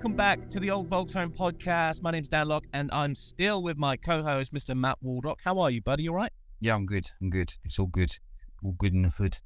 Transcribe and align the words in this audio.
Welcome 0.00 0.16
back 0.16 0.46
to 0.48 0.58
the 0.58 0.70
Old 0.70 0.86
Volks 0.88 1.12
Home 1.12 1.30
podcast. 1.30 2.00
My 2.00 2.10
name's 2.10 2.30
Dan 2.30 2.48
Locke, 2.48 2.64
and 2.72 2.88
I'm 2.90 3.14
still 3.14 3.62
with 3.62 3.76
my 3.76 3.98
co-host, 3.98 4.50
Mr. 4.50 4.74
Matt 4.74 4.96
Waldock. 5.04 5.40
How 5.44 5.58
are 5.58 5.70
you, 5.70 5.82
buddy? 5.82 6.04
You 6.04 6.12
all 6.12 6.16
right? 6.16 6.32
Yeah, 6.58 6.74
I'm 6.74 6.86
good. 6.86 7.10
I'm 7.20 7.28
good. 7.28 7.56
It's 7.66 7.78
all 7.78 7.84
good. 7.84 8.16
All 8.64 8.72
good 8.72 8.94
in 8.94 9.02
the 9.02 9.10
hood. 9.10 9.40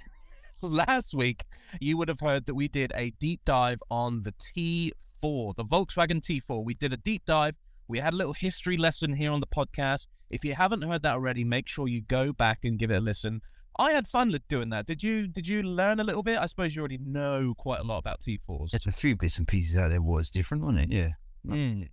Last 0.60 1.14
week, 1.14 1.44
you 1.80 1.96
would 1.96 2.08
have 2.08 2.20
heard 2.20 2.44
that 2.44 2.54
we 2.54 2.68
did 2.68 2.92
a 2.94 3.12
deep 3.18 3.40
dive 3.46 3.82
on 3.90 4.20
the 4.20 4.32
T4, 4.32 5.54
the 5.56 5.64
Volkswagen 5.64 6.20
T4. 6.20 6.62
We 6.62 6.74
did 6.74 6.92
a 6.92 6.98
deep 6.98 7.24
dive. 7.24 7.56
We 7.88 7.98
had 7.98 8.14
a 8.14 8.16
little 8.16 8.32
history 8.32 8.76
lesson 8.76 9.14
here 9.14 9.30
on 9.30 9.40
the 9.40 9.46
podcast. 9.46 10.08
If 10.28 10.44
you 10.44 10.54
haven't 10.54 10.82
heard 10.82 11.02
that 11.02 11.14
already, 11.14 11.44
make 11.44 11.68
sure 11.68 11.86
you 11.86 12.00
go 12.00 12.32
back 12.32 12.64
and 12.64 12.78
give 12.78 12.90
it 12.90 12.96
a 12.96 13.00
listen. 13.00 13.42
I 13.78 13.92
had 13.92 14.08
fun 14.08 14.34
doing 14.48 14.70
that. 14.70 14.86
Did 14.86 15.02
you? 15.02 15.28
Did 15.28 15.46
you 15.46 15.62
learn 15.62 16.00
a 16.00 16.04
little 16.04 16.22
bit? 16.22 16.38
I 16.38 16.46
suppose 16.46 16.74
you 16.74 16.80
already 16.80 16.98
know 16.98 17.54
quite 17.56 17.80
a 17.80 17.84
lot 17.84 17.98
about 17.98 18.20
T4s. 18.20 18.70
There's 18.70 18.86
a 18.86 18.92
few 18.92 19.16
bits 19.16 19.38
and 19.38 19.46
pieces 19.46 19.76
out 19.76 19.90
there 19.90 20.02
was 20.02 20.30
different, 20.30 20.64
wasn't 20.64 20.92
it? 20.92 20.96
Yeah. 20.96 21.10
Mm. 21.46 21.88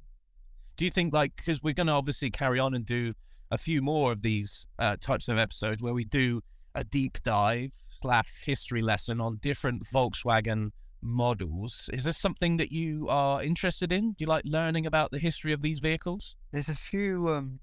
Do 0.78 0.86
you 0.86 0.92
think 0.92 1.14
like 1.14 1.36
because 1.36 1.62
we're 1.62 1.74
going 1.74 1.88
to 1.88 1.94
obviously 1.94 2.32
carry 2.32 2.60
on 2.60 2.74
and 2.74 2.86
do 2.86 3.14
a 3.52 3.58
few 3.58 3.82
more 3.82 4.12
of 4.12 4.24
these 4.24 4.66
uh, 4.80 4.96
types 5.00 5.28
of 5.28 5.38
episodes 5.38 5.84
where 5.84 5.94
we 5.94 6.06
do 6.06 6.42
a 6.74 6.84
deep 6.84 7.22
dive 7.24 7.74
slash 8.02 8.32
history 8.44 8.82
lesson 8.82 9.22
on 9.22 9.38
different 9.42 9.84
Volkswagen 9.86 10.72
models. 11.04 11.90
Is 11.94 12.04
this 12.06 12.18
something 12.18 12.58
that 12.58 12.72
you 12.72 13.08
are 13.10 13.44
interested 13.44 13.92
in? 13.92 14.12
Do 14.12 14.16
you 14.20 14.28
like 14.28 14.44
learning 14.46 14.86
about 14.86 15.12
the 15.12 15.20
history 15.20 15.54
of 15.54 15.62
these 15.62 15.80
vehicles? 15.80 16.36
There's 16.52 16.70
a 16.70 16.76
few. 16.76 17.30
Um, 17.30 17.60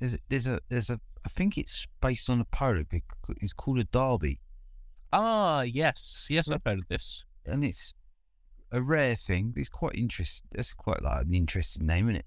there's 0.00 0.14
a, 0.14 0.18
there's 0.28 0.46
a 0.46 0.60
there's 0.68 0.90
a. 0.90 1.00
I 1.24 1.28
think 1.28 1.58
it's 1.58 1.86
based 2.00 2.30
on 2.30 2.40
a 2.40 2.44
Polo. 2.44 2.84
It's 3.40 3.52
called 3.52 3.78
a 3.80 3.84
Derby, 3.84 4.40
Ah, 5.12 5.62
yes, 5.62 6.28
yes, 6.30 6.50
I've 6.50 6.60
heard 6.64 6.78
of 6.80 6.88
this. 6.88 7.24
and 7.44 7.64
it's 7.64 7.92
a 8.70 8.80
rare 8.80 9.14
thing. 9.16 9.50
But 9.50 9.60
it's 9.60 9.68
quite 9.68 9.94
interesting. 9.94 10.48
That's 10.54 10.74
quite 10.74 11.02
like 11.02 11.24
an 11.26 11.34
interesting 11.34 11.86
name, 11.86 12.06
isn't 12.08 12.16
it? 12.16 12.26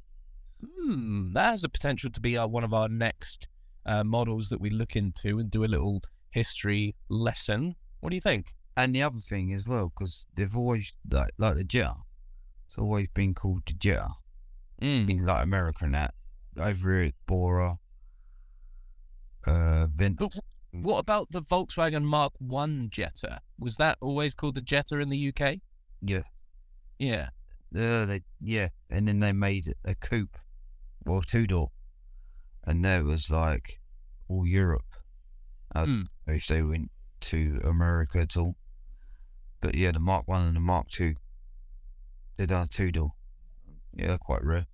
Hmm, 0.78 1.32
that 1.34 1.52
has 1.52 1.62
the 1.62 1.70
potential 1.70 2.10
to 2.12 2.20
be 2.20 2.38
uh, 2.38 2.46
one 2.48 2.64
of 2.64 2.74
our 2.74 2.90
next 2.90 3.48
uh, 3.86 4.04
models 4.04 4.50
that 4.50 4.62
we 4.62 4.70
look 4.70 4.96
into 4.96 5.40
and 5.40 5.50
do 5.50 5.64
a 5.64 5.66
little 5.66 6.02
history 6.32 6.96
lesson. 7.10 7.76
What 8.00 8.10
do 8.10 8.16
you 8.16 8.22
think? 8.22 8.54
And 8.82 8.96
the 8.96 9.04
other 9.04 9.20
thing 9.20 9.54
as 9.54 9.68
well, 9.68 9.90
because 9.90 10.26
they've 10.36 10.56
always 10.58 10.92
like 11.10 11.32
like 11.38 11.56
the 11.56 11.64
Jetta. 11.64 11.96
It's 12.68 12.78
always 12.78 13.08
been 13.10 13.34
called 13.34 13.64
the 13.66 13.74
Jetta 13.74 14.10
Mm. 14.82 15.10
in 15.10 15.18
like 15.26 15.44
America 15.44 15.86
and 15.86 15.94
that. 15.94 16.14
Over 16.58 16.94
here, 16.96 17.04
it's 17.04 17.18
Bora, 17.28 17.78
uh, 19.46 19.88
Vent. 19.88 20.18
But 20.18 20.34
what 20.72 21.00
about 21.00 21.32
the 21.32 21.42
Volkswagen 21.42 22.04
Mark 22.04 22.34
One 22.40 22.90
Jetta? 22.90 23.42
Was 23.60 23.78
that 23.78 23.98
always 24.02 24.34
called 24.34 24.56
the 24.56 24.62
Jetta 24.62 24.98
in 25.00 25.10
the 25.10 25.18
UK? 25.32 25.60
Yeah. 26.02 26.24
Yeah. 26.98 27.30
Uh, 27.76 28.06
they, 28.06 28.22
yeah, 28.40 28.70
and 28.90 29.08
then 29.08 29.20
they 29.20 29.32
made 29.32 29.74
a 29.86 29.96
coupe, 29.96 30.38
or 31.06 31.22
two 31.22 31.48
door, 31.48 31.72
and 32.66 32.84
that 32.84 33.04
was 33.04 33.32
like 33.32 33.80
all 34.28 34.46
Europe. 34.46 34.96
I 35.74 35.86
don't 35.86 35.94
Hmm. 35.94 36.02
know 36.28 36.34
if 36.34 36.48
they 36.48 36.62
went 36.64 36.92
to 37.22 37.62
America 37.64 38.20
at 38.20 38.36
all, 38.36 38.56
but 39.62 39.76
yeah, 39.76 39.92
the 39.92 40.00
Mark 40.00 40.28
One 40.28 40.48
and 40.48 40.56
the 40.56 40.60
Mark 40.60 40.90
Two, 40.90 41.16
they 42.38 42.46
done 42.46 42.66
a 42.66 42.68
two 42.68 42.92
door. 42.92 43.12
Yeah, 43.94 44.08
they're 44.08 44.18
quite 44.18 44.44
rare. 44.44 44.66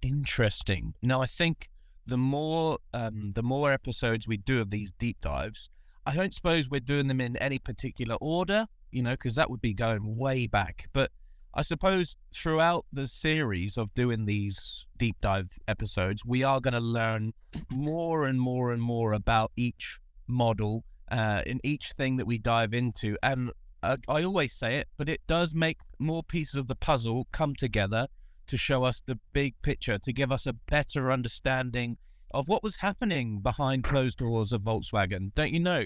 Interesting. 0.00 0.94
Now, 1.02 1.20
I 1.20 1.26
think 1.26 1.68
the 2.06 2.16
more 2.16 2.78
um, 2.94 3.32
the 3.34 3.42
more 3.42 3.72
episodes 3.72 4.26
we 4.26 4.38
do 4.38 4.60
of 4.60 4.70
these 4.70 4.92
deep 4.92 5.20
dives, 5.20 5.68
I 6.06 6.14
don't 6.14 6.32
suppose 6.32 6.70
we're 6.70 6.80
doing 6.80 7.06
them 7.06 7.20
in 7.20 7.36
any 7.36 7.58
particular 7.58 8.16
order, 8.20 8.66
you 8.90 9.02
know, 9.02 9.12
because 9.12 9.34
that 9.34 9.50
would 9.50 9.60
be 9.60 9.74
going 9.74 10.16
way 10.16 10.46
back. 10.46 10.88
But 10.92 11.10
I 11.54 11.62
suppose 11.62 12.16
throughout 12.32 12.86
the 12.92 13.08
series 13.08 13.76
of 13.76 13.92
doing 13.92 14.26
these 14.26 14.86
deep 14.96 15.16
dive 15.20 15.58
episodes, 15.66 16.24
we 16.24 16.42
are 16.44 16.60
going 16.60 16.74
to 16.74 16.80
learn 16.80 17.32
more 17.70 18.26
and 18.26 18.40
more 18.40 18.72
and 18.72 18.80
more 18.80 19.12
about 19.12 19.52
each 19.56 19.98
model 20.26 20.84
uh, 21.10 21.42
in 21.46 21.60
each 21.64 21.92
thing 21.92 22.16
that 22.16 22.26
we 22.26 22.38
dive 22.38 22.72
into. 22.72 23.16
And 23.22 23.50
uh, 23.82 23.96
I 24.08 24.22
always 24.24 24.52
say 24.52 24.76
it, 24.76 24.88
but 24.96 25.08
it 25.08 25.20
does 25.26 25.54
make 25.54 25.80
more 25.98 26.22
pieces 26.22 26.56
of 26.56 26.68
the 26.68 26.74
puzzle 26.74 27.26
come 27.32 27.54
together 27.54 28.08
to 28.48 28.56
show 28.56 28.84
us 28.84 29.02
the 29.04 29.18
big 29.32 29.54
picture, 29.62 29.98
to 29.98 30.12
give 30.12 30.32
us 30.32 30.46
a 30.46 30.52
better 30.52 31.12
understanding 31.12 31.98
of 32.30 32.48
what 32.48 32.62
was 32.62 32.76
happening 32.76 33.40
behind 33.40 33.84
closed 33.84 34.18
doors 34.18 34.52
of 34.52 34.62
Volkswagen. 34.62 35.34
Don't 35.34 35.52
you 35.52 35.60
know? 35.60 35.84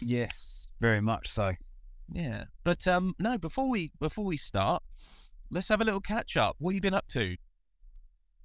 Yes, 0.00 0.68
very 0.80 1.00
much 1.00 1.28
so. 1.28 1.52
Yeah. 2.08 2.44
But 2.64 2.86
um, 2.86 3.14
no. 3.18 3.38
Before 3.38 3.68
we 3.68 3.92
before 4.00 4.24
we 4.24 4.36
start, 4.36 4.82
let's 5.50 5.68
have 5.68 5.80
a 5.80 5.84
little 5.84 6.00
catch 6.00 6.36
up. 6.36 6.56
What 6.58 6.70
have 6.70 6.74
you 6.76 6.80
been 6.80 6.94
up 6.94 7.08
to? 7.08 7.36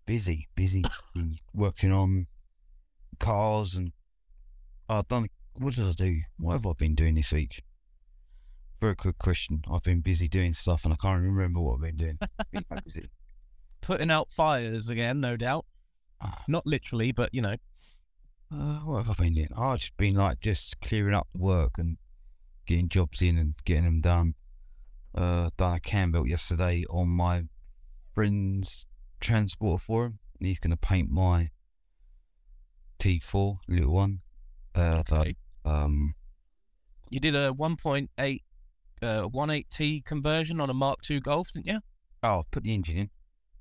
Busy, 0.05 0.47
busy, 0.55 0.83
working 1.53 1.91
on 1.91 2.27
cars 3.19 3.75
and 3.75 3.91
I've 4.87 5.07
done. 5.07 5.27
What 5.53 5.75
did 5.75 5.87
I 5.87 5.91
do? 5.91 6.21
What 6.37 6.53
have 6.53 6.65
I 6.65 6.73
been 6.77 6.95
doing 6.95 7.15
this 7.15 7.31
week? 7.31 7.61
Very 8.79 8.95
good 8.95 9.17
question. 9.17 9.61
I've 9.71 9.83
been 9.83 9.99
busy 10.01 10.27
doing 10.29 10.53
stuff 10.53 10.85
and 10.85 10.93
I 10.93 10.97
can't 10.97 11.21
remember 11.21 11.59
what 11.59 11.75
I've 11.75 11.81
been 11.81 11.97
doing. 11.97 12.19
Been 12.51 12.63
busy. 12.83 13.05
Putting 13.81 14.09
out 14.11 14.29
fires 14.29 14.89
again, 14.89 15.19
no 15.19 15.35
doubt. 15.35 15.65
Not 16.47 16.65
literally, 16.65 17.11
but 17.11 17.33
you 17.33 17.41
know. 17.41 17.55
Uh, 18.51 18.79
what 18.79 19.05
have 19.05 19.19
I 19.19 19.23
been 19.23 19.33
doing? 19.33 19.49
I've 19.57 19.79
just 19.79 19.97
been 19.97 20.15
like 20.15 20.39
just 20.41 20.79
clearing 20.81 21.13
up 21.13 21.27
the 21.33 21.39
work 21.39 21.77
and 21.77 21.97
getting 22.65 22.89
jobs 22.89 23.21
in 23.21 23.37
and 23.37 23.53
getting 23.65 23.83
them 23.85 24.01
done. 24.01 24.35
Uh, 25.15 25.49
done 25.57 25.75
a 25.75 25.79
cam 25.79 26.11
belt 26.11 26.27
yesterday 26.27 26.83
on 26.89 27.07
my 27.09 27.43
friend's 28.13 28.85
transporter 29.19 29.81
for 29.81 30.05
him, 30.05 30.19
and 30.39 30.47
he's 30.47 30.59
going 30.59 30.71
to 30.71 30.77
paint 30.77 31.09
my 31.09 31.49
T4 32.99 33.57
little 33.67 33.93
one. 33.93 34.21
Uh, 34.75 35.01
Okay. 35.09 35.35
um, 35.65 36.13
You 37.09 37.19
did 37.19 37.35
a 37.35 37.51
1.8 37.51 38.41
uh, 39.01 39.27
18T 39.27 40.03
conversion 40.05 40.59
on 40.59 40.69
a 40.69 40.73
Mark 40.73 40.99
II 41.09 41.19
Golf, 41.19 41.51
didn't 41.53 41.67
you? 41.67 41.79
oh, 42.23 42.43
put 42.51 42.63
the 42.63 42.73
engine 42.73 42.97
in. 42.97 43.09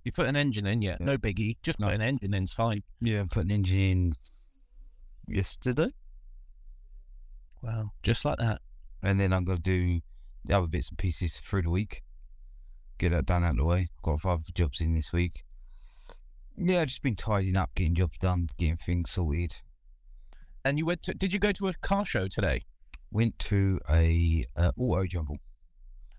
You 0.04 0.12
put 0.12 0.26
an 0.26 0.37
engine 0.37 0.66
in, 0.66 0.81
yeah. 0.82 0.97
Yeah. 0.99 1.06
No 1.06 1.19
biggie. 1.19 1.56
Just 1.62 1.78
No. 1.81 1.87
put 1.87 1.94
an 1.97 2.00
engine 2.03 2.32
in's 2.34 2.53
fine. 2.54 2.82
Yeah, 3.00 3.25
put 3.31 3.44
an 3.44 3.50
engine 3.50 3.78
in 3.78 4.15
yesterday, 5.28 5.88
Wow. 7.62 7.91
Just 8.03 8.25
like 8.25 8.38
that. 8.38 8.60
and 9.03 9.19
then 9.21 9.32
I'm 9.32 9.44
going 9.44 9.56
to 9.59 9.62
do 9.62 10.00
the 10.44 10.56
other 10.56 10.66
bits 10.69 10.88
and 10.88 10.99
pieces 10.99 11.38
through 11.41 11.62
the 11.62 11.70
week. 11.70 12.03
Get 12.99 13.10
that 13.12 13.26
done 13.26 13.44
out 13.44 13.53
of 13.53 13.56
the 13.59 13.65
way. 13.65 13.88
Got 14.03 14.20
five 14.20 14.41
jobs 14.55 14.81
in 14.81 14.94
this 14.94 15.12
week. 15.12 15.44
Yeah, 16.56 16.84
just 16.84 17.03
been 17.03 17.15
tidying 17.15 17.56
up, 17.56 17.75
getting 17.75 17.94
jobs 17.94 18.19
done, 18.19 18.49
getting 18.56 18.76
things 18.76 19.10
sorted. 19.10 19.55
And 20.65 20.78
you 20.78 20.87
went 20.87 21.03
to? 21.05 21.15
Did 21.15 21.32
you 21.32 21.38
go 21.38 21.53
to 21.53 21.69
a 21.69 21.72
car 21.75 22.05
show 22.05 22.26
today? 22.26 22.62
Went 23.10 23.38
to 23.41 23.80
a 23.91 24.44
uh, 24.56 24.72
auto 24.78 25.06
jumble. 25.06 25.38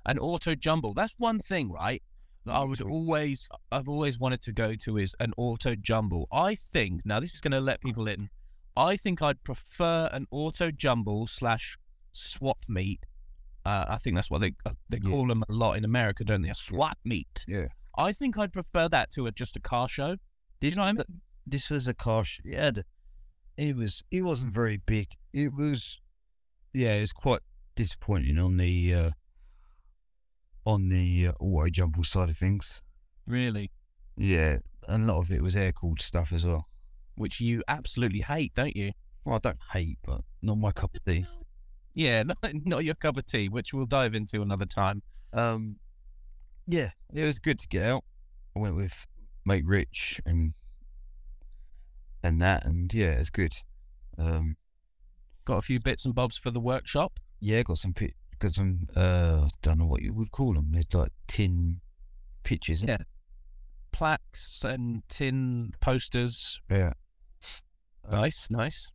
An 0.05 0.17
auto 0.17 0.55
jumble. 0.55 0.93
That's 0.93 1.13
one 1.17 1.39
thing, 1.39 1.71
right? 1.71 2.01
That 2.45 2.53
I 2.55 2.63
was 2.63 2.81
always, 2.81 3.47
I've 3.71 3.87
always 3.89 4.17
wanted 4.17 4.41
to 4.41 4.51
go 4.51 4.73
to 4.73 4.97
is 4.97 5.15
an 5.19 5.33
auto 5.37 5.75
jumble. 5.75 6.27
I 6.31 6.55
think 6.55 7.01
now 7.05 7.19
this 7.19 7.33
is 7.33 7.41
going 7.41 7.51
to 7.51 7.59
let 7.59 7.81
people 7.81 8.07
in. 8.07 8.29
I 8.75 8.95
think 8.95 9.21
I'd 9.21 9.43
prefer 9.43 10.09
an 10.11 10.25
auto 10.31 10.71
jumble 10.71 11.27
slash 11.27 11.77
swap 12.11 12.59
meet. 12.67 13.05
Uh, 13.65 13.85
I 13.89 13.97
think 13.97 14.15
that's 14.15 14.31
what 14.31 14.39
they 14.41 14.53
uh, 14.65 14.71
they 14.87 14.99
Yeah. 15.03 15.09
call 15.09 15.27
them 15.27 15.43
a 15.47 15.51
lot 15.53 15.73
in 15.77 15.83
America, 15.83 16.23
don't 16.23 16.41
they? 16.41 16.49
A 16.49 16.55
swap 16.55 16.97
meet. 17.03 17.45
Yeah. 17.47 17.67
I 17.97 18.13
think 18.13 18.37
I'd 18.37 18.53
prefer 18.53 18.87
that 18.87 19.11
to 19.11 19.27
a, 19.27 19.31
just 19.31 19.57
a 19.57 19.59
car 19.59 19.89
show. 19.89 20.15
This, 20.61 20.71
you 20.71 20.77
know 20.77 20.83
I 20.83 20.93
mean? 20.93 21.03
This 21.45 21.69
was 21.69 21.87
a 21.87 21.93
car. 21.93 22.23
show. 22.23 22.41
yeah, 22.45 22.71
it 23.57 23.75
was. 23.75 24.03
It 24.09 24.21
wasn't 24.21 24.53
very 24.53 24.77
big. 24.77 25.07
It 25.33 25.51
was. 25.53 25.99
Yeah, 26.73 26.93
it's 26.95 27.13
quite 27.13 27.41
disappointing 27.75 28.37
on 28.37 28.57
the 28.57 28.93
uh, 28.93 29.09
on 30.65 30.89
the 30.89 31.27
uh, 31.27 31.31
auto 31.39 31.69
jumble 31.69 32.03
side 32.03 32.29
of 32.29 32.37
things. 32.37 32.81
Really, 33.25 33.71
Yeah, 34.17 34.57
and 34.87 35.03
a 35.03 35.07
lot 35.13 35.21
of 35.21 35.31
it 35.31 35.41
was 35.41 35.55
air 35.55 35.71
cooled 35.71 36.01
stuff 36.01 36.31
as 36.33 36.45
well. 36.45 36.67
which 37.15 37.41
you 37.41 37.61
absolutely 37.67 38.21
hate, 38.21 38.53
don't 38.55 38.75
you? 38.75 38.91
Well, 39.25 39.35
I 39.35 39.39
don't 39.39 39.59
hate, 39.73 39.97
but 40.03 40.21
not 40.41 40.55
my 40.57 40.71
cup 40.71 40.95
of 40.95 41.03
tea. 41.03 41.25
Yeah, 41.93 42.23
not, 42.23 42.37
not 42.53 42.83
your 42.85 42.95
cup 42.95 43.17
of 43.17 43.25
tea, 43.25 43.49
which 43.49 43.73
we'll 43.73 43.85
dive 43.85 44.15
into 44.15 44.41
another 44.41 44.65
time. 44.65 45.01
Um, 45.33 45.77
yeah, 46.65 46.89
it 47.13 47.23
was 47.25 47.39
good 47.39 47.59
to 47.59 47.67
get 47.67 47.83
out. 47.83 48.03
I 48.55 48.59
went 48.59 48.75
with 48.75 49.05
mate 49.45 49.65
Rich 49.65 50.21
and 50.25 50.53
and 52.23 52.41
that, 52.41 52.65
and 52.65 52.93
yeah, 52.93 53.11
it's 53.19 53.29
good. 53.29 53.55
Um, 54.17 54.57
Got 55.49 55.57
a 55.57 55.61
few 55.63 55.79
bits 55.79 56.05
and 56.05 56.13
bobs 56.13 56.37
for 56.37 56.51
the 56.51 56.59
workshop. 56.59 57.19
yeah, 57.39 57.63
got 57.63 57.79
some 57.79 57.91
pi- 57.93 58.13
got 58.37 58.51
some. 58.53 58.81
Uh, 58.95 59.47
don't 59.63 59.79
know 59.79 59.87
what 59.87 60.03
you 60.03 60.13
would 60.13 60.29
call 60.29 60.53
them. 60.53 60.67
They're 60.71 60.83
like 60.93 61.11
tin 61.27 61.81
pictures. 62.43 62.83
Yeah. 62.83 62.97
Plaques 63.91 64.63
and 64.63 65.01
tin 65.09 65.73
posters. 65.79 66.61
yeah. 66.69 66.93
Uh, 68.07 68.15
Nice, 68.17 68.47
nice. 68.51 68.91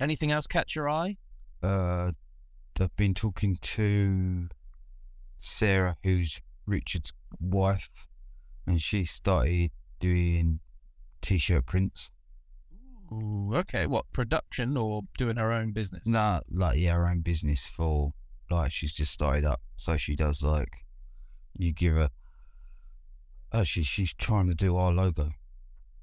Anything 0.00 0.30
else 0.30 0.46
catch 0.46 0.76
your 0.76 0.88
eye? 0.88 1.16
Uh, 1.64 2.12
I've 2.80 2.96
been 2.96 3.12
talking 3.14 3.56
to 3.60 4.48
Sarah, 5.36 5.96
who's 6.04 6.40
Richard's 6.64 7.12
wife, 7.40 8.06
and 8.68 8.80
she 8.80 9.04
started 9.04 9.72
doing 9.98 10.60
t-shirt 11.20 11.66
prints. 11.66 12.12
Ooh, 13.12 13.54
okay. 13.56 13.86
What 13.86 14.10
production 14.12 14.76
or 14.76 15.02
doing 15.18 15.36
her 15.36 15.52
own 15.52 15.72
business? 15.72 16.06
Nah, 16.06 16.40
like 16.50 16.78
yeah, 16.78 16.94
her 16.94 17.06
own 17.06 17.20
business 17.20 17.68
for 17.68 18.12
like 18.50 18.72
she's 18.72 18.92
just 18.92 19.12
started 19.12 19.44
up, 19.44 19.60
so 19.76 19.96
she 19.96 20.16
does 20.16 20.42
like 20.42 20.84
you 21.56 21.72
give 21.72 21.94
her. 21.94 22.10
Oh, 23.52 23.60
Actually, 23.60 23.82
she's 23.82 24.14
trying 24.14 24.48
to 24.48 24.54
do 24.54 24.76
our 24.76 24.92
logo 24.92 25.30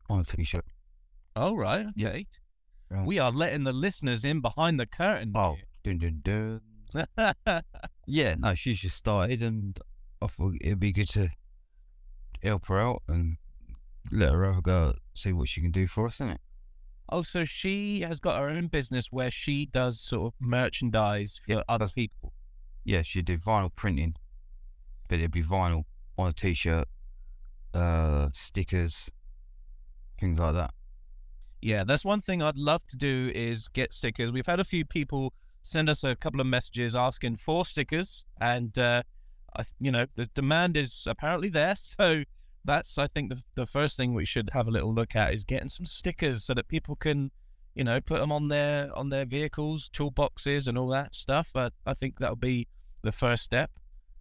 on 0.09 0.19
a 0.19 0.23
t-shirt. 0.23 0.65
Oh 1.35 1.55
right. 1.55 1.87
Yeah. 1.95 2.09
Okay. 2.09 2.27
Right. 2.91 3.05
We 3.07 3.19
are 3.19 3.31
letting 3.31 3.63
the 3.63 3.73
listeners 3.73 4.23
in 4.25 4.41
behind 4.41 4.79
the 4.79 4.85
curtain. 4.85 5.31
Oh, 5.35 5.57
dun 5.83 5.97
dun 5.97 6.21
dun. 6.23 6.61
Yeah, 8.11 8.33
no, 8.39 8.55
she's 8.55 8.79
just 8.79 8.97
started, 8.97 9.43
and 9.43 9.79
I 10.19 10.25
thought 10.25 10.55
it'd 10.61 10.79
be 10.79 10.91
good 10.91 11.09
to 11.09 11.29
help 12.41 12.65
her 12.65 12.79
out 12.79 13.03
and 13.07 13.37
let 14.11 14.33
her 14.33 14.45
have 14.45 14.57
a 14.57 14.61
go, 14.63 14.93
see 15.13 15.31
what 15.31 15.47
she 15.47 15.61
can 15.61 15.69
do 15.69 15.85
for 15.85 16.07
us, 16.07 16.15
isn't 16.15 16.29
it? 16.31 16.41
Oh, 17.11 17.21
so 17.21 17.45
she 17.45 18.01
has 18.01 18.19
got 18.19 18.39
her 18.39 18.49
own 18.49 18.67
business 18.67 19.11
where 19.11 19.31
she 19.31 19.65
does 19.65 19.99
sort 19.99 20.33
of 20.33 20.33
merchandise 20.39 21.41
for 21.45 21.53
Yeah, 21.53 21.61
other 21.67 21.87
people. 21.87 22.33
Yeah, 22.83 23.01
she'd 23.01 23.25
do 23.25 23.37
vinyl 23.37 23.69
printing, 23.75 24.15
but 25.07 25.19
it'd 25.19 25.31
be 25.31 25.43
vinyl 25.43 25.83
on 26.17 26.29
a 26.29 26.33
t-shirt, 26.33 26.87
uh, 27.73 28.29
stickers, 28.33 29.11
things 30.19 30.39
like 30.39 30.55
that. 30.55 30.71
Yeah, 31.61 31.83
that's 31.83 32.05
one 32.05 32.21
thing 32.21 32.41
I'd 32.41 32.57
love 32.57 32.83
to 32.85 32.97
do 32.97 33.31
is 33.35 33.67
get 33.67 33.93
stickers. 33.93 34.31
We've 34.31 34.45
had 34.45 34.59
a 34.59 34.63
few 34.63 34.85
people 34.85 35.33
send 35.61 35.89
us 35.89 36.03
a 36.03 36.15
couple 36.15 36.39
of 36.39 36.47
messages 36.47 36.95
asking 36.95 37.35
for 37.35 37.65
stickers, 37.65 38.23
and 38.39 38.77
uh, 38.77 39.03
I, 39.55 39.63
you 39.79 39.91
know, 39.91 40.05
the 40.15 40.27
demand 40.27 40.77
is 40.77 41.07
apparently 41.09 41.49
there. 41.49 41.75
So 41.99 42.23
that's, 42.65 42.97
I 42.97 43.07
think, 43.07 43.29
the 43.29 43.41
the 43.55 43.65
first 43.65 43.97
thing 43.97 44.13
we 44.13 44.25
should 44.25 44.49
have 44.53 44.67
a 44.67 44.71
little 44.71 44.93
look 44.93 45.15
at 45.15 45.33
is 45.33 45.43
getting 45.43 45.69
some 45.69 45.85
stickers 45.85 46.43
so 46.43 46.53
that 46.53 46.67
people 46.67 46.95
can, 46.95 47.31
you 47.75 47.83
know, 47.83 47.99
put 48.01 48.19
them 48.19 48.31
on 48.31 48.47
their 48.49 48.95
on 48.97 49.09
their 49.09 49.25
vehicles, 49.25 49.89
toolboxes, 49.89 50.67
and 50.67 50.77
all 50.77 50.87
that 50.89 51.15
stuff. 51.15 51.49
But 51.53 51.73
I 51.85 51.93
think 51.93 52.19
that'll 52.19 52.35
be 52.35 52.67
the 53.01 53.11
first 53.11 53.43
step, 53.43 53.71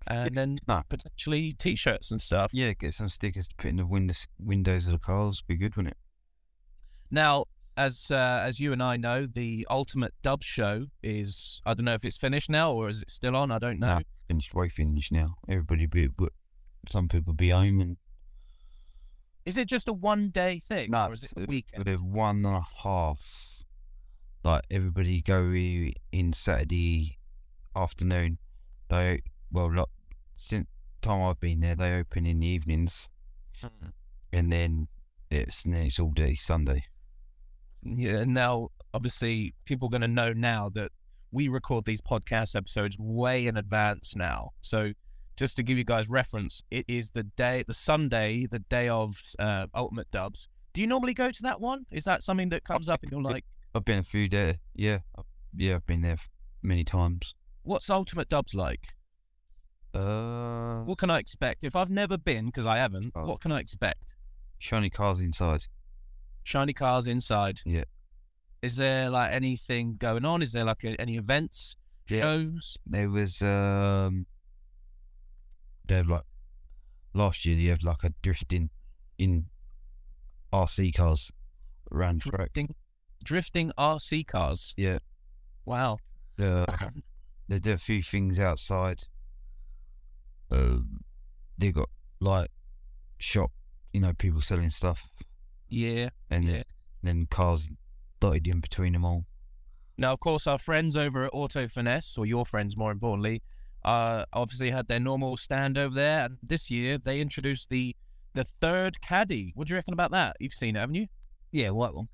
and 0.06 0.34
then 0.34 0.58
No. 0.68 0.82
potentially 0.88 1.52
t-shirts 1.52 2.10
and 2.10 2.22
stuff. 2.22 2.52
Yeah, 2.54 2.72
get 2.72 2.94
some 2.94 3.08
stickers 3.08 3.48
to 3.48 3.54
put 3.56 3.68
in 3.70 3.76
the 3.76 3.86
windows 3.86 4.26
windows 4.38 4.86
of 4.86 4.92
the 4.92 4.98
cars. 4.98 5.42
Be 5.42 5.56
good, 5.56 5.76
wouldn't 5.76 5.92
it? 5.92 5.98
Now, 7.10 7.44
as 7.76 8.10
uh, 8.10 8.40
as 8.42 8.60
you 8.60 8.72
and 8.72 8.82
I 8.82 8.96
know, 8.96 9.26
the 9.26 9.66
Ultimate 9.70 10.12
Dub 10.22 10.42
Show 10.42 10.86
is 11.02 11.60
I 11.64 11.74
don't 11.74 11.84
know 11.84 11.94
if 11.94 12.04
it's 12.04 12.16
finished 12.16 12.50
now 12.50 12.72
or 12.72 12.88
is 12.88 13.02
it 13.02 13.10
still 13.10 13.34
on. 13.36 13.50
I 13.50 13.58
don't 13.58 13.78
know. 13.78 13.98
No. 13.98 14.02
Finished, 14.28 14.54
way 14.54 14.68
finished 14.68 15.10
now. 15.10 15.36
Everybody 15.48 15.86
be, 15.86 16.08
some 16.90 17.08
people 17.08 17.32
be 17.32 17.48
home 17.48 17.80
and 17.80 17.96
Is 19.48 19.56
it 19.56 19.68
just 19.68 19.88
a 19.88 19.92
one 19.92 20.30
day 20.30 20.58
thing 20.58 20.90
No, 20.90 21.06
or 21.08 21.12
is 21.14 21.24
it 21.24 21.32
a 21.36 21.40
it's- 21.42 21.48
weekend? 21.48 21.84
With 21.86 22.02
one 22.02 22.44
and 22.44 22.56
a 22.56 22.60
half. 22.82 23.64
Like 24.44 24.62
everybody 24.70 25.20
go 25.20 25.42
in 25.50 26.32
Saturday 26.32 27.18
afternoon. 27.74 28.38
They 28.88 29.18
well, 29.50 29.72
like, 29.74 29.86
since 30.36 30.66
time 31.02 31.22
I've 31.22 31.40
been 31.40 31.60
there, 31.60 31.74
they 31.74 31.94
open 31.98 32.24
in 32.26 32.40
the 32.40 32.46
evenings, 32.46 33.08
Hmm. 33.60 33.88
and 34.32 34.52
then 34.52 34.88
it's 35.30 35.64
and 35.64 35.74
then 35.74 35.82
it's 35.86 35.98
all 35.98 36.12
day 36.12 36.34
Sunday. 36.34 36.84
Yeah. 37.82 38.24
Now, 38.24 38.68
obviously, 38.94 39.54
people 39.64 39.88
are 39.88 39.90
going 39.90 40.02
to 40.02 40.08
know 40.08 40.32
now 40.32 40.68
that 40.70 40.92
we 41.30 41.48
record 41.48 41.84
these 41.84 42.00
podcast 42.00 42.54
episodes 42.56 42.96
way 42.98 43.46
in 43.46 43.56
advance 43.56 44.14
now. 44.16 44.50
So, 44.60 44.92
just 45.38 45.56
to 45.56 45.62
give 45.62 45.78
you 45.78 45.84
guys 45.84 46.10
reference, 46.10 46.62
it 46.70 46.84
is 46.88 47.12
the 47.12 47.22
day, 47.22 47.62
the 47.66 47.72
Sunday, 47.72 48.44
the 48.50 48.58
day 48.58 48.88
of 48.88 49.22
uh, 49.38 49.68
Ultimate 49.72 50.10
Dubs. 50.10 50.48
Do 50.74 50.80
you 50.80 50.86
normally 50.88 51.14
go 51.14 51.30
to 51.30 51.42
that 51.42 51.60
one? 51.60 51.86
Is 51.92 52.04
that 52.04 52.22
something 52.22 52.48
that 52.50 52.64
comes 52.64 52.88
up 52.88 53.02
and 53.04 53.12
you're 53.12 53.22
like, 53.22 53.44
I've 53.74 53.84
been 53.84 53.98
a 53.98 54.02
few 54.02 54.28
there. 54.28 54.56
Yeah, 54.74 54.98
yeah, 55.56 55.76
I've 55.76 55.86
been 55.86 56.02
there 56.02 56.16
many 56.62 56.82
times. 56.84 57.34
what's 57.62 57.88
Ultimate 57.88 58.28
Dubs 58.28 58.52
like? 58.54 58.88
Uh, 59.94 60.82
What 60.82 60.98
can 60.98 61.10
I 61.10 61.18
expect? 61.18 61.64
If 61.64 61.74
I've 61.76 61.90
never 61.90 62.18
been, 62.18 62.46
because 62.46 62.66
I 62.66 62.78
haven't, 62.78 63.12
Oh. 63.14 63.26
what 63.26 63.40
can 63.40 63.52
I 63.52 63.60
expect? 63.60 64.14
shiny 64.60 64.90
cars 64.90 65.20
inside. 65.20 65.62
Shiny 66.42 66.72
cars 66.72 67.06
inside. 67.06 67.60
Yeah. 67.64 67.84
Is 68.60 68.74
there 68.76 69.08
like 69.08 69.32
anything 69.32 69.94
going 69.96 70.24
on? 70.24 70.42
Is 70.42 70.50
there 70.52 70.64
like 70.64 70.82
a, 70.82 71.00
any 71.00 71.16
events, 71.16 71.76
Yeah. 72.08 72.22
shows? 72.22 72.76
There 72.84 73.08
was 73.08 73.40
um, 73.42 74.26
they 75.88 75.96
had 75.96 76.06
like 76.06 76.22
last 77.14 77.44
year. 77.44 77.56
They 77.56 77.64
had 77.64 77.82
like 77.82 78.04
a 78.04 78.10
drifting 78.22 78.70
in 79.18 79.46
RC 80.52 80.94
cars 80.94 81.32
around 81.90 82.22
track. 82.22 82.36
Drifting, 82.52 82.74
drifting 83.24 83.72
RC 83.78 84.26
cars. 84.26 84.74
Yeah. 84.76 84.98
Wow. 85.64 85.98
Uh, 86.40 86.64
they 87.48 87.58
did 87.58 87.74
a 87.74 87.78
few 87.78 88.02
things 88.02 88.38
outside. 88.38 89.04
Um, 90.50 91.00
they 91.58 91.72
got 91.72 91.88
like 92.20 92.50
shop, 93.18 93.50
you 93.92 94.00
know, 94.00 94.12
people 94.12 94.40
selling 94.40 94.70
stuff, 94.70 95.08
Yeah. 95.68 96.10
and 96.30 96.44
Yeah. 96.44 96.52
then, 96.52 96.64
then 97.02 97.26
cars 97.26 97.70
dotted 98.20 98.46
in 98.48 98.60
between 98.60 98.92
them 98.94 99.04
all. 99.04 99.26
Now, 99.96 100.12
of 100.12 100.20
course, 100.20 100.46
our 100.46 100.58
friends 100.58 100.96
over 100.96 101.24
at 101.24 101.30
Auto 101.32 101.66
Finesse, 101.68 102.16
or 102.16 102.24
your 102.24 102.46
friends 102.46 102.76
more 102.76 102.92
importantly, 102.92 103.42
uh, 103.84 104.24
obviously 104.32 104.70
had 104.70 104.88
their 104.88 105.00
normal 105.00 105.36
stand 105.36 105.78
over 105.78 105.94
there. 105.94 106.24
And 106.26 106.38
this 106.42 106.70
year 106.70 106.98
they 106.98 107.20
introduced 107.20 107.70
the 107.70 107.94
the 108.34 108.44
third 108.44 109.00
caddy. 109.00 109.52
What 109.54 109.66
do 109.68 109.72
you 109.72 109.76
reckon 109.76 109.94
about 109.94 110.10
that? 110.12 110.36
You've 110.40 110.52
seen 110.52 110.76
it, 110.76 110.80
haven't 110.80 110.94
you? 110.96 111.06
Yeah, 111.50 111.70
white 111.70 111.94
one 111.94 112.08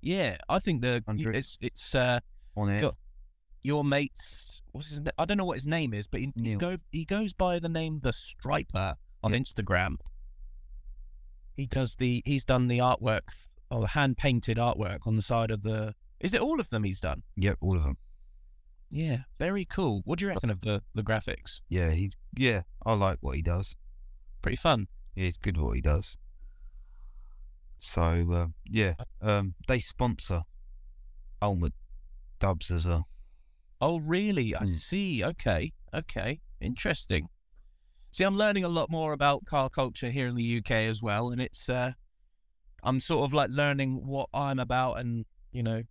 Yeah, 0.00 0.38
I 0.48 0.58
think 0.58 0.80
the 0.82 1.02
Hundred. 1.06 1.36
it's 1.36 1.58
it's 1.60 1.94
uh, 1.94 2.20
on 2.56 2.70
it. 2.70 2.90
Your 3.62 3.84
mate's 3.84 4.62
what's 4.72 4.90
his 4.90 5.00
I 5.18 5.24
don't 5.24 5.36
know 5.36 5.44
what 5.44 5.56
his 5.56 5.66
name 5.66 5.92
is, 5.92 6.06
but 6.08 6.20
he, 6.20 6.32
go 6.56 6.76
he 6.92 7.04
goes 7.04 7.32
by 7.32 7.58
the 7.58 7.68
name 7.68 8.00
the 8.02 8.12
Striper 8.12 8.94
on 9.22 9.32
Yeah. 9.32 9.38
Instagram. 9.40 9.96
He 11.56 11.66
does 11.66 11.96
the 11.96 12.22
he's 12.24 12.44
done 12.44 12.68
the 12.68 12.78
artwork 12.78 13.46
or 13.70 13.88
hand 13.88 14.16
painted 14.16 14.56
artwork 14.58 15.06
on 15.06 15.16
the 15.16 15.22
side 15.22 15.50
of 15.50 15.62
the. 15.62 15.94
Is 16.20 16.32
it 16.34 16.40
all 16.40 16.60
of 16.60 16.70
them 16.70 16.84
he's 16.84 17.00
done? 17.00 17.22
Yep, 17.36 17.58
all 17.60 17.76
of 17.76 17.82
them. 17.84 17.98
Yeah, 18.90 19.18
very 19.38 19.64
cool. 19.64 20.02
What 20.04 20.18
do 20.18 20.24
you 20.24 20.30
reckon 20.30 20.50
of 20.50 20.60
the 20.60 20.82
the 20.94 21.02
graphics? 21.02 21.60
Yeah, 21.68 21.90
he's 21.92 22.16
yeah. 22.36 22.62
I 22.86 22.94
like 22.94 23.18
what 23.20 23.36
he 23.36 23.42
does. 23.42 23.76
Pretty 24.40 24.56
fun. 24.56 24.88
Yeah, 25.14 25.24
he's 25.24 25.36
good 25.36 25.58
at 25.58 25.62
what 25.64 25.76
he 25.76 25.82
does. 25.82 26.16
So 27.76 28.02
uh, 28.32 28.46
yeah, 28.68 28.94
um, 29.20 29.54
they 29.66 29.78
sponsor 29.78 30.42
Ultimate 31.40 31.74
Dubs 32.38 32.70
as 32.70 32.86
well. 32.86 33.06
Oh, 33.80 34.00
really? 34.00 34.54
I 34.56 34.60
Mm. 34.64 34.76
see. 34.76 35.24
Okay. 35.24 35.72
Okay. 35.94 36.40
Interesting. 36.60 37.28
See, 38.10 38.24
I'm 38.24 38.36
learning 38.36 38.64
a 38.64 38.68
lot 38.68 38.90
more 38.90 39.12
about 39.12 39.44
car 39.44 39.68
culture 39.68 40.10
here 40.10 40.26
in 40.26 40.34
the 40.34 40.58
UK 40.58 40.70
as 40.88 41.02
well, 41.02 41.30
and 41.30 41.40
it's 41.40 41.68
uh, 41.68 41.92
I'm 42.82 43.00
sort 43.00 43.24
of 43.24 43.32
like 43.32 43.50
learning 43.50 44.06
what 44.06 44.28
I'm 44.34 44.58
about, 44.58 44.94
and 44.94 45.26
you 45.52 45.62
know, 45.62 45.82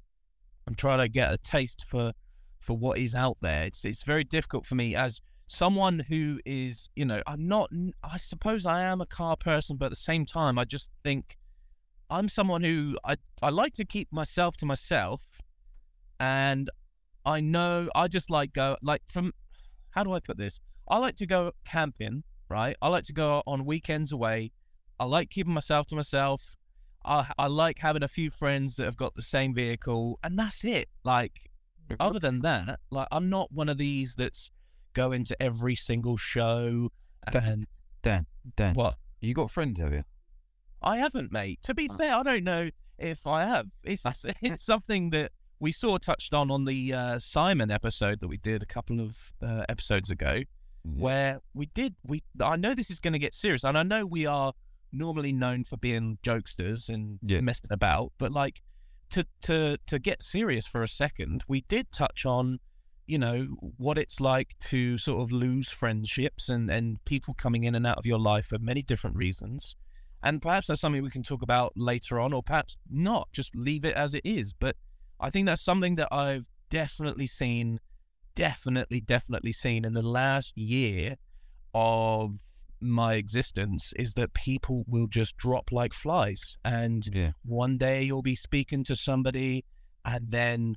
I'm 0.68 0.76
trying 0.76 1.00
to 1.00 1.08
get 1.08 1.32
a 1.32 1.38
taste 1.38 1.86
for 1.88 2.12
for 2.60 2.78
what 2.78 2.98
is 2.98 3.16
out 3.16 3.38
there. 3.42 3.64
It's 3.64 3.86
it's 3.86 4.04
very 4.04 4.24
difficult 4.24 4.66
for 4.66 4.76
me 4.76 4.96
as 4.96 5.22
someone 5.48 6.00
who 6.10 6.40
is, 6.46 6.90
you 6.96 7.06
know, 7.06 7.22
I'm 7.26 7.48
not. 7.48 7.70
I 8.04 8.18
suppose 8.18 8.66
I 8.66 8.84
am 8.84 9.02
a 9.02 9.06
car 9.06 9.36
person, 9.38 9.78
but 9.78 9.86
at 9.86 9.92
the 9.92 9.96
same 9.96 10.26
time, 10.26 10.60
I 10.60 10.66
just 10.66 10.92
think 11.04 11.38
I'm 12.10 12.28
someone 12.28 12.64
who 12.64 12.98
I 13.04 13.16
I 13.42 13.50
like 13.50 13.74
to 13.74 13.86
keep 13.86 14.12
myself 14.12 14.58
to 14.58 14.66
myself, 14.66 15.42
and 16.20 16.70
I 17.26 17.42
know 17.42 17.90
I 17.96 18.08
just 18.08 18.30
like 18.30 18.54
go 18.54 18.78
like 18.82 19.02
from 19.10 19.34
how 19.92 20.04
do 20.04 20.14
I 20.14 20.20
put 20.20 20.38
this? 20.38 20.60
I 20.88 21.00
like 21.00 21.16
to 21.16 21.26
go 21.26 21.52
camping, 21.66 22.24
right? 22.50 22.76
I 22.82 22.90
like 22.90 23.04
to 23.06 23.14
go 23.14 23.42
on 23.46 23.66
weekends 23.66 24.12
away. 24.12 24.52
I 25.00 25.06
like 25.06 25.30
keeping 25.30 25.54
myself 25.54 25.88
to 25.88 25.96
myself. 25.96 26.56
I 27.04 27.30
I 27.38 27.48
like 27.48 27.80
having 27.80 28.04
a 28.04 28.08
few 28.08 28.30
friends 28.30 28.76
that 28.78 28.86
have 28.86 28.98
got 28.98 29.16
the 29.16 29.22
same 29.22 29.54
vehicle, 29.54 30.20
and 30.24 30.38
that's 30.38 30.64
it. 30.64 30.90
Like 31.04 31.50
other 32.00 32.20
than 32.20 32.40
that, 32.42 32.80
like 32.92 33.08
I'm 33.12 33.30
not 33.30 33.52
one 33.52 33.70
of 33.70 33.78
these 33.78 34.16
that's 34.16 34.52
going 34.94 35.24
to 35.26 35.42
every 35.42 35.76
single 35.76 36.18
show 36.18 36.90
and 37.34 37.66
Dan, 38.02 38.26
Dan, 38.56 38.74
what 38.74 38.96
you 39.22 39.34
got 39.34 39.52
friends, 39.52 39.80
have 39.80 39.92
you? 39.94 40.04
I 40.82 40.98
haven't, 40.98 41.32
mate. 41.32 41.60
To 41.64 41.74
be 41.74 41.88
fair, 41.88 42.14
I 42.16 42.24
don't 42.24 42.44
know 42.44 42.70
if 42.98 43.26
I 43.28 43.44
have. 43.46 43.68
It's 43.84 44.04
it's 44.42 44.64
something 44.64 45.10
that 45.12 45.32
we 45.60 45.72
saw 45.72 45.98
touched 45.98 46.34
on 46.34 46.50
on 46.52 46.66
the 46.66 46.94
uh, 46.94 47.20
Simon 47.20 47.72
episode 47.72 48.20
that 48.22 48.28
we 48.28 48.38
did 48.38 48.62
a 48.64 48.66
couple 48.66 49.00
of 49.00 49.32
uh, 49.42 49.66
episodes 49.68 50.10
ago, 50.12 50.44
where 50.84 51.40
we 51.54 51.66
did 51.68 51.96
we. 52.06 52.24
I 52.42 52.56
know 52.56 52.74
this 52.74 52.90
is 52.90 53.00
going 53.00 53.14
to 53.14 53.20
get 53.20 53.34
serious, 53.34 53.64
and 53.64 53.78
I 53.78 53.84
know 53.84 54.06
we 54.06 54.26
are 54.26 54.54
normally 54.94 55.34
known 55.34 55.64
for 55.66 55.76
being 55.78 56.18
jokesters 56.24 56.88
and 56.90 57.20
Yeah. 57.22 57.42
messing 57.42 57.72
about, 57.72 58.14
but 58.18 58.32
like 58.32 58.62
to 59.12 59.26
to 59.42 59.78
to 59.88 60.00
get 60.00 60.22
serious 60.22 60.68
for 60.68 60.84
a 60.84 60.88
second, 60.88 61.44
we 61.48 61.62
did 61.62 61.92
touch 61.92 62.26
on 62.26 62.60
you 63.08 63.18
know, 63.18 63.46
what 63.78 63.98
it's 63.98 64.20
like 64.20 64.56
to 64.60 64.98
sort 64.98 65.22
of 65.22 65.32
lose 65.32 65.70
friendships 65.70 66.50
and, 66.50 66.70
and 66.70 67.04
people 67.06 67.34
coming 67.34 67.64
in 67.64 67.74
and 67.74 67.88
out 67.88 67.98
of 67.98 68.06
your 68.06 68.20
life 68.20 68.48
for 68.48 68.60
many 68.60 68.82
different 68.82 69.16
reasons. 69.16 69.78
And 70.22 70.42
perhaps 70.42 70.68
that's 70.68 70.82
something 70.82 71.02
we 71.02 71.10
can 71.10 71.24
talk 71.24 71.42
about 71.42 71.72
later 71.78 72.20
on, 72.20 72.34
or 72.34 72.44
perhaps 72.44 72.76
not, 72.92 73.30
just 73.32 73.56
leave 73.56 73.86
it 73.86 73.96
as 73.96 74.14
it 74.14 74.24
is. 74.26 74.54
But 74.54 74.76
I 75.20 75.30
think 75.30 75.46
that's 75.46 75.62
something 75.62 75.96
that 75.96 76.10
I've 76.12 76.50
definitely 76.70 77.28
seen, 77.28 77.80
definitely, 78.36 79.00
definitely 79.00 79.54
seen 79.54 79.86
in 79.86 79.94
the 79.94 80.02
last 80.06 80.58
year 80.58 81.16
of 81.74 82.40
my 82.80 83.16
existence 83.16 83.94
is 83.98 84.14
that 84.16 84.34
people 84.34 84.84
will 84.88 85.08
just 85.08 85.38
drop 85.38 85.72
like 85.72 85.94
flies. 85.94 86.58
And 86.64 87.08
Yeah. 87.14 87.32
one 87.44 87.78
day 87.78 88.04
you'll 88.04 88.22
be 88.22 88.36
speaking 88.36 88.84
to 88.86 88.96
somebody 88.96 89.66
and 90.06 90.32
then 90.32 90.76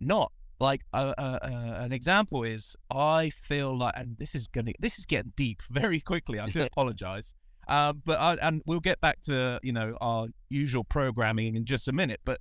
not. 0.00 0.32
Like 0.60 0.82
uh, 0.94 1.12
uh, 1.18 1.38
uh, 1.42 1.48
an 1.80 1.92
example 1.92 2.44
is, 2.44 2.76
I 2.90 3.30
feel 3.30 3.76
like, 3.76 3.94
and 3.96 4.16
this 4.18 4.34
is 4.36 4.46
gonna, 4.46 4.72
this 4.78 4.96
is 4.98 5.06
getting 5.06 5.32
deep 5.34 5.60
very 5.70 5.98
quickly. 6.00 6.38
I 6.38 6.46
do 6.46 6.62
apologize, 6.72 7.34
um, 7.66 8.00
but 8.04 8.20
I, 8.20 8.34
and 8.34 8.62
we'll 8.64 8.78
get 8.80 9.00
back 9.00 9.20
to 9.22 9.58
you 9.64 9.72
know 9.72 9.96
our 10.00 10.28
usual 10.48 10.84
programming 10.84 11.56
in 11.56 11.64
just 11.64 11.88
a 11.88 11.92
minute. 11.92 12.20
But 12.24 12.40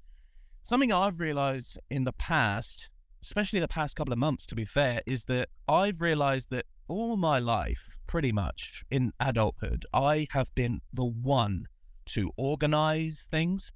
something 0.61 0.93
I've 0.93 1.19
realized 1.19 1.79
in 1.89 2.03
the 2.03 2.13
past, 2.13 2.91
especially 3.23 3.59
the 3.59 3.67
past 3.67 3.95
couple 3.95 4.13
of 4.13 4.19
months, 4.19 4.45
to 4.47 4.55
be 4.55 4.65
fair, 4.65 4.99
is 5.07 5.23
that 5.23 5.49
I've 5.67 5.99
realized 5.99 6.51
that 6.51 6.65
all 6.91 7.15
my 7.15 7.39
life, 7.39 7.97
pretty 8.05 8.33
much 8.33 8.83
in 8.91 9.13
adulthood, 9.17 9.85
I 9.93 10.27
have 10.31 10.53
been 10.55 10.81
the 10.91 11.05
one 11.05 11.67
to 12.07 12.31
organize 12.35 13.29
things. 13.31 13.71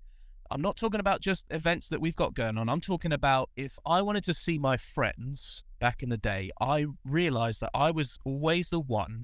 I'm 0.51 0.61
not 0.61 0.75
talking 0.75 0.99
about 0.99 1.21
just 1.21 1.45
events 1.49 1.87
that 1.89 2.01
we've 2.01 2.17
got 2.17 2.33
going 2.33 2.57
on. 2.57 2.67
I'm 2.67 2.81
talking 2.81 3.13
about 3.13 3.51
if 3.55 3.77
I 3.85 4.01
wanted 4.01 4.25
to 4.25 4.33
see 4.33 4.59
my 4.59 4.75
friends 4.75 5.63
back 5.79 6.03
in 6.03 6.09
the 6.09 6.17
day, 6.17 6.51
I 6.59 6.87
realized 7.05 7.61
that 7.61 7.71
I 7.73 7.89
was 7.89 8.19
always 8.25 8.69
the 8.69 8.81
one 8.81 9.23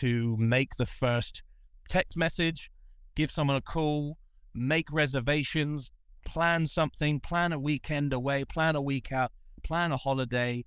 to 0.00 0.36
make 0.36 0.74
the 0.76 0.86
first 0.86 1.42
text 1.88 2.18
message, 2.18 2.70
give 3.16 3.30
someone 3.30 3.56
a 3.56 3.62
call, 3.62 4.18
make 4.52 4.92
reservations, 4.92 5.90
plan 6.26 6.66
something, 6.66 7.20
plan 7.20 7.54
a 7.54 7.58
weekend 7.58 8.12
away, 8.12 8.44
plan 8.44 8.76
a 8.76 8.82
week 8.82 9.12
out, 9.12 9.32
plan 9.62 9.92
a 9.92 9.96
holiday, 9.96 10.62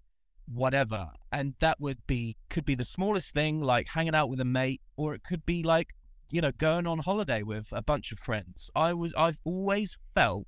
whatever. 0.48 1.10
And 1.32 1.56
that 1.60 1.80
would 1.80 2.06
be 2.08 2.38
could 2.50 2.66
be 2.66 2.76
the 2.76 2.86
smallest 2.86 3.34
thing 3.34 3.62
like 3.62 3.90
hanging 3.90 4.16
out 4.16 4.30
with 4.30 4.40
a 4.40 4.46
mate 4.46 4.82
or 4.96 5.14
it 5.14 5.24
could 5.24 5.46
be 5.46 5.64
like 5.64 5.94
you 6.32 6.42
know 6.42 6.52
going 6.52 6.88
on 6.88 7.00
holiday 7.00 7.44
with 7.44 7.70
a 7.72 7.84
bunch 7.84 8.12
of 8.12 8.20
friends. 8.20 8.72
I 8.76 8.94
was 8.94 9.14
I've 9.16 9.40
always 9.44 9.98
felt 10.14 10.48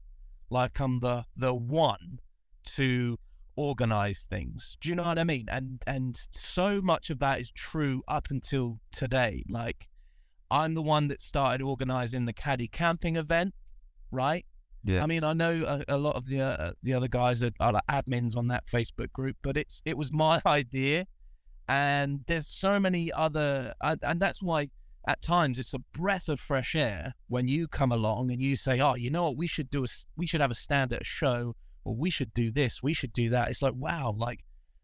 like 0.50 0.80
I'm 0.80 1.00
the 1.00 1.26
the 1.36 1.54
one 1.54 2.20
to 2.76 3.18
organize 3.56 4.26
things. 4.30 4.78
Do 4.80 4.90
you 4.90 4.96
know 4.96 5.04
what 5.04 5.20
I 5.20 5.24
mean? 5.24 5.48
And 5.50 5.84
and 5.86 6.20
so 6.32 6.82
much 6.82 7.10
of 7.10 7.20
that 7.20 7.42
is 7.42 7.52
true 7.52 8.02
up 8.08 8.28
until 8.30 8.80
today. 8.92 9.44
Like 9.50 9.90
I'm 10.50 10.74
the 10.74 10.82
one 10.82 11.10
that 11.10 11.22
started 11.22 11.62
organizing 11.62 12.26
the 12.26 12.34
caddy 12.34 12.68
camping 12.68 13.16
event, 13.16 13.54
right? 14.12 14.46
Yeah. 14.84 15.04
I 15.04 15.08
mean, 15.08 15.24
I 15.24 15.34
know 15.34 15.84
a, 15.88 15.96
a 15.96 15.98
lot 15.98 16.16
of 16.16 16.26
the 16.28 16.42
uh, 16.42 16.72
the 16.82 16.94
other 16.94 17.08
guys 17.08 17.44
are, 17.44 17.52
are 17.60 17.74
like 17.74 17.88
admins 17.88 18.38
on 18.38 18.48
that 18.48 18.66
Facebook 18.66 19.12
group, 19.12 19.38
but 19.42 19.58
it's 19.58 19.82
it 19.86 19.98
was 19.98 20.12
my 20.12 20.42
idea, 20.46 21.06
and 21.68 22.22
there's 22.28 22.48
so 22.48 22.80
many 22.80 23.12
other, 23.12 23.74
and, 23.82 24.00
and 24.04 24.20
that's 24.20 24.42
why 24.42 24.70
at 25.08 25.22
times 25.22 25.60
it's 25.60 25.74
a 25.74 25.80
breath 25.80 26.30
of 26.30 26.40
fresh 26.40 26.76
air 26.76 27.14
when 27.28 27.48
you 27.48 27.68
come 27.68 27.92
along 27.92 28.32
and 28.32 28.42
you 28.42 28.56
say, 28.56 28.80
"Oh, 28.80 28.96
you 28.96 29.10
know 29.10 29.26
what? 29.26 29.38
We 29.38 29.48
should 29.48 29.70
do 29.70 29.84
a 29.84 29.88
we 30.16 30.26
should 30.26 30.42
have 30.42 30.52
a 30.52 30.56
stand 30.56 30.94
at 30.94 31.02
a 31.02 31.06
show, 31.06 31.56
or 31.84 31.96
we 31.96 32.10
should 32.10 32.34
do 32.34 32.52
this, 32.52 32.82
we 32.82 32.94
should 32.94 33.14
do 33.14 33.30
that." 33.30 33.50
It's 33.50 33.62
like, 33.62 33.76
wow, 33.76 34.14
like 34.16 34.44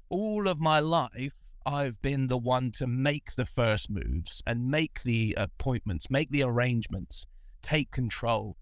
all 0.09 0.47
of 0.47 0.59
my 0.59 0.79
life. 0.79 1.33
I've 1.67 1.99
been 1.99 2.27
the 2.27 2.37
one 2.37 2.69
to 2.73 2.85
make 2.85 3.33
the 3.33 3.45
first 3.45 3.89
moves 3.89 4.43
and 4.45 4.67
make 4.67 5.01
the 5.01 5.33
appointments, 5.35 6.11
make 6.11 6.29
the 6.29 6.43
arrangements, 6.43 7.25
take 7.63 7.89
control 7.89 8.55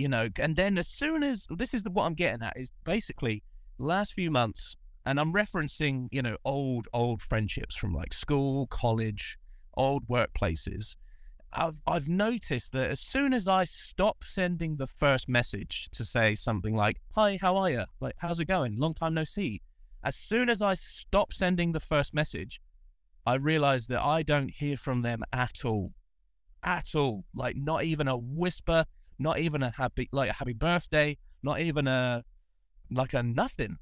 you 0.00 0.08
know 0.08 0.28
and 0.38 0.56
then 0.56 0.78
as 0.78 0.88
soon 0.88 1.22
as 1.22 1.46
this 1.50 1.74
is 1.74 1.82
the, 1.82 1.90
what 1.90 2.04
i'm 2.04 2.14
getting 2.14 2.42
at 2.42 2.56
is 2.56 2.70
basically 2.84 3.42
last 3.78 4.14
few 4.14 4.30
months 4.30 4.76
and 5.04 5.20
i'm 5.20 5.32
referencing 5.32 6.08
you 6.10 6.22
know 6.22 6.36
old 6.44 6.88
old 6.92 7.20
friendships 7.20 7.76
from 7.76 7.92
like 7.92 8.12
school 8.14 8.66
college 8.66 9.38
old 9.74 10.06
workplaces. 10.08 10.96
I've 11.52 11.82
i've 11.86 12.08
noticed 12.08 12.72
that 12.72 12.90
as 12.90 13.00
soon 13.00 13.34
as 13.34 13.48
i 13.48 13.64
stop 13.64 14.22
sending 14.22 14.76
the 14.76 14.86
first 14.86 15.28
message 15.28 15.88
to 15.92 16.04
say 16.04 16.34
something 16.36 16.76
like 16.76 17.00
hi 17.16 17.38
how 17.40 17.56
are 17.56 17.70
you 17.70 17.84
like 17.98 18.14
how's 18.18 18.38
it 18.38 18.44
going? 18.44 18.76
Long 18.78 18.94
time 18.94 19.14
no 19.14 19.24
see. 19.24 19.62
As 20.04 20.14
soon 20.14 20.48
as 20.48 20.62
i 20.62 20.74
stop 20.74 21.32
sending 21.32 21.72
the 21.72 21.80
first 21.80 22.14
message 22.14 22.60
i 23.26 23.34
realize 23.34 23.88
that 23.88 24.02
i 24.02 24.22
don't 24.22 24.50
hear 24.50 24.76
from 24.76 25.02
them 25.02 25.22
at 25.32 25.64
all. 25.64 25.92
At 26.62 26.94
all. 26.94 27.24
Like 27.34 27.56
not 27.56 27.82
even 27.82 28.06
a 28.06 28.16
whisper 28.16 28.84
not 29.20 29.38
even 29.38 29.62
a 29.62 29.70
happy 29.70 30.08
like 30.10 30.30
a 30.30 30.32
happy 30.32 30.54
birthday, 30.54 31.16
not 31.42 31.60
even 31.60 31.86
a 31.86 32.24
like 32.90 33.14
a 33.14 33.22
nothing. 33.22 33.78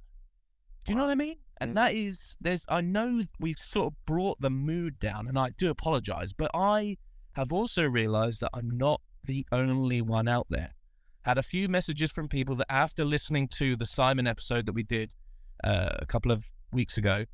Do 0.85 0.93
you 0.93 0.97
know 0.97 1.05
what 1.05 1.13
I 1.13 1.15
mean? 1.15 1.37
And 1.61 1.77
that 1.77 1.95
is 1.95 2.37
there's 2.41 2.67
I 2.69 2.81
know 2.81 3.23
we've 3.39 3.59
sort 3.59 3.93
of 3.93 4.05
brought 4.05 4.41
the 4.41 4.51
mood 4.51 4.99
down 4.99 5.29
and 5.29 5.39
I 5.39 5.51
do 5.51 5.71
apologize, 5.71 6.33
but 6.33 6.51
I 6.53 6.99
have 7.35 7.53
also 7.53 7.85
realized 7.85 8.41
that 8.41 8.51
I'm 8.53 8.71
not 8.71 9.01
the 9.25 9.47
only 9.53 10.03
one 10.03 10.29
out 10.29 10.47
there. 10.51 10.75
Had 11.23 11.39
a 11.39 11.43
few 11.43 11.69
messages 11.69 12.11
from 12.11 12.29
people 12.29 12.55
that 12.57 12.67
after 12.71 13.05
listening 13.05 13.49
to 13.59 13.77
the 13.77 13.87
Simon 13.87 14.27
episode 14.27 14.67
that 14.67 14.73
we 14.73 14.83
did 14.83 15.15
uh, 15.63 15.91
a 15.99 16.07
couple 16.07 16.33
of 16.33 16.53
weeks 16.73 16.97
ago, 16.97 17.25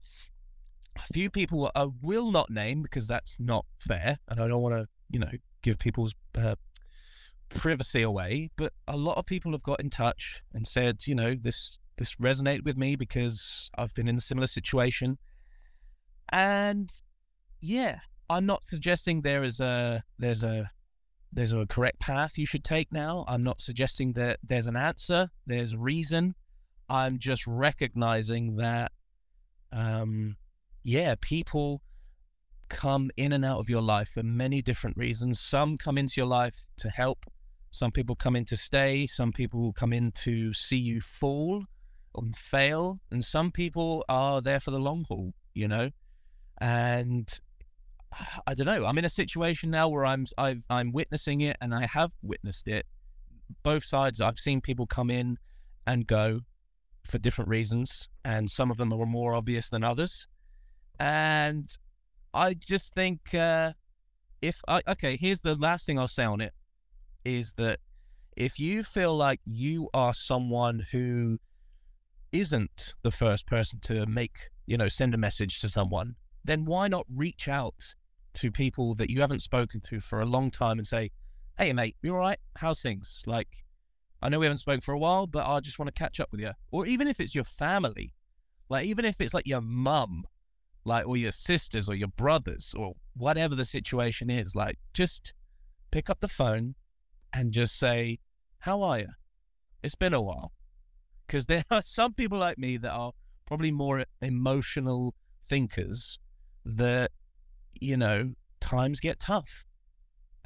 a 0.97 1.13
few 1.13 1.31
people 1.31 1.71
I 1.75 1.89
will 2.03 2.31
not 2.31 2.51
name 2.51 2.83
because 2.83 3.07
that's 3.07 3.37
not 3.39 3.65
fair 3.79 4.19
and 4.29 4.41
I 4.41 4.49
don't 4.49 4.63
want 4.63 4.75
to, 4.75 4.89
you 5.11 5.21
know, 5.21 5.33
give 5.63 5.79
people's 5.79 6.15
uh, 6.37 6.57
privacy 7.49 8.03
away, 8.03 8.51
but 8.57 8.73
a 8.87 8.97
lot 8.97 9.19
of 9.19 9.27
people 9.27 9.53
have 9.53 9.63
got 9.63 9.81
in 9.81 9.91
touch 9.91 10.43
and 10.53 10.67
said, 10.67 11.07
you 11.07 11.15
know, 11.15 11.35
this 11.35 11.79
this 11.97 12.17
resonated 12.17 12.65
with 12.65 12.77
me 12.77 12.97
because 12.97 13.71
I've 13.77 13.95
been 13.95 14.09
in 14.09 14.17
a 14.17 14.21
similar 14.21 14.47
situation. 14.47 15.19
And 16.31 16.91
yeah, 17.61 17.99
I'm 18.29 18.47
not 18.47 18.65
suggesting 18.65 19.23
there 19.23 19.45
is 19.45 19.61
a 19.61 20.03
there's 20.19 20.43
a 20.43 20.71
there's 21.33 21.53
a 21.53 21.67
correct 21.67 22.01
path 22.01 22.39
you 22.39 22.47
should 22.47 22.65
take 22.65 22.93
now. 22.93 23.25
I'm 23.29 23.43
not 23.43 23.61
suggesting 23.61 24.13
that 24.15 24.39
there's 24.43 24.67
an 24.67 24.77
answer, 24.77 25.31
there's 25.47 25.73
a 25.73 25.79
reason. 25.79 26.35
I'm 26.89 27.19
just 27.19 27.47
recognizing 27.47 28.57
that 28.57 28.93
um 29.73 30.37
yeah, 30.83 31.15
people 31.21 31.83
come 32.69 33.11
in 33.17 33.33
and 33.33 33.45
out 33.45 33.59
of 33.59 33.69
your 33.69 33.83
life 33.83 34.09
for 34.09 34.23
many 34.23 34.61
different 34.63 34.97
reasons. 34.97 35.41
Some 35.41 35.77
come 35.77 35.97
into 35.97 36.15
your 36.17 36.27
life 36.27 36.67
to 36.79 36.89
help, 36.89 37.27
some 37.75 37.91
people 37.91 38.15
come 38.15 38.37
in 38.37 38.45
to 38.45 38.57
stay, 38.57 39.05
some 39.05 39.33
people 39.33 39.73
come 39.73 39.93
in 39.93 40.13
to 40.13 40.53
see 40.53 40.77
you 40.77 41.01
fall 41.01 41.65
and 42.17 42.37
fail, 42.37 43.01
and 43.11 43.25
some 43.25 43.51
people 43.51 44.05
are 44.09 44.41
there 44.41 44.61
for 44.61 44.71
the 44.71 44.79
long 44.79 45.05
haul, 45.09 45.35
you 45.55 45.67
know? 45.67 45.91
And 46.59 47.29
I 48.47 48.55
don't 48.55 48.67
know. 48.67 48.87
I'm 48.87 48.97
in 48.97 49.05
a 49.05 49.09
situation 49.09 49.73
now 49.73 49.89
where 49.89 50.07
I'm 50.07 50.25
I've, 50.39 50.65
I'm 50.71 50.93
witnessing 50.93 51.41
it, 51.41 51.57
and 51.61 51.75
I 51.75 51.87
have 51.87 52.13
witnessed 52.23 52.69
it. 52.69 52.87
Both 53.65 53.83
sides. 53.83 54.21
I've 54.21 54.39
seen 54.39 54.61
people 54.61 54.87
come 54.87 55.11
in 55.11 55.37
and 55.85 56.07
go 56.07 56.43
for 57.05 57.19
different 57.19 57.51
reasons, 57.51 58.09
and 58.25 58.49
some 58.49 58.71
of 58.71 58.77
them 58.77 58.93
are 58.93 59.05
more 59.05 59.35
obvious 59.35 59.69
than 59.69 59.83
others. 59.83 60.29
And 61.01 61.67
I 62.33 62.55
just 62.55 62.95
think 62.95 63.35
uh, 63.35 63.73
if 64.41 64.63
I, 64.69 64.83
okay, 64.87 65.17
here's 65.17 65.41
the 65.41 65.57
last 65.57 65.87
thing 65.87 65.99
I'll 65.99 66.07
say 66.07 66.25
on 66.25 66.41
it 66.41 66.55
is 67.25 67.55
that 67.55 67.81
if 68.37 68.59
you 68.59 68.83
feel 68.83 69.15
like 69.15 69.41
you 69.45 69.89
are 69.95 70.13
someone 70.13 70.87
who 70.93 71.39
isn't 72.33 72.95
the 73.03 73.11
first 73.11 73.47
person 73.47 73.79
to 73.81 74.07
make, 74.07 74.51
you 74.67 74.77
know, 74.77 74.89
send 74.89 75.15
a 75.15 75.19
message 75.19 75.61
to 75.61 75.69
someone, 75.69 76.17
then 76.45 76.65
why 76.65 76.89
not 76.89 77.07
reach 77.09 77.49
out 77.49 77.95
to 78.35 78.51
people 78.51 78.95
that 78.95 79.11
you 79.11 79.21
haven't 79.21 79.41
spoken 79.41 79.81
to 79.81 80.01
for 80.01 80.21
a 80.21 80.27
long 80.27 80.51
time 80.51 80.79
and 80.79 80.87
say, 80.87 81.11
"Hey, 81.57 81.73
mate, 81.73 81.97
you 82.03 82.13
all 82.13 82.21
right? 82.21 82.39
How's 82.57 82.83
things? 82.83 83.23
Like, 83.27 83.65
I 84.21 84.29
know 84.29 84.41
we 84.41 84.47
haven't 84.47 84.59
spoken 84.59 84.81
for 84.81 84.93
a 84.93 84.99
while, 84.99 85.27
but 85.27 85.47
I 85.47 85.61
just 85.61 85.79
want 85.79 85.95
to 85.95 85.99
catch 85.99 86.19
up 86.19 86.33
with 86.33 86.41
you." 86.41 86.51
Or 86.73 86.87
even 86.87 87.07
if 87.07 87.21
it's 87.21 87.35
your 87.35 87.45
family, 87.45 88.15
like 88.69 88.87
even 88.87 89.05
if 89.05 89.21
it's 89.21 89.35
like 89.35 89.47
your 89.47 89.61
mum, 89.61 90.25
like 90.85 91.07
or 91.07 91.17
your 91.17 91.33
sisters 91.33 91.89
or 91.89 91.95
your 91.95 92.09
brothers 92.09 92.75
or 92.77 92.95
whatever 93.15 93.55
the 93.55 93.65
situation 93.65 94.29
is, 94.29 94.57
like 94.57 94.79
just 94.93 95.33
pick 95.93 96.11
up 96.11 96.19
the 96.21 96.29
phone 96.29 96.75
and 97.35 97.53
just 97.53 97.77
say, 97.79 98.19
"How 98.61 98.83
are 98.83 99.01
you? 99.01 99.09
It's 99.83 99.95
been 99.95 100.15
a 100.15 100.23
while." 100.23 100.53
Because 101.27 101.47
there 101.47 101.65
are 101.71 101.83
some 101.83 102.15
people 102.15 102.39
like 102.39 102.59
me 102.59 102.77
that 102.79 102.93
are 102.93 103.13
probably 103.47 103.73
more 103.73 104.05
emotional 104.23 105.15
thinkers 105.47 106.19
that 106.65 107.11
you 107.81 107.97
know 107.97 108.35
times 108.61 109.01
get 109.01 109.19
tough. 109.19 109.65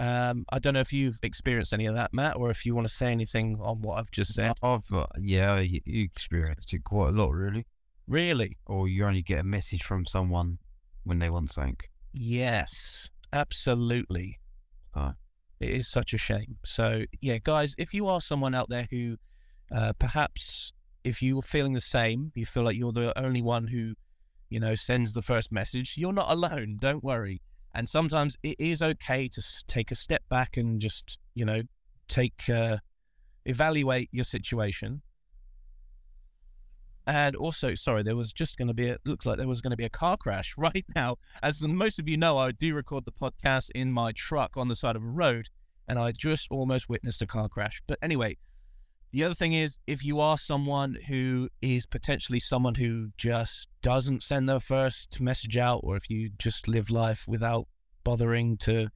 Um, 0.00 0.45
I 0.50 0.61
don't 0.61 0.75
know 0.75 0.80
if 0.80 0.92
you've 0.92 1.18
experienced 1.23 1.73
any 1.73 1.87
of 1.87 1.95
that, 1.95 2.14
Matt, 2.14 2.37
or 2.37 2.50
if 2.50 2.64
you 2.64 2.75
want 2.75 2.87
to 2.87 2.92
say 2.92 3.11
anything 3.11 3.59
on 3.61 3.83
what 3.83 3.99
I've 3.99 4.11
just 4.12 4.33
said. 4.35 4.52
I've 4.62 4.92
uh, 4.92 5.07
yeah, 5.18 5.59
you 5.59 5.80
experienced 5.87 6.73
it 6.73 6.85
quite 6.85 7.09
a 7.09 7.12
lot, 7.12 7.33
really. 7.33 7.66
Really? 8.09 8.57
or 8.66 8.88
you 8.88 9.04
only 9.04 9.23
get 9.23 9.40
a 9.40 9.45
message 9.45 9.83
from 9.83 10.07
someone 10.07 10.59
when 11.04 11.18
they 11.18 11.28
want 11.28 11.52
something. 11.52 11.76
Yes, 12.12 13.11
absolutely. 13.33 14.38
Oh. 14.95 15.12
It 15.61 15.71
is 15.71 15.88
such 15.88 16.12
a 16.15 16.19
shame. 16.19 16.57
So, 16.65 17.05
yeah, 17.21 17.38
guys, 17.43 17.75
if 17.79 17.93
you 17.93 18.07
are 18.07 18.21
someone 18.21 18.55
out 18.55 18.69
there 18.69 18.87
who 18.91 19.17
uh, 19.73 19.93
perhaps 19.99 20.73
if 21.05 21.23
you 21.23 21.38
are 21.38 21.43
feeling 21.43 21.73
the 21.73 21.81
same, 21.81 22.33
you 22.35 22.47
feel 22.47 22.62
like 22.65 22.77
you're 22.77 22.93
the 22.93 23.19
only 23.19 23.43
one 23.43 23.69
who, 23.69 23.95
you 24.50 24.61
know, 24.61 24.75
sends 24.75 25.15
the 25.15 25.23
first 25.23 25.50
message, 25.50 25.97
you're 25.97 26.12
not 26.12 26.31
alone. 26.31 26.79
Don't 26.81 27.03
worry. 27.03 27.41
And 27.75 27.88
sometimes 27.88 28.37
it 28.43 28.57
is 28.59 28.83
okay 28.83 29.29
to 29.29 29.43
take 29.67 29.91
a 29.91 29.95
step 29.95 30.23
back 30.29 30.57
and 30.57 30.81
just, 30.81 31.19
you 31.35 31.45
know, 31.45 31.62
take, 32.09 32.49
uh, 32.49 32.79
evaluate 33.45 34.09
your 34.12 34.25
situation. 34.25 35.03
And 37.09 37.35
also, 37.37 37.75
sorry, 37.75 38.03
there 38.03 38.17
was 38.17 38.35
just 38.35 38.59
going 38.59 38.69
to 38.69 38.75
be, 38.75 38.91
a, 38.91 38.99
looks 39.07 39.25
like 39.25 39.38
there 39.38 39.49
was 39.49 39.62
going 39.62 39.71
to 39.71 39.79
be 39.79 39.87
a 39.87 39.88
car 39.88 40.19
crash 40.19 40.55
right 40.59 40.85
now. 40.95 41.17
As 41.43 41.67
most 41.67 41.99
of 41.99 42.07
you 42.07 42.19
know, 42.19 42.37
I 42.37 42.53
do 42.53 42.75
record 42.75 43.07
the 43.07 43.12
podcast 43.12 43.71
in 43.75 43.91
my 43.91 44.12
truck 44.12 44.59
on 44.59 44.69
the 44.69 44.77
side 44.77 44.95
of 44.95 45.03
a 45.03 45.07
road, 45.07 45.49
and 45.88 45.99
I 45.99 46.12
just 46.12 46.49
almost 46.50 46.91
witnessed 46.91 47.23
a 47.23 47.27
car 47.27 47.49
crash. 47.49 47.81
But 47.87 47.99
anyway, 48.03 48.37
the 49.11 49.25
other 49.25 49.35
thing 49.35 49.55
is, 49.55 49.79
if 49.87 50.05
you 50.05 50.21
are 50.21 50.37
someone 50.37 50.99
who 51.09 51.49
is 51.62 51.87
potentially 51.87 52.41
someone 52.41 52.75
who 52.75 53.12
just 53.17 53.69
doesn't 53.81 54.23
send 54.23 54.47
their 54.47 54.61
first 54.61 55.19
message 55.19 55.57
out, 55.57 55.81
or 55.83 55.97
if 55.97 56.11
you 56.11 56.29
just 56.38 56.69
live 56.69 56.91
life 56.91 57.25
without 57.27 57.69
bothering 58.05 58.59
to 58.59 58.91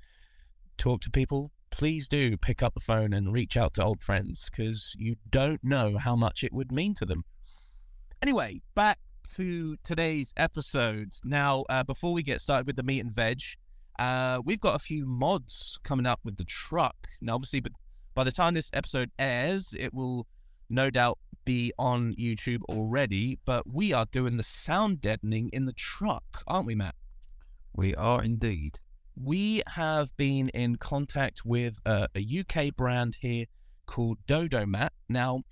talk 0.76 1.00
to 1.00 1.10
people, 1.10 1.50
please 1.70 2.08
do 2.08 2.36
pick 2.36 2.62
up 2.62 2.74
the 2.74 2.80
phone 2.80 3.14
and 3.14 3.32
reach 3.32 3.56
out 3.56 3.72
to 3.72 3.82
old 3.82 4.02
friends 4.02 4.50
because 4.50 4.94
you 4.98 5.14
don't 5.30 5.64
know 5.64 5.96
how 5.96 6.14
much 6.14 6.44
it 6.44 6.52
would 6.52 6.70
mean 6.70 6.92
to 6.92 7.06
them. 7.06 7.24
Anyway, 8.22 8.62
back 8.76 9.00
to 9.34 9.76
today's 9.82 10.32
episode. 10.36 11.12
Now, 11.24 11.64
uh, 11.68 11.82
before 11.82 12.12
we 12.12 12.22
get 12.22 12.40
started 12.40 12.68
with 12.68 12.76
the 12.76 12.84
meat 12.84 13.00
and 13.00 13.12
veg, 13.12 13.40
uh, 13.98 14.40
we've 14.44 14.60
got 14.60 14.76
a 14.76 14.78
few 14.78 15.04
mods 15.04 15.76
coming 15.82 16.06
up 16.06 16.20
with 16.22 16.36
the 16.36 16.44
truck. 16.44 17.08
Now, 17.20 17.34
obviously, 17.34 17.58
but 17.58 17.72
by 18.14 18.22
the 18.22 18.30
time 18.30 18.54
this 18.54 18.70
episode 18.72 19.10
airs, 19.18 19.74
it 19.76 19.92
will 19.92 20.28
no 20.70 20.88
doubt 20.88 21.18
be 21.44 21.72
on 21.80 22.14
YouTube 22.14 22.62
already. 22.68 23.40
But 23.44 23.64
we 23.68 23.92
are 23.92 24.06
doing 24.12 24.36
the 24.36 24.44
sound 24.44 25.00
deadening 25.00 25.50
in 25.52 25.64
the 25.64 25.72
truck, 25.72 26.44
aren't 26.46 26.66
we, 26.66 26.76
Matt? 26.76 26.94
We 27.74 27.92
are 27.96 28.22
indeed. 28.22 28.78
we 29.20 29.62
have 29.74 30.16
been 30.16 30.48
in 30.50 30.76
contact 30.76 31.44
with 31.44 31.80
a, 31.84 32.06
a 32.14 32.24
UK 32.40 32.76
brand 32.76 33.16
here 33.20 33.46
called 33.86 34.18
Dodo 34.28 34.64
Mat. 34.64 34.92
Now, 35.08 35.42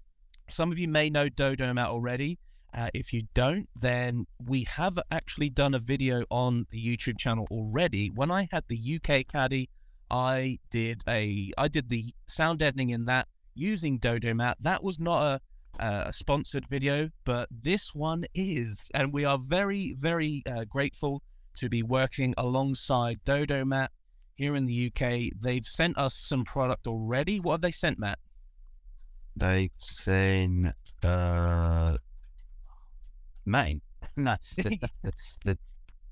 some 0.49 0.71
of 0.71 0.79
you 0.79 0.87
may 0.87 1.11
know 1.11 1.29
Dodo 1.29 1.73
Mat 1.75 1.89
already. 1.89 2.39
Uh, 2.73 2.89
if 2.95 3.13
you 3.13 3.23
don't, 3.35 3.69
then 3.75 4.27
we 4.45 4.65
have 4.65 4.99
actually 5.11 5.51
done 5.51 5.75
a 5.75 5.79
video 5.79 6.25
on 6.31 6.67
the 6.71 6.79
YouTube 6.79 7.19
channel 7.19 7.47
already. 7.51 8.09
When 8.09 8.31
I 8.31 8.49
had 8.53 8.65
the 8.69 8.79
UK 8.79 9.27
caddy, 9.27 9.69
I 10.11 10.59
did 10.71 11.03
a 11.09 11.51
I 11.57 11.69
did 11.69 11.89
the 11.89 12.15
sound 12.27 12.61
deadening 12.61 12.91
in 12.91 13.05
that 13.07 13.29
using 13.55 13.99
Dodo 13.99 14.35
Mat. 14.35 14.59
That 14.61 14.83
was 14.83 14.99
not 14.99 15.41
a, 15.81 15.85
a 15.85 16.13
sponsored 16.13 16.67
video, 16.69 17.11
but 17.25 17.49
this 17.51 17.95
one 17.95 18.25
is, 18.35 18.89
and 18.95 19.13
we 19.13 19.25
are 19.25 19.39
very 19.39 19.95
very 19.99 20.43
uh, 20.47 20.65
grateful 20.65 21.23
to 21.57 21.69
be 21.69 21.83
working 21.83 22.35
alongside 22.39 23.19
Dodo 23.25 23.65
Mat 23.65 23.91
here 24.35 24.55
in 24.55 24.67
the 24.67 24.91
UK. 24.93 25.33
They've 25.39 25.67
sent 25.67 25.99
us 25.99 26.15
some 26.15 26.45
product 26.45 26.87
already. 26.87 27.39
What 27.39 27.55
have 27.55 27.61
they 27.61 27.71
sent, 27.71 27.99
Matt? 27.99 28.19
They've 29.37 29.73
sent 29.77 30.75
uh, 31.03 31.97
Maine. 33.51 33.83
no, 34.17 34.37
the 34.57 34.91
the 35.45 35.59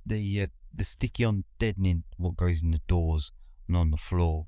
the, 0.05 0.43
uh, 0.43 0.47
the 0.75 0.85
sticky 0.85 1.25
on 1.25 1.45
deadening 1.59 2.05
what 2.17 2.37
goes 2.37 2.63
in 2.63 2.71
the 2.71 2.81
doors 2.87 3.33
and 3.67 3.77
on 3.77 3.91
the 3.91 3.97
floor. 3.97 4.47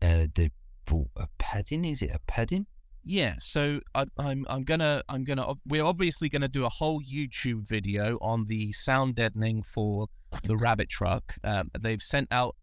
Uh, 0.00 0.26
they 0.34 0.50
bought 0.86 1.10
a 1.16 1.28
padding. 1.38 1.84
Is 1.84 2.02
it 2.02 2.10
a 2.12 2.18
padding? 2.26 2.66
Yeah, 3.04 3.34
so 3.38 3.80
I, 3.94 4.06
I'm 4.18 4.46
I'm 4.48 4.62
gonna 4.62 5.02
I'm 5.08 5.24
gonna 5.24 5.54
we're 5.66 5.84
obviously 5.84 6.28
gonna 6.28 6.48
do 6.48 6.64
a 6.64 6.68
whole 6.68 7.00
YouTube 7.00 7.66
video 7.66 8.16
on 8.22 8.46
the 8.46 8.72
sound 8.72 9.16
deadening 9.16 9.62
for 9.62 10.06
the 10.44 10.56
rabbit 10.56 10.88
truck. 10.88 11.34
Um, 11.42 11.70
they've 11.78 12.02
sent 12.02 12.28
out 12.30 12.56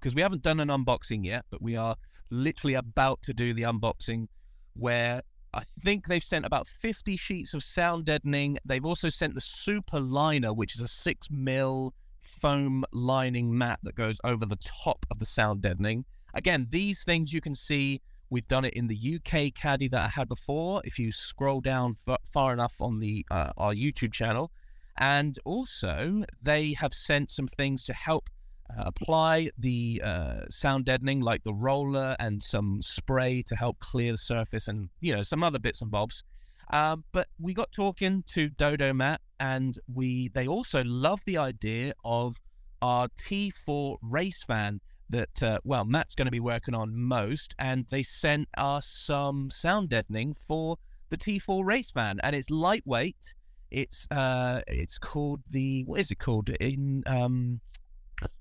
because 0.00 0.14
we 0.14 0.22
haven't 0.22 0.42
done 0.42 0.60
an 0.60 0.68
unboxing 0.68 1.24
yet, 1.24 1.44
but 1.50 1.60
we 1.60 1.76
are 1.76 1.96
literally 2.30 2.74
about 2.74 3.22
to 3.22 3.34
do 3.34 3.52
the 3.52 3.62
unboxing 3.62 4.28
where 4.74 5.20
I 5.56 5.62
think 5.80 6.06
they've 6.06 6.22
sent 6.22 6.44
about 6.44 6.66
50 6.66 7.16
sheets 7.16 7.54
of 7.54 7.62
sound 7.62 8.04
deadening. 8.04 8.58
They've 8.64 8.84
also 8.84 9.08
sent 9.08 9.34
the 9.34 9.40
super 9.40 9.98
liner, 9.98 10.52
which 10.52 10.74
is 10.74 10.80
a 10.80 10.88
six 10.88 11.30
mil 11.30 11.94
foam 12.20 12.84
lining 12.92 13.56
mat 13.56 13.78
that 13.82 13.94
goes 13.94 14.20
over 14.22 14.44
the 14.44 14.56
top 14.56 15.06
of 15.10 15.18
the 15.18 15.26
sound 15.26 15.62
deadening. 15.62 16.04
Again, 16.34 16.66
these 16.70 17.04
things 17.04 17.32
you 17.32 17.40
can 17.40 17.54
see 17.54 18.02
We've 18.28 18.48
done 18.48 18.64
it 18.64 18.74
in 18.74 18.88
the 18.88 18.96
UK 18.96 19.54
caddy 19.54 19.88
that 19.88 20.02
I 20.02 20.08
had 20.08 20.28
before. 20.28 20.82
If 20.84 20.98
you 20.98 21.12
scroll 21.12 21.60
down 21.60 21.94
f- 22.06 22.18
far 22.32 22.52
enough 22.52 22.80
on 22.80 22.98
the 22.98 23.24
uh, 23.30 23.52
our 23.56 23.72
YouTube 23.72 24.12
channel, 24.12 24.50
and 24.98 25.38
also 25.44 26.24
they 26.42 26.72
have 26.72 26.92
sent 26.92 27.30
some 27.30 27.46
things 27.46 27.84
to 27.84 27.92
help 27.92 28.28
apply 28.76 29.50
the 29.58 30.02
uh, 30.04 30.40
sound 30.50 30.84
deadening, 30.84 31.20
like 31.20 31.42
the 31.44 31.54
roller 31.54 32.16
and 32.18 32.42
some 32.42 32.82
spray 32.82 33.42
to 33.46 33.56
help 33.56 33.78
clear 33.80 34.12
the 34.12 34.18
surface, 34.18 34.68
and 34.68 34.90
you 35.00 35.14
know 35.14 35.22
some 35.22 35.42
other 35.42 35.58
bits 35.58 35.80
and 35.80 35.90
bobs. 35.90 36.24
Um, 36.70 37.04
but 37.12 37.28
we 37.38 37.54
got 37.54 37.72
talking 37.72 38.24
to 38.28 38.48
Dodo 38.48 38.92
Mat, 38.92 39.20
and 39.38 39.78
we 39.92 40.28
they 40.28 40.46
also 40.46 40.82
love 40.84 41.20
the 41.24 41.38
idea 41.38 41.92
of 42.04 42.36
our 42.82 43.08
T4 43.08 43.96
race 44.02 44.44
van 44.44 44.80
that 45.08 45.42
uh, 45.42 45.58
well 45.64 45.84
Matt's 45.84 46.14
going 46.14 46.26
to 46.26 46.32
be 46.32 46.40
working 46.40 46.74
on 46.74 46.96
most, 46.96 47.54
and 47.58 47.86
they 47.90 48.02
sent 48.02 48.48
us 48.56 48.86
some 48.86 49.50
sound 49.50 49.90
deadening 49.90 50.34
for 50.34 50.76
the 51.08 51.16
T4 51.16 51.64
race 51.64 51.92
van, 51.92 52.18
and 52.22 52.34
it's 52.34 52.50
lightweight. 52.50 53.34
It's 53.70 54.08
uh, 54.10 54.62
it's 54.66 54.98
called 54.98 55.42
the 55.50 55.84
what 55.84 56.00
is 56.00 56.10
it 56.10 56.18
called 56.18 56.50
in 56.60 57.02
um, 57.06 57.60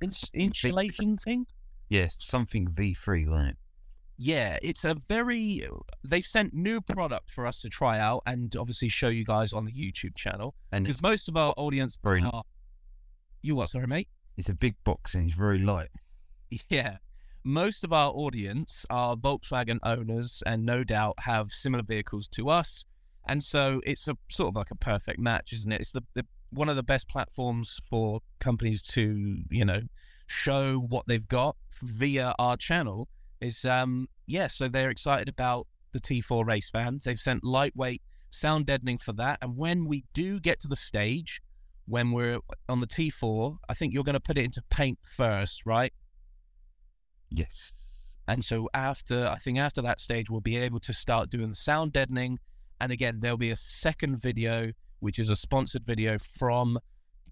ins- 0.02 0.30
insulation 0.34 1.18
thing. 1.18 1.48
Yes, 1.90 2.16
something 2.20 2.68
V3, 2.68 3.28
wasn't 3.28 3.50
it? 3.50 3.58
Yeah, 4.18 4.58
it's 4.62 4.84
a 4.86 4.96
very. 4.96 5.68
Uh, 5.70 5.76
they've 6.04 6.26
sent 6.26 6.54
new 6.54 6.80
product 6.82 7.30
for 7.30 7.46
us 7.46 7.60
to 7.62 7.70
try 7.70 8.00
out 8.00 8.24
and 8.26 8.56
obviously 8.56 8.88
show 8.90 9.10
you 9.10 9.26
guys 9.26 9.52
on 9.54 9.66
the 9.66 9.72
YouTube 9.74 10.16
channel 10.16 10.56
And 10.72 10.86
because 10.86 11.02
most 11.02 11.28
of 11.28 11.36
our 11.36 11.54
audience 11.58 12.00
very- 12.04 12.24
are. 12.24 12.44
You 13.42 13.56
what? 13.56 13.70
Sorry, 13.70 13.88
mate. 13.88 14.08
it's 14.38 14.50
a 14.50 14.56
big 14.56 14.76
box 14.84 15.14
and 15.16 15.28
it's 15.30 15.38
very 15.38 15.60
light. 15.60 15.90
Yeah. 16.70 16.98
Most 17.44 17.84
of 17.84 17.94
our 17.94 18.10
audience 18.12 18.86
are 18.90 19.16
Volkswagen 19.16 19.78
owners 19.84 20.42
and 20.48 20.66
no 20.66 20.84
doubt 20.84 21.16
have 21.20 21.52
similar 21.52 21.84
vehicles 21.84 22.28
to 22.30 22.50
us. 22.50 22.86
And 23.28 23.44
so 23.44 23.82
it's 23.86 24.08
a 24.08 24.18
sort 24.30 24.50
of 24.50 24.56
like 24.56 24.72
a 24.72 24.76
perfect 24.76 25.20
match, 25.20 25.54
isn't 25.54 25.72
it? 25.72 25.82
It's 25.82 25.92
the, 25.92 26.04
the 26.16 26.26
one 26.56 26.70
of 26.70 26.76
the 26.76 26.84
best 26.84 27.08
platforms 27.08 27.80
for 27.88 28.22
companies 28.40 28.82
to, 28.82 29.44
you 29.50 29.66
know, 29.66 29.82
show 30.28 30.80
what 30.80 31.06
they've 31.08 31.28
got 31.28 31.56
via 31.84 32.34
our 32.40 32.58
channel 32.58 33.08
is 33.40 33.66
um 33.66 34.08
yeah, 34.26 34.48
so 34.48 34.68
they're 34.68 34.90
excited 34.90 35.30
about 35.30 35.68
the 35.92 36.00
T4 36.00 36.46
race 36.46 36.70
van. 36.72 37.00
They've 37.04 37.20
sent 37.20 37.44
lightweight 37.44 38.02
sound 38.30 38.66
deadening 38.66 38.98
for 38.98 39.14
that. 39.14 39.40
And 39.42 39.56
when 39.56 39.86
we 39.86 40.04
do 40.14 40.40
get 40.40 40.60
to 40.62 40.68
the 40.68 40.76
stage 40.76 41.42
when 41.88 42.12
we're 42.12 42.40
on 42.68 42.80
the 42.80 42.88
T4, 42.88 43.58
I 43.70 43.74
think 43.74 43.94
you're 43.94 44.04
going 44.04 44.14
to 44.14 44.20
put 44.20 44.38
it 44.38 44.44
into 44.44 44.62
paint 44.70 45.00
first, 45.02 45.66
right? 45.66 45.94
Yes. 47.30 47.74
And 48.28 48.44
so 48.44 48.70
after, 48.74 49.28
I 49.28 49.36
think 49.36 49.58
after 49.58 49.82
that 49.84 50.00
stage, 50.00 50.30
we'll 50.30 50.42
be 50.42 50.58
able 50.58 50.80
to 50.80 50.94
start 50.94 51.30
doing 51.30 51.50
the 51.50 51.56
sound 51.56 51.94
deadening. 51.94 52.40
And 52.82 52.92
again, 52.92 53.20
there'll 53.20 53.38
be 53.38 53.52
a 53.52 53.56
second 53.56 54.18
video, 54.18 54.72
which 55.00 55.20
is 55.20 55.30
a 55.30 55.36
sponsored 55.36 55.86
video 55.86 56.18
from 56.18 56.80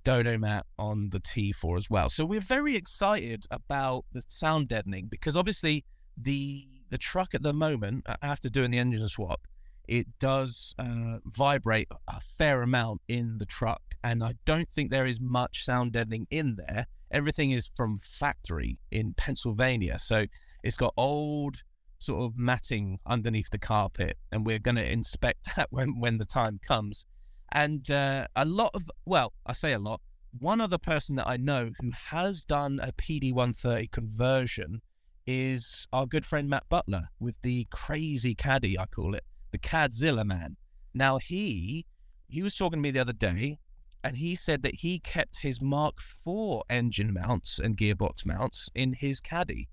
Dodo 0.03 0.37
Mat 0.37 0.65
on 0.77 1.09
the 1.11 1.19
T4 1.19 1.77
as 1.77 1.89
well. 1.89 2.09
So 2.09 2.25
we're 2.25 2.41
very 2.41 2.75
excited 2.75 3.45
about 3.49 4.05
the 4.11 4.21
sound 4.27 4.67
deadening 4.67 5.07
because 5.07 5.35
obviously 5.35 5.85
the 6.17 6.65
the 6.89 6.97
truck 6.99 7.33
at 7.33 7.41
the 7.41 7.53
moment, 7.53 8.05
after 8.21 8.49
doing 8.49 8.69
the 8.69 8.77
engine 8.77 9.07
swap, 9.09 9.47
it 9.87 10.05
does 10.19 10.75
uh, 10.77 11.17
vibrate 11.25 11.87
a 12.07 12.19
fair 12.21 12.61
amount 12.61 13.01
in 13.07 13.39
the 13.39 13.47
truck, 13.47 13.81
and 14.03 14.23
I 14.23 14.35
don't 14.45 14.69
think 14.69 14.91
there 14.91 15.07
is 15.07 15.19
much 15.19 15.65
sound 15.65 15.93
deadening 15.93 16.27
in 16.29 16.55
there. 16.55 16.85
Everything 17.09 17.49
is 17.49 17.71
from 17.75 17.97
factory 17.97 18.79
in 18.91 19.15
Pennsylvania, 19.15 19.97
so 19.97 20.25
it's 20.63 20.77
got 20.77 20.93
old 20.95 21.63
sort 21.97 22.23
of 22.23 22.37
matting 22.37 22.99
underneath 23.07 23.49
the 23.49 23.57
carpet, 23.57 24.17
and 24.31 24.45
we're 24.45 24.59
going 24.59 24.75
to 24.75 24.91
inspect 24.91 25.39
that 25.55 25.69
when 25.71 25.99
when 25.99 26.19
the 26.19 26.25
time 26.25 26.59
comes. 26.61 27.05
And 27.53 27.89
uh, 27.91 28.25
a 28.35 28.45
lot 28.45 28.71
of 28.73 28.89
well, 29.05 29.33
I 29.45 29.53
say 29.53 29.73
a 29.73 29.79
lot. 29.79 30.01
One 30.37 30.59
other 30.59 30.79
person 30.79 31.15
that 31.17 31.27
I 31.27 31.37
know 31.37 31.69
who 31.79 31.91
has 32.09 32.41
done 32.41 32.79
a 32.81 32.91
PD 32.91 33.31
130 33.31 33.87
conversion 33.87 34.81
is 35.27 35.87
our 35.93 36.05
good 36.07 36.25
friend 36.25 36.49
Matt 36.49 36.67
Butler 36.69 37.09
with 37.19 37.39
the 37.43 37.67
crazy 37.69 38.33
caddy, 38.35 38.77
I 38.77 38.87
call 38.87 39.13
it, 39.13 39.23
the 39.51 39.59
Cadzilla 39.59 40.25
man. 40.25 40.57
Now 40.93 41.19
he 41.19 41.85
he 42.27 42.41
was 42.41 42.55
talking 42.55 42.79
to 42.79 42.81
me 42.81 42.89
the 42.89 42.99
other 43.01 43.13
day, 43.13 43.59
and 44.03 44.17
he 44.17 44.33
said 44.33 44.63
that 44.63 44.75
he 44.77 44.97
kept 44.99 45.43
his 45.43 45.61
Mark 45.61 45.99
IV 45.99 46.61
engine 46.69 47.13
mounts 47.13 47.59
and 47.59 47.77
gearbox 47.77 48.25
mounts 48.25 48.69
in 48.73 48.93
his 48.93 49.21
caddy, 49.21 49.69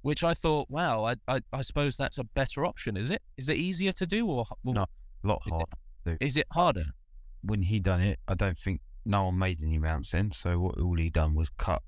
which 0.00 0.24
I 0.24 0.32
thought, 0.32 0.68
wow, 0.70 1.04
I 1.04 1.16
I, 1.28 1.40
I 1.52 1.60
suppose 1.60 1.98
that's 1.98 2.16
a 2.16 2.24
better 2.24 2.64
option. 2.64 2.96
Is 2.96 3.10
it? 3.10 3.20
Is 3.36 3.50
it 3.50 3.58
easier 3.58 3.92
to 3.92 4.06
do 4.06 4.26
or 4.26 4.46
or 4.64 4.74
No. 4.74 4.86
a 5.22 5.26
lot 5.26 5.42
Is 5.44 5.46
it- 5.46 5.50
harder. 5.52 6.16
is 6.20 6.36
it 6.38 6.46
harder? 6.52 6.84
When 7.42 7.62
he 7.62 7.78
done 7.80 8.00
it, 8.00 8.18
I 8.26 8.34
don't 8.34 8.58
think 8.58 8.80
no 9.04 9.24
one 9.26 9.38
made 9.38 9.62
any 9.62 9.78
mounts 9.78 10.12
then. 10.12 10.32
So 10.32 10.58
what 10.58 10.78
all 10.78 10.96
he 10.96 11.10
done 11.10 11.34
was 11.34 11.50
cut 11.50 11.82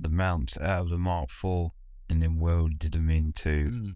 the 0.00 0.08
mounts 0.08 0.58
out 0.58 0.82
of 0.82 0.88
the 0.90 0.98
Mark 0.98 1.28
IV 1.30 1.70
and 2.08 2.22
then 2.22 2.38
welded 2.38 2.92
them 2.92 3.10
into 3.10 3.70
Mm. 3.70 3.94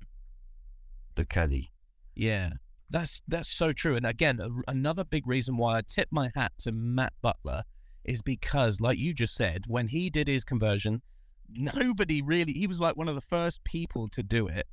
the 1.15 1.25
caddy. 1.25 1.73
Yeah, 2.15 2.51
that's 2.91 3.23
that's 3.27 3.49
so 3.49 3.73
true. 3.73 3.97
And 3.97 4.05
again, 4.07 4.41
a, 4.41 4.49
another 4.69 5.05
big 5.05 5.27
reason 5.27 5.57
why 5.57 5.79
I 5.79 5.83
tip 5.83 6.09
my 6.11 6.31
hat 6.35 6.53
to 6.59 6.73
Matt 6.73 7.15
Butler 7.23 7.63
is 8.05 8.21
because, 8.21 8.81
like 8.81 8.99
you 8.99 9.15
just 9.15 9.35
said, 9.35 9.65
when 9.69 9.89
he 9.89 10.11
did 10.11 10.29
his 10.29 10.45
conversion, 10.45 11.03
nobody 11.49 12.21
really. 12.21 12.53
He 12.53 12.67
was 12.67 12.81
like 12.81 12.97
one 12.97 13.09
of 13.09 13.15
the 13.15 13.21
first 13.21 13.65
people 13.65 14.09
to 14.09 14.23
do 14.23 14.47
it. 14.49 14.67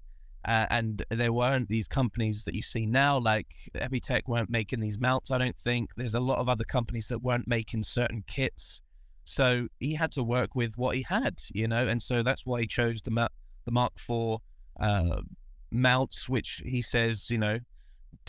Uh, 0.45 0.65
and 0.69 1.03
there 1.09 1.33
weren't 1.33 1.67
these 1.67 1.87
companies 1.87 2.45
that 2.45 2.55
you 2.55 2.61
see 2.61 2.85
now, 2.85 3.19
like 3.19 3.53
Epitech 3.75 4.21
weren't 4.27 4.49
making 4.49 4.79
these 4.79 4.97
mounts. 4.97 5.31
I 5.31 5.37
don't 5.37 5.57
think 5.57 5.95
there's 5.95 6.13
a 6.15 6.19
lot 6.19 6.39
of 6.39 6.47
other 6.47 6.63
companies 6.63 7.07
that 7.09 7.19
weren't 7.19 7.47
making 7.47 7.83
certain 7.83 8.23
kits. 8.25 8.81
So 9.25 9.67
he 9.79 9.95
had 9.95 10.11
to 10.13 10.23
work 10.23 10.55
with 10.55 10.77
what 10.77 10.95
he 10.95 11.03
had, 11.03 11.41
you 11.53 11.67
know, 11.67 11.87
and 11.87 12.01
so 12.01 12.23
that's 12.23 12.45
why 12.45 12.61
he 12.61 12.67
chose 12.67 13.01
the 13.01 13.11
Ma- 13.11 13.27
the 13.65 13.71
Mark 13.71 13.93
IV 13.97 14.37
uh, 14.79 15.21
mounts, 15.71 16.29
which 16.29 16.63
he 16.65 16.81
says, 16.81 17.29
you 17.29 17.37
know, 17.37 17.59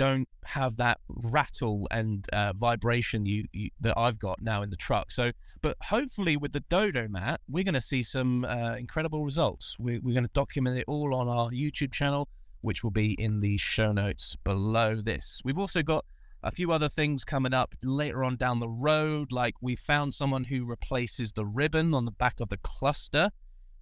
don't 0.00 0.30
have 0.46 0.78
that 0.78 0.98
rattle 1.08 1.86
and 1.90 2.24
uh, 2.32 2.54
vibration 2.56 3.26
you, 3.26 3.44
you 3.52 3.68
that 3.82 3.92
I've 3.98 4.18
got 4.18 4.40
now 4.40 4.62
in 4.62 4.70
the 4.70 4.76
truck. 4.78 5.10
So, 5.10 5.32
but 5.60 5.76
hopefully 5.82 6.38
with 6.38 6.52
the 6.52 6.60
Dodo 6.60 7.06
mat, 7.06 7.42
we're 7.46 7.64
going 7.64 7.74
to 7.74 7.82
see 7.82 8.02
some 8.02 8.46
uh, 8.46 8.76
incredible 8.76 9.26
results. 9.26 9.76
We, 9.78 9.98
we're 9.98 10.14
going 10.14 10.24
to 10.24 10.32
document 10.32 10.78
it 10.78 10.86
all 10.88 11.14
on 11.14 11.28
our 11.28 11.50
YouTube 11.50 11.92
channel, 11.92 12.30
which 12.62 12.82
will 12.82 12.90
be 12.90 13.12
in 13.12 13.40
the 13.40 13.58
show 13.58 13.92
notes 13.92 14.36
below 14.42 14.94
this. 14.94 15.42
We've 15.44 15.58
also 15.58 15.82
got 15.82 16.06
a 16.42 16.50
few 16.50 16.72
other 16.72 16.88
things 16.88 17.22
coming 17.22 17.52
up 17.52 17.74
later 17.82 18.24
on 18.24 18.36
down 18.36 18.58
the 18.58 18.70
road, 18.70 19.32
like 19.32 19.56
we 19.60 19.76
found 19.76 20.14
someone 20.14 20.44
who 20.44 20.64
replaces 20.64 21.32
the 21.32 21.44
ribbon 21.44 21.92
on 21.92 22.06
the 22.06 22.10
back 22.10 22.40
of 22.40 22.48
the 22.48 22.56
cluster. 22.56 23.28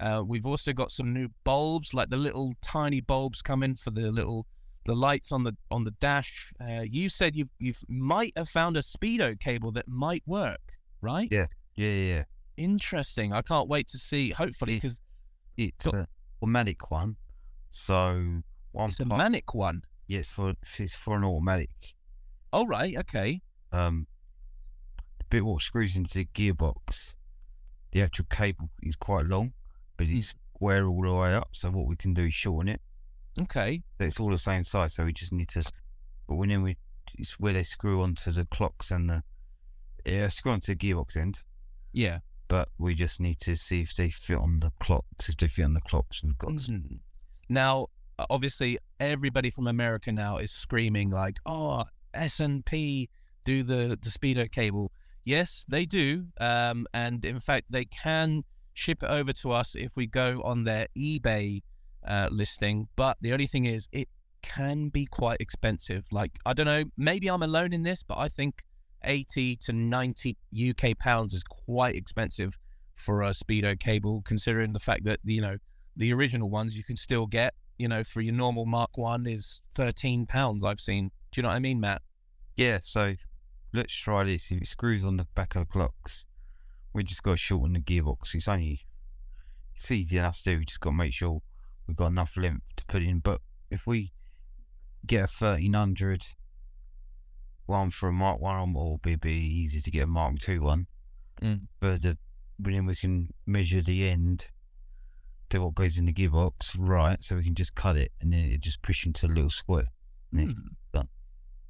Uh, 0.01 0.25
we've 0.27 0.47
also 0.47 0.73
got 0.73 0.91
some 0.91 1.13
new 1.13 1.29
bulbs, 1.45 1.95
like 1.95 2.11
the 2.11 2.17
little 2.17 2.55
tiny 2.61 3.01
bulbs 3.01 3.41
coming 3.41 3.77
for 3.77 3.93
the 3.93 4.11
little 4.11 4.47
the 4.89 4.97
lights 4.97 5.31
on 5.33 5.45
the 5.45 5.55
on 5.71 5.85
the 5.85 5.91
dash. 5.93 6.51
Uh, 6.61 6.83
you 6.89 7.09
said 7.11 7.37
you've 7.37 7.53
you 7.59 7.73
might 7.89 8.33
have 8.37 8.49
found 8.49 8.75
a 8.77 8.81
speedo 8.81 9.39
cable 9.39 9.71
that 9.73 9.87
might 9.87 10.23
work, 10.27 10.65
right? 11.03 11.29
Yeah. 11.31 11.47
Yeah, 11.77 11.93
yeah. 12.13 12.25
Interesting. 12.57 13.33
I 13.33 13.43
can't 13.43 13.69
wait 13.69 13.87
to 13.89 13.99
see. 13.99 14.31
Hopefully, 14.31 14.75
because 14.75 15.01
It's 15.57 15.85
So- 15.85 15.91
a 15.91 16.09
automatic 16.43 16.91
one. 16.91 17.17
So 17.71 18.43
one 18.73 18.89
it's 18.91 19.01
a 19.01 19.07
part- 19.07 19.19
manic 19.19 19.55
one. 19.55 19.83
yeah, 20.07 20.23
for 20.23 20.55
it's 20.79 20.95
for 20.97 21.17
an 21.17 21.25
automatic. 21.25 21.95
All 22.53 22.67
right. 22.67 22.97
Okay. 22.97 23.43
Um, 23.73 24.07
the 25.19 25.25
bit 25.29 25.45
what 25.45 25.61
screws 25.63 25.97
into 25.97 26.15
the 26.15 26.25
gearbox, 26.25 27.15
the 27.93 28.03
actual 28.03 28.25
cable 28.31 28.71
is 28.83 28.97
quite 28.97 29.27
long, 29.27 29.53
but 29.99 30.07
Hmm. 30.07 30.17
it's 30.17 30.35
square 30.55 30.87
all 30.87 31.03
the 31.03 31.15
way 31.15 31.35
up. 31.35 31.51
So 31.53 31.71
what 31.71 31.87
we 31.87 31.97
can 31.97 32.15
do 32.15 32.25
is 32.25 32.35
shorten 32.35 32.69
it. 32.75 32.81
Okay. 33.41 33.83
So 33.99 34.05
it's 34.07 34.21
all 34.21 34.31
the 34.31 34.39
same 34.39 34.65
size. 34.65 34.95
So 34.95 35.05
we 35.05 35.13
just 35.13 35.33
need 35.33 35.49
to. 35.51 35.71
But 36.27 36.37
when 36.37 36.63
we, 36.63 36.77
it's 37.19 37.39
where 37.39 37.53
they 37.53 37.63
screw 37.63 38.03
onto 38.03 38.31
the 38.33 38.45
clocks 38.47 38.91
and 38.91 39.09
the, 39.09 39.23
yeah, 40.05 40.27
screw 40.29 40.53
onto 40.53 40.75
the 40.75 40.77
gearbox 40.77 41.17
end. 41.17 41.43
Yeah. 41.93 42.19
But 42.49 42.71
we 42.79 42.95
just 42.95 43.21
need 43.21 43.39
to 43.41 43.57
see 43.57 43.83
if 43.83 43.95
they 43.95 44.11
fit 44.11 44.39
on 44.39 44.61
the 44.61 44.73
clocks. 44.81 45.29
If 45.29 45.37
they 45.37 45.49
fit 45.49 45.65
on 45.65 45.75
the 45.75 45.81
clocks, 45.81 46.23
we've 46.23 46.39
got. 46.39 46.51
Mhm. 46.51 47.01
Now, 47.49 47.89
obviously, 48.31 48.79
everybody 48.99 49.51
from 49.51 49.67
America 49.67 50.13
now 50.13 50.39
is 50.39 50.51
screaming 50.51 51.11
like, 51.11 51.39
"Oh, 51.45 51.85
S 52.15 52.41
and 52.41 52.65
P 52.65 53.11
do 53.45 53.63
the 53.63 53.99
the 54.01 54.11
speedo 54.11 54.51
cable." 54.51 54.93
Yes, 55.25 55.67
they 55.69 55.85
do, 55.85 56.29
um, 56.41 56.87
and 56.95 57.23
in 57.23 57.39
fact, 57.39 57.71
they 57.71 57.85
can 57.85 58.43
ship 58.73 59.03
it 59.03 59.11
over 59.11 59.33
to 59.35 59.53
us 59.53 59.75
if 59.75 59.95
we 59.95 60.07
go 60.07 60.41
on 60.43 60.63
their 60.63 60.87
eBay 60.97 61.63
uh, 62.09 62.29
listing. 62.33 62.89
But 62.97 63.19
the 63.21 63.33
only 63.33 63.47
thing 63.47 63.67
is, 63.67 63.89
it 63.93 64.09
can 64.43 64.89
be 64.89 65.07
quite 65.07 65.41
expensive. 65.41 66.07
Like, 66.11 66.39
I 66.45 66.55
don't 66.55 66.67
know, 66.67 66.85
maybe 66.97 67.29
I'm 67.29 67.43
alone 67.43 67.73
in 67.73 67.83
this, 67.83 68.03
but 68.03 68.19
I 68.19 68.29
think 68.29 68.63
80 69.05 69.57
to 69.57 69.73
90 69.73 70.37
UK 70.71 70.99
pounds 70.99 71.33
is 71.35 71.45
quite 71.45 71.95
expensive 71.95 72.59
for 72.99 73.23
a 73.23 73.31
speedo 73.31 73.79
cable, 73.79 74.23
considering 74.25 74.73
the 74.73 74.81
fact 74.81 75.05
that 75.05 75.21
you 75.23 75.41
know 75.41 75.57
the 75.97 76.13
original 76.13 76.51
ones 76.51 76.77
you 76.77 76.83
can 76.83 76.97
still 76.97 77.27
get, 77.27 77.55
you 77.79 77.89
know, 77.89 78.03
for 78.03 78.21
your 78.21 78.35
normal 78.35 78.67
Mark 78.67 78.99
One 78.99 79.27
is 79.27 79.61
thirteen 79.75 80.27
pounds. 80.27 80.65
I've 80.65 80.81
seen. 80.81 81.11
Do 81.31 81.39
you 81.39 81.43
know 81.43 81.51
what 81.51 81.57
I 81.57 81.61
mean, 81.61 81.81
Matt? 81.81 82.03
Yeah, 82.57 82.79
so 82.83 83.15
let's 83.73 83.95
try 83.95 84.25
this. 84.25 84.51
If 84.51 84.63
it 84.63 84.67
screws 84.67 85.05
on 85.05 85.17
the 85.17 85.27
back 85.35 85.55
of 85.55 85.63
the 85.63 85.67
clocks, 85.67 86.27
we 86.93 87.05
just 87.05 87.23
got 87.23 87.33
to 87.33 87.37
shorten 87.37 87.75
the 87.75 87.81
gearbox. 87.81 88.35
It's 88.35 88.49
only 88.49 88.81
it's 89.75 89.91
easy 89.91 90.19
enough 90.19 90.39
to 90.39 90.51
do. 90.51 90.59
We 90.59 90.65
just 90.65 90.81
got 90.81 90.91
to 90.91 90.97
make 90.97 91.13
sure 91.13 91.43
we've 91.89 91.97
got 91.97 92.09
enough 92.09 92.37
length 92.37 92.77
to 92.77 92.87
put 92.87 93.03
in. 93.03 93.19
But 93.19 93.41
if 93.71 93.87
we 93.87 94.13
get 95.05 95.25
a 95.25 95.27
thirteen 95.27 95.73
hundred 95.73 96.27
one 97.67 97.91
for 97.91 98.09
a 98.09 98.13
Mark 98.13 98.41
One, 98.41 98.75
or 98.77 99.01
it'll 99.05 99.19
be 99.19 99.33
easy 99.33 99.81
to 99.81 99.91
get 99.91 100.05
a 100.05 100.07
Mark 100.07 100.39
Two 100.39 100.61
one. 100.61 100.87
Mm. 101.43 101.63
But 101.81 102.03
the, 102.03 102.19
then 102.59 102.87
we 102.87 102.95
can 102.95 103.33
measure 103.47 103.81
the 103.81 104.09
end 104.09 104.49
to 105.51 105.61
what 105.61 105.75
goes 105.75 105.97
in 105.97 106.07
the 106.07 106.13
gearbox, 106.13 106.77
right? 106.79 107.23
So 107.23 107.37
we 107.37 107.45
can 107.45 107.55
just 107.55 107.75
cut 107.75 107.97
it, 107.97 108.13
and 108.21 108.33
then 108.33 108.51
it 108.51 108.61
just 108.61 108.83
push 108.83 109.07
into 109.07 109.27
a 109.27 109.29
little 109.29 109.51
square, 109.51 109.89
and 110.31 110.41
then, 110.41 110.49
Hmm. 110.95 110.99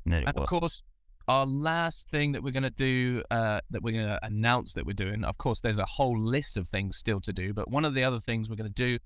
and 0.05 0.15
And 0.27 0.37
of 0.37 0.47
course, 0.47 0.83
our 1.29 1.47
last 1.47 2.09
thing 2.09 2.33
that 2.33 2.43
we're 2.43 2.53
going 2.53 2.63
to 2.63 2.71
do, 2.71 3.23
uh, 3.31 3.61
that 3.71 3.83
we're 3.83 3.93
going 3.93 4.07
to 4.07 4.19
announce 4.25 4.73
that 4.75 4.87
we're 4.87 4.95
doing, 4.95 5.23
of 5.25 5.37
course, 5.37 5.61
there's 5.61 5.79
a 5.79 5.85
whole 5.85 6.19
list 6.19 6.57
of 6.57 6.67
things 6.67 6.97
still 6.97 7.21
to 7.21 7.33
do, 7.33 7.53
but 7.53 7.71
one 7.71 7.85
of 7.85 7.95
the 7.95 8.03
other 8.03 8.19
things 8.19 8.49
we're 8.49 8.57
going 8.57 8.73
to 8.73 8.83
do 8.89 8.99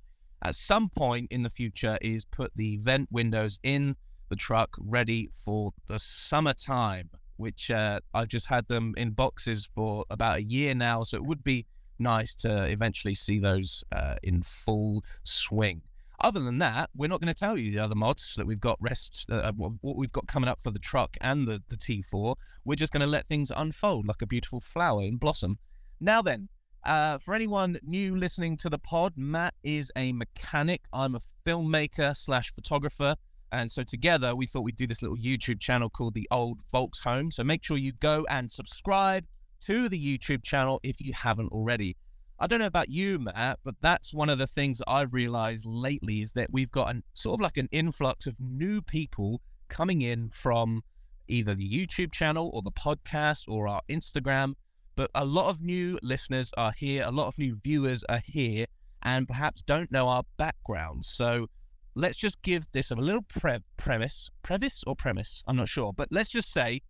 at 0.43 0.55
some 0.55 0.89
point 0.89 1.31
in 1.31 1.43
the 1.43 1.51
future 1.51 1.99
is 2.01 2.25
put 2.25 2.53
the 2.57 2.77
vent 2.79 3.09
windows 3.11 3.59
in 3.63 3.95
the 4.29 4.37
truck 4.37 4.77
ready 4.79 5.29
for 5.33 5.73
the 5.87 5.99
summertime, 5.99 7.11
which 7.37 7.71
uh, 7.71 8.01
I've 8.15 8.29
just 8.29 8.47
had 8.47 8.69
them 8.69 8.95
in 8.97 9.11
boxes 9.11 9.69
for 9.75 10.05
about 10.11 10.39
a 10.39 10.43
year 10.43 10.75
now, 10.75 11.03
so 11.03 11.17
it 11.17 11.25
would 11.25 11.45
be 11.45 11.67
nice 11.99 12.35
to 12.35 12.65
eventually 12.65 13.15
see 13.15 13.39
those 13.39 13.85
uh, 13.93 14.17
in 14.23 14.43
full 14.43 15.05
swing. 15.23 15.83
Other 16.21 16.41
than 16.41 16.59
that, 16.59 16.91
we're 16.95 17.09
not 17.09 17.21
going 17.21 17.35
to 17.35 17.39
tell 17.39 17.59
you 17.59 17.73
the 17.73 17.81
other 17.81 17.97
mods 17.97 18.37
that 18.37 18.47
we've 18.47 18.61
got 18.61 18.79
rest, 18.81 19.27
uh, 19.29 19.53
what 19.57 19.73
what 19.81 19.97
we've 19.97 20.13
got 20.13 20.29
coming 20.29 20.49
up 20.49 20.61
for 20.61 20.71
the 20.71 20.79
truck 20.79 21.17
and 21.21 21.49
the, 21.49 21.63
the 21.69 21.77
T4. 21.77 22.37
We're 22.65 22.77
just 22.77 22.93
going 22.93 23.01
to 23.01 23.07
let 23.07 23.27
things 23.27 23.51
unfold 23.55 24.07
like 24.07 24.23
a 24.23 24.27
beautiful 24.27 24.61
flower 24.61 25.03
in 25.03 25.17
blossom. 25.17 25.59
Now 26.01 26.23
then, 26.23 26.49
uh, 26.85 27.19
for 27.19 27.35
anyone 27.35 27.79
new 27.83 28.17
listening 28.17 28.57
to 28.59 28.71
the 28.71 28.79
pod, 28.79 29.15
Matt 29.17 29.55
is 29.63 29.93
a 29.97 30.13
mechanic. 30.13 30.83
I'm 30.93 31.15
a 31.15 31.21
filmmaker 31.47 32.17
slash 32.17 32.53
photographer. 32.53 33.17
And 33.51 33.71
so 33.71 33.83
together 33.83 34.35
we 34.35 34.47
thought 34.47 34.63
we'd 34.63 34.77
do 34.77 34.87
this 34.87 35.03
little 35.03 35.17
YouTube 35.17 35.61
channel 35.61 35.91
called 35.91 36.15
The 36.15 36.27
Old 36.31 36.61
Volks 36.73 37.05
Home. 37.05 37.31
So 37.31 37.45
make 37.45 37.63
sure 37.63 37.77
you 37.77 37.93
go 37.93 38.27
and 38.31 38.51
subscribe 38.51 39.27
to 39.67 39.89
the 39.89 40.19
YouTube 40.19 40.43
channel 40.43 40.81
if 40.83 41.01
you 41.01 41.13
haven't 41.13 41.53
already. 41.53 41.97
I 42.39 42.49
don't 42.49 42.59
know 42.59 42.67
about 42.67 42.89
you, 42.89 43.21
Matt, 43.21 43.61
but 43.63 43.77
that's 43.81 44.13
one 44.13 44.29
of 44.29 44.39
the 44.39 44.49
things 44.49 44.79
that 44.79 44.89
I've 44.89 45.13
realized 45.13 45.65
lately 45.67 46.23
is 46.23 46.33
that 46.33 46.53
we've 46.53 46.73
got 46.73 46.91
an 46.91 47.05
sort 47.13 47.35
of 47.39 47.41
like 47.41 47.57
an 47.57 47.69
influx 47.71 48.27
of 48.27 48.41
new 48.41 48.83
people 48.83 49.41
coming 49.69 50.03
in 50.03 50.31
from 50.31 50.83
either 51.29 51.55
the 51.55 51.71
YouTube 51.71 52.11
channel 52.11 52.51
or 52.53 52.63
the 52.63 52.73
podcast 52.73 53.45
or 53.47 53.69
our 53.69 53.83
Instagram. 53.89 54.55
But 54.95 55.11
a 55.15 55.25
lot 55.25 55.49
of 55.49 55.63
new 55.63 55.99
listeners 56.03 56.53
are 56.57 56.73
here, 56.77 57.05
a 57.07 57.11
lot 57.11 57.29
of 57.29 57.39
new 57.39 57.57
viewers 57.57 58.05
are 58.09 58.21
here, 58.25 58.67
and 59.03 59.27
perhaps 59.27 59.63
don't 59.63 59.91
know 59.91 60.09
our 60.09 60.25
backgrounds. 60.37 61.09
So 61.09 61.47
let's 61.95 62.17
just 62.17 62.43
give 62.43 62.71
this 62.73 62.91
a 62.91 62.95
little 62.95 63.23
pre- 63.23 63.59
premise, 63.77 64.31
premise 64.43 64.85
or 64.87 64.95
premise, 64.95 65.43
I'm 65.47 65.57
not 65.57 65.69
sure, 65.69 65.93
but 65.93 66.09
let's 66.11 66.31
just 66.31 66.53
say 66.53 66.81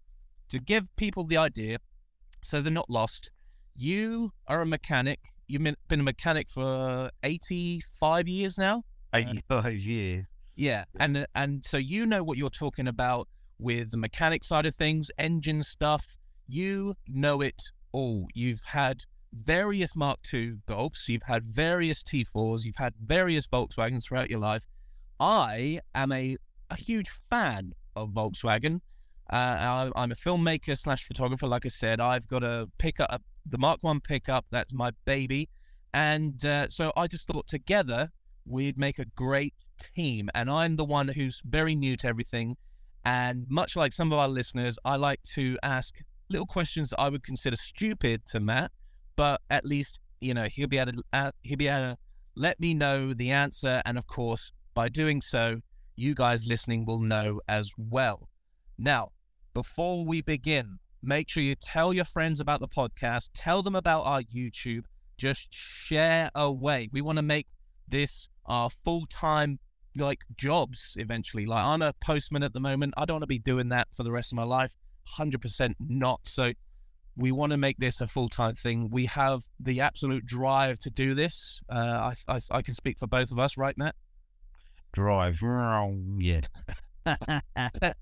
to 0.49 0.59
give 0.59 0.95
people 0.97 1.25
the 1.25 1.37
idea 1.37 1.79
so 2.43 2.61
they're 2.61 2.73
not 2.73 2.91
lost. 2.91 3.31
You 3.75 4.33
are 4.47 4.61
a 4.61 4.67
mechanic. 4.67 5.21
You've 5.49 5.63
been 5.63 5.77
been 5.89 6.01
a 6.01 6.05
mechanic 6.05 6.49
for 6.49 7.11
85 7.23 8.29
years 8.29 8.59
now. 8.59 8.85
Uh, 9.13 9.19
85 9.19 9.75
years. 9.75 10.27
Yeah, 10.55 10.85
and 11.01 11.27
and 11.35 11.65
so 11.65 11.79
you 11.79 12.05
know 12.05 12.23
what 12.23 12.37
you're 12.37 12.51
talking 12.51 12.87
about 12.87 13.29
with 13.59 13.93
the 13.93 13.97
mechanic 13.97 14.45
side 14.45 14.67
of 14.67 14.75
things, 14.75 15.11
engine 15.19 15.63
stuff. 15.63 16.19
You 16.47 16.95
know 17.09 17.41
it 17.41 17.73
all. 17.93 18.27
You've 18.35 18.63
had 18.67 19.05
various 19.33 19.97
Mark 19.97 20.21
II 20.33 20.59
Golfs, 20.67 21.09
you've 21.09 21.25
had 21.25 21.47
various 21.47 22.03
T4s, 22.03 22.65
you've 22.65 22.77
had 22.77 22.95
various 22.97 23.47
Volkswagens 23.47 24.05
throughout 24.05 24.31
your 24.31 24.41
life. 24.41 24.67
I 25.19 25.81
am 25.95 26.13
a 26.13 26.37
a 26.71 26.77
huge 26.77 27.09
fan 27.31 27.73
of 27.95 28.11
Volkswagen. 28.11 28.81
Uh, 29.31 29.37
I, 29.37 29.91
I'm 29.95 30.11
a 30.11 30.15
filmmaker 30.15 30.77
slash 30.77 31.05
photographer. 31.05 31.47
Like 31.47 31.65
I 31.65 31.69
said, 31.69 32.01
I've 32.01 32.27
got 32.27 32.43
a 32.43 32.69
pickup, 32.79 33.23
the 33.47 33.59
Mark 33.59 33.79
One 33.83 34.01
pickup. 34.01 34.47
That's 34.51 34.73
my 34.73 34.91
baby, 35.05 35.49
and 35.95 36.45
uh, 36.45 36.69
so 36.69 36.93
I 36.97 37.07
just 37.07 37.27
thought 37.27 37.47
together 37.47 38.11
we'd 38.45 38.77
make 38.77 38.99
a 38.99 39.05
great 39.05 39.55
team. 39.79 40.29
And 40.35 40.51
I'm 40.51 40.77
the 40.77 40.85
one 40.85 41.09
who's 41.09 41.41
very 41.45 41.77
new 41.77 41.97
to 41.99 42.09
everything, 42.09 42.57
and 43.05 43.47
much 43.49 43.77
like 43.77 43.93
some 43.93 44.13
of 44.13 44.19
our 44.19 44.29
listeners, 44.29 44.79
I 44.85 44.97
like 44.97 45.23
to 45.35 45.59
ask 45.63 45.95
little 46.33 46.47
questions 46.47 46.91
that 46.91 47.01
I 47.01 47.09
would 47.09 47.23
consider 47.23 47.57
stupid 47.57 48.27
to 48.27 48.41
Matt, 48.41 48.73
but 49.17 49.41
at 49.51 49.65
least 49.65 50.01
you 50.21 50.35
know 50.35 50.45
he'll 50.45 50.69
be 50.69 50.79
able 50.79 50.93
to 50.93 51.03
uh, 51.13 51.31
he'll 51.43 51.59
be 51.59 51.69
able 51.69 51.93
to 51.93 51.99
let 52.35 52.59
me 52.59 52.75
know 52.75 53.13
the 53.13 53.31
answer, 53.31 53.83
and 53.85 53.99
of 53.99 54.07
course, 54.07 54.53
by 54.75 54.89
doing 54.89 55.21
so, 55.21 55.61
you 55.97 56.15
guys 56.15 56.49
listening 56.49 56.85
will 56.87 57.01
know 57.01 57.41
as 57.47 57.73
well. 57.77 58.29
Now, 58.79 59.13
before 59.53 60.05
we 60.05 60.23
begin, 60.23 60.79
make 61.03 61.29
sure 61.29 61.43
you 61.43 61.55
tell 61.55 61.93
your 61.93 62.07
friends 62.07 62.41
about 62.41 62.61
the 62.61 62.69
podcast, 62.69 63.31
tell 63.35 63.63
them 63.63 63.77
about 63.77 64.03
our 64.03 64.23
YouTube, 64.23 64.85
just 65.19 65.53
share 65.53 66.31
away. 66.35 66.89
We 66.91 67.03
want 67.03 67.19
to 67.19 67.23
make 67.23 67.49
this 67.87 68.29
our 68.47 68.71
full 68.71 69.05
time 69.07 69.59
like 69.97 70.25
jobs 70.37 70.97
eventually. 70.99 71.45
Like 71.45 71.65
I'm 71.65 71.83
a 71.83 71.93
postman 72.01 72.43
at 72.43 72.55
the 72.55 72.61
moment. 72.61 72.95
I 72.97 73.05
don't 73.05 73.17
want 73.17 73.25
to 73.25 73.29
be 73.29 73.39
doing 73.39 73.69
that 73.69 73.89
for 73.95 74.03
the 74.03 74.13
rest 74.13 74.33
of 74.33 74.37
my 74.37 74.45
life. 74.45 74.75
100% 75.19 75.75
not. 75.81 76.21
So 76.27 76.53
we 77.17 77.33
want 77.33 77.53
to 77.53 77.59
make 77.59 77.79
this 77.79 78.01
a 78.01 78.07
full 78.07 78.29
time 78.29 78.55
thing. 78.55 78.91
We 78.91 79.07
have 79.07 79.43
the 79.61 79.81
absolute 79.81 80.27
drive 80.27 80.79
to 80.81 80.91
do 80.91 81.15
this. 81.15 81.61
Uh, 81.69 82.13
I, 82.29 82.35
I, 82.35 82.41
I 82.51 82.63
can 82.63 82.75
speak 82.75 82.99
for 82.99 83.07
both 83.07 83.31
of 83.31 83.39
us, 83.39 83.57
right, 83.57 83.77
Matt? 83.77 83.95
Drive. 84.93 85.41
Yeah. 86.19 86.41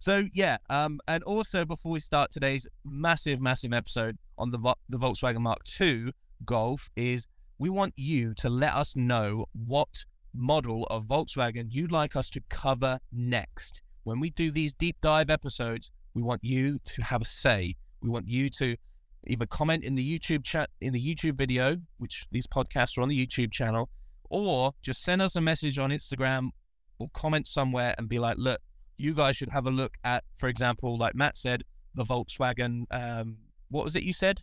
So 0.00 0.28
yeah, 0.32 0.58
um, 0.70 1.00
and 1.08 1.24
also 1.24 1.64
before 1.64 1.90
we 1.90 1.98
start 1.98 2.30
today's 2.30 2.68
massive, 2.84 3.40
massive 3.40 3.72
episode 3.72 4.16
on 4.38 4.52
the 4.52 4.58
Vo- 4.58 4.76
the 4.88 4.96
Volkswagen 4.96 5.40
Mark 5.40 5.58
II 5.80 6.12
Golf, 6.44 6.88
is 6.94 7.26
we 7.58 7.68
want 7.68 7.94
you 7.96 8.32
to 8.34 8.48
let 8.48 8.74
us 8.74 8.94
know 8.94 9.46
what 9.52 10.04
model 10.32 10.84
of 10.84 11.06
Volkswagen 11.06 11.66
you'd 11.70 11.90
like 11.90 12.14
us 12.14 12.30
to 12.30 12.40
cover 12.48 13.00
next. 13.10 13.82
When 14.04 14.20
we 14.20 14.30
do 14.30 14.52
these 14.52 14.72
deep 14.72 14.98
dive 15.00 15.30
episodes, 15.30 15.90
we 16.18 16.24
want 16.24 16.42
you 16.42 16.80
to 16.84 17.02
have 17.02 17.22
a 17.22 17.24
say. 17.24 17.76
We 18.02 18.08
want 18.08 18.28
you 18.28 18.50
to 18.50 18.76
either 19.24 19.46
comment 19.46 19.84
in 19.84 19.94
the 19.94 20.18
YouTube 20.18 20.42
chat 20.44 20.68
in 20.80 20.92
the 20.92 21.00
YouTube 21.00 21.34
video, 21.34 21.76
which 21.98 22.26
these 22.32 22.48
podcasts 22.48 22.98
are 22.98 23.02
on 23.02 23.08
the 23.08 23.26
YouTube 23.26 23.52
channel, 23.52 23.88
or 24.28 24.72
just 24.82 25.02
send 25.02 25.22
us 25.22 25.36
a 25.36 25.40
message 25.40 25.78
on 25.78 25.90
Instagram 25.90 26.50
or 26.98 27.08
comment 27.14 27.46
somewhere 27.46 27.94
and 27.98 28.08
be 28.08 28.18
like, 28.18 28.36
look, 28.36 28.60
you 28.96 29.14
guys 29.14 29.36
should 29.36 29.50
have 29.50 29.64
a 29.64 29.70
look 29.70 29.96
at, 30.02 30.24
for 30.34 30.48
example, 30.48 30.98
like 30.98 31.14
Matt 31.14 31.36
said, 31.36 31.62
the 31.94 32.02
Volkswagen. 32.02 32.86
Um, 32.90 33.38
what 33.68 33.84
was 33.84 33.94
it 33.94 34.02
you 34.02 34.12
said? 34.12 34.42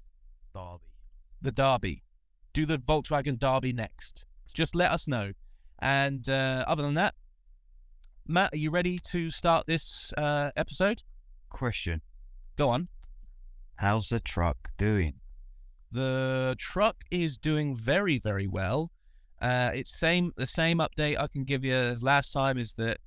Derby. 0.54 0.86
The 1.42 1.52
Derby. 1.52 2.04
Do 2.54 2.66
the 2.66 2.78
Volkswagen 2.78 3.38
Derby 3.38 3.74
next. 3.74 4.26
Just 4.54 4.76
let 4.76 4.92
us 4.92 5.10
know. 5.10 5.34
And 5.80 6.30
uh, 6.30 6.64
other 6.68 6.84
than 6.84 6.94
that, 6.94 7.16
Matt, 8.26 8.54
are 8.54 8.58
you 8.58 8.72
ready 8.72 8.98
to 9.12 9.30
start 9.30 9.68
this 9.68 10.14
uh, 10.18 10.52
episode? 10.56 11.04
Question. 11.60 12.02
Go 12.58 12.68
on. 12.68 12.90
How's 13.76 14.10
the 14.10 14.20
truck 14.20 14.72
doing? 14.78 15.22
The 15.90 16.54
truck 16.60 17.06
is 17.10 17.38
doing 17.38 17.78
very, 17.78 18.20
very 18.20 18.46
well. 18.46 18.92
Uh, 19.42 19.72
it's 19.74 19.98
same 19.98 20.34
the 20.36 20.46
same 20.48 20.80
update 20.80 21.18
I 21.18 21.28
can 21.28 21.46
give 21.46 21.64
you 21.64 21.74
as 21.74 22.04
last 22.04 22.34
time 22.34 22.58
is 22.58 22.74
that 22.74 22.98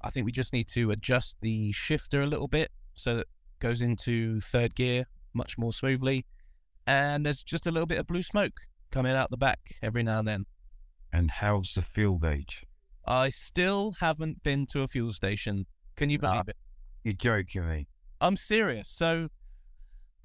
I 0.00 0.08
think 0.08 0.24
we 0.24 0.32
just 0.32 0.54
need 0.54 0.68
to 0.68 0.90
adjust 0.90 1.36
the 1.42 1.70
shifter 1.72 2.22
a 2.22 2.26
little 2.26 2.48
bit 2.48 2.70
so 2.94 3.16
that 3.16 3.20
it 3.20 3.26
goes 3.58 3.82
into 3.82 4.40
third 4.40 4.74
gear 4.74 5.04
much 5.34 5.58
more 5.58 5.72
smoothly. 5.74 6.24
And 6.86 7.26
there's 7.26 7.42
just 7.42 7.66
a 7.66 7.70
little 7.70 7.86
bit 7.86 7.98
of 7.98 8.06
blue 8.06 8.22
smoke 8.22 8.60
coming 8.90 9.12
out 9.12 9.30
the 9.30 9.36
back 9.36 9.74
every 9.82 10.02
now 10.02 10.20
and 10.20 10.28
then. 10.28 10.46
And 11.12 11.30
how's 11.30 11.74
the 11.74 11.82
fuel 11.82 12.16
gauge? 12.16 12.64
I 13.06 13.28
still 13.28 13.96
haven't 14.00 14.42
been 14.42 14.64
to 14.68 14.80
a 14.80 14.88
fuel 14.88 15.12
station. 15.12 15.66
Can 15.94 16.08
you 16.08 16.18
believe 16.18 16.40
Ah. 16.46 16.48
it? 16.48 16.56
You're 17.04 17.12
joking 17.14 17.68
me. 17.68 17.86
I'm 18.20 18.36
serious. 18.36 18.88
So, 18.88 19.28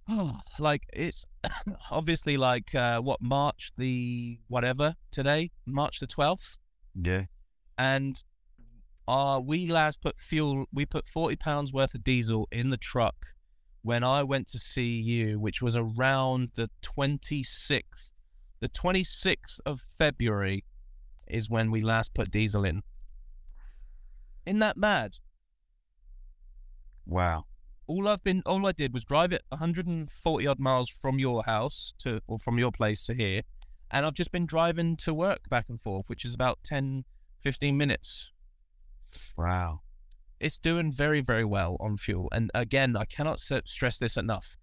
like, 0.59 0.83
it's 0.93 1.25
obviously 1.91 2.37
like 2.37 2.73
uh, 2.75 2.99
what 3.01 3.21
March 3.21 3.71
the 3.77 4.39
whatever 4.47 4.95
today, 5.11 5.51
March 5.65 5.99
the 5.99 6.07
twelfth, 6.07 6.57
Yeah. 6.95 7.25
and 7.77 8.23
uh, 9.07 9.41
we 9.43 9.67
last 9.67 10.01
put 10.01 10.17
fuel. 10.17 10.65
We 10.73 10.85
put 10.85 11.05
forty 11.07 11.35
pounds 11.35 11.71
worth 11.73 11.93
of 11.93 12.03
diesel 12.03 12.47
in 12.51 12.69
the 12.69 12.77
truck 12.77 13.15
when 13.81 14.03
I 14.03 14.23
went 14.23 14.47
to 14.47 14.57
see 14.57 14.99
you, 14.99 15.39
which 15.39 15.61
was 15.61 15.75
around 15.75 16.51
the 16.55 16.69
twenty 16.81 17.43
sixth. 17.43 18.11
The 18.59 18.69
twenty 18.69 19.03
sixth 19.03 19.59
of 19.65 19.81
February 19.81 20.63
is 21.27 21.49
when 21.49 21.69
we 21.69 21.81
last 21.81 22.13
put 22.13 22.31
diesel 22.31 22.63
in. 22.63 22.81
Isn't 24.45 24.59
that 24.59 24.77
mad? 24.77 25.17
Wow. 27.05 27.43
All 27.87 28.07
I've 28.07 28.23
been 28.23 28.41
all 28.45 28.65
I 28.65 28.71
did 28.71 28.93
was 28.93 29.03
drive 29.03 29.31
it 29.31 29.43
140 29.49 30.47
odd 30.47 30.59
miles 30.59 30.89
from 30.89 31.19
your 31.19 31.43
house 31.43 31.93
to 31.99 32.21
or 32.27 32.37
from 32.37 32.57
your 32.57 32.71
place 32.71 33.03
to 33.05 33.13
here 33.13 33.41
and 33.91 34.05
I've 34.05 34.13
just 34.13 34.31
been 34.31 34.45
driving 34.45 34.95
to 34.97 35.13
work 35.13 35.49
back 35.49 35.69
and 35.69 35.79
forth 35.79 36.09
which 36.09 36.25
is 36.25 36.33
about 36.33 36.59
10 36.63 37.05
15 37.39 37.77
minutes. 37.77 38.31
Wow. 39.37 39.81
it's 40.39 40.57
doing 40.57 40.91
very 40.91 41.21
very 41.21 41.45
well 41.45 41.77
on 41.79 41.97
fuel 41.97 42.29
and 42.31 42.49
again 42.53 42.95
I 42.97 43.05
cannot 43.05 43.39
stress 43.39 43.97
this 43.97 44.17
enough. 44.17 44.57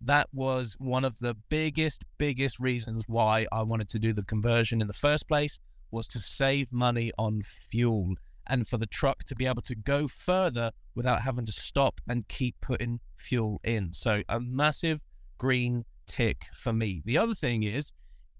That 0.00 0.28
was 0.32 0.76
one 0.78 1.04
of 1.04 1.18
the 1.18 1.34
biggest 1.48 2.04
biggest 2.18 2.60
reasons 2.60 3.04
why 3.08 3.46
I 3.50 3.62
wanted 3.62 3.88
to 3.90 3.98
do 3.98 4.12
the 4.12 4.22
conversion 4.22 4.80
in 4.80 4.86
the 4.86 4.92
first 4.92 5.26
place 5.26 5.58
was 5.90 6.06
to 6.08 6.18
save 6.18 6.72
money 6.72 7.10
on 7.18 7.40
fuel 7.42 8.14
and 8.48 8.66
for 8.66 8.78
the 8.78 8.86
truck 8.86 9.24
to 9.24 9.34
be 9.34 9.46
able 9.46 9.62
to 9.62 9.74
go 9.74 10.08
further 10.08 10.72
without 10.94 11.22
having 11.22 11.46
to 11.46 11.52
stop 11.52 12.00
and 12.08 12.28
keep 12.28 12.56
putting 12.60 13.00
fuel 13.14 13.60
in. 13.62 13.92
So 13.92 14.22
a 14.28 14.40
massive 14.40 15.04
green 15.36 15.84
tick 16.06 16.46
for 16.52 16.72
me. 16.72 17.02
The 17.04 17.18
other 17.18 17.34
thing 17.34 17.62
is, 17.62 17.92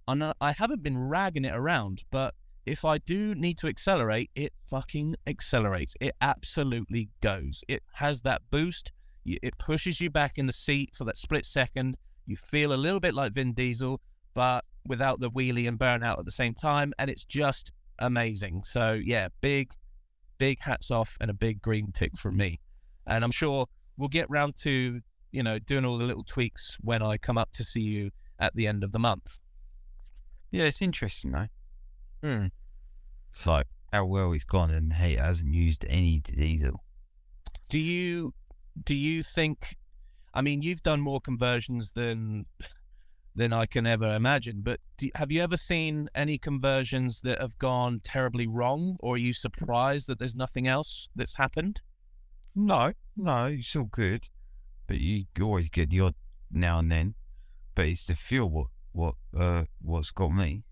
and 0.06 0.24
I 0.24 0.32
I 0.40 0.52
haven't 0.52 0.82
been 0.82 0.98
ragging 0.98 1.44
it 1.44 1.54
around, 1.54 2.04
but 2.10 2.34
if 2.68 2.84
I 2.84 2.98
do 2.98 3.34
need 3.34 3.56
to 3.58 3.66
accelerate, 3.66 4.30
it 4.34 4.52
fucking 4.66 5.16
accelerates. 5.26 5.94
It 6.00 6.14
absolutely 6.20 7.08
goes. 7.22 7.64
It 7.66 7.82
has 7.94 8.22
that 8.22 8.42
boost. 8.50 8.92
It 9.24 9.58
pushes 9.58 10.00
you 10.00 10.10
back 10.10 10.38
in 10.38 10.46
the 10.46 10.52
seat 10.52 10.94
for 10.94 11.04
that 11.04 11.16
split 11.16 11.44
second. 11.44 11.96
You 12.26 12.36
feel 12.36 12.72
a 12.72 12.76
little 12.76 13.00
bit 13.00 13.14
like 13.14 13.32
Vin 13.32 13.54
Diesel, 13.54 14.00
but 14.34 14.64
without 14.86 15.20
the 15.20 15.30
wheelie 15.30 15.66
and 15.66 15.78
burnout 15.78 16.18
at 16.18 16.24
the 16.26 16.30
same 16.30 16.54
time. 16.54 16.92
And 16.98 17.10
it's 17.10 17.24
just 17.24 17.72
amazing. 17.98 18.62
So, 18.64 18.92
yeah, 18.92 19.28
big, 19.40 19.72
big 20.38 20.60
hats 20.60 20.90
off 20.90 21.16
and 21.20 21.30
a 21.30 21.34
big 21.34 21.60
green 21.60 21.92
tick 21.92 22.16
from 22.16 22.36
me. 22.36 22.60
And 23.06 23.24
I'm 23.24 23.30
sure 23.30 23.66
we'll 23.96 24.08
get 24.08 24.28
round 24.30 24.56
to, 24.58 25.00
you 25.32 25.42
know, 25.42 25.58
doing 25.58 25.84
all 25.84 25.98
the 25.98 26.04
little 26.04 26.24
tweaks 26.24 26.76
when 26.80 27.02
I 27.02 27.16
come 27.16 27.36
up 27.38 27.50
to 27.52 27.64
see 27.64 27.82
you 27.82 28.10
at 28.38 28.54
the 28.54 28.66
end 28.66 28.84
of 28.84 28.92
the 28.92 28.98
month. 28.98 29.38
Yeah, 30.50 30.64
it's 30.64 30.80
interesting 30.80 31.32
though. 31.32 31.48
Hmm. 32.22 32.46
Like 33.46 33.66
how 33.92 34.06
well 34.06 34.32
it's 34.32 34.44
gone 34.44 34.70
and 34.70 34.92
he 34.92 35.16
hasn't 35.16 35.52
used 35.52 35.84
any 35.88 36.20
diesel. 36.20 36.82
Do 37.68 37.78
you 37.78 38.34
do 38.84 38.96
you 38.96 39.22
think? 39.22 39.76
I 40.34 40.42
mean, 40.42 40.62
you've 40.62 40.82
done 40.82 41.00
more 41.00 41.20
conversions 41.20 41.92
than 41.92 42.46
than 43.38 43.52
I 43.52 43.66
can 43.66 43.86
ever 43.86 44.14
imagine. 44.14 44.60
But 44.62 44.80
do, 44.98 45.08
have 45.14 45.30
you 45.32 45.40
ever 45.42 45.56
seen 45.56 46.08
any 46.14 46.36
conversions 46.38 47.20
that 47.22 47.40
have 47.40 47.56
gone 47.56 48.00
terribly 48.02 48.46
wrong, 48.46 48.96
or 49.00 49.14
are 49.14 49.18
you 49.18 49.32
surprised 49.32 50.08
that 50.08 50.18
there's 50.18 50.34
nothing 50.34 50.66
else 50.66 51.08
that's 51.16 51.36
happened? 51.36 51.80
No, 52.54 52.92
no, 53.16 53.44
it's 53.46 53.74
all 53.76 53.84
good. 53.84 54.28
But 54.86 54.98
you 54.98 55.26
always 55.40 55.70
get 55.70 55.90
the 55.90 56.00
odd 56.00 56.14
now 56.50 56.80
and 56.80 56.90
then. 56.90 57.14
But 57.74 57.86
it's 57.86 58.06
the 58.06 58.16
fuel 58.16 58.50
what 58.50 58.66
what 58.92 59.14
uh 59.38 59.64
what's 59.80 60.10
got 60.10 60.30
me. 60.30 60.64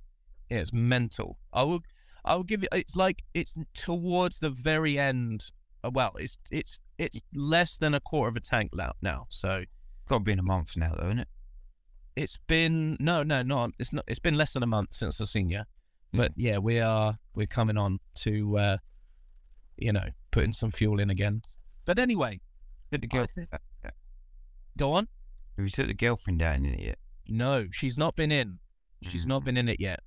Yeah, 0.51 0.59
it's 0.59 0.73
mental. 0.73 1.39
I 1.53 1.63
will, 1.63 1.81
I 2.25 2.35
will 2.35 2.45
give 2.45 2.63
you. 2.63 2.69
It's 2.73 2.97
like 2.97 3.23
it's 3.35 3.55
towards 3.75 4.41
the 4.41 4.51
very 4.51 4.99
end. 4.99 5.45
uh, 5.85 5.91
Well, 5.93 6.13
it's 6.19 6.39
it's 6.51 6.81
it's 6.99 7.21
less 7.33 7.79
than 7.79 7.95
a 7.95 8.01
quarter 8.01 8.31
of 8.31 8.37
a 8.37 8.41
tank 8.41 8.71
now. 8.75 8.93
Now, 9.01 9.27
so 9.29 9.65
Got 10.09 10.19
to 10.19 10.25
be 10.25 10.33
in 10.33 10.39
a 10.39 10.43
month 10.43 10.77
now 10.77 10.95
though, 10.97 11.09
isn't 11.09 11.21
it? 11.21 11.29
It's 12.17 12.39
been 12.47 12.97
no, 12.99 13.23
no, 13.23 13.43
no. 13.43 13.71
It's 13.79 13.93
not. 13.93 14.05
It's 14.09 14.19
been 14.19 14.37
less 14.37 14.55
than 14.55 14.63
a 14.63 14.67
month 14.67 14.93
since 14.95 15.21
I've 15.21 15.29
seen 15.29 15.51
you. 15.51 15.63
But 16.13 16.33
yeah, 16.37 16.59
we 16.59 16.81
are 16.81 17.17
we're 17.35 17.47
coming 17.47 17.77
on 17.77 18.01
to 18.17 18.57
uh, 18.59 18.77
you 19.77 19.93
know 19.93 20.09
putting 20.31 20.53
some 20.53 20.71
fuel 20.71 20.99
in 20.99 21.11
again. 21.11 21.43
But 21.85 21.99
anyway, 21.99 22.41
Took 22.91 23.01
the 23.03 23.07
girl, 23.07 23.27
go 24.77 24.93
on. 24.93 25.09
have 25.57 25.65
you 25.65 25.71
took 25.71 25.87
the 25.89 25.95
girlfriend 25.95 26.39
down 26.39 26.65
in 26.65 26.75
it 26.75 26.81
yet? 26.81 26.99
No, 27.29 27.67
she's 27.71 27.99
not 27.99 28.17
been 28.17 28.33
in. 28.33 28.59
She's 29.03 29.27
not 29.27 29.45
been 29.45 29.57
in 29.57 29.69
it 29.69 29.79
yet. 29.81 30.01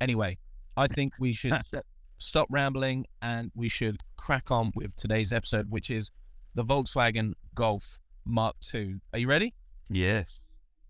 Anyway, 0.00 0.38
I 0.76 0.86
think 0.86 1.14
we 1.18 1.32
should 1.32 1.54
stop 2.18 2.46
rambling 2.50 3.06
and 3.20 3.50
we 3.54 3.68
should 3.68 4.02
crack 4.16 4.50
on 4.50 4.70
with 4.74 4.94
today's 4.96 5.32
episode, 5.32 5.70
which 5.70 5.90
is 5.90 6.10
the 6.54 6.64
Volkswagen 6.64 7.32
Golf 7.54 7.98
Mark 8.24 8.56
II. 8.72 9.00
Are 9.12 9.18
you 9.18 9.28
ready? 9.28 9.54
Yes. 9.88 10.40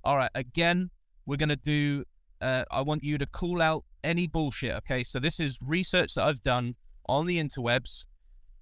All 0.02 0.16
right. 0.16 0.30
Again, 0.34 0.90
we're 1.26 1.36
going 1.36 1.48
to 1.48 1.56
do, 1.56 2.04
uh, 2.40 2.64
I 2.70 2.82
want 2.82 3.02
you 3.02 3.18
to 3.18 3.26
call 3.26 3.62
out 3.62 3.84
any 4.02 4.26
bullshit. 4.26 4.74
Okay. 4.76 5.02
So 5.02 5.18
this 5.18 5.40
is 5.40 5.58
research 5.62 6.14
that 6.14 6.26
I've 6.26 6.42
done 6.42 6.76
on 7.06 7.26
the 7.26 7.38
interwebs. 7.38 8.04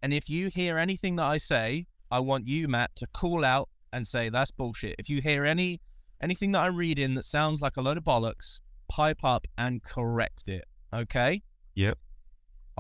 And 0.03 0.13
if 0.13 0.29
you 0.29 0.49
hear 0.49 0.79
anything 0.79 1.17
that 1.17 1.27
I 1.27 1.39
say, 1.39 1.87
I 2.11 2.21
want 2.21 2.47
you, 2.47 2.69
Matt, 2.69 2.95
to 2.97 3.07
call 3.07 3.45
out 3.45 3.69
and 3.93 4.07
say 4.07 4.29
that's 4.29 4.51
bullshit. 4.51 4.97
If 4.99 5.09
you 5.09 5.21
hear 5.21 5.45
any 5.45 5.81
anything 6.21 6.53
that 6.53 6.61
I 6.61 6.67
read 6.67 6.99
in 6.99 7.15
that 7.15 7.25
sounds 7.25 7.61
like 7.61 7.77
a 7.77 7.83
load 7.83 7.97
of 7.97 8.05
bollocks, 8.05 8.61
pipe 8.89 9.25
up 9.25 9.47
and 9.59 9.83
correct 9.83 10.49
it. 10.49 10.65
Okay? 10.93 11.43
Yep. 11.75 11.99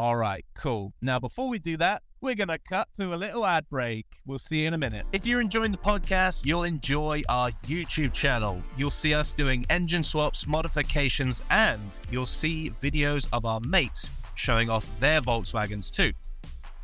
All 0.02 0.16
right, 0.16 0.44
cool. 0.56 0.92
Now, 1.00 1.20
before 1.20 1.48
we 1.48 1.60
do 1.60 1.76
that, 1.76 2.02
we're 2.20 2.34
going 2.34 2.48
to 2.48 2.58
cut 2.58 2.88
to 2.96 3.14
a 3.14 3.16
little 3.16 3.46
ad 3.46 3.68
break. 3.70 4.04
We'll 4.26 4.40
see 4.40 4.62
you 4.62 4.66
in 4.66 4.74
a 4.74 4.78
minute. 4.78 5.06
If 5.12 5.24
you're 5.24 5.40
enjoying 5.40 5.70
the 5.70 5.78
podcast, 5.78 6.44
you'll 6.44 6.64
enjoy 6.64 7.22
our 7.28 7.50
YouTube 7.68 8.12
channel. 8.12 8.60
You'll 8.76 8.90
see 8.90 9.14
us 9.14 9.30
doing 9.30 9.64
engine 9.70 10.02
swaps, 10.02 10.44
modifications, 10.44 11.44
and 11.50 12.00
you'll 12.10 12.26
see 12.26 12.70
videos 12.80 13.28
of 13.32 13.44
our 13.44 13.60
mates 13.60 14.10
showing 14.34 14.68
off 14.68 14.88
their 14.98 15.20
Volkswagens 15.20 15.88
too. 15.88 16.10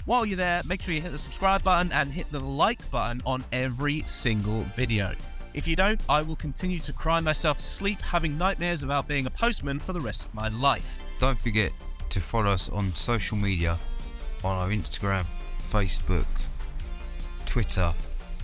While 0.04 0.24
you're 0.24 0.36
there, 0.36 0.62
make 0.64 0.80
sure 0.80 0.94
you 0.94 1.00
hit 1.00 1.10
the 1.10 1.18
subscribe 1.18 1.64
button 1.64 1.90
and 1.90 2.12
hit 2.12 2.30
the 2.30 2.38
like 2.38 2.88
button 2.92 3.20
on 3.26 3.44
every 3.50 4.02
single 4.04 4.60
video. 4.76 5.12
If 5.54 5.66
you 5.66 5.74
don't, 5.74 6.00
I 6.08 6.22
will 6.22 6.36
continue 6.36 6.78
to 6.78 6.92
cry 6.92 7.18
myself 7.18 7.58
to 7.58 7.66
sleep, 7.66 8.00
having 8.00 8.38
nightmares 8.38 8.84
about 8.84 9.08
being 9.08 9.26
a 9.26 9.30
postman 9.30 9.80
for 9.80 9.92
the 9.92 10.00
rest 10.00 10.26
of 10.26 10.34
my 10.34 10.50
life. 10.50 10.98
Don't 11.18 11.36
forget 11.36 11.72
to 12.10 12.20
follow 12.20 12.50
us 12.50 12.68
on 12.68 12.94
social 12.94 13.36
media 13.36 13.78
on 14.44 14.56
our 14.56 14.68
Instagram, 14.68 15.26
Facebook, 15.60 16.26
Twitter, 17.46 17.92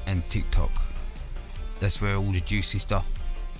and 0.07 0.29
TikTok. 0.29 0.71
That's 1.81 2.01
where 2.01 2.17
all 2.17 2.33
the 2.33 2.41
juicy 2.41 2.79
stuff 2.79 3.11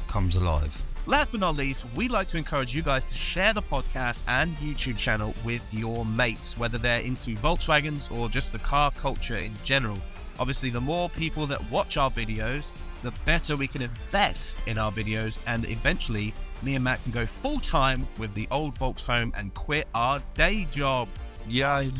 comes 0.09 0.37
alive. 0.37 0.81
Last 1.07 1.33
but 1.33 1.41
not 1.41 1.57
least, 1.57 1.87
we'd 1.95 2.11
like 2.11 2.27
to 2.29 2.39
encourage 2.39 2.75
you 2.75 2.83
guys 2.83 3.05
to 3.05 3.15
share 3.15 3.53
the 3.53 3.61
podcast 3.61 4.23
and 4.27 4.57
YouTube 4.57 4.97
channel 4.97 5.35
with 5.45 5.63
your 5.75 6.07
mates, 6.07 6.57
whether 6.57 6.79
they're 6.79 7.03
into 7.03 7.33
Volkswagens 7.37 8.11
or 8.11 8.31
just 8.31 8.53
the 8.53 8.59
car 8.61 8.91
culture 8.93 9.37
in 9.37 9.53
general. 9.65 9.99
Obviously, 10.39 10.71
the 10.71 10.81
more 10.81 11.09
people 11.09 11.47
that 11.47 11.71
watch 11.71 11.97
our 11.97 12.11
videos, 12.11 12.73
the 13.03 13.13
better 13.25 13.57
we 13.57 13.67
can 13.67 13.83
invest 13.83 14.57
in 14.67 14.79
our 14.79 14.91
videos, 14.91 15.39
and 15.47 15.69
eventually, 15.69 16.35
me 16.63 16.75
and 16.75 16.85
Matt 16.85 17.03
can 17.03 17.13
go 17.13 17.27
full 17.27 17.61
time 17.61 18.07
with 18.19 18.35
the 18.35 18.49
old 18.51 18.75
Volkswagen 18.75 19.33
and 19.39 19.55
quit 19.55 19.87
our 19.95 20.21
day 20.35 20.67
job. 20.71 21.09
Yay! 21.49 21.93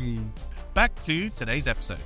Back 0.73 0.95
to 0.95 1.29
today's 1.29 1.67
episode. 1.67 1.99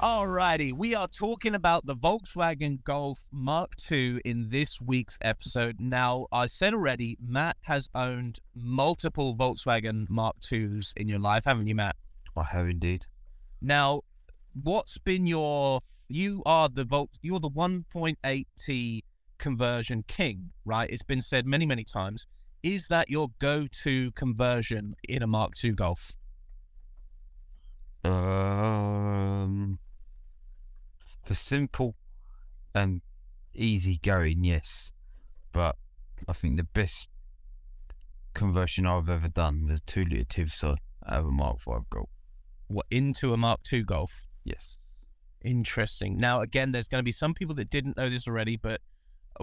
Alrighty, 0.00 0.72
we 0.72 0.96
are 0.96 1.06
talking 1.06 1.54
about 1.54 1.86
the 1.86 1.94
Volkswagen 1.94 2.82
Golf 2.82 3.28
Mark 3.30 3.74
II 3.88 4.20
in 4.24 4.48
this 4.48 4.80
week's 4.80 5.16
episode. 5.22 5.76
Now, 5.78 6.26
I 6.32 6.46
said 6.46 6.74
already, 6.74 7.16
Matt 7.24 7.56
has 7.62 7.88
owned 7.94 8.40
multiple 8.52 9.36
Volkswagen 9.36 10.10
Mark 10.10 10.36
IIs 10.52 10.92
in 10.96 11.06
your 11.06 11.20
life, 11.20 11.44
haven't 11.44 11.68
you, 11.68 11.76
Matt? 11.76 11.94
I 12.36 12.42
have 12.42 12.68
indeed. 12.68 13.06
Now, 13.62 14.02
what's 14.60 14.98
been 14.98 15.26
your? 15.26 15.80
You 16.08 16.42
are 16.44 16.68
the 16.68 16.84
Volt. 16.84 17.18
You're 17.22 17.40
the 17.40 17.48
1.8T 17.48 19.00
conversion 19.38 20.04
king, 20.06 20.50
right? 20.64 20.90
It's 20.90 21.04
been 21.04 21.22
said 21.22 21.46
many, 21.46 21.64
many 21.64 21.84
times. 21.84 22.26
Is 22.62 22.88
that 22.88 23.08
your 23.08 23.28
go-to 23.38 24.10
conversion 24.12 24.94
in 25.08 25.22
a 25.22 25.26
Mark 25.26 25.52
II 25.62 25.72
Golf? 25.72 26.12
Um, 28.04 29.78
for 31.22 31.34
simple 31.34 31.94
and 32.74 33.00
easy 33.54 33.98
going, 34.02 34.44
yes. 34.44 34.92
But 35.52 35.76
I 36.28 36.32
think 36.32 36.56
the 36.56 36.64
best 36.64 37.08
conversion 38.34 38.86
I've 38.86 39.08
ever 39.08 39.28
done 39.28 39.66
was 39.66 39.80
two 39.80 40.04
litre 40.04 40.24
TFSI 40.24 40.76
out 41.06 41.18
of 41.20 41.26
a 41.26 41.30
Mark 41.30 41.60
Five 41.60 41.88
Golf. 41.90 42.10
What 42.68 42.86
into 42.90 43.32
a 43.32 43.36
Mark 43.36 43.60
II 43.72 43.82
Golf? 43.82 44.26
Yes. 44.44 44.78
Interesting. 45.44 46.16
Now, 46.16 46.40
again, 46.40 46.72
there's 46.72 46.88
going 46.88 47.00
to 47.00 47.04
be 47.04 47.12
some 47.12 47.34
people 47.34 47.54
that 47.56 47.70
didn't 47.70 47.96
know 47.96 48.08
this 48.08 48.26
already, 48.26 48.56
but 48.56 48.80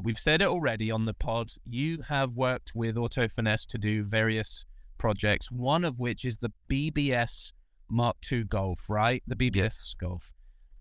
we've 0.01 0.17
said 0.17 0.41
it 0.41 0.47
already 0.47 0.91
on 0.91 1.05
the 1.05 1.13
pod. 1.13 1.51
You 1.65 2.03
have 2.03 2.35
worked 2.35 2.71
with 2.73 2.97
Auto 2.97 3.27
Finesse 3.27 3.65
to 3.67 3.77
do 3.77 4.03
various 4.03 4.65
projects, 4.97 5.51
one 5.51 5.83
of 5.83 5.99
which 5.99 6.23
is 6.23 6.37
the 6.37 6.51
BBS 6.69 7.51
Mark 7.89 8.17
II 8.31 8.43
Golf, 8.45 8.89
right? 8.89 9.23
The 9.27 9.35
BBS 9.35 9.55
Yes. 9.55 9.95
Golf. 9.99 10.33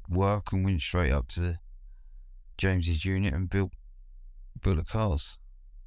work 0.10 0.54
and 0.54 0.64
went 0.64 0.82
straight 0.82 1.12
up 1.12 1.28
to 1.30 1.60
James's 2.58 3.06
unit 3.06 3.34
and 3.34 3.50
built 3.50 3.72
built 4.62 4.78
the 4.78 4.84
cars. 4.84 5.38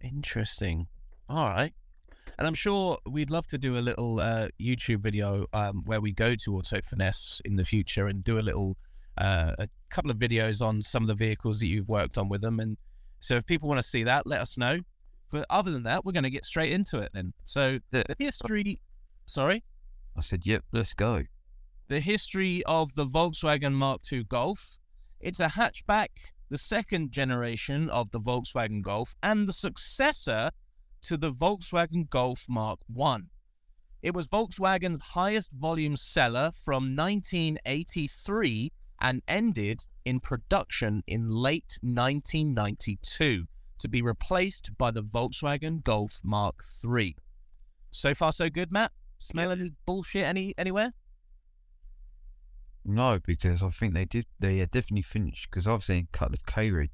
Interesting. 0.01 0.87
All 1.29 1.47
right. 1.47 1.73
And 2.39 2.47
I'm 2.47 2.55
sure 2.55 2.99
we'd 3.07 3.31
love 3.31 3.47
to 3.49 3.59
do 3.59 3.77
a 3.77 3.81
little 3.81 4.21
uh, 4.21 4.49
YouTube 4.61 5.01
video 5.01 5.47
um, 5.53 5.83
where 5.85 6.01
we 6.01 6.13
go 6.13 6.35
to 6.35 6.57
Auto 6.57 6.81
Finesse 6.81 7.43
in 7.45 7.57
the 7.57 7.65
future 7.65 8.07
and 8.07 8.25
do 8.25 8.39
a 8.39 8.41
little, 8.41 8.77
uh, 9.19 9.53
a 9.59 9.69
couple 9.91 10.11
of 10.11 10.17
videos 10.17 10.65
on 10.65 10.81
some 10.81 11.03
of 11.03 11.09
the 11.09 11.15
vehicles 11.15 11.61
that 11.61 11.67
you've 11.67 11.89
worked 11.89 12.17
on 12.17 12.29
with 12.29 12.41
them. 12.41 12.59
And 12.61 12.79
so 13.19 13.35
if 13.37 13.45
people 13.47 13.69
want 13.69 13.81
to 13.81 13.87
see 13.87 14.05
that, 14.05 14.27
let 14.27 14.41
us 14.41 14.57
know. 14.57 14.79
But 15.31 15.47
other 15.49 15.71
than 15.71 15.85
that, 15.85 16.05
we're 16.05 16.13
going 16.13 16.25
to 16.25 16.31
get 16.31 16.45
straight 16.45 16.73
into 16.73 16.99
it 16.99 17.11
then. 17.13 17.33
So 17.45 17.79
Yeah. 17.93 18.03
the 18.09 18.17
history, 18.19 18.81
sorry, 19.27 19.63
I 20.17 20.21
said, 20.21 20.45
"Yep, 20.45 20.65
let's 20.73 20.95
go." 20.95 21.25
the 21.89 22.01
history 22.01 22.63
of 22.67 22.95
the 22.95 23.05
Volkswagen 23.05 23.73
Mark 23.73 24.01
II 24.13 24.23
Golf. 24.23 24.79
It's 25.19 25.41
a 25.41 25.49
hatchback, 25.49 26.33
the 26.49 26.57
second 26.57 27.11
generation 27.11 27.91
of 27.91 28.13
the 28.13 28.21
Volkswagen 28.21 28.81
Golf, 28.81 29.17
and 29.25 29.49
the 29.49 29.53
successor 29.53 30.51
to 31.03 31.17
the 31.17 31.33
Volkswagen 31.33 32.09
Golf 32.09 32.47
Mark 32.49 32.79
I. 32.97 33.19
It 34.03 34.15
was 34.15 34.29
Volkswagen's 34.29 35.03
highest 35.15 35.51
volume 35.53 35.97
seller 35.97 36.53
from 36.53 36.95
1983 36.95 38.71
and 39.01 39.23
ended 39.27 39.87
in 40.05 40.21
production 40.21 41.03
in 41.09 41.27
late 41.29 41.77
1992 41.83 43.47
to 43.81 43.89
be 43.89 44.03
replaced 44.03 44.77
by 44.79 44.91
the 44.91 45.03
Volkswagen 45.03 45.83
Golf 45.83 46.21
Mark 46.25 46.63
III. 46.85 47.17
So 47.91 48.15
far, 48.15 48.33
so 48.33 48.49
good, 48.49 48.71
Matt? 48.71 48.93
Smell 49.19 49.51
any 49.51 49.71
bullshit 49.85 50.25
any 50.25 50.55
anywhere? 50.57 50.95
No, 52.85 53.19
because 53.25 53.63
I 53.63 53.69
think 53.69 53.95
they 53.95 54.07
did. 54.07 54.27
They 54.39 54.61
are 54.61 54.67
definitely 54.67 55.03
finished 55.03 55.51
because 55.51 55.69
I've 55.69 55.85
seen 55.85 56.09
a 56.13 56.17
couple 56.17 56.35
of 56.35 56.47
K 56.47 56.71
reg 56.71 56.91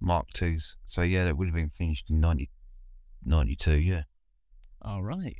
Mark 0.00 0.28
Twos. 0.32 0.76
So 0.86 1.02
yeah, 1.02 1.24
that 1.24 1.36
would 1.36 1.48
have 1.48 1.54
been 1.54 1.70
finished 1.70 2.08
in 2.08 2.20
90, 2.20 2.50
92, 3.24 3.78
Yeah, 3.78 4.02
All 4.80 5.02
right. 5.02 5.36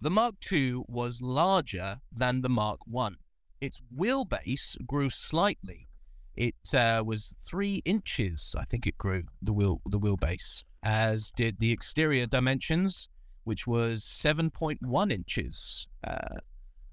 The 0.00 0.10
Mark 0.10 0.36
II 0.50 0.84
was 0.88 1.20
larger 1.20 1.96
than 2.12 2.42
the 2.42 2.48
Mark 2.48 2.80
I. 2.96 3.10
Its 3.60 3.80
wheelbase 3.96 4.76
grew 4.86 5.10
slightly. 5.10 5.87
It 6.38 6.72
uh, 6.72 7.02
was 7.04 7.34
three 7.36 7.82
inches, 7.84 8.54
I 8.56 8.64
think 8.64 8.86
it 8.86 8.96
grew 8.96 9.24
the 9.42 9.52
wheel 9.52 9.80
the 9.84 9.98
wheelbase, 9.98 10.62
as 10.84 11.32
did 11.32 11.58
the 11.58 11.72
exterior 11.72 12.26
dimensions, 12.26 13.08
which 13.42 13.66
was 13.66 14.04
seven 14.04 14.48
point 14.48 14.80
one 14.80 15.10
inches. 15.10 15.88
Uh, 16.06 16.36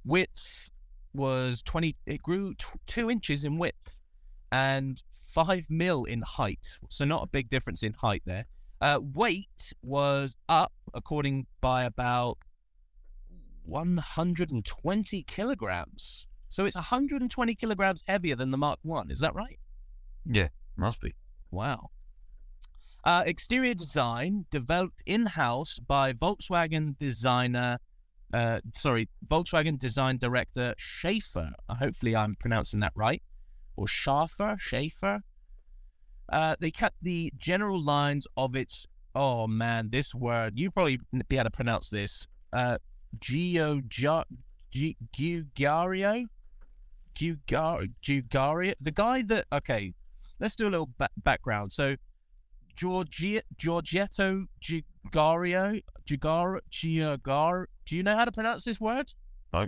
width 0.03 0.71
was 1.13 1.61
twenty. 1.61 1.93
It 2.07 2.23
grew 2.23 2.55
t- 2.55 2.65
two 2.87 3.11
inches 3.11 3.45
in 3.45 3.59
width, 3.59 4.01
and 4.51 5.03
five 5.11 5.67
mil 5.69 6.05
in 6.05 6.23
height. 6.23 6.79
So 6.89 7.05
not 7.05 7.21
a 7.25 7.27
big 7.27 7.47
difference 7.47 7.83
in 7.83 7.93
height 7.93 8.23
there. 8.25 8.47
Uh, 8.81 8.99
weight 8.99 9.73
was 9.83 10.35
up, 10.49 10.73
according 10.91 11.45
by 11.61 11.83
about 11.83 12.39
120 13.61 15.23
kilograms. 15.23 16.25
So 16.49 16.65
it's 16.65 16.75
120 16.75 17.55
kilograms 17.55 18.03
heavier 18.07 18.35
than 18.35 18.51
the 18.51 18.57
Mark 18.57 18.79
One. 18.83 19.11
Is 19.11 19.19
that 19.19 19.35
right? 19.35 19.59
Yeah, 20.25 20.49
must 20.75 21.01
be. 21.01 21.13
Wow. 21.51 21.89
Uh, 23.03 23.23
exterior 23.25 23.73
design 23.73 24.45
developed 24.49 25.03
in 25.05 25.27
house 25.27 25.77
by 25.79 26.11
Volkswagen 26.11 26.97
designer, 26.97 27.77
uh, 28.33 28.59
sorry, 28.73 29.09
Volkswagen 29.25 29.77
design 29.77 30.17
director 30.17 30.73
Schaefer. 30.77 31.51
Uh, 31.69 31.75
hopefully, 31.75 32.15
I'm 32.15 32.35
pronouncing 32.35 32.79
that 32.79 32.93
right. 32.95 33.21
Or 33.75 33.87
Schaefer, 33.87 34.55
Schaefer. 34.59 35.21
Uh, 36.27 36.55
they 36.59 36.71
kept 36.71 37.03
the 37.03 37.31
general 37.37 37.79
lines 37.81 38.25
of 38.35 38.55
its. 38.55 38.87
Oh 39.13 39.47
man, 39.47 39.91
this 39.91 40.15
word 40.15 40.59
you 40.59 40.71
probably 40.71 40.99
be 41.29 41.35
able 41.37 41.45
to 41.45 41.51
pronounce 41.51 41.89
this. 41.89 42.27
Uh, 42.51 42.79
Geo 43.19 43.81
Giugario, 47.15 48.73
the 48.79 48.91
guy 48.91 49.21
that. 49.23 49.45
Okay, 49.51 49.93
let's 50.39 50.55
do 50.55 50.67
a 50.67 50.69
little 50.69 50.89
ba- 50.97 51.09
background. 51.17 51.71
So, 51.71 51.95
Giorgi- 52.75 53.41
Giorgetto 53.57 54.45
Giugario, 54.61 55.81
Giugar, 56.07 56.59
Giugar. 56.71 57.65
Do 57.85 57.95
you 57.95 58.03
know 58.03 58.15
how 58.15 58.25
to 58.25 58.31
pronounce 58.31 58.63
this 58.63 58.79
word? 58.79 59.13
No. 59.53 59.67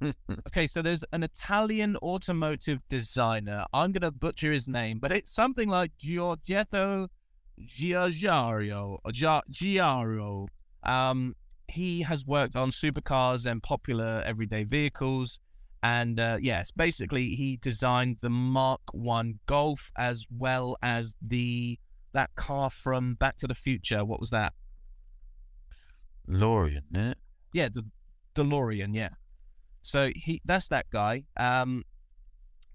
okay, 0.48 0.66
so 0.66 0.82
there's 0.82 1.04
an 1.12 1.22
Italian 1.22 1.96
automotive 1.98 2.80
designer. 2.88 3.64
I'm 3.72 3.92
going 3.92 4.02
to 4.02 4.10
butcher 4.10 4.52
his 4.52 4.66
name, 4.66 4.98
but 4.98 5.12
it's 5.12 5.30
something 5.30 5.68
like 5.68 5.92
Giorgetto 5.98 7.08
Giugiaro. 7.60 8.98
Giaro. 9.06 10.46
Um, 10.82 11.36
he 11.68 12.02
has 12.02 12.26
worked 12.26 12.56
on 12.56 12.70
supercars 12.70 13.50
and 13.50 13.62
popular 13.62 14.22
everyday 14.26 14.64
vehicles. 14.64 15.40
And 15.84 16.18
uh, 16.18 16.38
yes, 16.40 16.70
basically, 16.70 17.26
he 17.26 17.58
designed 17.60 18.16
the 18.22 18.30
Mark 18.30 18.80
One 18.92 19.38
Golf 19.44 19.92
as 19.98 20.26
well 20.30 20.78
as 20.82 21.14
the 21.20 21.78
that 22.14 22.34
car 22.36 22.70
from 22.70 23.16
Back 23.16 23.36
to 23.38 23.46
the 23.46 23.52
Future. 23.52 24.02
What 24.02 24.18
was 24.18 24.30
that? 24.30 24.54
Lorian, 26.26 26.84
isn't 26.94 27.08
it? 27.08 27.18
Yeah, 27.52 27.68
the 27.68 27.84
DeLorean. 28.34 28.94
Yeah. 28.94 29.10
So 29.82 30.10
he 30.14 30.40
that's 30.46 30.68
that 30.68 30.88
guy. 30.88 31.24
Um, 31.36 31.84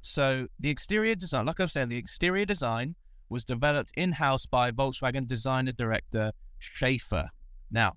so 0.01 0.45
the 0.59 0.69
exterior 0.69 1.15
design, 1.15 1.47
like 1.47 1.59
I 1.59 1.63
was 1.63 1.71
saying, 1.71 1.89
the 1.89 1.97
exterior 1.97 2.45
design 2.45 2.93
was 3.27 3.43
developed 3.43 3.91
in 3.97 4.11
house 4.11 4.45
by 4.45 4.69
Volkswagen 4.69 5.25
designer 5.25 5.71
director 5.71 6.31
Schaefer. 6.59 7.29
Now, 7.71 7.93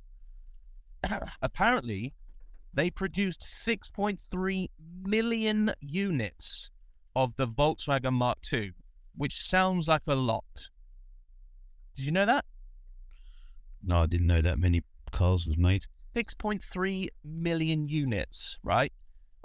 apparently, 1.42 2.14
they 2.74 2.90
produced 2.90 3.42
6.3 3.42 4.68
million 5.04 5.72
units 5.80 6.70
of 7.14 7.36
the 7.36 7.46
Volkswagen 7.46 8.14
Mark 8.14 8.38
II, 8.52 8.72
which 9.14 9.40
sounds 9.40 9.88
like 9.88 10.06
a 10.06 10.14
lot. 10.14 10.70
Did 11.94 12.06
you 12.06 12.12
know 12.12 12.26
that? 12.26 12.44
No, 13.82 14.02
I 14.02 14.06
didn't 14.06 14.26
know 14.26 14.40
that 14.40 14.58
many 14.58 14.82
cars 15.10 15.46
was 15.46 15.58
made. 15.58 15.84
6.3 16.14 17.08
million 17.24 17.88
units, 17.88 18.58
right? 18.62 18.92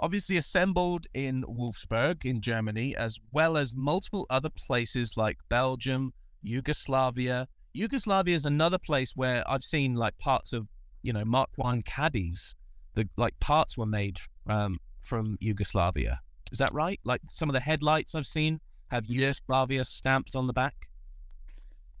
Obviously 0.00 0.36
assembled 0.36 1.06
in 1.12 1.44
Wolfsburg 1.44 2.24
in 2.24 2.40
Germany, 2.40 2.94
as 2.94 3.18
well 3.32 3.56
as 3.56 3.74
multiple 3.74 4.26
other 4.30 4.50
places 4.50 5.16
like 5.16 5.38
Belgium, 5.48 6.12
Yugoslavia. 6.42 7.48
Yugoslavia 7.72 8.36
is 8.36 8.44
another 8.44 8.78
place 8.78 9.12
where 9.16 9.42
I've 9.50 9.62
seen 9.62 9.94
like 9.94 10.16
parts 10.18 10.52
of, 10.52 10.68
you 11.02 11.12
know, 11.12 11.24
Mark 11.24 11.50
One 11.56 11.82
caddies. 11.82 12.54
The 12.98 13.08
like 13.16 13.38
parts 13.38 13.78
were 13.78 13.86
made 13.86 14.18
um, 14.48 14.80
from 15.00 15.38
Yugoslavia. 15.40 16.20
Is 16.50 16.58
that 16.58 16.74
right? 16.74 16.98
Like 17.04 17.20
some 17.26 17.48
of 17.48 17.54
the 17.54 17.60
headlights 17.60 18.12
I've 18.12 18.26
seen 18.26 18.58
have 18.88 19.06
Yugoslavia 19.06 19.84
stamped 19.84 20.34
on 20.34 20.48
the 20.48 20.52
back. 20.52 20.88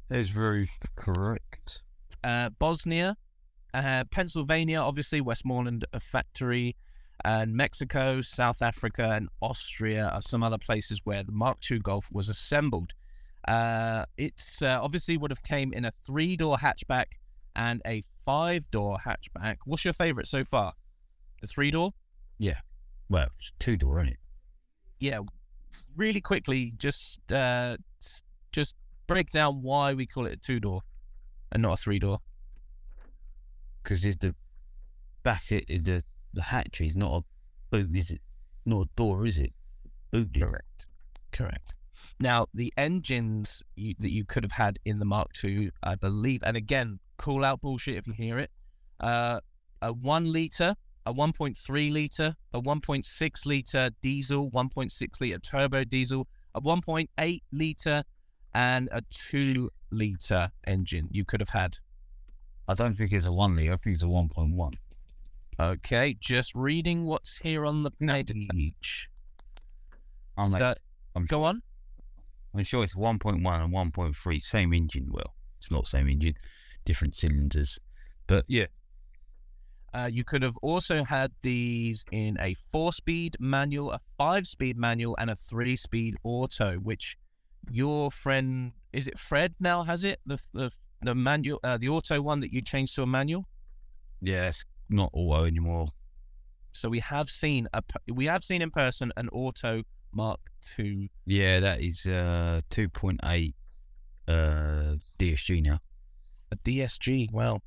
That 0.08 0.18
is 0.18 0.30
very 0.30 0.70
correct. 0.96 1.82
Uh, 2.24 2.50
Bosnia, 2.50 3.16
uh, 3.72 4.06
Pennsylvania, 4.10 4.80
obviously 4.80 5.20
Westmoreland 5.20 5.84
a 5.92 6.00
factory, 6.00 6.74
and 7.24 7.54
Mexico, 7.54 8.20
South 8.20 8.60
Africa, 8.60 9.12
and 9.12 9.28
Austria 9.40 10.08
are 10.08 10.20
some 10.20 10.42
other 10.42 10.58
places 10.58 11.02
where 11.04 11.22
the 11.22 11.30
Mark 11.30 11.58
II 11.70 11.78
Golf 11.78 12.08
was 12.10 12.28
assembled. 12.28 12.92
Uh, 13.46 14.04
it's 14.16 14.62
uh, 14.62 14.80
obviously 14.82 15.16
would 15.16 15.30
have 15.30 15.44
came 15.44 15.72
in 15.72 15.84
a 15.84 15.92
three-door 15.92 16.56
hatchback 16.56 17.18
and 17.54 17.80
a 17.86 18.02
five-door 18.24 18.98
hatchback. 19.06 19.58
What's 19.64 19.84
your 19.84 19.94
favorite 19.94 20.26
so 20.26 20.42
far? 20.42 20.72
The 21.40 21.46
three-door? 21.46 21.92
Yeah. 22.38 22.58
Well, 23.08 23.26
it's 23.36 23.52
two 23.58 23.76
door, 23.76 23.98
isn't 23.98 24.14
it? 24.14 24.18
Yeah. 24.98 25.20
Really 25.96 26.20
quickly, 26.20 26.72
just 26.76 27.32
uh, 27.32 27.76
just 28.52 28.76
break 29.06 29.30
down 29.30 29.62
why 29.62 29.94
we 29.94 30.06
call 30.06 30.26
it 30.26 30.32
a 30.32 30.36
two-door 30.36 30.82
and 31.52 31.62
not 31.62 31.74
a 31.74 31.76
three-door. 31.76 32.18
Because 33.82 34.04
it's 34.04 34.16
the 34.16 34.34
back, 35.22 35.42
it, 35.50 35.66
the 35.84 36.02
the 36.32 36.42
hatchery 36.42 36.86
is 36.86 36.96
not 36.96 37.18
a 37.18 37.24
boot, 37.70 37.94
is 37.94 38.10
it? 38.10 38.20
Not 38.64 38.82
a 38.82 38.88
door, 38.96 39.26
is 39.26 39.38
it? 39.38 39.52
Boot. 40.10 40.30
is. 40.34 40.42
Correct. 40.42 40.86
Correct. 41.32 41.74
Now, 42.20 42.46
the 42.52 42.72
engines 42.76 43.62
you, 43.76 43.94
that 43.98 44.10
you 44.10 44.24
could 44.24 44.42
have 44.42 44.52
had 44.52 44.78
in 44.84 44.98
the 44.98 45.04
Mark 45.04 45.28
II, 45.42 45.70
I 45.82 45.94
believe, 45.94 46.42
and 46.44 46.56
again, 46.56 46.98
call 47.16 47.44
out 47.44 47.60
bullshit 47.60 47.96
if 47.96 48.06
you 48.06 48.12
hear 48.12 48.38
it. 48.38 48.50
Uh, 49.00 49.40
a 49.80 49.92
one 49.92 50.32
liter, 50.32 50.74
a 51.08 51.14
1.3 51.14 51.90
liter, 51.90 52.36
a 52.52 52.60
1.6 52.60 53.46
liter 53.46 53.88
diesel, 54.02 54.50
1.6 54.50 55.20
liter 55.22 55.38
turbo 55.38 55.82
diesel, 55.82 56.28
a 56.54 56.60
1.8 56.60 57.40
liter, 57.50 58.04
and 58.52 58.90
a 58.92 59.00
two 59.10 59.70
liter 59.90 60.50
engine 60.66 61.08
you 61.10 61.24
could 61.24 61.40
have 61.40 61.48
had. 61.48 61.78
I 62.68 62.74
don't 62.74 62.92
think 62.94 63.12
it's 63.12 63.24
a 63.24 63.32
one 63.32 63.56
litre. 63.56 63.72
I 63.72 63.76
think 63.76 63.94
it's 63.94 64.02
a 64.02 64.08
one 64.08 64.28
point 64.28 64.54
one. 64.54 64.74
Okay, 65.58 66.14
just 66.20 66.54
reading 66.54 67.06
what's 67.06 67.38
here 67.38 67.64
on 67.64 67.84
the 67.84 67.90
page. 67.90 69.08
Oh, 70.36 70.42
I'm, 70.44 70.50
like, 70.50 70.60
So- 70.60 70.74
I'm 71.16 71.24
go 71.24 71.44
on. 71.44 71.62
I'm 72.54 72.64
sure 72.64 72.84
it's 72.84 72.94
one 72.94 73.18
point 73.18 73.42
one 73.42 73.62
and 73.62 73.72
one 73.72 73.92
point 73.92 74.14
three, 74.14 74.40
same 74.40 74.74
engine. 74.74 75.08
Well, 75.10 75.34
it's 75.56 75.70
not 75.70 75.84
the 75.84 75.88
same 75.88 76.08
engine, 76.08 76.34
different 76.84 77.14
cylinders. 77.14 77.78
But 78.26 78.44
yeah, 78.46 78.66
Uh, 79.94 80.08
you 80.10 80.22
could 80.24 80.42
have 80.42 80.56
also 80.62 81.04
had 81.04 81.32
these 81.42 82.04
in 82.12 82.36
a 82.40 82.54
four-speed 82.54 83.36
manual, 83.40 83.90
a 83.92 83.98
five-speed 84.18 84.76
manual, 84.76 85.16
and 85.18 85.30
a 85.30 85.36
three-speed 85.36 86.16
auto. 86.22 86.74
Which 86.76 87.16
your 87.70 88.10
friend 88.10 88.72
is 88.92 89.06
it 89.08 89.18
Fred 89.18 89.54
now 89.60 89.84
has 89.84 90.04
it 90.04 90.20
the 90.26 90.40
the 90.52 90.70
the 91.02 91.14
manual 91.14 91.60
uh, 91.64 91.78
the 91.78 91.88
auto 91.88 92.20
one 92.20 92.40
that 92.40 92.52
you 92.52 92.60
changed 92.62 92.94
to 92.96 93.02
a 93.02 93.06
manual. 93.06 93.46
yeah, 94.20 94.48
it's 94.48 94.64
not 94.88 95.10
auto 95.12 95.44
anymore. 95.44 95.88
So 96.72 96.88
we 96.88 97.00
have 97.00 97.28
seen 97.30 97.68
a 97.72 97.82
we 98.12 98.26
have 98.26 98.44
seen 98.44 98.62
in 98.62 98.70
person 98.70 99.12
an 99.16 99.28
auto 99.30 99.82
Mark 100.12 100.40
II. 100.78 101.10
Yeah, 101.26 101.60
that 101.60 101.80
is 101.80 102.06
uh 102.06 102.60
two 102.70 102.88
point 102.88 103.20
eight 103.24 103.54
uh 104.26 104.96
DSG 105.18 105.62
now. 105.62 105.78
a 106.52 106.56
DSG. 106.56 107.32
Well, 107.32 107.62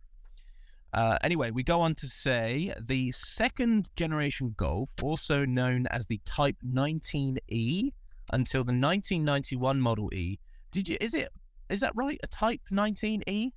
uh, 0.93 1.17
anyway, 1.23 1.51
we 1.51 1.63
go 1.63 1.81
on 1.81 1.95
to 1.95 2.07
say 2.07 2.73
the 2.79 3.11
second 3.11 3.89
generation 3.95 4.53
Golf, 4.57 4.93
also 5.01 5.45
known 5.45 5.87
as 5.87 6.05
the 6.07 6.19
Type 6.25 6.57
19E, 6.65 7.91
until 8.31 8.63
the 8.63 8.73
1991 8.73 9.79
Model 9.79 10.13
E. 10.13 10.39
Did 10.71 10.89
you? 10.89 10.97
Is 10.99 11.13
it? 11.13 11.29
Is 11.69 11.79
that 11.79 11.93
right? 11.95 12.19
A 12.23 12.27
Type 12.27 12.61
19E? 12.71 13.51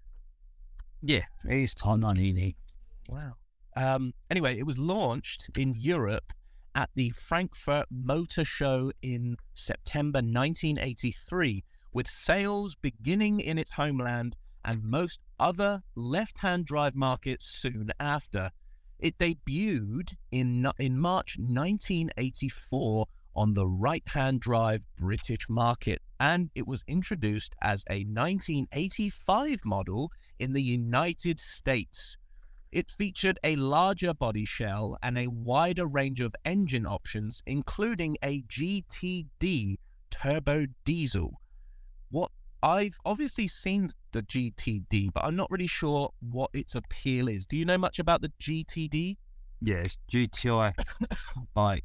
Yeah, 1.03 1.23
it 1.49 1.57
is 1.57 1.75
Type 1.75 1.99
19E. 1.99 2.55
Wow. 3.09 3.35
Um, 3.77 4.15
anyway, 4.31 4.59
it 4.59 4.67
was 4.67 4.79
launched 4.79 5.51
in 5.57 5.75
Europe 5.77 6.33
at 6.75 6.91
the 6.95 7.11
Frankfurt 7.11 7.87
Motor 7.91 8.45
Show 8.45 8.93
in 9.03 9.37
September 9.53 10.19
1983, 10.19 11.65
with 11.93 12.07
sales 12.07 12.77
beginning 12.77 13.41
in 13.41 13.59
its 13.59 13.73
homeland 13.73 14.37
and 14.65 14.83
most 14.85 15.21
other 15.39 15.83
left 15.95 16.39
hand 16.39 16.65
drive 16.65 16.95
markets 16.95 17.47
soon 17.47 17.91
after. 18.01 18.51
It 18.99 19.19
debuted 19.19 20.15
in 20.31 20.67
in 20.79 20.99
March 20.99 21.37
1984 21.39 23.07
on 23.37 23.55
the 23.55 23.67
right-hand 23.67 24.41
drive 24.41 24.87
British 24.97 25.49
market, 25.49 26.01
and 26.21 26.51
it 26.55 26.67
was 26.67 26.85
introduced 26.87 27.55
as 27.61 27.85
a 27.91 28.05
1985 28.05 29.65
model 29.65 30.11
in 30.39 30.53
the 30.53 30.63
United 30.63 31.41
States. 31.41 32.17
It 32.71 32.91
featured 32.91 33.39
a 33.45 33.57
larger 33.57 34.15
body 34.15 34.45
shell 34.45 34.97
and 35.03 35.17
a 35.17 35.29
wider 35.29 35.87
range 35.87 36.21
of 36.21 36.35
engine 36.45 36.87
options, 36.87 37.43
including 37.47 38.17
a 38.23 38.43
GTD 38.43 39.77
turbo 40.11 40.67
diesel. 40.85 41.41
What 42.11 42.31
I've 42.65 42.97
obviously 43.05 43.47
seen 43.47 43.91
the 44.13 44.23
GTD, 44.23 45.13
but 45.13 45.23
I'm 45.25 45.37
not 45.37 45.51
really 45.51 45.67
sure 45.67 46.11
what 46.21 46.51
its 46.55 46.75
appeal 46.75 47.29
is. 47.29 47.45
Do 47.45 47.59
you 47.59 47.65
know 47.67 47.77
much 47.77 47.99
about 47.99 48.23
the 48.23 48.33
GTD? 48.41 49.17
Yeah, 49.61 49.77
it's 49.77 49.99
GTI 50.11 50.73
like 51.55 51.85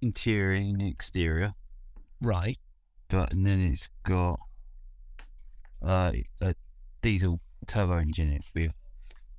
interior 0.00 0.54
and 0.56 0.80
exterior, 0.80 1.52
Right. 2.22 2.56
but 3.08 3.32
and 3.32 3.44
then 3.44 3.60
it's 3.60 3.90
got 4.02 4.40
uh, 5.82 6.12
a 6.40 6.54
diesel 7.02 7.40
turbo 7.66 7.98
engine 7.98 8.28
in 8.28 8.34
it 8.36 8.44
with 8.54 8.72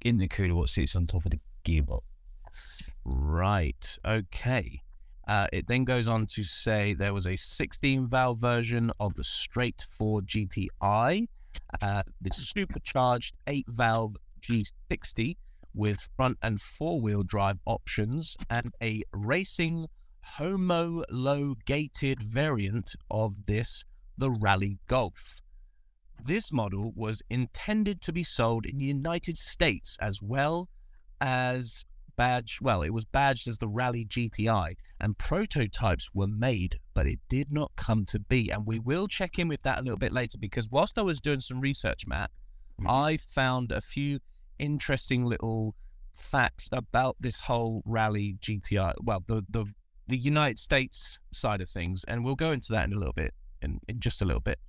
intercooler 0.06 0.54
what 0.56 0.70
sits 0.70 0.96
on 0.96 1.08
top 1.08 1.26
of 1.26 1.32
the 1.32 1.40
gearbox. 1.66 2.92
Right. 3.04 3.98
Okay. 4.06 4.82
Uh, 5.30 5.46
it 5.54 5.68
then 5.68 5.84
goes 5.84 6.08
on 6.08 6.26
to 6.26 6.44
say 6.44 6.96
there 6.96 7.14
was 7.14 7.28
a 7.28 7.36
16 7.36 8.08
valve 8.08 8.42
version 8.42 8.92
of 9.00 9.14
the 9.14 9.24
straight 9.24 9.86
4 9.88 10.22
GTI, 10.22 11.28
uh, 11.84 12.02
the 12.20 12.32
supercharged 12.32 13.36
8 13.46 13.66
valve 13.70 14.16
G60 14.42 15.38
with 15.72 16.10
front 16.16 16.40
and 16.42 16.60
four 16.60 17.00
wheel 17.00 17.22
drive 17.22 17.60
options, 17.68 18.38
and 18.50 18.74
a 18.82 19.04
racing 19.14 19.86
homo 20.24 21.04
low 21.12 21.54
gated 21.64 22.24
variant 22.24 22.96
of 23.12 23.46
this, 23.46 23.84
the 24.18 24.32
Rally 24.32 24.80
Golf. 24.88 25.42
This 26.26 26.52
model 26.52 26.92
was 26.96 27.22
intended 27.30 28.02
to 28.02 28.12
be 28.12 28.24
sold 28.24 28.66
in 28.66 28.80
the 28.80 28.86
United 28.86 29.38
States 29.38 29.96
as 30.02 30.24
well 30.24 30.70
as 31.22 31.86
badge 32.20 32.59
well 32.61 32.82
it 32.82 32.91
was 32.91 33.05
badged 33.05 33.47
as 33.47 33.59
the 33.59 33.67
rally 33.67 34.03
gti 34.05 34.76
and 34.99 35.17
prototypes 35.17 36.09
were 36.13 36.28
made 36.28 36.78
but 36.93 37.07
it 37.07 37.20
did 37.30 37.49
not 37.49 37.72
come 37.78 38.03
to 38.03 38.20
be 38.20 38.49
and 38.51 38.65
we 38.65 38.78
will 38.78 39.07
check 39.07 39.39
in 39.39 39.47
with 39.47 39.63
that 39.63 39.80
a 39.80 39.82
little 39.82 39.97
bit 39.97 40.11
later 40.11 40.38
because 40.38 40.70
whilst 40.70 40.97
i 40.99 41.01
was 41.01 41.22
doing 41.22 41.39
some 41.39 41.61
research 41.61 42.05
matt 42.05 42.30
Mhm. 42.78 42.89
i 42.89 43.15
found 43.15 43.72
a 43.72 43.80
few 43.80 44.20
interesting 44.57 45.24
little 45.26 45.76
facts 46.11 46.67
about 46.74 47.15
this 47.22 47.41
whole 47.41 47.82
rally 47.86 48.36
gti 48.41 48.93
well 49.01 49.24
the 49.26 49.45
the 49.49 49.63
the 50.07 50.17
united 50.17 50.59
states 50.59 51.20
side 51.32 51.61
of 51.61 51.70
things 51.70 52.03
and 52.05 52.26
we'll 52.26 52.36
go 52.36 52.51
into 52.51 52.74
that 52.74 52.86
in 52.86 52.93
a 52.93 52.97
little 52.97 53.13
bit 53.13 53.34
in, 53.61 53.80
in 53.88 53.99
just 54.01 54.22
a 54.22 54.26
little 54.26 54.41
bit 54.41 54.59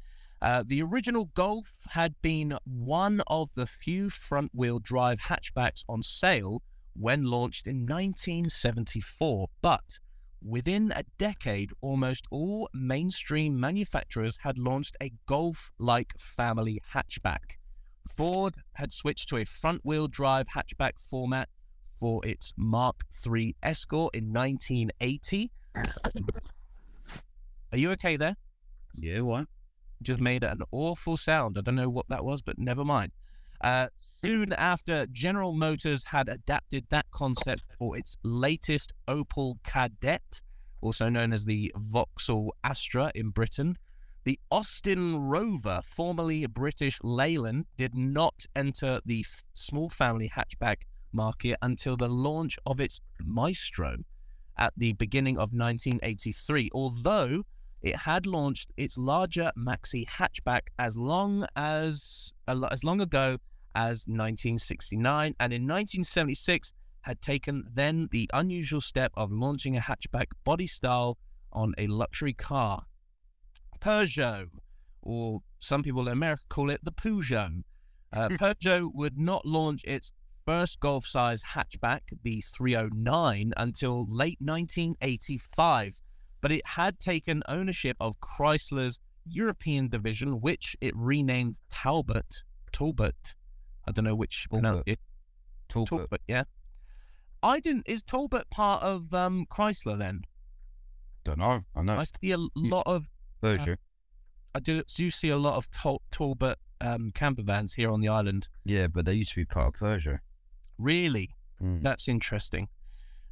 uh, 0.42 0.64
the 0.66 0.80
original 0.80 1.26
Golf 1.34 1.80
had 1.90 2.14
been 2.22 2.56
one 2.64 3.20
of 3.26 3.54
the 3.54 3.66
few 3.66 4.08
front 4.08 4.50
wheel 4.54 4.78
drive 4.78 5.18
hatchbacks 5.28 5.84
on 5.86 6.00
sale 6.02 6.62
when 6.94 7.24
launched 7.24 7.66
in 7.66 7.86
1974, 7.86 9.48
but 9.62 9.98
within 10.42 10.92
a 10.94 11.04
decade, 11.18 11.70
almost 11.80 12.26
all 12.30 12.68
mainstream 12.72 13.58
manufacturers 13.58 14.38
had 14.42 14.58
launched 14.58 14.96
a 15.02 15.12
Golf 15.26 15.70
like 15.78 16.16
family 16.18 16.80
hatchback. 16.94 17.58
Ford 18.08 18.54
had 18.74 18.92
switched 18.92 19.28
to 19.28 19.36
a 19.36 19.44
front 19.44 19.82
wheel 19.84 20.06
drive 20.06 20.48
hatchback 20.48 20.98
format 20.98 21.48
for 21.98 22.24
its 22.26 22.52
Mark 22.56 23.02
III 23.26 23.56
Escort 23.62 24.14
in 24.14 24.32
1980. 24.32 25.50
Are 27.72 27.78
you 27.78 27.90
okay 27.92 28.16
there? 28.16 28.36
Yeah, 28.94 29.20
why? 29.20 29.46
just 30.02 30.20
made 30.20 30.42
an 30.42 30.62
awful 30.70 31.16
sound. 31.16 31.58
I 31.58 31.60
don't 31.60 31.74
know 31.74 31.90
what 31.90 32.08
that 32.08 32.24
was, 32.24 32.42
but 32.42 32.58
never 32.58 32.84
mind. 32.84 33.12
Uh, 33.60 33.88
soon 33.98 34.52
after, 34.54 35.06
General 35.06 35.52
Motors 35.52 36.04
had 36.04 36.28
adapted 36.28 36.86
that 36.90 37.10
concept 37.10 37.62
for 37.78 37.96
its 37.96 38.16
latest 38.22 38.92
Opel 39.06 39.56
Kadett, 39.62 40.42
also 40.80 41.08
known 41.08 41.32
as 41.32 41.44
the 41.44 41.72
Vauxhall 41.76 42.54
Astra 42.64 43.12
in 43.14 43.30
Britain. 43.30 43.76
The 44.24 44.38
Austin 44.50 45.18
Rover, 45.18 45.80
formerly 45.82 46.46
British 46.46 46.98
Leyland, 47.02 47.66
did 47.76 47.94
not 47.94 48.46
enter 48.54 49.00
the 49.04 49.24
f- 49.26 49.44
small 49.54 49.88
family 49.88 50.30
hatchback 50.30 50.82
market 51.12 51.56
until 51.62 51.96
the 51.96 52.08
launch 52.08 52.58
of 52.64 52.80
its 52.80 53.00
Maestro 53.22 53.96
at 54.56 54.72
the 54.76 54.92
beginning 54.92 55.36
of 55.36 55.52
1983, 55.52 56.70
although 56.72 57.44
it 57.82 57.96
had 57.96 58.26
launched 58.26 58.70
its 58.76 58.98
larger 58.98 59.50
maxi 59.56 60.06
hatchback 60.06 60.68
as 60.78 60.96
long 60.96 61.46
as 61.56 62.32
as 62.46 62.84
long 62.84 63.00
ago 63.00 63.38
as 63.74 64.06
1969 64.06 65.34
and 65.38 65.52
in 65.52 65.62
1976 65.62 66.72
had 67.02 67.22
taken 67.22 67.64
then 67.72 68.08
the 68.12 68.28
unusual 68.32 68.80
step 68.80 69.12
of 69.16 69.32
launching 69.32 69.76
a 69.76 69.80
hatchback 69.80 70.26
body 70.44 70.66
style 70.66 71.18
on 71.52 71.74
a 71.78 71.86
luxury 71.86 72.32
car 72.32 72.82
Peugeot 73.80 74.48
or 75.02 75.40
some 75.58 75.82
people 75.82 76.02
in 76.02 76.12
America 76.12 76.42
call 76.48 76.70
it 76.70 76.84
the 76.84 76.92
Peugeot 76.92 77.62
uh, 78.12 78.28
Peugeot 78.32 78.90
would 78.94 79.18
not 79.18 79.46
launch 79.46 79.82
its 79.84 80.12
first 80.44 80.80
Golf 80.80 81.04
size 81.04 81.42
hatchback 81.54 82.00
the 82.22 82.40
309 82.40 83.52
until 83.56 84.06
late 84.08 84.38
1985 84.40 86.00
but 86.40 86.52
it 86.52 86.62
had 86.64 86.98
taken 86.98 87.42
ownership 87.48 87.96
of 88.00 88.20
Chrysler's 88.20 88.98
European 89.26 89.88
division, 89.88 90.40
which 90.40 90.76
it 90.80 90.94
renamed 90.96 91.60
Talbot. 91.70 92.42
Talbot. 92.72 93.34
I 93.86 93.92
don't 93.92 94.04
know 94.04 94.14
which 94.14 94.46
Talbot. 94.50 94.98
Talbot. 95.68 95.88
Talbot, 95.88 96.20
yeah. 96.28 96.44
I 97.42 97.60
didn't. 97.60 97.84
Is 97.86 98.02
Talbot 98.02 98.50
part 98.50 98.82
of 98.82 99.14
um, 99.14 99.46
Chrysler 99.50 99.98
then? 99.98 100.22
Don't 101.24 101.38
know. 101.38 101.60
I 101.74 101.82
know. 101.82 101.96
I 101.98 102.04
see 102.04 102.32
a 102.32 102.38
lot 102.54 102.82
of. 102.86 103.08
Peugeot. 103.42 103.76
I 104.54 104.58
do, 104.60 104.82
do 104.82 105.10
see 105.10 105.30
a 105.30 105.36
lot 105.38 105.54
of 105.56 105.70
Tal- 105.70 106.02
Talbot 106.10 106.58
um, 106.80 107.10
camper 107.12 107.42
vans 107.42 107.74
here 107.74 107.90
on 107.90 108.00
the 108.00 108.08
island. 108.08 108.48
yeah, 108.64 108.86
but 108.88 109.06
they 109.06 109.14
used 109.14 109.30
to 109.30 109.36
be 109.40 109.44
part 109.44 109.68
of 109.68 109.80
Peugeot. 109.80 110.18
Really, 110.78 111.30
Mm. 111.62 111.82
That's 111.82 112.08
interesting. 112.08 112.68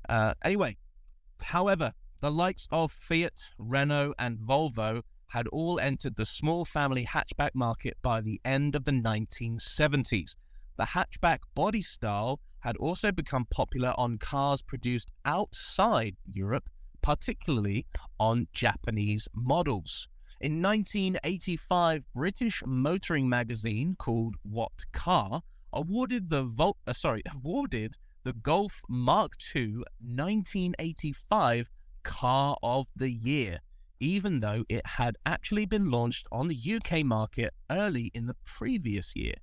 Uh, 0.06 0.34
anyway, 0.44 0.76
however, 1.42 1.92
the 2.20 2.30
likes 2.30 2.68
of 2.70 2.92
Fiat, 2.92 3.52
Renault, 3.58 4.12
and 4.18 4.36
Volvo 4.38 5.00
had 5.28 5.46
all 5.48 5.78
entered 5.78 6.16
the 6.16 6.24
small 6.24 6.64
family 6.64 7.04
hatchback 7.04 7.50
market 7.54 7.96
by 8.02 8.20
the 8.20 8.40
end 8.44 8.74
of 8.74 8.84
the 8.84 8.92
1970s. 8.92 10.34
The 10.76 10.84
hatchback 10.84 11.38
body 11.54 11.82
style 11.82 12.40
had 12.60 12.76
also 12.76 13.12
become 13.12 13.46
popular 13.50 13.94
on 13.96 14.18
cars 14.18 14.62
produced 14.62 15.10
outside 15.24 16.16
Europe, 16.24 16.68
particularly 17.02 17.86
on 18.18 18.48
Japanese 18.52 19.28
models. 19.34 20.08
In 20.40 20.62
1985, 20.62 22.06
British 22.14 22.62
motoring 22.64 23.28
magazine 23.28 23.96
called 23.98 24.36
What 24.42 24.84
Car 24.92 25.42
awarded 25.72 26.30
the 26.30 26.44
Vol- 26.44 26.76
uh, 26.86 26.92
sorry 26.92 27.22
awarded 27.34 27.96
the 28.22 28.32
Golf 28.32 28.82
Mark 28.88 29.32
II 29.54 29.82
1985 30.00 31.70
Car 32.02 32.56
of 32.62 32.86
the 32.94 33.10
Year, 33.10 33.58
even 34.00 34.40
though 34.40 34.64
it 34.68 34.86
had 34.86 35.16
actually 35.26 35.66
been 35.66 35.90
launched 35.90 36.26
on 36.30 36.48
the 36.48 36.56
UK 36.56 37.04
market 37.04 37.54
early 37.70 38.10
in 38.14 38.26
the 38.26 38.36
previous 38.44 39.16
year. 39.16 39.34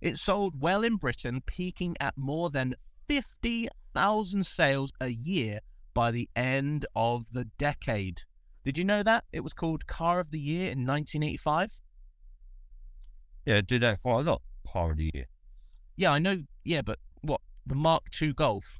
It 0.00 0.16
sold 0.16 0.60
well 0.60 0.82
in 0.84 0.96
Britain, 0.96 1.42
peaking 1.44 1.96
at 2.00 2.16
more 2.16 2.50
than 2.50 2.74
50,000 3.08 4.46
sales 4.46 4.92
a 5.00 5.08
year 5.08 5.60
by 5.94 6.10
the 6.10 6.28
end 6.36 6.86
of 6.94 7.32
the 7.32 7.46
decade. 7.58 8.22
Did 8.62 8.78
you 8.78 8.84
know 8.84 9.02
that? 9.02 9.24
It 9.32 9.40
was 9.40 9.52
called 9.52 9.86
Car 9.86 10.20
of 10.20 10.30
the 10.30 10.38
Year 10.38 10.70
in 10.70 10.86
1985? 10.86 11.80
Yeah, 13.46 13.56
it 13.56 13.66
did 13.66 13.82
that 13.82 14.02
quite 14.02 14.20
a 14.20 14.30
lot. 14.30 14.42
Car 14.66 14.90
of 14.92 14.98
the 14.98 15.10
year. 15.14 15.24
Yeah, 15.96 16.12
I 16.12 16.18
know. 16.18 16.42
Yeah, 16.64 16.82
but 16.82 16.98
what? 17.22 17.40
The 17.66 17.74
Mark 17.74 18.08
II 18.20 18.34
Golf? 18.34 18.78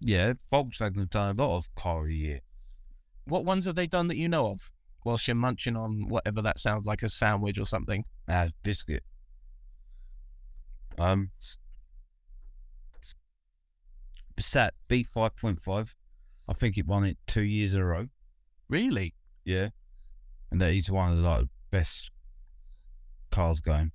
Yeah, 0.00 0.32
Volkswagen 0.50 0.96
have 0.96 1.10
done 1.10 1.38
a 1.38 1.42
lot 1.42 1.58
of 1.58 1.74
car 1.74 2.00
of 2.00 2.06
the 2.06 2.16
year. 2.16 2.40
What 3.30 3.44
ones 3.44 3.64
have 3.64 3.76
they 3.76 3.86
done 3.86 4.08
that 4.08 4.16
you 4.16 4.28
know 4.28 4.46
of? 4.48 4.70
Whilst 5.04 5.26
you're 5.26 5.34
munching 5.34 5.76
on 5.76 6.08
whatever 6.08 6.42
that 6.42 6.58
sounds 6.58 6.86
like 6.86 7.02
a 7.02 7.08
sandwich 7.08 7.58
or 7.58 7.64
something. 7.64 8.04
Ah, 8.28 8.48
biscuit. 8.62 9.02
Um, 10.98 11.30
Passat 14.36 14.70
B 14.88 15.02
five 15.02 15.36
point 15.36 15.60
five. 15.60 15.94
I 16.48 16.52
think 16.52 16.76
it 16.76 16.86
won 16.86 17.04
it 17.04 17.16
two 17.26 17.42
years 17.42 17.72
in 17.72 17.80
a 17.80 17.86
row. 17.86 18.08
Really? 18.68 19.14
Yeah, 19.44 19.68
and 20.50 20.60
that 20.60 20.72
is 20.72 20.90
one 20.90 21.12
of 21.12 21.18
the 21.18 21.28
like 21.28 21.46
best 21.70 22.10
cars 23.30 23.60
going. 23.60 23.92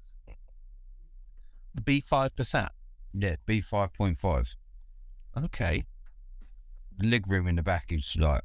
The 1.74 1.82
B5 1.82 2.32
Passat? 2.32 2.70
Yeah, 3.14 3.36
B 3.46 3.62
five 3.62 3.94
point 3.94 4.18
five. 4.18 4.56
Okay. 5.38 5.84
The 6.98 7.08
leg 7.08 7.30
room 7.30 7.48
in 7.48 7.56
the 7.56 7.64
back 7.64 7.92
is 7.92 8.16
like 8.18 8.42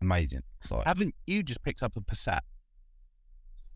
amazing. 0.00 0.42
Haven't 0.84 1.14
you 1.26 1.42
just 1.42 1.62
picked 1.62 1.82
up 1.82 1.96
a 1.96 2.00
Passat? 2.00 2.40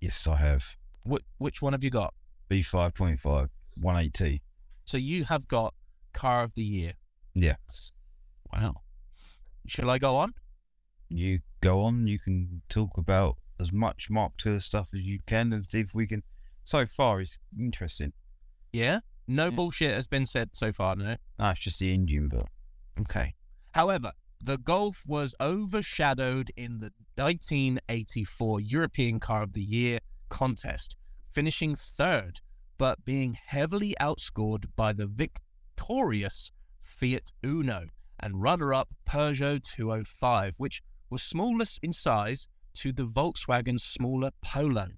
yes, 0.00 0.26
I 0.26 0.36
have 0.36 0.76
Wh- 1.08 1.24
which 1.38 1.60
one 1.62 1.72
have 1.72 1.84
you 1.84 1.90
got? 1.90 2.14
B 2.48 2.62
five 2.62 2.94
point 2.94 3.18
five 3.20 3.50
one 3.76 3.96
eighty. 3.96 4.42
So 4.84 4.96
you 4.98 5.24
have 5.24 5.46
got 5.48 5.74
car 6.12 6.42
of 6.42 6.54
the 6.54 6.62
year. 6.64 6.92
Yeah. 7.34 7.56
Wow. 8.52 8.74
Shall 9.66 9.88
I 9.90 9.98
go 9.98 10.16
on? 10.16 10.34
You 11.08 11.40
go 11.60 11.82
on. 11.82 12.06
You 12.06 12.18
can 12.18 12.62
talk 12.68 12.98
about 12.98 13.36
as 13.60 13.72
much 13.72 14.10
Mark 14.10 14.32
II 14.44 14.58
stuff 14.58 14.90
as 14.94 15.00
you 15.02 15.20
can, 15.26 15.52
and 15.52 15.64
see 15.70 15.80
if 15.80 15.94
we 15.94 16.06
can. 16.06 16.22
So 16.64 16.86
far, 16.86 17.20
it's 17.20 17.38
interesting. 17.58 18.12
Yeah. 18.72 19.00
No 19.28 19.44
Yeah. 19.44 19.50
bullshit 19.50 19.92
has 19.94 20.08
been 20.08 20.24
said 20.24 20.56
so 20.56 20.72
far, 20.72 20.96
no. 20.96 21.16
No, 21.38 21.50
it's 21.50 21.60
just 21.60 21.78
the 21.78 21.92
engine, 21.94 22.28
but 22.28 22.46
Okay. 23.00 23.34
However, 23.74 24.12
the 24.42 24.58
Golf 24.58 25.04
was 25.06 25.34
overshadowed 25.40 26.50
in 26.56 26.80
the 26.80 26.92
1984 27.16 28.60
European 28.60 29.20
Car 29.20 29.42
of 29.42 29.52
the 29.52 29.62
Year 29.62 29.98
contest, 30.30 30.96
finishing 31.30 31.74
third, 31.76 32.40
but 32.78 33.04
being 33.04 33.34
heavily 33.34 33.94
outscored 34.00 34.64
by 34.76 34.92
the 34.92 35.06
victorious 35.06 36.52
Fiat 36.80 37.32
Uno 37.44 37.88
and 38.18 38.42
runner 38.42 38.72
up 38.72 38.94
Peugeot 39.06 39.62
205, 39.62 40.54
which 40.58 40.82
was 41.10 41.22
smallest 41.22 41.78
in 41.82 41.92
size 41.92 42.48
to 42.74 42.92
the 42.92 43.04
Volkswagen's 43.04 43.82
smaller 43.82 44.30
Polo. 44.42 44.88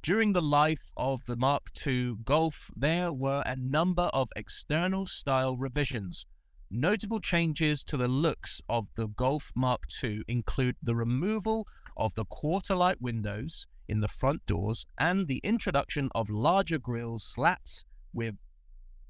During 0.00 0.32
the 0.32 0.42
life 0.42 0.92
of 0.96 1.24
the 1.24 1.36
Mark 1.36 1.68
II 1.86 2.14
Golf, 2.24 2.70
there 2.74 3.12
were 3.12 3.42
a 3.44 3.56
number 3.56 4.10
of 4.14 4.30
external 4.36 5.04
style 5.04 5.56
revisions. 5.56 6.24
Notable 6.70 7.20
changes 7.20 7.82
to 7.84 7.96
the 7.96 8.08
looks 8.08 8.60
of 8.68 8.88
the 8.94 9.08
Golf 9.08 9.52
Mark 9.56 9.84
II 10.04 10.22
include 10.28 10.76
the 10.82 10.94
removal 10.94 11.66
of 11.96 12.14
the 12.14 12.26
quarter 12.26 12.76
light 12.76 13.00
windows 13.00 13.66
in 13.88 14.00
the 14.00 14.08
front 14.08 14.44
doors 14.44 14.84
and 14.98 15.28
the 15.28 15.40
introduction 15.42 16.10
of 16.14 16.28
larger 16.28 16.78
grille 16.78 17.16
slats 17.16 17.86
with 18.12 18.36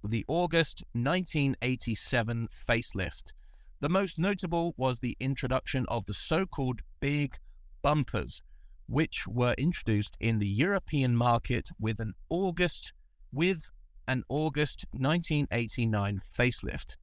the 0.05 0.25
August 0.29 0.85
1987 0.93 2.47
facelift. 2.47 3.33
The 3.81 3.89
most 3.89 4.21
notable 4.21 4.75
was 4.77 5.01
the 5.01 5.17
introduction 5.19 5.85
of 5.89 6.07
the 6.07 6.15
so 6.15 6.47
called 6.47 6.83
big 7.01 7.39
bumpers, 7.83 8.41
which 8.87 9.27
were 9.27 9.57
introduced 9.59 10.17
in 10.21 10.39
the 10.39 10.47
European 10.47 11.17
market 11.17 11.71
with 11.81 11.99
an 11.99 12.15
August 12.29 12.93
with 13.33 13.73
an 14.07 14.23
August 14.29 14.87
1989 14.93 16.21
facelift. 16.21 16.97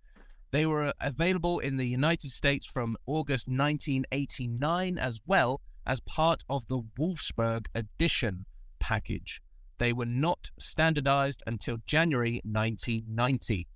They 0.55 0.65
were 0.65 0.85
uh, 0.85 0.93
available 1.01 1.59
in 1.59 1.75
the 1.75 1.85
United 1.85 2.31
States 2.31 2.65
from 2.65 2.95
August 3.05 3.45
1989 3.49 4.97
as 4.97 5.19
well 5.27 5.59
as 5.85 5.99
part 5.99 6.45
of 6.49 6.65
the 6.69 6.81
Wolfsburg 6.97 7.65
edition 7.75 8.45
package. 8.79 9.41
They 9.79 9.91
were 9.91 10.05
not 10.05 10.51
standardized 10.57 11.43
until 11.45 11.79
January 11.85 12.39
1990. 12.45 13.67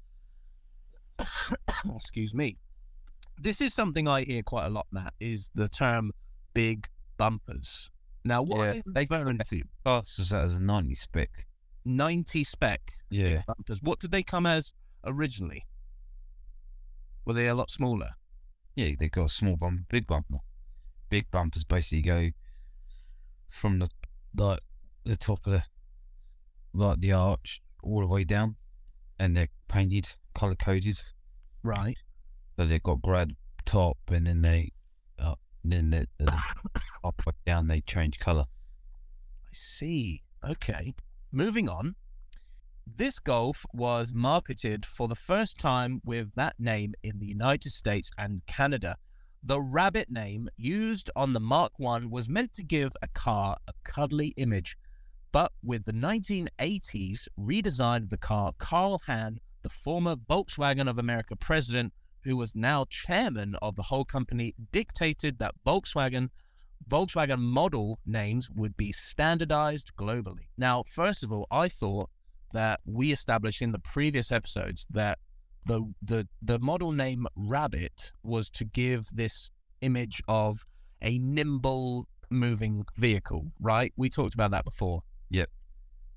Excuse 1.98 2.34
me. 2.34 2.56
This 3.38 3.60
is 3.60 3.74
something 3.74 4.08
I 4.08 4.24
hear 4.24 4.42
quite 4.42 4.68
a 4.68 4.70
lot, 4.70 4.88
Matt, 4.90 5.14
is 5.20 5.50
the 5.54 5.68
term 5.68 6.14
big 6.54 6.88
bumpers. 7.18 7.92
Now, 8.24 8.42
what 8.42 8.78
Yeah, 8.78 8.82
they 8.86 9.02
referring 9.02 9.40
to? 9.40 9.64
classes 9.84 10.30
that 10.30 10.46
as 10.46 10.56
a 10.56 10.64
ninety 10.64 10.96
spec. 10.96 11.46
90 11.84 12.46
spec 12.46 12.94
Yeah, 13.10 13.42
bumpers. 13.48 13.82
What 13.82 14.00
did 14.00 14.12
they 14.12 14.24
come 14.24 14.46
as 14.46 14.72
originally? 15.04 15.66
Were 17.26 17.34
they 17.34 17.48
a 17.48 17.56
lot 17.56 17.70
smaller? 17.72 18.12
yeah, 18.80 18.96
they've 18.98 19.12
got 19.12 19.26
a 19.26 19.30
small 19.30 19.58
bumper, 19.58 19.84
big 19.90 20.08
bumper. 20.08 20.40
Big 21.10 21.30
bumpers 21.32 21.66
basically 21.66 22.02
go 22.02 22.30
from 23.48 23.80
the 23.80 23.90
like 24.38 24.60
the 25.04 25.18
top 25.18 25.46
of 25.48 25.54
the 25.54 25.64
like 26.74 27.02
the 27.02 27.12
arch 27.12 27.62
all 27.84 28.00
the 28.00 28.08
way 28.08 28.24
down, 28.24 28.56
and 29.20 29.36
they're 29.36 29.50
painted, 29.68 30.16
color 30.34 30.56
coded. 30.56 31.02
Right. 31.62 31.98
So 32.58 32.66
they've 32.66 32.82
got 32.82 33.02
grad 33.02 33.36
top, 33.66 33.98
and 34.10 34.28
then 34.28 34.42
they, 34.42 34.70
uh, 35.18 35.36
then 35.64 35.90
they, 35.90 36.06
uh, 36.26 36.40
halfway 37.04 37.34
down 37.46 37.68
they 37.68 37.82
change 37.82 38.18
color. 38.20 38.46
I 39.46 39.52
see. 39.52 40.22
Okay. 40.48 40.94
Moving 41.32 41.68
on. 41.70 41.96
This 42.98 43.20
Golf 43.20 43.66
was 43.72 44.14
marketed 44.14 44.86
for 44.86 45.08
the 45.08 45.16
first 45.16 45.58
time 45.58 46.02
with 46.04 46.34
that 46.36 46.56
name 46.60 46.96
in 47.04 47.20
the 47.20 47.28
United 47.28 47.70
States 47.70 48.10
and 48.18 48.46
Canada. 48.46 48.96
The 49.44 49.62
rabbit 49.62 50.10
name 50.10 50.50
used 50.58 51.10
on 51.16 51.34
the 51.34 51.40
Mark 51.40 51.74
I 51.80 52.00
was 52.06 52.28
meant 52.28 52.52
to 52.54 52.64
give 52.64 52.94
a 53.02 53.08
car 53.08 53.58
a 53.68 53.74
cuddly 53.84 54.30
image, 54.38 54.76
but 55.32 55.52
with 55.64 55.86
the 55.86 55.94
1980s 55.94 57.28
redesign 57.40 58.04
of 58.04 58.10
the 58.10 58.18
car, 58.18 58.54
Carl 58.58 59.02
Hahn, 59.06 59.40
the 59.62 59.70
former 59.70 60.16
Volkswagen 60.16 60.90
of 60.90 60.98
America 60.98 61.36
president, 61.36 61.94
who 62.24 62.36
was 62.36 62.56
now 62.56 62.86
chairman 62.90 63.56
of 63.62 63.76
the 63.76 63.84
whole 63.84 64.06
company, 64.06 64.56
dictated 64.72 65.38
that 65.40 65.54
Volkswagen 65.66 66.30
Volkswagen 66.90 67.40
model 67.40 68.00
names 68.06 68.50
would 68.50 68.76
be 68.76 68.92
standardized 68.92 69.92
globally. 69.96 70.48
Now, 70.58 70.82
first 70.84 71.24
of 71.24 71.32
all, 71.32 71.46
I 71.52 71.68
thought 71.68 72.10
that 72.54 72.80
we 72.86 73.12
established 73.12 73.62
in 73.62 73.72
the 73.72 73.80
previous 73.80 74.32
episodes 74.32 74.86
that 74.90 75.20
the 75.66 75.94
the 76.02 76.28
the 76.42 76.60
model 76.60 76.92
name 76.92 77.28
Rabbit 77.36 78.14
was 78.24 78.50
to 78.52 78.66
give 78.66 79.10
this 79.14 79.52
image 79.82 80.22
of 80.28 80.66
a 81.02 81.18
nimble 81.20 82.08
moving 82.30 82.86
vehicle, 82.96 83.52
right? 83.60 83.92
We 83.96 84.10
talked 84.10 84.34
about 84.34 84.52
that 84.52 84.66
before. 84.66 85.02
Yep. 85.30 85.50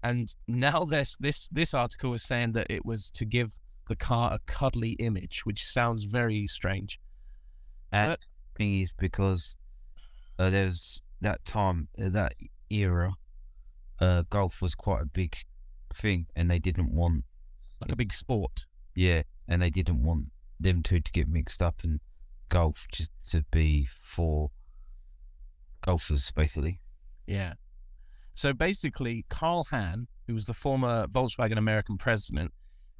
And 0.03 0.35
now 0.49 0.85
this 0.85 1.16
this 1.20 1.49
this 1.49 1.74
article 1.74 2.14
is 2.14 2.22
saying 2.22 2.53
that 2.53 2.66
it 2.70 2.85
was 2.85 3.11
to 3.12 3.24
give 3.24 3.59
the 3.89 3.97
car 3.97 4.33
a 4.33 4.39
cuddly 4.47 4.93
image, 4.93 5.45
which 5.45 5.64
sounds 5.64 6.05
very 6.05 6.47
strange. 6.47 6.99
And 7.91 8.16
thing 8.57 8.78
is 8.80 8.93
because 8.93 9.57
uh, 10.39 10.51
there 10.51 10.66
was 10.66 11.03
that 11.20 11.45
time, 11.45 11.89
uh, 12.03 12.09
that 12.11 12.35
era, 12.70 13.14
uh, 14.01 14.24
golf 14.30 14.62
was 14.62 14.74
quite 14.74 15.03
a 15.03 15.07
big 15.07 15.37
thing, 15.95 16.26
and 16.36 16.51
they 16.51 16.59
didn't 16.59 16.95
want, 16.95 17.24
Like 17.80 17.93
a 17.93 17.97
big 17.97 18.12
sport. 18.12 18.66
yeah, 18.95 19.22
and 19.49 19.61
they 19.62 19.70
didn't 19.70 20.03
want 20.03 20.26
them 20.61 20.82
two 20.82 21.01
to 21.01 21.12
get 21.12 21.28
mixed 21.28 21.61
up, 21.62 21.82
and 21.84 22.01
golf 22.49 22.86
just 22.93 23.11
to 23.30 23.45
be 23.51 23.84
for 23.84 24.51
golfers, 25.80 26.30
basically. 26.32 26.80
Yeah. 27.26 27.55
So 28.34 28.53
basically, 28.53 29.24
Carl 29.28 29.64
Hahn, 29.70 30.09
who 30.26 30.34
was 30.34 30.45
the 30.47 30.55
former 30.55 31.07
Volkswagen 31.07 31.59
American 31.59 31.99
president, 31.99 32.53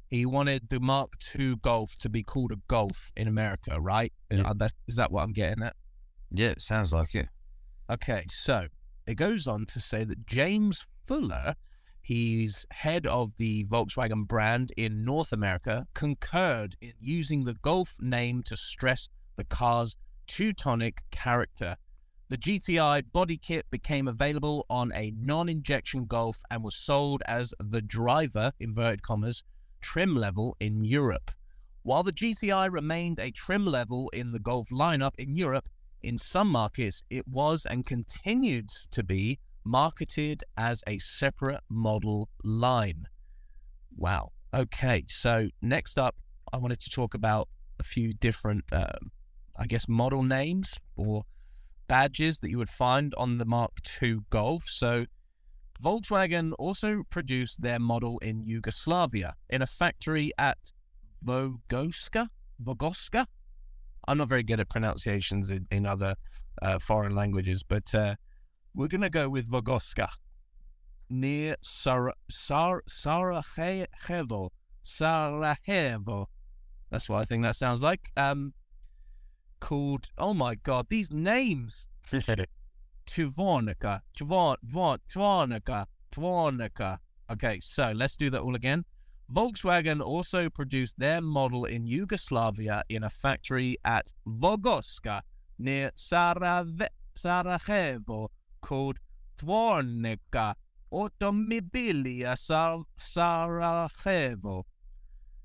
he 0.09 0.25
wanted 0.25 0.69
the 0.69 0.79
Mark 0.79 1.13
II 1.37 1.55
Golf 1.55 1.95
to 1.97 2.09
be 2.09 2.21
called 2.21 2.51
a 2.51 2.57
Golf 2.67 3.11
in 3.15 3.27
America, 3.27 3.79
right? 3.81 4.13
Yeah. 4.29 4.51
Uh, 4.59 4.69
Is 4.87 4.95
that 4.97 5.11
what 5.11 5.23
I'm 5.23 5.33
getting 5.33 5.63
at? 5.63 5.75
Yeah, 6.29 6.49
it 6.49 6.61
sounds 6.61 6.93
like 6.93 7.15
it. 7.15 7.29
Okay, 7.89 8.23
so 8.27 8.67
it 9.07 9.15
goes 9.15 9.47
on 9.47 9.65
to 9.67 9.79
say 9.79 10.03
that 10.03 10.25
James 10.27 10.85
Fuller, 11.03 11.55
he's 12.03 12.67
head 12.71 13.07
of 13.07 13.37
the 13.37 13.63
Volkswagen 13.65 14.27
brand 14.27 14.71
in 14.77 15.03
North 15.03 15.31
America, 15.31 15.87
concurred 15.93 16.75
in 16.81 16.93
using 16.99 17.45
the 17.45 17.55
Golf 17.55 17.97
name 17.99 18.43
to 18.43 18.57
stress 18.57 19.09
the 19.35 19.43
car's 19.43 19.95
Teutonic 20.27 21.01
character. 21.11 21.77
The 22.29 22.37
GTI 22.37 23.11
body 23.11 23.37
kit 23.37 23.65
became 23.69 24.07
available 24.07 24.65
on 24.69 24.91
a 24.93 25.13
non 25.15 25.49
injection 25.49 26.05
Golf 26.05 26.39
and 26.49 26.63
was 26.63 26.75
sold 26.75 27.21
as 27.27 27.53
the 27.59 27.81
driver, 27.81 28.51
inverted 28.59 29.01
commas, 29.01 29.43
trim 29.81 30.15
level 30.15 30.55
in 30.59 30.83
Europe. 30.83 31.31
While 31.83 32.03
the 32.03 32.13
GTI 32.13 32.71
remained 32.71 33.19
a 33.19 33.31
trim 33.31 33.65
level 33.65 34.09
in 34.13 34.31
the 34.31 34.39
Golf 34.39 34.69
lineup 34.69 35.13
in 35.17 35.35
Europe, 35.35 35.69
in 36.01 36.17
some 36.17 36.49
markets, 36.49 37.03
it 37.09 37.27
was 37.27 37.65
and 37.65 37.85
continues 37.85 38.87
to 38.91 39.03
be 39.03 39.39
marketed 39.65 40.43
as 40.57 40.83
a 40.87 40.97
separate 40.97 41.61
model 41.69 42.29
line. 42.43 43.05
Wow. 43.95 44.31
Okay. 44.53 45.03
So, 45.07 45.47
next 45.61 45.97
up, 45.97 46.15
I 46.51 46.57
wanted 46.57 46.79
to 46.81 46.89
talk 46.89 47.13
about 47.13 47.49
a 47.79 47.83
few 47.83 48.13
different, 48.13 48.65
um, 48.71 49.11
I 49.57 49.65
guess, 49.65 49.87
model 49.87 50.23
names 50.23 50.79
or 50.95 51.23
badges 51.87 52.39
that 52.39 52.49
you 52.49 52.57
would 52.57 52.69
find 52.69 53.13
on 53.17 53.37
the 53.37 53.45
Mark 53.45 53.71
II 54.01 54.19
Golf. 54.29 54.65
So, 54.65 55.05
Volkswagen 55.83 56.53
also 56.57 57.03
produced 57.09 57.61
their 57.61 57.79
model 57.79 58.19
in 58.19 58.43
Yugoslavia 58.43 59.33
in 59.49 59.61
a 59.61 59.65
factory 59.65 60.31
at 60.37 60.71
Vogoska. 61.25 62.27
Vogoska? 62.61 63.25
I'm 64.07 64.17
not 64.17 64.29
very 64.29 64.43
good 64.43 64.59
at 64.59 64.69
pronunciations 64.69 65.49
in, 65.49 65.67
in 65.71 65.85
other 65.85 66.15
uh, 66.61 66.79
foreign 66.79 67.15
languages, 67.15 67.63
but 67.63 67.93
uh, 67.95 68.15
we're 68.75 68.87
going 68.87 69.01
to 69.01 69.09
go 69.09 69.29
with 69.29 69.49
Vogoska. 69.49 70.07
near 71.09 71.55
Sar- 71.61 72.13
Sar- 72.29 72.83
Sarajevo. 72.87 74.51
Sarajevo. 74.81 76.29
That's 76.89 77.09
what 77.09 77.21
I 77.21 77.25
think 77.25 77.43
that 77.43 77.55
sounds 77.55 77.83
like. 77.83 78.11
Um, 78.17 78.53
called, 79.59 80.07
oh 80.17 80.33
my 80.33 80.55
God, 80.55 80.87
these 80.89 81.11
names. 81.11 81.87
Tvornica, 83.05 84.01
Tvor, 84.17 84.55
Tvor, 84.65 84.97
Tvornica, 85.09 85.85
Tvornica. 86.11 86.97
Okay, 87.31 87.59
so 87.59 87.91
let's 87.93 88.17
do 88.17 88.29
that 88.29 88.41
all 88.41 88.55
again. 88.55 88.85
Volkswagen 89.31 90.01
also 90.01 90.49
produced 90.49 90.99
their 90.99 91.21
model 91.21 91.65
in 91.65 91.85
Yugoslavia 91.87 92.83
in 92.89 93.03
a 93.03 93.09
factory 93.09 93.77
at 93.85 94.13
Vogoska 94.27 95.21
near 95.57 95.91
Sarajevo 95.95 96.89
called 98.63 98.97
Tvornica 99.37 100.55
Automobilia 100.91 102.35
Sar- 102.35 102.85
Sarajevo. 102.95 104.65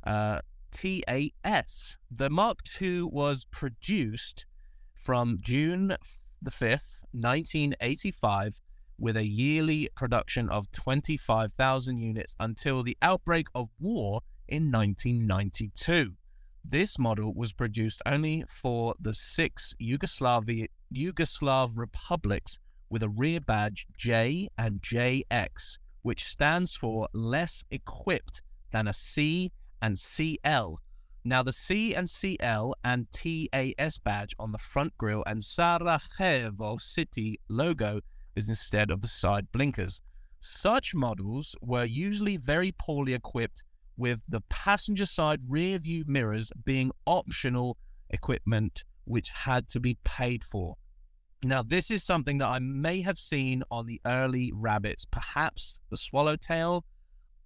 Uh, 0.05 0.41
TAS. 0.71 1.97
The 2.11 2.31
Mark 2.31 2.59
II 2.81 3.03
was 3.03 3.45
produced 3.51 4.47
from 4.95 5.39
June 5.41 5.97
the 6.41 6.51
5th, 6.51 7.03
1985, 7.13 8.61
with 8.99 9.17
a 9.17 9.27
yearly 9.27 9.89
production 9.95 10.49
of 10.49 10.71
25,000 10.73 11.99
units 11.99 12.35
until 12.39 12.83
the 12.83 12.97
outbreak 13.03 13.49
of 13.55 13.69
war 13.81 14.21
in 14.47 14.71
1992. 14.71 16.15
This 16.65 16.99
model 16.99 17.33
was 17.35 17.53
produced 17.53 18.03
only 18.05 18.45
for 18.49 18.95
the 19.01 19.15
six 19.15 19.75
Yugoslavia, 19.79 20.67
Yugoslav 20.95 21.79
republics 21.79 22.59
with 22.91 23.03
a 23.03 23.09
rear 23.09 23.41
badge 23.41 23.87
J 23.97 24.49
and 24.57 24.81
JX, 24.81 25.79
which 26.03 26.25
stands 26.25 26.77
for 26.77 27.09
less 27.13 27.65
equipped 27.71 28.43
than 28.71 28.89
a 28.89 28.93
C 28.93 29.53
and 29.81 29.99
CL. 29.99 30.81
Now, 31.25 31.43
the 31.43 31.53
C 31.53 31.95
and 31.95 32.09
CL 32.09 32.75
and 32.85 33.11
TAS 33.11 33.99
badge 33.99 34.35
on 34.39 34.53
the 34.53 34.59
front 34.59 34.97
grille 34.97 35.25
and 35.27 35.43
Sarajevo 35.43 36.77
City 36.79 37.39
logo 37.49 38.01
is 38.35 38.49
instead 38.49 38.91
of 38.91 39.01
the 39.01 39.09
side 39.09 39.53
blinkers. 39.53 40.01
Such 40.41 40.95
models 40.95 41.57
were 41.61 41.85
usually 41.85 42.37
very 42.37 42.73
poorly 42.73 43.13
equipped, 43.13 43.65
with 43.97 44.23
the 44.29 44.43
passenger 44.49 45.05
side 45.05 45.41
rear 45.49 45.79
view 45.79 46.05
mirrors 46.07 46.53
being 46.65 46.93
optional 47.05 47.77
equipment 48.11 48.85
which 49.05 49.31
had 49.31 49.69
to 49.69 49.81
be 49.81 49.99
paid 50.05 50.45
for. 50.45 50.77
Now, 51.43 51.63
this 51.63 51.91
is 51.91 52.03
something 52.03 52.39
that 52.39 52.49
I 52.49 52.59
may 52.59 53.03
have 53.03 53.17
seen 53.17 53.63
on 53.71 53.87
the 53.87 54.01
early 54.05 54.53
rabbits, 54.55 55.05
perhaps 55.05 55.81
the 55.89 55.97
swallowtail. 55.97 56.85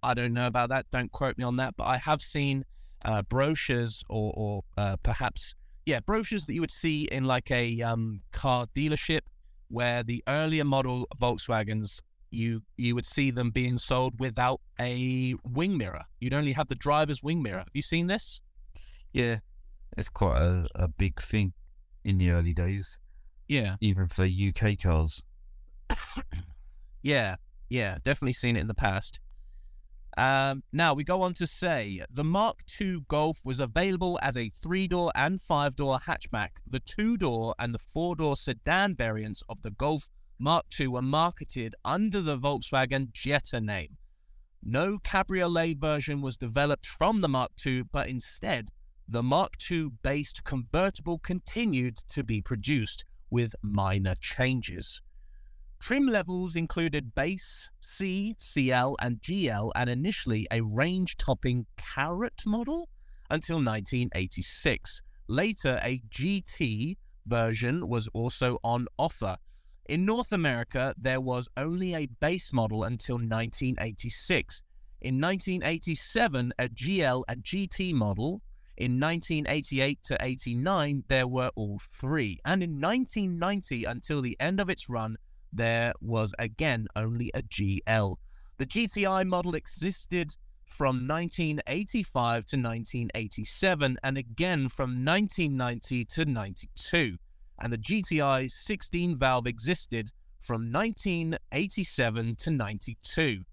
I 0.03 0.15
don't 0.15 0.33
know 0.33 0.47
about 0.47 0.71
that. 0.71 0.87
Don't 0.91 1.13
quote 1.13 1.37
me 1.37 1.45
on 1.45 1.57
that, 1.57 1.77
but 1.77 1.85
I 1.85 1.99
have 1.99 2.23
seen 2.23 2.65
uh, 3.05 3.23
brochures 3.23 4.03
or, 4.09 4.33
or 4.35 4.65
uh, 4.79 4.97
perhaps, 5.03 5.55
yeah, 5.85 6.01
brochures 6.01 6.47
that 6.47 6.55
you 6.55 6.61
would 6.61 6.71
see 6.71 7.03
in 7.05 7.25
like 7.25 7.51
a 7.51 7.83
um, 7.83 8.21
car 8.33 8.67
dealership 8.75 9.21
where 9.69 10.03
the 10.03 10.23
earlier 10.27 10.65
model 10.65 11.07
Volkswagens, 11.21 12.01
you 12.31 12.63
you 12.79 12.95
would 12.95 13.05
see 13.05 13.31
them 13.31 13.51
being 13.51 13.77
sold 13.77 14.19
without 14.19 14.61
a 14.81 15.35
wing 15.45 15.77
mirror. 15.77 16.05
You'd 16.19 16.35
only 16.35 16.53
have 16.53 16.69
the 16.69 16.75
driver's 16.75 17.23
wing 17.23 17.43
mirror. 17.43 17.59
Have 17.59 17.69
you 17.75 17.83
seen 17.83 18.07
this? 18.07 18.41
Yeah, 19.13 19.37
it's 19.99 20.09
quite 20.09 20.39
a, 20.39 20.67
a 20.75 20.89
big 20.89 21.21
thing 21.21 21.53
in 22.05 22.19
the 22.19 22.33
early 22.33 22.55
days, 22.55 22.99
Yeah, 23.53 23.77
even 23.83 24.07
for 24.07 24.25
UK 24.25 24.79
cars. 24.79 25.27
yeah, 27.03 27.37
yeah. 27.69 27.99
Definitely 28.03 28.33
seen 28.33 28.57
it 28.57 28.61
in 28.61 28.67
the 28.67 28.73
past. 28.73 29.21
Um, 30.17 30.63
now 30.73 30.95
we 30.95 31.05
go 31.05 31.21
on 31.21 31.35
to 31.35 31.47
say 31.47 32.01
the 32.11 32.25
Mark 32.25 32.61
II 32.81 33.05
Golf 33.09 33.41
was 33.45 33.61
available 33.61 34.19
as 34.23 34.39
a 34.39 34.49
three 34.49 34.89
door 34.89 35.13
and 35.15 35.39
five 35.39 35.77
door 35.77 35.99
hatchback. 35.99 36.63
The 36.67 36.81
two 36.81 37.19
door 37.19 37.55
and 37.59 37.75
the 37.75 37.79
four 37.79 38.17
door 38.17 38.37
sedan 38.37 38.95
variants 38.95 39.43
of 39.51 39.61
the 39.61 39.71
Golf 39.71 40.09
Mark 40.39 40.65
II 40.81 40.89
were 40.89 41.03
marketed 41.03 41.75
under 41.85 42.23
the 42.23 42.39
Volkswagen 42.39 43.13
Jetta 43.13 43.61
name. 43.61 43.99
No 44.63 44.97
cabriolet 44.99 45.77
version 45.77 46.23
was 46.23 46.39
developed 46.39 46.87
from 46.87 47.21
the 47.21 47.29
Mark 47.29 47.51
II, 47.67 47.83
but 47.93 48.09
instead, 48.09 48.71
the 49.07 49.23
Mark 49.23 49.57
II 49.71 49.91
based 50.03 50.43
convertible 50.43 51.19
continued 51.19 51.99
to 52.09 52.25
be 52.25 52.41
produced 52.41 53.05
with 53.33 53.57
minor 53.63 54.15
changes. 54.21 55.01
Trim 55.81 56.07
levels 56.07 56.55
included 56.55 57.15
base, 57.15 57.71
C, 57.81 58.37
CL, 58.39 58.95
and 59.01 59.21
GL, 59.21 59.73
and 59.75 59.91
initially 59.91 60.47
a 60.53 60.61
range 60.61 61.17
topping 61.17 61.67
Carat 61.77 62.43
model 62.47 62.89
until 63.31 63.57
1986. 63.57 65.03
Later, 65.27 65.81
a 65.83 65.99
GT 66.09 66.99
version 67.27 67.89
was 67.89 68.07
also 68.09 68.59
on 68.63 68.87
offer. 68.97 69.37
In 69.89 70.05
North 70.05 70.31
America, 70.31 70.95
there 70.97 71.21
was 71.21 71.49
only 71.57 71.95
a 71.95 72.07
base 72.21 72.53
model 72.53 72.85
until 72.85 73.17
1986. 73.17 74.63
In 75.01 75.21
1987, 75.21 76.53
a 76.59 76.69
GL 76.69 77.25
and 77.27 77.43
GT 77.43 77.93
model. 77.93 78.43
In 78.77 78.99
1988 78.99 80.03
to 80.05 80.17
89, 80.21 81.05
there 81.09 81.27
were 81.27 81.51
all 81.55 81.79
three. 81.79 82.39
And 82.45 82.63
in 82.63 82.81
1990, 82.81 83.85
until 83.85 84.23
the 84.23 84.37
end 84.41 84.61
of 84.61 84.71
its 84.71 84.89
run, 84.89 85.17
there 85.53 85.93
was 86.01 86.35
again 86.39 86.87
only 86.97 87.31
a 87.35 87.43
GL. 87.43 88.17
The 88.59 88.67
GTI 88.67 89.27
model 89.27 89.55
existed 89.55 90.37
from 90.65 91.07
1985 91.07 92.45
to 92.47 92.57
1987 92.57 93.99
and 94.03 94.17
again 94.17 94.69
from 94.69 95.05
1990 95.05 96.05
to 96.07 96.25
92. 96.25 97.19
And 97.59 97.73
the 97.73 97.79
GTI 97.79 98.51
16 98.51 99.17
valve 99.17 99.47
existed 99.47 100.13
from 100.41 100.73
1987 100.73 102.37
to 102.37 102.51
92. 102.51 103.45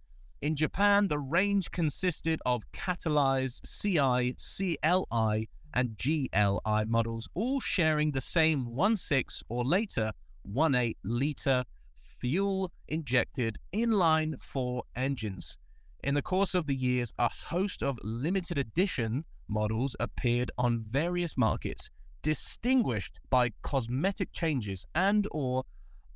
In 0.42 0.56
Japan, 0.56 1.10
the 1.10 1.20
range 1.20 1.70
consisted 1.70 2.40
of 2.46 2.72
catalyzed 2.72 3.62
CI, 3.68 4.36
CLI, 4.38 5.50
and 5.74 5.98
GLI 5.98 6.86
models, 6.88 7.28
all 7.34 7.60
sharing 7.60 8.12
the 8.12 8.22
same 8.22 8.68
1.6 8.68 9.44
or 9.50 9.66
later 9.66 10.14
1.8 10.48 10.96
litre 11.04 11.66
fuel 11.94 12.72
injected 12.88 13.58
inline 13.74 14.40
four 14.40 14.84
engines. 14.96 15.58
In 16.04 16.16
the 16.16 16.22
course 16.22 16.56
of 16.56 16.68
the 16.68 16.76
years, 16.76 17.14
a 17.20 17.30
host 17.30 17.84
of 17.84 18.00
limited 18.02 18.58
edition 18.58 19.26
models 19.50 19.96
appeared 20.00 20.52
on 20.58 20.80
various 20.80 21.38
markets, 21.38 21.90
distinguished 22.22 23.20
by 23.30 23.52
cosmetic 23.62 24.32
changes 24.32 24.86
and 24.96 25.28
or 25.32 25.64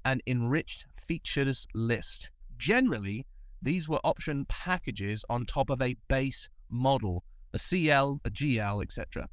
an 0.06 0.22
enriched 0.26 0.86
features 0.94 1.68
list. 1.74 2.32
Generally, 2.58 3.26
these 3.64 3.88
were 3.88 4.00
option 4.04 4.46
packages 4.46 5.24
on 5.30 5.46
top 5.46 5.70
of 5.70 5.82
a 5.82 5.96
base 6.08 6.50
model, 6.70 7.24
a 7.54 7.58
CL, 7.58 8.20
a 8.26 8.30
GL, 8.30 8.84
etc. 8.84 9.30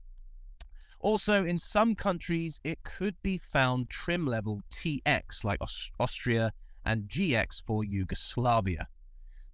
Also, 1.01 1.45
in 1.45 1.59
some 1.59 1.95
countries, 1.95 2.61
it 2.63 2.85
could 2.85 3.17
be 3.23 3.39
found 3.39 3.89
trim 3.89 4.27
level 4.27 4.63
TX, 4.71 5.45
like 5.45 5.61
Aus- 5.61 5.91
Austria, 5.99 6.53
and 6.85 7.09
GX 7.09 7.63
for 7.65 7.85
Yugoslavia. 7.85 8.87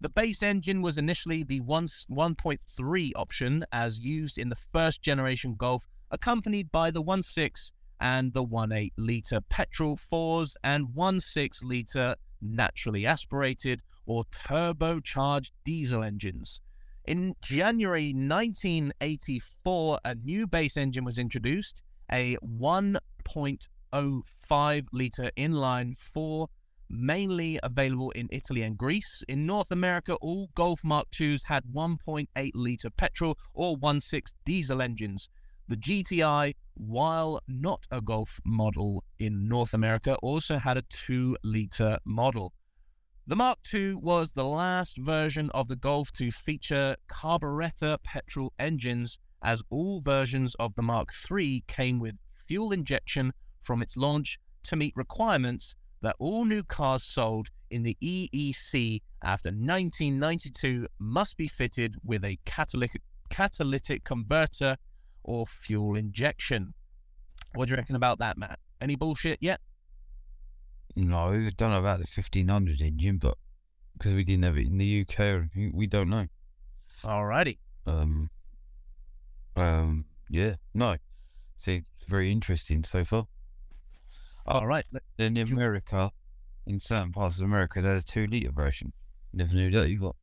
The 0.01 0.11
base 0.11 0.43
engine 0.43 0.83
was 0.83 0.99
initially 0.99 1.43
the 1.43 1.61
1, 1.61 1.87
1.3 1.87 3.13
option, 3.17 3.65
as 3.73 4.01
used 4.01 4.37
in 4.37 4.51
the 4.51 4.57
first 4.57 5.03
generation 5.03 5.55
Golf, 5.57 5.87
accompanied 6.11 6.71
by 6.71 6.91
the 6.91 7.03
1.6 7.03 7.73
and 7.99 8.35
the 8.35 8.45
1.8 8.45 8.91
litre 8.99 9.41
petrol 9.41 9.97
4s 9.97 10.55
and 10.63 10.89
1.6 10.89 11.65
litre 11.65 12.17
naturally 12.43 13.07
aspirated 13.07 13.83
or 14.07 14.25
turbocharged 14.25 15.53
diesel 15.65 16.03
engines. 16.03 16.61
In 17.05 17.35
January 17.41 18.13
1984, 18.13 20.01
a 20.05 20.15
new 20.17 20.47
base 20.47 20.77
engine 20.77 21.05
was 21.05 21.19
introduced, 21.19 21.83
a 22.11 22.37
1.05 22.45 24.87
litre 24.93 25.31
inline 25.37 25.97
4, 25.97 26.49
mainly 26.89 27.59
available 27.63 28.11
in 28.13 28.29
Italy 28.31 28.63
and 28.63 28.77
Greece. 28.77 29.23
In 29.29 29.47
North 29.47 29.71
America, 29.71 30.17
all 30.17 30.49
Golf 30.55 30.83
Mark 30.85 31.07
IIs 31.21 31.45
had 31.45 31.65
1.8 31.73 32.51
litre 32.55 32.91
petrol 32.91 33.39
or 33.55 33.77
1.6 33.77 34.35
diesel 34.45 34.83
engines. 34.83 35.29
The 35.69 35.77
GTI, 35.77 36.55
while 36.75 37.41
not 37.49 37.87
a 37.91 38.01
Golf 38.01 38.41
model 38.45 39.03
in 39.19 39.49
North 39.49 39.75
America, 39.75 40.17
also 40.23 40.59
had 40.59 40.77
a 40.77 40.83
2 40.83 41.37
litre 41.43 41.99
model. 42.05 42.53
The 43.29 43.35
Mark 43.35 43.59
II 43.75 43.95
was 43.95 44.33
the 44.33 44.45
last 44.45 44.99
version 44.99 45.51
of 45.51 45.67
the 45.67 45.75
Golf 45.75 46.13
to 46.13 46.31
feature 46.31 46.95
carburetor 47.09 47.97
petrol 48.05 48.53
engines, 48.57 49.19
as 49.43 49.65
all 49.69 50.01
versions 50.01 50.55
of 50.61 50.77
the 50.77 50.83
Mark 50.83 51.09
III 51.29 51.65
came 51.67 51.99
with 51.99 52.21
fuel 52.47 52.71
injection 52.71 53.33
from 53.61 53.83
its 53.83 53.97
launch 53.97 54.39
to 54.63 54.77
meet 54.77 54.93
requirements 54.95 55.75
that 56.03 56.15
all 56.21 56.45
new 56.45 56.63
cars 56.63 57.03
sold 57.03 57.49
in 57.69 57.83
the 57.83 57.97
EEC 58.01 59.01
after 59.25 59.49
1992 59.49 60.87
must 61.01 61.37
be 61.37 61.49
fitted 61.49 61.97
with 62.05 62.25
a 62.25 62.39
catalytic, 62.45 63.03
catalytic 63.29 64.05
converter 64.05 64.77
or 65.25 65.47
fuel 65.47 65.97
injection. 65.97 66.75
What 67.57 67.67
do 67.67 67.73
you 67.73 67.77
reckon 67.77 67.97
about 67.97 68.21
that, 68.21 68.39
Matt? 68.39 68.61
Any 68.81 68.95
bullshit 68.95 69.39
yet? 69.41 69.61
No, 70.97 71.29
I 71.29 71.51
don't 71.57 71.71
know 71.71 71.79
about 71.79 71.99
the 71.99 72.11
1500 72.13 72.81
engine, 72.81 73.19
but 73.19 73.37
because 73.93 74.15
we 74.15 74.25
didn't 74.25 74.45
have 74.45 74.57
it 74.57 74.67
in 74.67 74.79
the 74.79 75.07
UK 75.07 75.45
we 75.73 75.87
don't 75.87 76.09
know. 76.09 76.27
Alrighty. 77.03 77.59
Um, 77.87 78.31
um, 79.57 80.07
yeah, 80.31 80.55
no. 80.75 80.97
See, 81.57 81.83
it's 81.95 82.05
very 82.05 82.31
interesting 82.31 82.83
so 82.83 83.05
far. 83.05 83.27
All 84.47 84.67
right. 84.67 84.85
In 85.19 85.37
America, 85.37 86.11
in 86.67 86.81
certain 86.81 87.13
parts 87.13 87.39
of 87.39 87.45
America, 87.45 87.83
there's 87.83 88.05
a 88.05 88.07
two 88.07 88.27
litre 88.27 88.53
version. 88.53 88.93
Never 89.33 89.55
knew 89.55 89.71
that 89.71 89.89
you 89.91 90.01
got. 90.01 90.17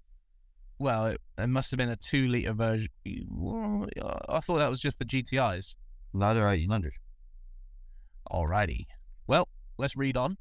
Well, 0.80 1.08
it, 1.08 1.22
it 1.38 1.48
must 1.48 1.72
have 1.72 1.78
been 1.78 1.90
a 1.90 1.96
two 1.96 2.28
litre 2.28 2.54
version. 2.54 2.90
I 3.06 4.40
thought 4.40 4.58
that 4.58 4.70
was 4.70 4.82
just 4.82 4.98
for 4.98 5.06
GTIs. 5.06 5.76
Ladder 6.14 6.46
1800. 6.46 6.94
Alrighty. 8.32 8.86
Well, 9.28 9.48
let's 9.78 9.96
read 9.96 10.18
on. 10.18 10.38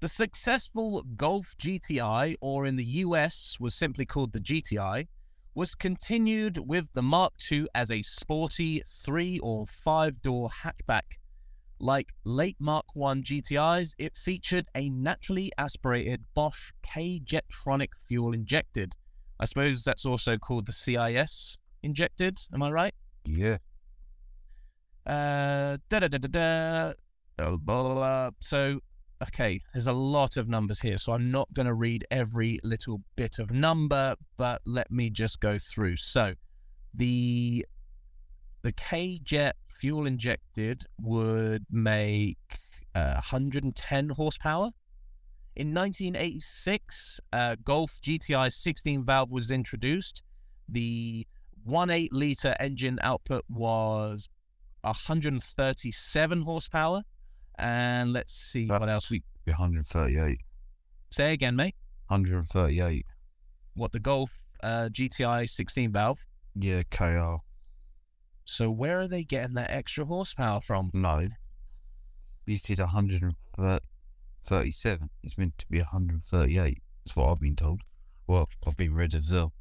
The 0.00 0.08
successful 0.08 1.02
Golf 1.16 1.54
GTI, 1.58 2.36
or 2.40 2.64
in 2.64 2.76
the 2.76 2.84
US 3.04 3.58
was 3.60 3.74
simply 3.74 4.06
called 4.06 4.32
the 4.32 4.40
GTI, 4.40 5.08
was 5.54 5.74
continued 5.74 6.56
with 6.66 6.88
the 6.94 7.02
Mark 7.02 7.34
II 7.52 7.66
as 7.74 7.90
a 7.90 8.00
sporty 8.00 8.80
three 8.86 9.38
or 9.40 9.66
five 9.66 10.22
door 10.22 10.48
hatchback. 10.62 11.18
Like 11.78 12.14
late 12.24 12.56
Mark 12.58 12.86
I 12.96 13.20
GTIs, 13.20 13.92
it 13.98 14.16
featured 14.16 14.68
a 14.74 14.88
naturally 14.88 15.52
aspirated 15.58 16.24
Bosch 16.32 16.72
K 16.82 17.20
Jetronic 17.22 17.90
fuel 18.06 18.32
injected. 18.32 18.94
I 19.38 19.44
suppose 19.44 19.84
that's 19.84 20.06
also 20.06 20.38
called 20.38 20.64
the 20.64 20.72
CIS 20.72 21.58
injected, 21.82 22.38
am 22.54 22.62
I 22.62 22.70
right? 22.70 22.94
Yeah. 23.26 23.58
Uh, 25.06 25.76
da 25.90 25.98
da 25.98 26.08
da 26.08 26.18
da 26.18 26.94
da. 27.38 28.30
So, 28.40 28.80
okay, 29.22 29.60
there's 29.72 29.86
a 29.86 29.92
lot 29.92 30.36
of 30.36 30.48
numbers 30.48 30.80
here, 30.80 30.96
so 30.96 31.12
I'm 31.12 31.30
not 31.30 31.52
going 31.52 31.66
to 31.66 31.74
read 31.74 32.04
every 32.10 32.58
little 32.62 33.02
bit 33.16 33.38
of 33.38 33.50
number, 33.50 34.14
but 34.36 34.62
let 34.64 34.90
me 34.90 35.10
just 35.10 35.40
go 35.40 35.58
through. 35.58 35.96
So, 35.96 36.34
the 36.94 37.66
the 38.62 38.72
K 38.72 39.18
Jet 39.22 39.56
fuel 39.68 40.06
injected 40.06 40.84
would 41.00 41.64
make 41.70 42.38
uh, 42.94 43.14
110 43.14 44.10
horsepower. 44.10 44.70
In 45.56 45.74
1986, 45.74 47.20
uh, 47.32 47.56
Golf 47.64 47.92
GTI 47.92 48.52
16 48.52 49.04
valve 49.04 49.30
was 49.30 49.50
introduced. 49.50 50.22
The 50.68 51.26
1.8 51.68 52.08
liter 52.12 52.54
engine 52.60 52.98
output 53.02 53.44
was 53.48 54.28
137 54.82 56.42
horsepower. 56.42 57.02
And 57.60 58.12
let's 58.12 58.32
see 58.32 58.66
That- 58.66 58.80
what 58.80 58.88
else 58.88 59.08
we 59.10 59.22
138. 59.46 60.42
say 61.10 61.32
again, 61.32 61.54
mate. 61.56 61.74
138. 62.08 63.06
What 63.74 63.92
the 63.92 64.00
Golf 64.00 64.42
uh, 64.62 64.88
GTI 64.92 65.48
16 65.48 65.90
valve. 65.92 66.26
Yeah, 66.54 66.82
KR. 66.90 67.36
So 68.44 68.70
where 68.70 68.98
are 69.00 69.08
they 69.08 69.24
getting 69.24 69.54
that 69.54 69.70
extra 69.70 70.04
horsepower 70.04 70.60
from? 70.60 70.90
No. 70.92 71.28
These 72.46 72.62
did 72.62 72.78
137. 72.80 75.10
It's 75.22 75.38
meant 75.38 75.56
to 75.58 75.66
be 75.68 75.78
138. 75.78 76.82
That's 77.04 77.16
what 77.16 77.30
I've 77.30 77.40
been 77.40 77.56
told. 77.56 77.82
Well, 78.26 78.48
I've 78.66 78.76
been 78.76 78.94
read 78.94 79.14
as 79.14 79.30
well. 79.30 79.52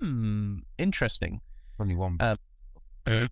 Hmm, 0.00 0.58
interesting. 0.78 1.40
Only 1.80 1.96
one. 1.96 2.18
Uh, 2.20 2.36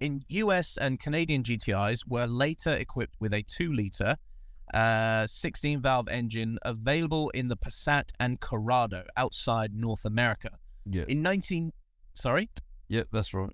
in 0.00 0.22
US 0.28 0.76
and 0.76 0.98
Canadian 0.98 1.42
GTIs 1.42 2.04
were 2.08 2.26
later 2.26 2.72
equipped 2.72 3.14
with 3.20 3.32
a 3.34 3.42
2 3.42 3.72
litre 3.72 4.16
uh, 4.72 5.26
16 5.26 5.80
valve 5.80 6.08
engine 6.08 6.58
available 6.62 7.30
in 7.30 7.48
the 7.48 7.56
Passat 7.56 8.10
and 8.18 8.40
Corrado 8.40 9.04
outside 9.16 9.74
North 9.74 10.04
America. 10.04 10.50
yeah. 10.86 11.04
In 11.08 11.22
19 11.22 11.72
sorry, 12.14 12.48
Yep, 12.88 13.08
that's 13.12 13.32
right. 13.34 13.52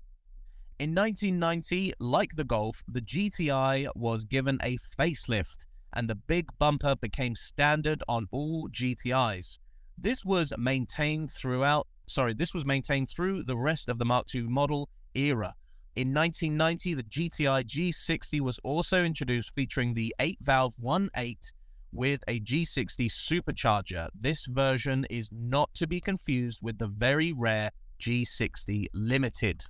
in 0.79 0.95
1990, 0.95 1.93
like 1.99 2.35
the 2.35 2.43
Golf, 2.43 2.83
the 2.87 3.01
GTI 3.01 3.87
was 3.95 4.23
given 4.25 4.57
a 4.63 4.77
facelift 4.77 5.65
and 5.93 6.09
the 6.09 6.15
big 6.15 6.49
bumper 6.59 6.95
became 6.95 7.35
standard 7.35 8.03
on 8.07 8.27
all 8.31 8.69
GTIs. 8.69 9.59
This 9.97 10.23
was 10.23 10.53
maintained 10.57 11.31
throughout, 11.31 11.87
sorry, 12.07 12.33
this 12.33 12.53
was 12.53 12.65
maintained 12.65 13.09
through 13.09 13.43
the 13.43 13.57
rest 13.57 13.89
of 13.89 13.97
the 13.97 14.05
Mark 14.05 14.25
II 14.33 14.43
model 14.43 14.89
era. 15.15 15.55
In 15.97 16.13
1990, 16.13 16.93
the 16.93 17.01
GTI 17.01 17.63
G60 17.63 18.39
was 18.39 18.59
also 18.59 19.03
introduced 19.03 19.55
featuring 19.55 19.95
the 19.95 20.13
8 20.19 20.37
valve 20.39 20.75
1.8 20.75 21.51
with 21.91 22.23
a 22.27 22.39
G60 22.39 23.07
supercharger. 23.07 24.09
This 24.13 24.45
version 24.45 25.07
is 25.09 25.29
not 25.31 25.73
to 25.73 25.87
be 25.87 25.99
confused 25.99 26.59
with 26.61 26.77
the 26.77 26.87
very 26.87 27.33
rare 27.33 27.71
G60 27.99 28.85
Limited. 28.93 29.63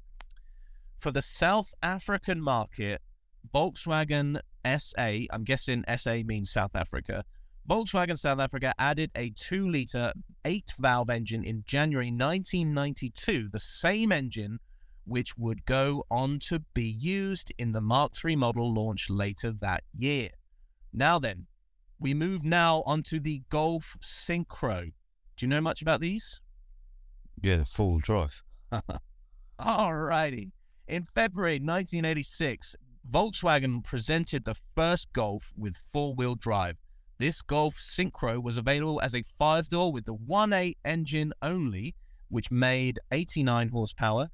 For 0.97 1.11
the 1.11 1.21
South 1.21 1.73
African 1.81 2.41
market, 2.41 3.01
Volkswagen 3.55 4.41
SA, 4.65 5.27
I'm 5.31 5.45
guessing 5.45 5.85
SA 5.95 6.15
means 6.25 6.49
South 6.49 6.75
Africa, 6.75 7.23
Volkswagen 7.69 8.17
South 8.17 8.41
Africa 8.41 8.73
added 8.77 9.11
a 9.15 9.29
2 9.29 9.69
litre 9.69 10.11
8 10.43 10.73
valve 10.77 11.09
engine 11.09 11.45
in 11.45 11.63
January 11.65 12.11
1992, 12.11 13.47
the 13.49 13.59
same 13.59 14.11
engine 14.11 14.59
which 15.07 15.37
would 15.37 15.65
go 15.65 16.03
on 16.11 16.37
to 16.39 16.59
be 16.73 16.83
used 16.83 17.51
in 17.57 17.71
the 17.71 17.81
Mark 17.81 18.11
III 18.23 18.35
model 18.35 18.73
launched 18.73 19.09
later 19.09 19.51
that 19.51 19.83
year. 19.97 20.29
Now 20.91 21.17
then, 21.17 21.47
we 21.99 22.13
move 22.13 22.43
now 22.43 22.83
onto 22.85 23.19
the 23.19 23.41
Golf 23.49 23.97
Synchro. 24.01 24.91
Do 25.37 25.45
you 25.45 25.47
know 25.47 25.61
much 25.61 25.81
about 25.81 26.01
these? 26.01 26.41
Yeah, 27.41 27.57
the 27.57 27.65
full 27.65 27.99
drive. 27.99 28.43
Alrighty. 29.59 30.51
In 30.87 31.07
February 31.15 31.55
1986, 31.55 32.75
Volkswagen 33.09 33.83
presented 33.83 34.43
the 34.43 34.55
first 34.75 35.11
Golf 35.13 35.53
with 35.57 35.77
four 35.77 36.13
wheel 36.13 36.35
drive. 36.35 36.77
This 37.17 37.41
Golf 37.41 37.75
Synchro 37.75 38.41
was 38.43 38.57
available 38.57 39.01
as 39.01 39.15
a 39.15 39.23
five 39.23 39.69
door 39.69 39.91
with 39.91 40.05
the 40.05 40.13
1.8 40.13 40.75
engine 40.85 41.33
only, 41.41 41.95
which 42.29 42.51
made 42.51 42.99
89 43.11 43.69
horsepower, 43.69 44.29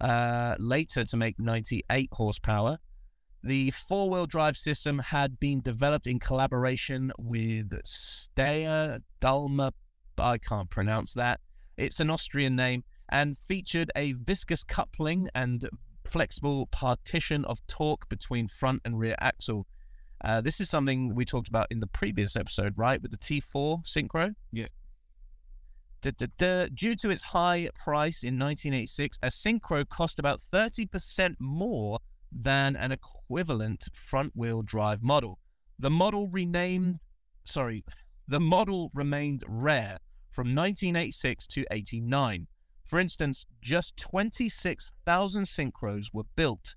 uh, 0.00 0.56
later 0.58 1.04
to 1.04 1.16
make 1.16 1.38
98 1.38 2.08
horsepower. 2.12 2.78
The 3.42 3.70
four 3.72 4.08
wheel 4.08 4.26
drive 4.26 4.56
system 4.56 5.00
had 5.00 5.38
been 5.38 5.60
developed 5.60 6.06
in 6.06 6.18
collaboration 6.18 7.12
with 7.18 7.70
Steyr 7.84 9.00
Dalma, 9.20 9.72
I 10.18 10.38
can't 10.38 10.70
pronounce 10.70 11.12
that. 11.14 11.40
It's 11.76 12.00
an 12.00 12.08
Austrian 12.08 12.56
name 12.56 12.84
and 13.08 13.36
featured 13.36 13.90
a 13.96 14.12
viscous 14.12 14.64
coupling 14.64 15.28
and 15.34 15.68
flexible 16.06 16.66
partition 16.66 17.44
of 17.44 17.66
torque 17.66 18.08
between 18.08 18.48
front 18.48 18.82
and 18.84 18.98
rear 18.98 19.16
axle. 19.20 19.66
Uh, 20.22 20.40
this 20.40 20.60
is 20.60 20.70
something 20.70 21.14
we 21.14 21.24
talked 21.24 21.48
about 21.48 21.66
in 21.70 21.80
the 21.80 21.86
previous 21.86 22.36
episode, 22.36 22.78
right, 22.78 23.02
with 23.02 23.10
the 23.10 23.18
T4 23.18 23.84
Synchro? 23.84 24.34
Yeah. 24.50 24.68
Due 26.04 26.96
to 26.96 27.10
its 27.10 27.22
high 27.22 27.68
price 27.74 28.22
in 28.22 28.38
1986, 28.38 29.18
a 29.22 29.28
Synchro 29.28 29.88
cost 29.88 30.18
about 30.18 30.38
30% 30.38 31.36
more 31.38 31.98
than 32.30 32.76
an 32.76 32.92
equivalent 32.92 33.88
front 33.94 34.32
wheel 34.34 34.62
drive 34.62 35.02
model. 35.02 35.38
The 35.78 35.90
model 35.90 36.28
renamed, 36.28 36.94
mm. 36.94 36.98
sorry, 37.44 37.84
the 38.28 38.40
model 38.40 38.90
remained 38.94 39.44
rare 39.46 39.98
from 40.30 40.54
1986 40.54 41.46
to 41.48 41.64
89. 41.70 42.48
For 42.84 42.98
instance, 42.98 43.46
just 43.62 43.96
26,000 43.96 45.44
Synchros 45.44 46.06
were 46.12 46.24
built. 46.36 46.74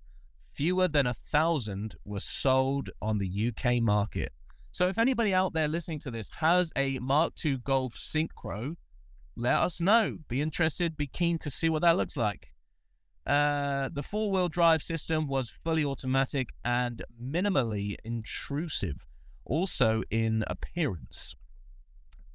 Fewer 0.54 0.88
than 0.88 1.06
a 1.06 1.14
thousand 1.14 1.96
were 2.06 2.20
sold 2.20 2.90
on 3.02 3.18
the 3.18 3.52
UK 3.52 3.82
market. 3.82 4.32
So 4.72 4.88
if 4.88 4.98
anybody 4.98 5.34
out 5.34 5.54
there 5.54 5.68
listening 5.68 6.00
to 6.00 6.12
this 6.12 6.30
has 6.38 6.72
a 6.76 7.00
Mark 7.00 7.34
II 7.44 7.58
Golf 7.58 7.94
Synchro, 7.94 8.76
let 9.38 9.60
us 9.60 9.80
know. 9.80 10.18
Be 10.28 10.42
interested, 10.42 10.98
be 10.98 11.08
keen 11.08 11.38
to 11.40 11.52
see 11.52 11.70
what 11.70 11.84
that 11.84 11.96
looks 11.96 12.18
like. 12.18 12.54
Uh, 13.26 13.90
the 13.94 14.02
four 14.02 14.32
wheel 14.32 14.50
drive 14.50 14.82
system 14.82 15.28
was 15.28 15.60
fully 15.64 15.86
automatic 15.86 16.50
and 16.66 17.04
minimally 17.22 17.96
intrusive, 18.04 19.06
also 19.46 20.02
in 20.10 20.44
appearance. 20.48 21.36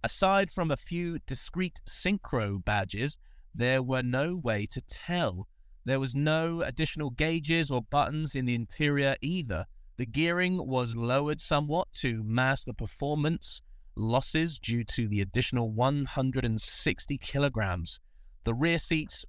Aside 0.05 0.51
from 0.51 0.71
a 0.71 0.77
few 0.77 1.19
discrete 1.27 1.81
synchro 1.89 2.65
badges, 2.65 3.19
there 3.55 3.83
were 3.83 4.03
no 4.03 4.39
way 4.43 4.67
to 4.71 4.81
tell. 4.81 5.49
There 5.85 6.01
was 6.01 6.15
no 6.15 6.63
additional 6.63 7.11
gauges 7.11 7.71
or 7.71 7.83
buttons 7.83 8.35
in 8.37 8.47
the 8.47 8.55
interior 8.55 9.17
either. 9.21 9.67
The 9.97 10.07
gearing 10.07 10.69
was 10.69 10.95
lowered 10.95 11.41
somewhat 11.41 11.93
to 11.95 12.23
mask 12.23 12.67
the 12.67 12.75
performance 12.75 13.61
losses 13.95 14.59
due 14.59 14.85
to 14.85 15.09
the 15.09 15.21
additional 15.21 15.71
160 15.71 17.19
kilograms. 17.19 18.01
The 18.45 18.55
rear 18.55 18.79
seats, 18.79 19.25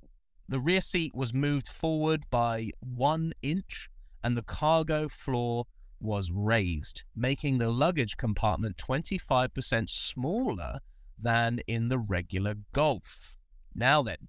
the 0.47 0.59
rear 0.59 0.81
seat 0.81 1.13
was 1.13 1.33
moved 1.33 1.67
forward 1.67 2.23
by 2.29 2.71
one 2.79 3.33
inch, 3.41 3.89
and 4.23 4.37
the 4.37 4.43
cargo 4.43 5.07
floor 5.07 5.65
was 5.99 6.31
raised, 6.31 7.03
making 7.15 7.57
the 7.57 7.69
luggage 7.69 8.17
compartment 8.17 8.77
25% 8.77 9.89
smaller 9.89 10.79
than 11.17 11.59
in 11.67 11.87
the 11.87 11.97
regular 11.97 12.55
Golf. 12.73 13.35
Now 13.73 14.01
then, 14.03 14.27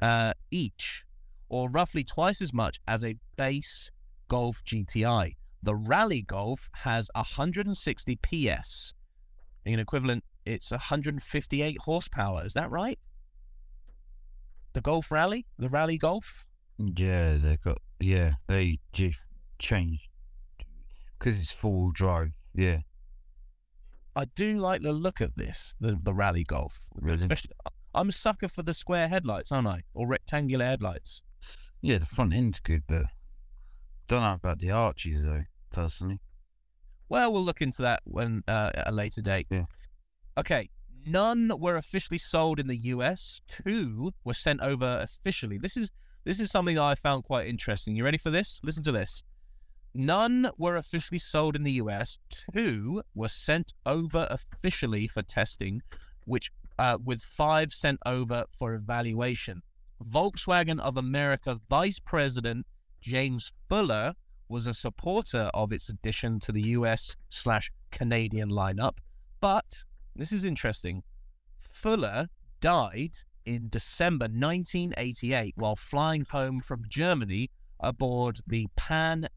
uh, 0.03 0.33
each, 0.51 1.05
or 1.49 1.71
roughly 1.71 2.05
twice 2.05 2.43
as 2.43 2.53
much 2.53 2.81
as 2.87 3.03
a 3.03 3.17
base 3.37 3.91
Golf 4.29 4.63
GTI. 4.65 5.37
The 5.63 5.75
Rally 5.75 6.23
Golf 6.23 6.69
has 6.83 7.09
160 7.15 8.19
PS, 8.23 8.93
in 9.65 9.79
equivalent 9.79 10.25
it's 10.47 10.71
158 10.71 11.79
horsepower. 11.83 12.45
Is 12.45 12.55
that 12.55 12.71
right? 12.71 12.99
The 14.73 14.81
Golf 14.81 15.11
Rally, 15.11 15.47
the 15.59 15.69
Rally 15.69 15.99
Golf. 15.99 16.45
Yeah, 16.79 17.37
they 17.39 17.57
got 17.57 17.79
yeah 17.99 18.35
they 18.47 18.79
just 18.93 19.29
changed 19.59 20.09
because 21.19 21.41
it's 21.41 21.53
four 21.53 21.85
wheel 21.85 21.91
drive. 21.93 22.35
Yeah, 22.55 22.81
I 24.15 24.27
do 24.35 24.59
like 24.59 24.83
the 24.83 24.93
look 24.93 25.21
of 25.21 25.35
this, 25.35 25.75
the 25.81 25.99
the 26.01 26.13
Rally 26.13 26.45
Golf. 26.45 26.89
Really? 26.95 27.17
Especially, 27.17 27.53
I'm 27.95 28.11
a 28.11 28.13
sucker 28.13 28.49
for 28.49 28.63
the 28.63 28.75
square 28.75 29.09
headlights, 29.09 29.51
aren't 29.51 29.69
I? 29.69 29.81
Or 29.95 30.07
rectangular 30.07 30.67
headlights. 30.67 31.23
yeah. 31.81 31.97
The 31.99 32.07
front 32.07 32.35
end's 32.35 32.61
good, 32.61 32.83
but 32.87 33.05
don't 34.09 34.21
know 34.21 34.35
about 34.35 34.59
the 34.59 34.71
arches 34.71 35.25
though. 35.25 35.45
Personally, 35.73 36.21
Well, 37.09 37.33
we'll 37.33 37.43
look 37.45 37.61
into 37.61 37.83
that 37.83 38.01
when 38.05 38.43
uh, 38.49 38.71
at 38.75 38.89
a 38.89 38.93
later 38.93 39.21
date. 39.23 39.47
Yeah. 39.51 39.65
Okay. 40.39 40.69
None 41.09 41.53
were 41.59 41.77
officially 41.77 42.19
sold 42.19 42.59
in 42.59 42.67
the 42.67 42.77
US. 42.77 43.41
Two 43.47 44.13
were 44.25 44.35
sent 44.35 44.61
over 44.61 44.99
officially. 45.01 45.57
This 45.57 45.77
is 45.77 45.93
this 46.25 46.41
is 46.41 46.51
something 46.51 46.77
I 46.77 46.97
found 46.97 47.23
quite 47.23 47.47
interesting. 47.47 47.95
You 47.95 48.05
ready 48.05 48.19
for 48.19 48.31
this? 48.31 48.61
Listen 48.65 48.83
to 48.83 48.93
this. 48.93 49.23
None 49.95 50.51
were 50.59 50.75
officially 50.75 51.21
sold 51.21 51.55
in 51.55 51.63
the 51.63 51.73
US. 51.73 52.19
Two 52.29 53.03
were 53.15 53.29
sent 53.29 53.73
over 53.87 54.27
officially 54.29 55.07
for 55.07 55.23
testing, 55.23 55.81
which 56.25 56.51
uh, 56.79 56.99
with 57.03 57.23
five 57.23 57.73
sent 57.73 58.01
over 58.05 58.45
for 58.53 58.75
evaluation. 58.75 59.63
Volkswagen 60.05 60.81
of 60.81 60.97
America 60.97 61.61
Vice 61.71 62.01
President 62.01 62.67
James 63.01 63.53
Fuller 63.69 64.15
was 64.49 64.67
a 64.67 64.75
supporter 64.75 65.51
of 65.55 65.73
its 65.73 65.89
addition 65.89 66.41
to 66.41 66.53
the 66.53 66.63
US 66.63 67.17
slash 67.29 67.71
Canadian 67.93 68.51
lineup, 68.51 68.99
but 69.41 69.85
this 70.17 70.33
is 70.33 70.45
interesting. 70.45 71.03
Fuller 71.59 72.29
died 72.61 73.17
in 73.45 73.69
December 73.69 74.25
1988 74.25 75.55
while 75.57 75.77
flying 75.77 76.25
home 76.31 76.61
from 76.61 76.83
Germany 76.89 77.51
aboard 77.79 78.41
the 78.47 78.67
Pan 78.77 79.29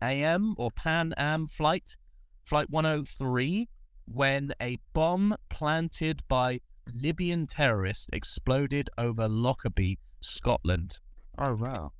Am 0.00 0.54
or 0.56 0.70
Pan 0.70 1.12
Am 1.16 1.46
flight, 1.46 1.96
Flight 2.42 2.70
103, 2.70 3.68
when 4.06 4.52
a 4.60 4.78
bomb 4.92 5.34
planted 5.48 6.22
by 6.28 6.60
Libyan 6.92 7.46
terrorists 7.46 8.06
exploded 8.12 8.88
over 8.98 9.28
Lockerbie, 9.28 9.98
Scotland. 10.20 11.00
oh 11.38 11.54
wow, 11.54 11.92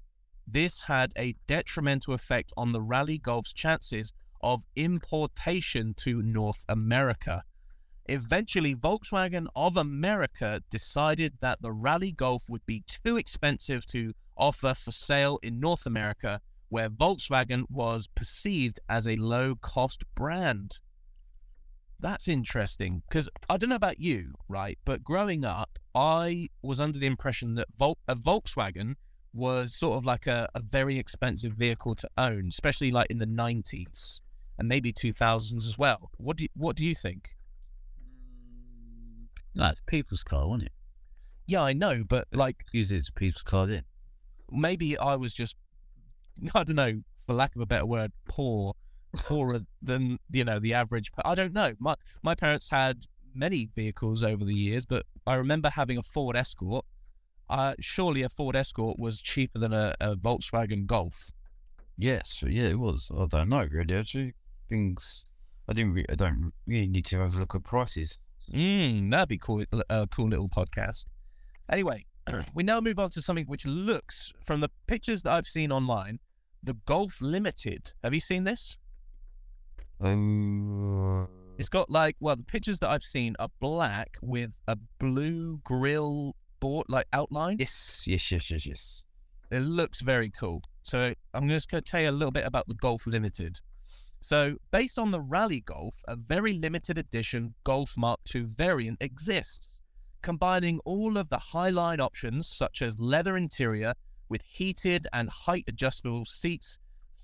This 0.47 0.83
had 0.83 1.13
a 1.17 1.35
detrimental 1.47 2.15
effect 2.15 2.53
on 2.57 2.73
the 2.73 2.81
Rally 2.81 3.19
Golf's 3.19 3.53
chances 3.53 4.13
of 4.41 4.65
importation 4.75 5.95
to 5.99 6.23
North 6.23 6.65
America. 6.69 7.43
Eventually, 8.11 8.75
Volkswagen 8.75 9.47
of 9.55 9.77
America 9.77 10.65
decided 10.69 11.35
that 11.39 11.63
the 11.63 11.71
Rally 11.71 12.11
Golf 12.11 12.51
would 12.51 12.67
be 12.67 12.83
too 12.89 13.17
expensive 13.17 13.87
to 13.87 14.15
offer 14.37 14.75
for 14.75 14.91
sale 14.91 15.39
in 15.45 15.61
North 15.61 15.87
America, 15.87 16.41
where 16.71 16.91
Volkswagen 16.91 17.67
was 17.71 18.09
perceived 18.09 18.81
as 18.89 19.07
a 19.07 19.15
low 19.15 19.55
cost 19.55 20.03
brand. 20.17 20.81
That's 22.01 22.27
interesting 22.27 23.05
because 23.09 23.29
I 23.49 23.57
don't 23.57 23.71
know 23.71 23.77
about 23.77 24.01
you, 24.01 24.35
right? 24.49 24.77
But 24.85 25.05
growing 25.05 25.45
up, 25.45 25.79
I 25.95 26.49
was 26.65 26.81
under 26.81 26.99
the 26.99 27.07
impression 27.07 27.55
that 27.55 27.69
Vol- 27.79 27.99
a 28.09 28.17
Volkswagen 28.17 28.97
was 29.33 29.73
sort 29.73 29.99
of 29.99 30.05
like 30.05 30.27
a, 30.27 30.49
a 30.53 30.61
very 30.61 30.99
expensive 30.99 31.53
vehicle 31.53 31.95
to 31.95 32.11
own, 32.19 32.49
especially 32.49 32.91
like 32.91 33.09
in 33.09 33.19
the 33.19 33.27
90s 33.27 34.21
and 34.59 34.67
maybe 34.67 34.93
2000s 34.93 35.59
as 35.59 35.79
well. 35.79 36.11
What 36.17 36.39
do 36.39 36.43
you, 36.43 36.49
what 36.57 36.75
do 36.75 36.85
you 36.85 36.97
think? 36.97 37.37
No, 39.55 39.69
it's 39.69 39.81
people's 39.87 40.23
car, 40.23 40.47
wasn't 40.47 40.65
it? 40.65 40.73
Yeah, 41.47 41.63
I 41.63 41.73
know, 41.73 42.05
but 42.09 42.29
like 42.33 42.65
Use 42.73 42.91
it 42.93 42.99
as 42.99 43.09
a 43.09 43.13
people's 43.13 43.43
car, 43.43 43.67
then. 43.67 43.83
maybe 44.51 44.97
I 44.99 45.17
was 45.17 45.35
just 45.35 45.57
I 46.55 46.65
don't 46.65 46.77
know, 46.77 47.03
for 47.27 47.35
lack 47.35 47.55
of 47.57 47.63
a 47.63 47.67
better 47.67 47.87
word, 47.87 48.13
poor, 48.29 48.75
poorer 49.15 49.61
than 49.83 50.19
you 50.31 50.45
know 50.45 50.59
the 50.59 50.75
average. 50.75 51.11
I 51.25 51.35
don't 51.35 51.53
know. 51.53 51.73
My 51.79 51.97
my 52.23 52.35
parents 52.35 52.69
had 52.71 53.07
many 53.35 53.69
vehicles 53.75 54.23
over 54.23 54.45
the 54.45 54.55
years, 54.55 54.87
but 54.87 55.07
I 55.27 55.35
remember 55.35 55.71
having 55.71 55.99
a 55.99 56.03
Ford 56.03 56.37
Escort. 56.37 56.85
Uh, 57.49 57.75
surely 57.81 58.23
a 58.23 58.29
Ford 58.29 58.55
Escort 58.55 58.97
was 58.99 59.21
cheaper 59.21 59.59
than 59.59 59.73
a, 59.73 59.95
a 60.01 60.15
Volkswagen 60.15 60.87
Golf. 60.87 61.31
Yes, 61.99 62.45
yeah, 62.47 62.69
it 62.69 62.79
was. 62.79 63.11
I 63.17 63.27
don't 63.27 63.49
know 63.49 63.67
really. 63.71 63.95
Actually, 63.95 64.35
things 64.69 65.27
I 65.69 65.73
didn't. 65.73 65.95
Re- 65.95 66.07
I 66.09 66.15
don't 66.15 66.53
really 66.67 66.87
need 66.87 67.07
to 67.07 67.19
have 67.19 67.35
a 67.35 67.39
look 67.41 67.55
at 67.57 67.65
prices. 67.65 68.21
Mm, 68.53 69.11
that'd 69.11 69.29
be 69.29 69.39
cool. 69.39 69.65
A 69.89 70.07
cool 70.09 70.29
little 70.29 70.49
podcast. 70.49 71.05
Anyway, 71.71 72.05
we 72.55 72.63
now 72.63 72.81
move 72.81 72.99
on 72.99 73.11
to 73.11 73.21
something 73.21 73.47
which 73.47 73.67
looks, 73.67 74.33
from 74.43 74.61
the 74.61 74.71
pictures 74.87 75.23
that 75.23 75.33
I've 75.33 75.47
seen 75.47 75.71
online, 75.71 76.19
the 76.63 76.75
Golf 76.87 77.21
Limited. 77.21 77.93
Have 78.03 78.13
you 78.15 78.21
seen 78.21 78.45
this? 78.45 78.79
Oh, 80.03 81.29
It's 81.59 81.69
got 81.69 81.91
like, 81.91 82.17
well, 82.21 82.37
the 82.37 82.43
pictures 82.45 82.79
that 82.81 82.89
I've 82.91 83.03
seen 83.03 83.37
are 83.39 83.49
black 83.61 84.17
with 84.23 84.61
a 84.67 84.77
blue 84.99 85.59
grill 85.59 86.35
board, 86.59 86.87
like 86.89 87.07
outline. 87.13 87.57
yes, 87.59 88.05
yes, 88.07 88.31
yes, 88.31 88.51
yes, 88.51 88.67
yes. 88.67 89.05
It 89.51 89.61
looks 89.61 90.01
very 90.01 90.31
cool. 90.31 90.63
So 90.83 91.15
I'm 91.35 91.49
just 91.49 91.71
going 91.71 91.83
to 91.83 91.91
tell 91.91 92.01
you 92.01 92.11
a 92.11 92.13
little 92.13 92.31
bit 92.31 92.47
about 92.47 92.69
the 92.69 92.75
Golf 92.75 93.07
Limited. 93.07 93.61
So, 94.21 94.57
based 94.71 94.99
on 94.99 95.13
the 95.13 95.21
Rally 95.21 95.61
Golf, 95.61 96.05
a 96.07 96.15
very 96.15 96.53
limited 96.53 96.99
edition 96.99 97.55
Golf 97.65 97.95
Mark 97.97 98.21
II 98.35 98.43
variant 98.43 98.99
exists, 99.01 99.79
combining 100.21 100.79
all 100.85 101.17
of 101.17 101.31
the 101.31 101.39
highline 101.55 102.01
options 102.01 102.47
such 102.47 102.83
as 102.83 103.01
leather 103.01 103.35
interior 103.35 103.95
with 104.29 104.43
heated 104.43 105.07
and 105.11 105.31
height 105.31 105.65
adjustable 105.67 106.27
seats, 106.27 106.79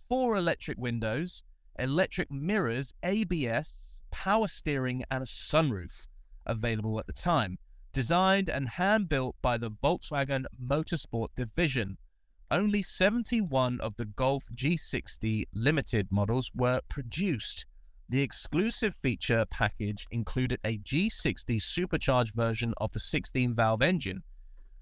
four 0.08 0.36
electric 0.36 0.78
windows, 0.78 1.42
electric 1.78 2.30
mirrors, 2.30 2.94
ABS, 3.02 3.74
power 4.10 4.48
steering, 4.48 5.04
and 5.10 5.22
a 5.22 5.26
sunroof 5.26 6.08
available 6.46 6.98
at 6.98 7.06
the 7.06 7.12
time. 7.12 7.58
Designed 7.92 8.48
and 8.48 8.70
hand 8.70 9.08
built 9.08 9.36
by 9.42 9.58
the 9.58 9.70
Volkswagen 9.70 10.46
Motorsport 10.62 11.28
division. 11.36 11.98
Only 12.50 12.82
71 12.82 13.80
of 13.80 13.96
the 13.96 14.04
Golf 14.04 14.48
G60 14.54 15.46
limited 15.52 16.08
models 16.12 16.52
were 16.54 16.80
produced. 16.88 17.66
The 18.08 18.22
exclusive 18.22 18.94
feature 18.94 19.44
package 19.50 20.06
included 20.12 20.60
a 20.64 20.78
G60 20.78 21.60
supercharged 21.60 22.36
version 22.36 22.72
of 22.76 22.92
the 22.92 23.00
16 23.00 23.52
valve 23.52 23.82
engine, 23.82 24.22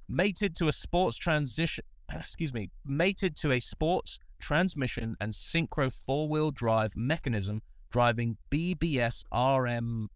mated 0.07 0.55
to 0.57 0.69
a 0.69 0.73
sports 0.73 1.17
transition, 1.17 1.87
excuse 2.13 2.53
me, 2.53 2.69
mated 2.85 3.35
to 3.37 3.51
a 3.51 3.61
sports 3.61 4.19
transmission 4.39 5.17
and 5.19 5.33
synchro 5.33 5.91
four-wheel 6.05 6.51
drive 6.51 6.95
mechanism 6.99 7.63
driving 7.91 8.37
BBS 8.51 9.25
RM02 9.33 10.11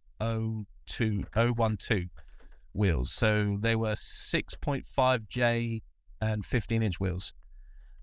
012 1.33 2.05
wheels. 2.75 3.11
So 3.11 3.57
they 3.59 3.75
were 3.75 3.95
6.5J 3.95 5.81
and 6.21 6.45
15 6.45 6.83
inch 6.83 7.01
wheels. 7.01 7.33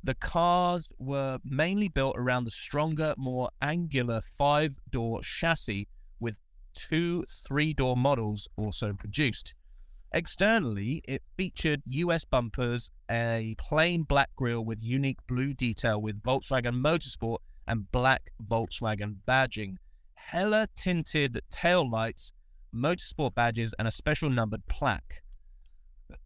The 0.05 0.13
cars 0.13 0.87
were 0.99 1.39
mainly 1.43 1.87
built 1.87 2.15
around 2.15 2.43
the 2.43 2.51
stronger, 2.51 3.15
more 3.17 3.49
angular 3.59 4.21
five 4.21 4.77
door 4.87 5.21
chassis 5.23 5.87
with 6.19 6.37
two 6.75 7.23
three 7.27 7.73
door 7.73 7.97
models 7.97 8.47
also 8.55 8.93
produced. 8.93 9.55
Externally, 10.11 11.01
it 11.07 11.23
featured 11.35 11.81
US 11.87 12.23
bumpers, 12.23 12.91
a 13.09 13.55
plain 13.57 14.03
black 14.03 14.29
grille 14.35 14.63
with 14.63 14.83
unique 14.83 15.17
blue 15.27 15.55
detail 15.55 15.99
with 15.99 16.21
Volkswagen 16.21 16.83
Motorsport 16.83 17.39
and 17.67 17.91
black 17.91 18.29
Volkswagen 18.39 19.15
badging, 19.27 19.77
Hella 20.13 20.67
tinted 20.75 21.41
tail 21.49 21.89
lights, 21.89 22.31
motorsport 22.71 23.33
badges, 23.33 23.73
and 23.79 23.87
a 23.87 23.91
special 23.91 24.29
numbered 24.29 24.67
plaque. 24.67 25.23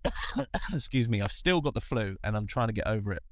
Excuse 0.74 1.08
me, 1.08 1.22
I've 1.22 1.32
still 1.32 1.62
got 1.62 1.76
the 1.76 1.82
flu 1.82 2.18
and 2.26 2.36
I'm 2.36 2.46
trying 2.46 2.68
to 2.68 2.74
get 2.74 2.86
over 2.86 3.14
it. 3.14 3.24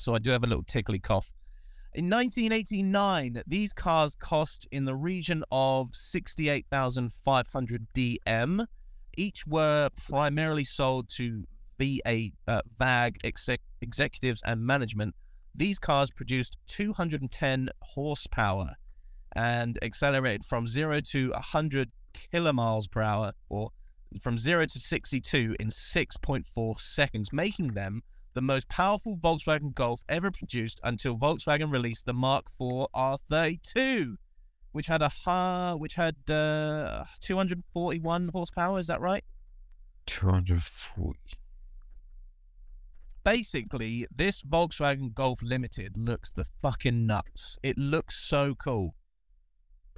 So 0.00 0.14
I 0.14 0.18
do 0.18 0.30
have 0.30 0.42
a 0.42 0.46
little 0.46 0.64
tickly 0.64 0.98
cough. 0.98 1.32
In 1.92 2.08
1989, 2.08 3.42
these 3.46 3.72
cars 3.72 4.14
cost 4.14 4.68
in 4.70 4.84
the 4.84 4.94
region 4.94 5.42
of 5.50 5.90
68,500 5.92 7.86
DM. 7.92 8.66
Each 9.16 9.44
were 9.44 9.90
primarily 10.08 10.62
sold 10.62 11.08
to 11.16 11.44
VA, 11.78 12.30
uh, 12.46 12.62
VAG 12.78 13.18
exec- 13.24 13.60
executives 13.80 14.40
and 14.46 14.64
management. 14.64 15.16
These 15.52 15.80
cars 15.80 16.12
produced 16.12 16.58
210 16.68 17.70
horsepower 17.82 18.76
and 19.34 19.78
accelerated 19.82 20.44
from 20.44 20.68
0 20.68 21.00
to 21.00 21.30
100 21.30 21.90
kilomiles 22.14 22.88
per 22.90 23.02
hour 23.02 23.32
or 23.48 23.70
from 24.20 24.38
0 24.38 24.66
to 24.66 24.78
62 24.78 25.56
in 25.58 25.68
6.4 25.68 26.78
seconds, 26.78 27.32
making 27.32 27.68
them 27.74 28.02
the 28.34 28.42
most 28.42 28.68
powerful 28.68 29.16
Volkswagen 29.16 29.74
Golf 29.74 30.02
ever 30.08 30.30
produced 30.30 30.80
until 30.82 31.16
Volkswagen 31.16 31.70
released 31.70 32.06
the 32.06 32.14
Mark 32.14 32.46
IV 32.48 32.86
R32, 32.94 34.16
which 34.72 34.86
had 34.86 35.02
a 35.02 35.08
ha- 35.08 35.74
which 35.76 35.94
had 35.94 36.16
uh, 36.28 37.04
241 37.20 38.28
horsepower. 38.28 38.78
Is 38.78 38.86
that 38.86 39.00
right? 39.00 39.24
240. 40.06 41.18
Basically, 43.22 44.06
this 44.14 44.42
Volkswagen 44.42 45.12
Golf 45.12 45.42
Limited 45.42 45.96
looks 45.96 46.30
the 46.30 46.46
fucking 46.62 47.06
nuts. 47.06 47.58
It 47.62 47.76
looks 47.76 48.16
so 48.16 48.54
cool. 48.54 48.94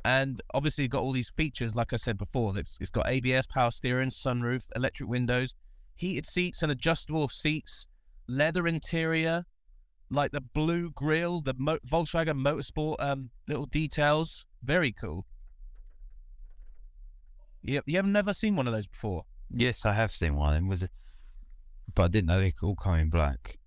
And 0.05 0.41
obviously, 0.53 0.89
got 0.89 1.03
all 1.03 1.13
these 1.13 1.31
features, 1.31 1.77
like 1.77 1.93
I 1.93 1.97
said 1.97 2.19
before. 2.19 2.59
It's, 2.59 2.77
it's 2.81 2.91
got 2.91 3.09
ABS, 3.09 3.47
power 3.47 3.71
steering, 3.71 4.09
sunroof, 4.09 4.67
electric 4.75 5.09
windows, 5.09 5.55
heated 5.95 6.27
seats, 6.27 6.63
and 6.63 6.73
adjustable 6.73 7.29
seats, 7.29 7.87
leather 8.29 8.67
interior, 8.67 9.45
like 10.11 10.33
the 10.33 10.41
blue 10.41 10.91
grille, 10.91 11.41
the 11.41 11.55
Mo- 11.57 11.79
Volkswagen 11.87 12.43
Motorsport 12.43 12.97
um, 13.01 13.31
little 13.49 13.67
details. 13.67 14.45
Very 14.63 14.93
cool. 14.93 15.27
You, 17.63 17.81
you 17.87 17.97
have 17.97 18.07
never 18.07 18.33
seen 18.33 18.57
one 18.57 18.67
of 18.67 18.73
those 18.73 18.87
before? 18.87 19.25
Yes, 19.51 19.87
I 19.87 19.95
have 19.95 20.11
seen 20.11 20.35
one. 20.35 20.55
And 20.55 20.69
was 20.69 20.83
it? 20.83 20.91
But 21.95 22.05
I 22.05 22.09
didn't 22.09 22.29
know 22.29 22.41
they 22.41 22.53
could 22.53 22.67
all 22.67 22.75
come 22.77 22.97
in 22.97 23.11
black. 23.11 23.59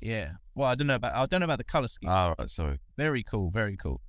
Yeah. 0.00 0.32
Well, 0.54 0.70
I 0.70 0.74
don't 0.74 0.86
know 0.86 0.94
about 0.96 1.14
I 1.14 1.24
don't 1.26 1.40
know 1.40 1.44
about 1.44 1.58
the 1.58 1.64
color 1.64 1.88
scheme. 1.88 2.10
Ah, 2.10 2.34
right, 2.38 2.50
sorry. 2.50 2.78
Very 2.96 3.22
cool, 3.22 3.50
very 3.50 3.76
cool. 3.76 4.00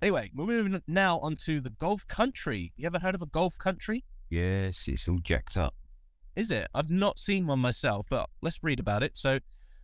Anyway, 0.00 0.30
we're 0.34 0.46
moving 0.46 0.82
now 0.86 1.18
onto 1.20 1.60
the 1.60 1.70
Golf 1.70 2.06
Country. 2.06 2.72
You 2.76 2.86
ever 2.86 2.98
heard 2.98 3.14
of 3.14 3.22
a 3.22 3.26
Golf 3.26 3.58
Country? 3.58 4.04
Yes, 4.28 4.86
it's 4.88 5.08
all 5.08 5.18
jacked 5.18 5.56
up. 5.56 5.74
Is 6.36 6.50
it? 6.50 6.68
I've 6.74 6.90
not 6.90 7.18
seen 7.18 7.46
one 7.46 7.58
myself, 7.58 8.06
but 8.08 8.28
let's 8.42 8.62
read 8.62 8.78
about 8.78 9.02
it. 9.02 9.16
So, 9.16 9.40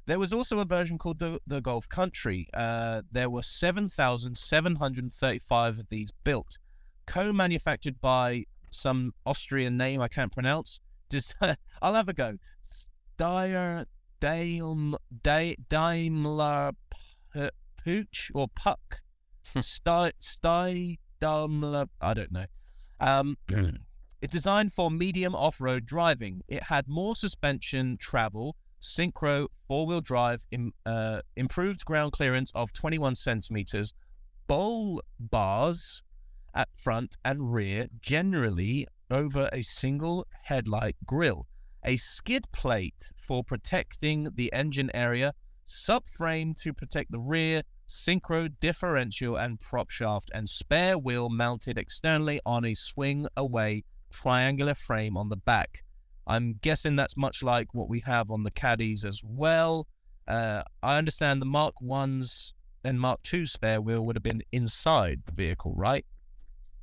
there 0.07 0.19
was 0.19 0.33
also 0.33 0.59
a 0.59 0.65
version 0.65 0.99
called 0.99 1.19
the 1.19 1.41
the 1.47 1.61
Golf 1.61 1.89
Country. 1.89 2.49
Uh, 2.53 3.03
there 3.11 3.31
were 3.31 3.43
seven 3.43 3.89
thousand 3.89 4.37
seven 4.37 4.77
hundred 4.77 5.13
thirty-five 5.13 5.79
of 5.79 5.89
these 5.89 6.13
built, 6.25 6.59
co-manufactured 7.07 8.01
by 8.01 8.45
some 8.71 9.15
Austrian 9.25 9.77
name 9.77 10.01
I 10.01 10.09
can't 10.09 10.33
pronounce. 10.33 10.81
Just 11.11 11.37
I'll 11.83 11.95
have 11.95 12.09
a 12.09 12.13
go. 12.13 12.37
Steyr 12.65 13.87
Daim, 14.21 14.95
Daimler 15.69 16.73
Pooch 17.85 18.31
or 18.35 18.49
Puck. 18.49 19.03
Sty 19.45 20.13
Sty 20.19 20.99
Daimler. 21.21 21.87
I 22.01 22.15
don't 22.15 22.33
know. 22.33 22.47
Um, 23.01 23.37
it's 24.23 24.33
designed 24.33 24.73
for 24.73 24.89
medium 24.89 25.35
off-road 25.35 25.85
driving. 25.85 26.43
It 26.47 26.65
had 26.65 26.87
more 26.87 27.17
suspension 27.17 27.97
travel, 27.99 28.55
synchro 28.81 29.49
four-wheel 29.67 30.01
drive, 30.01 30.47
im, 30.53 30.73
uh, 30.87 31.23
improved 31.35 31.85
ground 31.85 32.13
clearance 32.13 32.53
of 32.55 32.73
21 32.73 33.17
centimeters, 33.17 33.95
bull 34.47 35.03
bars 35.19 36.03
at 36.55 36.69
front 36.73 37.17
and 37.25 37.53
rear, 37.53 37.89
generally 38.01 38.87
over 39.11 39.49
a 39.53 39.63
single 39.63 40.25
headlight 40.45 40.95
grille, 41.05 41.49
a 41.85 41.97
skid 41.97 42.45
plate 42.53 43.11
for 43.17 43.43
protecting 43.43 44.29
the 44.37 44.53
engine 44.53 44.91
area, 44.95 45.35
subframe 45.67 46.55
to 46.63 46.73
protect 46.73 47.11
the 47.11 47.19
rear, 47.19 47.63
synchro 47.89 48.49
differential 48.61 49.35
and 49.35 49.59
prop 49.59 49.91
shaft, 49.91 50.31
and 50.33 50.49
spare 50.49 50.97
wheel 50.97 51.29
mounted 51.29 51.77
externally 51.77 52.41
on 52.47 52.65
a 52.65 52.75
swing 52.75 53.27
away 53.37 53.83
triangular 54.13 54.75
frame 54.75 55.17
on 55.17 55.29
the 55.29 55.37
back. 55.37 55.83
I'm 56.27 56.59
guessing 56.61 56.97
that's 56.97 57.17
much 57.17 57.43
like 57.43 57.75
what 57.75 57.89
we 57.89 58.01
have 58.01 58.31
on 58.31 58.45
the 58.45 58.51
Caddies 58.51 59.05
as 59.05 59.23
well. 59.25 59.89
Uh, 60.29 60.63
I 60.83 60.99
understand 60.99 61.43
the 61.43 61.47
Mark 61.47 61.75
1's 61.83 62.55
and 62.85 63.01
Mark 63.01 63.23
2 63.23 63.47
spare 63.47 63.81
wheel 63.81 64.05
would 64.05 64.17
have 64.17 64.23
been 64.23 64.43
inside 64.53 65.23
the 65.27 65.33
vehicle, 65.33 65.75
right? 65.77 66.05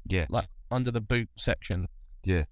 Yeah. 0.08 0.26
Like 0.30 0.48
under 0.72 0.92
the 0.92 1.02
boot 1.02 1.30
section. 1.36 1.88
Yeah. 2.24 2.46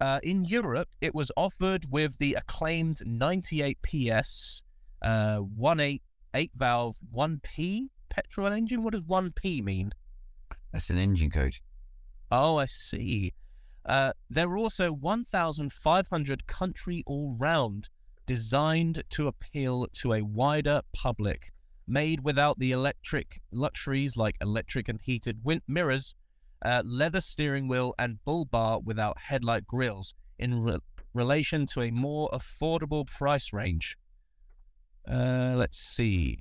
Uh, 0.00 0.18
in 0.22 0.44
Europe, 0.44 0.88
it 1.00 1.14
was 1.14 1.30
offered 1.36 1.86
with 1.90 2.18
the 2.18 2.34
acclaimed 2.34 2.98
98 3.06 3.78
PS, 3.82 4.62
uh, 5.02 5.38
1.8 5.38 6.00
8 6.34 6.50
valve 6.54 6.96
1P 7.14 7.88
petrol 8.08 8.48
engine. 8.48 8.82
What 8.82 8.92
does 8.92 9.02
1P 9.02 9.62
mean? 9.62 9.92
That's 10.72 10.90
an 10.90 10.98
engine 10.98 11.30
code. 11.30 11.56
Oh, 12.30 12.56
I 12.56 12.64
see. 12.64 13.34
Uh, 13.84 14.12
there 14.30 14.48
are 14.48 14.56
also 14.56 14.92
1,500 14.92 16.46
country 16.46 17.02
all 17.06 17.36
round, 17.38 17.88
designed 18.26 19.02
to 19.10 19.26
appeal 19.26 19.86
to 19.92 20.12
a 20.12 20.22
wider 20.22 20.82
public, 20.92 21.50
made 21.86 22.20
without 22.20 22.58
the 22.58 22.72
electric 22.72 23.40
luxuries 23.50 24.16
like 24.16 24.36
electric 24.40 24.88
and 24.88 25.00
heated 25.02 25.40
wind 25.42 25.62
mirrors, 25.66 26.14
uh, 26.64 26.82
leather 26.84 27.20
steering 27.20 27.66
wheel, 27.66 27.94
and 27.98 28.24
bull 28.24 28.44
bar 28.44 28.78
without 28.80 29.18
headlight 29.18 29.66
grills, 29.66 30.14
in 30.38 30.62
re- 30.62 30.78
relation 31.12 31.66
to 31.66 31.82
a 31.82 31.90
more 31.90 32.28
affordable 32.32 33.06
price 33.06 33.52
range. 33.52 33.96
Uh, 35.08 35.54
let's 35.56 35.78
see. 35.78 36.38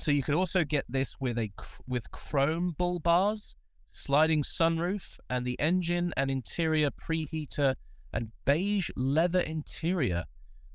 So 0.00 0.10
you 0.10 0.22
could 0.22 0.34
also 0.34 0.64
get 0.64 0.84
this 0.88 1.16
with 1.20 1.38
a 1.38 1.50
with 1.86 2.10
chrome 2.10 2.74
bull 2.76 2.98
bars, 2.98 3.56
sliding 3.92 4.42
sunroof, 4.42 5.18
and 5.30 5.46
the 5.46 5.58
engine 5.60 6.12
and 6.16 6.30
interior 6.30 6.90
preheater 6.90 7.74
and 8.12 8.32
beige 8.44 8.90
leather 8.96 9.40
interior. 9.40 10.24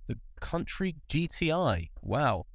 The 0.07 0.19
Country 0.39 0.95
GTI. 1.09 1.89
Wow. 2.01 2.45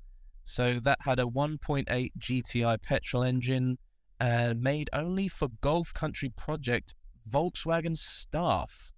So 0.45 0.75
that 0.81 0.99
had 1.03 1.19
a 1.19 1.25
1.8 1.25 1.87
GTI 2.19 2.83
petrol 2.83 3.23
engine 3.23 3.79
and 4.19 4.61
made 4.61 4.89
only 4.93 5.29
for 5.29 5.49
Golf 5.61 5.93
Country 5.93 6.29
Project 6.29 6.95
Volkswagen 7.29 7.97
staff. 7.97 8.93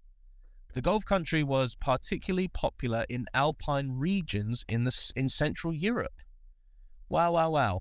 The 0.74 0.82
Golf 0.82 1.04
Country 1.04 1.42
was 1.42 1.76
particularly 1.76 2.48
popular 2.48 3.04
in 3.08 3.26
alpine 3.32 3.92
regions 3.92 4.64
in 4.68 4.84
the 4.84 5.12
in 5.14 5.28
Central 5.28 5.72
Europe. 5.72 6.22
Wow, 7.08 7.32
wow, 7.32 7.50
wow. 7.50 7.80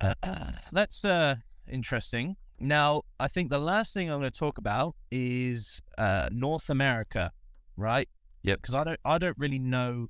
Uh, 0.24 0.52
that's 0.72 1.04
uh, 1.04 1.36
interesting. 1.68 2.36
Now, 2.60 3.02
I 3.18 3.28
think 3.28 3.50
the 3.50 3.58
last 3.58 3.92
thing 3.92 4.10
I'm 4.10 4.20
going 4.20 4.30
to 4.30 4.38
talk 4.38 4.58
about 4.58 4.94
is 5.10 5.82
uh, 5.98 6.28
North 6.30 6.70
America, 6.70 7.32
right? 7.76 8.08
Yep. 8.42 8.58
Because 8.62 8.74
I 8.74 8.84
don't, 8.84 9.00
I 9.04 9.18
don't 9.18 9.36
really 9.38 9.58
know 9.58 10.06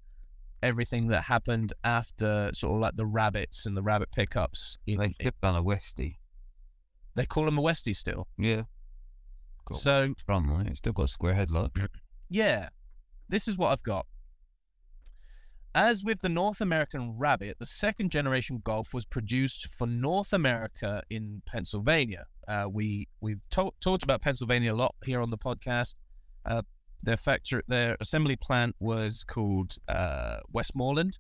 everything 0.63 1.09
that 1.09 1.25
happened 1.25 1.73
after 1.83 2.51
sort 2.53 2.75
of 2.75 2.81
like 2.81 2.97
the 2.97 3.07
rabbits 3.07 3.67
and 3.67 3.77
the 3.77 3.83
rabbit 3.83 4.11
pickups. 4.13 4.79
In, 4.87 4.99
They 4.99 5.09
still 5.11 5.33
done 5.41 5.57
a 5.57 5.63
Westie. 5.63 6.17
they 7.15 7.27
call 7.27 7.45
them 7.47 7.59
a 7.59 7.63
Westie 7.63 7.97
still. 7.97 8.29
Yeah. 8.39 8.63
Got 9.65 9.79
So 9.79 10.15
on 10.29 10.67
it. 10.67 10.69
It's 10.69 10.79
still 10.79 10.93
got 10.93 11.05
a 11.05 11.09
square 11.09 11.35
headlight. 11.35 11.71
Yeah, 12.35 12.71
this 13.29 13.47
is 13.47 13.59
what 13.59 13.73
I've 13.73 13.83
got. 13.83 14.07
As 15.75 16.05
with 16.05 16.21
the 16.21 16.29
North 16.29 16.61
American 16.61 17.19
Rabbit, 17.19 17.59
the 17.59 17.65
second 17.65 18.11
generation 18.11 18.61
Golf 18.63 18.93
was 18.93 19.07
produced 19.07 19.73
for 19.73 19.87
North 19.87 20.35
America 20.35 21.03
in 21.09 21.41
Pennsylvania. 21.47 22.27
Uh, 22.47 22.69
we 22.71 23.09
we've 23.23 23.41
to- 23.51 23.73
talked 23.81 24.03
about 24.03 24.21
Pennsylvania 24.21 24.75
a 24.75 24.77
lot 24.77 24.95
here 25.05 25.23
on 25.23 25.31
the 25.31 25.39
podcast. 25.39 25.95
Uh, 26.45 26.61
their 27.03 27.17
factory, 27.17 27.63
their 27.67 27.97
assembly 28.01 28.37
plant 28.37 28.77
was 28.81 29.25
called 29.25 29.77
uh, 29.89 30.41
Westmoreland, 30.53 31.19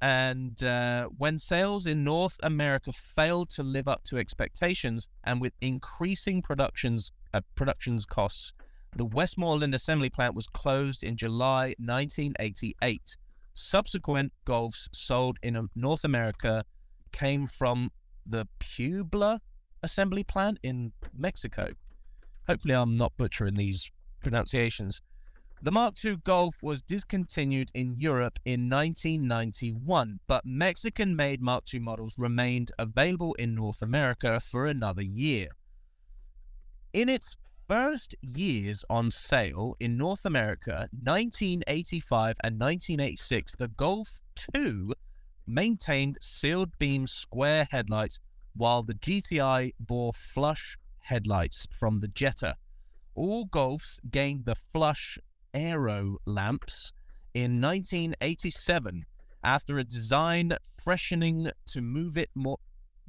and 0.00 0.64
uh, 0.64 1.08
when 1.16 1.38
sales 1.38 1.86
in 1.86 2.02
North 2.02 2.38
America 2.42 2.90
failed 2.90 3.50
to 3.50 3.62
live 3.62 3.86
up 3.86 4.02
to 4.04 4.18
expectations, 4.18 5.06
and 5.22 5.40
with 5.40 5.52
increasing 5.60 6.42
productions 6.42 7.12
uh, 7.32 7.42
productions 7.54 8.04
costs, 8.04 8.52
the 8.96 9.04
Westmoreland 9.04 9.76
assembly 9.76 10.10
plant 10.10 10.34
was 10.34 10.48
closed 10.48 11.04
in 11.04 11.16
July 11.16 11.74
1988. 11.78 13.16
Subsequent 13.60 14.32
Golfs 14.46 14.88
sold 14.90 15.38
in 15.42 15.54
um, 15.54 15.70
North 15.74 16.02
America 16.02 16.64
came 17.12 17.46
from 17.46 17.92
the 18.24 18.48
Puebla 18.58 19.40
assembly 19.82 20.24
plant 20.24 20.58
in 20.62 20.92
Mexico. 21.16 21.72
Hopefully, 22.48 22.74
I'm 22.74 22.94
not 22.94 23.18
butchering 23.18 23.54
these 23.54 23.92
pronunciations. 24.22 25.02
The 25.62 25.70
Mark 25.70 26.02
II 26.02 26.16
Golf 26.24 26.62
was 26.62 26.80
discontinued 26.80 27.70
in 27.74 27.92
Europe 27.92 28.38
in 28.46 28.70
1991, 28.70 30.20
but 30.26 30.46
Mexican 30.46 31.14
made 31.14 31.42
Mark 31.42 31.64
II 31.72 31.80
models 31.80 32.14
remained 32.16 32.72
available 32.78 33.34
in 33.34 33.54
North 33.54 33.82
America 33.82 34.40
for 34.40 34.66
another 34.66 35.02
year. 35.02 35.48
In 36.94 37.10
its 37.10 37.36
first 37.70 38.16
years 38.20 38.84
on 38.90 39.12
sale 39.12 39.76
in 39.78 39.96
North 39.96 40.24
America, 40.24 40.88
1985 41.04 42.34
and 42.42 42.58
1986, 42.58 43.54
the 43.60 43.68
Golf 43.68 44.18
II 44.52 44.88
maintained 45.46 46.18
sealed 46.20 46.76
beam 46.80 47.06
square 47.06 47.68
headlights 47.70 48.18
while 48.56 48.82
the 48.82 48.94
GTI 48.94 49.70
bore 49.78 50.12
flush 50.12 50.78
headlights 51.02 51.68
from 51.70 51.98
the 51.98 52.08
Jetta. 52.08 52.56
All 53.14 53.46
Golfs 53.46 54.00
gained 54.10 54.46
the 54.46 54.56
flush 54.56 55.16
aero 55.54 56.16
lamps 56.26 56.90
in 57.34 57.60
1987 57.60 59.04
after 59.44 59.78
a 59.78 59.84
design 59.84 60.54
freshening 60.76 61.52
to 61.66 61.80
move 61.80 62.18
it 62.18 62.30
more 62.34 62.58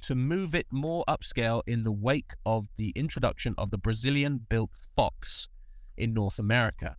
to 0.01 0.15
move 0.15 0.55
it 0.55 0.67
more 0.71 1.03
upscale 1.07 1.61
in 1.67 1.83
the 1.83 1.91
wake 1.91 2.33
of 2.45 2.67
the 2.75 2.89
introduction 2.95 3.53
of 3.57 3.71
the 3.71 3.77
Brazilian 3.77 4.45
built 4.49 4.71
Fox 4.95 5.47
in 5.97 6.13
North 6.13 6.39
America. 6.39 6.97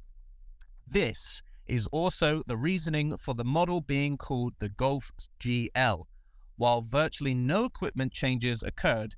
This 0.87 1.43
is 1.67 1.87
also 1.89 2.43
the 2.47 2.57
reasoning 2.57 3.17
for 3.17 3.35
the 3.35 3.45
model 3.45 3.81
being 3.81 4.17
called 4.17 4.55
the 4.59 4.69
Golf 4.69 5.11
GL. 5.41 6.05
While 6.57 6.83
virtually 6.83 7.35
no 7.35 7.65
equipment 7.65 8.13
changes 8.13 8.63
occurred, 8.63 9.15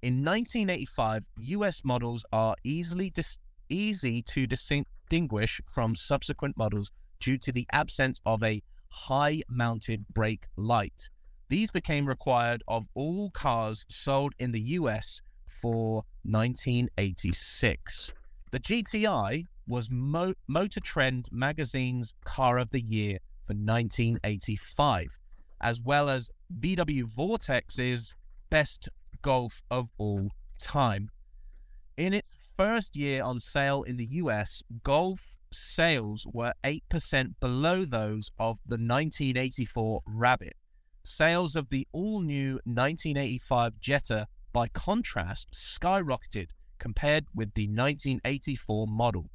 in 0.00 0.24
1985, 0.24 1.28
US 1.36 1.84
models 1.84 2.24
are 2.32 2.54
easily 2.62 3.10
dis- 3.10 3.38
easy 3.68 4.22
to 4.22 4.46
distinguish 4.46 5.60
from 5.66 5.94
subsequent 5.94 6.56
models 6.56 6.92
due 7.20 7.36
to 7.38 7.52
the 7.52 7.66
absence 7.72 8.20
of 8.24 8.42
a 8.42 8.62
high 8.90 9.42
mounted 9.48 10.06
brake 10.08 10.46
light. 10.56 11.10
These 11.48 11.70
became 11.70 12.06
required 12.06 12.62
of 12.68 12.88
all 12.94 13.30
cars 13.30 13.86
sold 13.88 14.34
in 14.38 14.52
the 14.52 14.60
US 14.60 15.22
for 15.46 16.04
1986. 16.22 18.12
The 18.50 18.60
GTI 18.60 19.44
was 19.66 19.90
Mo- 19.90 20.34
Motor 20.46 20.80
Trend 20.80 21.28
magazine's 21.32 22.12
Car 22.24 22.58
of 22.58 22.70
the 22.70 22.80
Year 22.80 23.18
for 23.42 23.54
1985, 23.54 25.18
as 25.60 25.80
well 25.82 26.10
as 26.10 26.30
VW 26.54 27.04
Vortex's 27.04 28.14
Best 28.50 28.90
Golf 29.22 29.62
of 29.70 29.90
All 29.96 30.30
Time. 30.58 31.10
In 31.96 32.12
its 32.12 32.36
first 32.56 32.94
year 32.94 33.22
on 33.22 33.40
sale 33.40 33.82
in 33.82 33.96
the 33.96 34.06
US, 34.06 34.62
Golf 34.82 35.38
sales 35.50 36.26
were 36.32 36.52
8% 36.62 37.34
below 37.40 37.84
those 37.86 38.30
of 38.38 38.58
the 38.66 38.74
1984 38.74 40.02
Rabbit. 40.06 40.54
Sales 41.08 41.56
of 41.56 41.70
the 41.70 41.88
all 41.92 42.20
new 42.20 42.60
1985 42.64 43.80
Jetta, 43.80 44.28
by 44.52 44.68
contrast, 44.68 45.52
skyrocketed 45.52 46.50
compared 46.78 47.26
with 47.34 47.54
the 47.54 47.66
1984 47.66 48.86
model. 48.86 49.30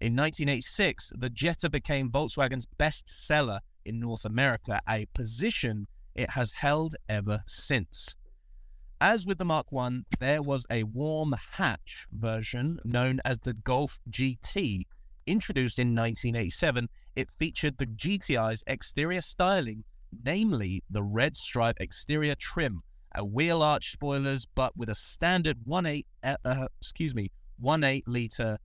In 0.00 0.16
1986, 0.16 1.12
the 1.16 1.30
Jetta 1.30 1.70
became 1.70 2.10
Volkswagen's 2.10 2.66
best 2.66 3.08
seller 3.08 3.60
in 3.84 4.00
North 4.00 4.24
America, 4.24 4.80
a 4.88 5.06
position 5.14 5.86
it 6.14 6.30
has 6.30 6.50
held 6.50 6.96
ever 7.08 7.42
since. 7.46 8.16
As 9.00 9.26
with 9.26 9.38
the 9.38 9.44
Mark 9.44 9.68
I, 9.76 10.00
there 10.18 10.42
was 10.42 10.66
a 10.70 10.82
warm 10.82 11.34
hatch 11.52 12.06
version 12.12 12.80
known 12.84 13.20
as 13.24 13.38
the 13.38 13.54
Golf 13.54 13.98
GT. 14.10 14.82
Introduced 15.26 15.78
in 15.78 15.94
1987, 15.94 16.88
it 17.16 17.30
featured 17.30 17.78
the 17.78 17.86
GTI's 17.86 18.64
exterior 18.66 19.20
styling, 19.20 19.84
namely 20.24 20.82
the 20.90 21.02
red 21.02 21.36
stripe 21.36 21.76
exterior 21.80 22.34
trim, 22.34 22.80
a 23.14 23.24
wheel 23.24 23.62
arch 23.62 23.92
spoilers, 23.92 24.46
but 24.54 24.76
with 24.76 24.88
a 24.88 24.94
standard 24.94 25.58
1.8 25.66 26.04
uh, 26.22 26.36
uh, 26.44 26.68
excuse 26.80 27.14
me 27.14 27.30
1.8 27.62 28.02
liter 28.06 28.58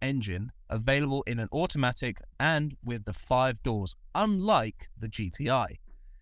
engine 0.00 0.52
available 0.68 1.22
in 1.26 1.38
an 1.38 1.48
automatic 1.52 2.18
and 2.38 2.74
with 2.84 3.04
the 3.04 3.12
five 3.12 3.62
doors, 3.62 3.96
unlike 4.14 4.88
the 4.98 5.08
GTI. 5.08 5.66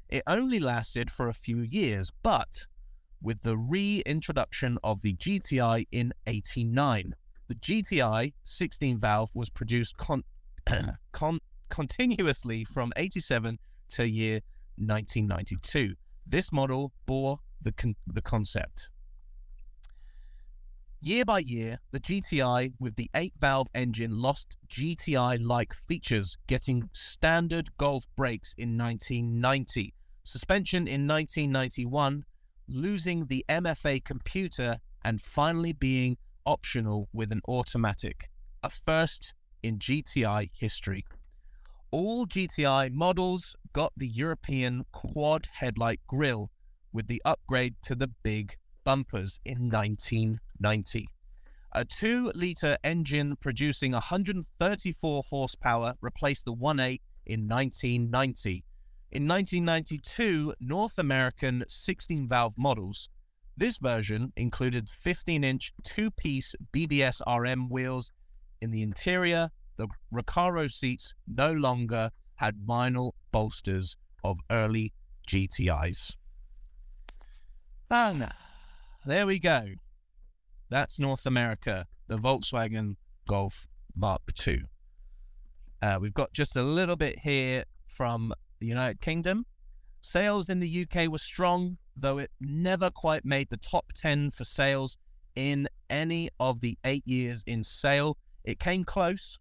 It 0.08 0.22
only 0.26 0.60
lasted 0.60 1.10
for 1.10 1.28
a 1.28 1.34
few 1.34 1.58
years, 1.58 2.10
but 2.22 2.66
with 3.22 3.42
the 3.42 3.56
reintroduction 3.56 4.78
of 4.84 5.02
the 5.02 5.14
GTI 5.14 5.86
in 5.90 6.12
89. 6.26 7.14
The 7.48 7.54
GTI 7.54 8.32
16 8.42 8.98
valve 8.98 9.30
was 9.34 9.50
produced 9.50 9.96
con- 9.96 10.24
con- 11.12 11.40
continuously 11.68 12.64
from 12.64 12.92
87 12.96 13.58
to 13.90 14.08
year 14.08 14.40
1992. 14.76 15.94
This 16.26 16.52
model 16.52 16.92
bore 17.06 17.40
the, 17.60 17.72
con- 17.72 17.96
the 18.06 18.22
concept. 18.22 18.90
Year 21.00 21.26
by 21.26 21.40
year, 21.40 21.80
the 21.90 22.00
GTI 22.00 22.72
with 22.80 22.96
the 22.96 23.10
8 23.14 23.34
valve 23.38 23.68
engine 23.74 24.22
lost 24.22 24.56
GTI 24.68 25.38
like 25.44 25.74
features, 25.74 26.38
getting 26.46 26.88
standard 26.94 27.76
Golf 27.76 28.06
brakes 28.16 28.54
in 28.56 28.78
1990, 28.78 29.92
suspension 30.24 30.86
in 30.86 31.06
1991, 31.06 32.24
losing 32.66 33.26
the 33.26 33.44
MFA 33.50 34.02
computer, 34.02 34.78
and 35.04 35.20
finally 35.20 35.74
being 35.74 36.16
optional 36.46 37.10
with 37.12 37.30
an 37.32 37.42
automatic, 37.46 38.30
a 38.62 38.70
first 38.70 39.34
in 39.62 39.78
GTI 39.78 40.48
history. 40.54 41.04
All 41.96 42.26
GTI 42.26 42.90
models 42.90 43.54
got 43.72 43.92
the 43.96 44.08
European 44.08 44.84
quad 44.90 45.46
headlight 45.52 46.00
grille 46.08 46.50
with 46.92 47.06
the 47.06 47.22
upgrade 47.24 47.76
to 47.82 47.94
the 47.94 48.08
big 48.08 48.56
bumpers 48.82 49.38
in 49.44 49.70
1990. 49.70 51.06
A 51.70 51.84
2 51.84 52.32
litre 52.34 52.78
engine 52.82 53.36
producing 53.36 53.92
134 53.92 55.22
horsepower 55.30 55.94
replaced 56.00 56.46
the 56.46 56.52
1.8 56.52 56.98
in 57.26 57.46
1990. 57.46 58.64
In 59.12 59.28
1992, 59.28 60.54
North 60.58 60.98
American 60.98 61.62
16 61.68 62.26
valve 62.26 62.58
models. 62.58 63.08
This 63.56 63.78
version 63.78 64.32
included 64.36 64.88
15 64.88 65.44
inch 65.44 65.72
two 65.84 66.10
piece 66.10 66.56
BBS 66.72 67.20
RM 67.24 67.68
wheels 67.68 68.10
in 68.60 68.72
the 68.72 68.82
interior. 68.82 69.50
The 69.76 69.88
Recaro 70.12 70.70
seats 70.70 71.14
no 71.26 71.52
longer 71.52 72.10
had 72.36 72.60
vinyl 72.60 73.12
bolsters 73.32 73.96
of 74.22 74.40
early 74.50 74.92
GTIs. 75.28 76.16
And 77.90 78.28
there 79.04 79.26
we 79.26 79.38
go. 79.38 79.64
That's 80.70 80.98
North 80.98 81.26
America, 81.26 81.86
the 82.08 82.16
Volkswagen 82.16 82.96
Golf 83.28 83.66
Mark 83.94 84.22
II. 84.46 84.64
Uh, 85.82 85.98
we've 86.00 86.14
got 86.14 86.32
just 86.32 86.56
a 86.56 86.62
little 86.62 86.96
bit 86.96 87.20
here 87.20 87.64
from 87.86 88.32
the 88.58 88.66
United 88.66 89.00
Kingdom. 89.00 89.46
Sales 90.00 90.48
in 90.48 90.60
the 90.60 90.86
UK 90.86 91.10
were 91.10 91.18
strong, 91.18 91.78
though 91.96 92.18
it 92.18 92.30
never 92.40 92.90
quite 92.90 93.24
made 93.24 93.50
the 93.50 93.56
top 93.56 93.92
10 93.94 94.30
for 94.30 94.44
sales 94.44 94.96
in 95.36 95.68
any 95.90 96.28
of 96.40 96.60
the 96.60 96.78
eight 96.84 97.06
years 97.06 97.42
in 97.46 97.62
sale. 97.62 98.16
It 98.44 98.58
came 98.58 98.84
close. 98.84 99.38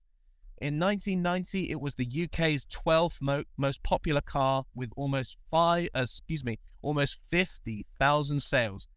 In 0.62 0.80
1990, 0.80 1.72
it 1.72 1.82
was 1.82 1.96
the 1.96 2.08
UK's 2.08 2.66
12th 2.66 3.22
mo- 3.22 3.44
most 3.58 3.84
popular 3.84 4.22
car 4.22 4.66
with 4.74 4.92
almost 4.96 5.38
five, 5.46 5.90
uh, 5.96 6.02
excuse 6.02 6.44
me, 6.44 6.60
almost 6.82 7.20
50,000 7.28 8.42
sales. 8.42 8.88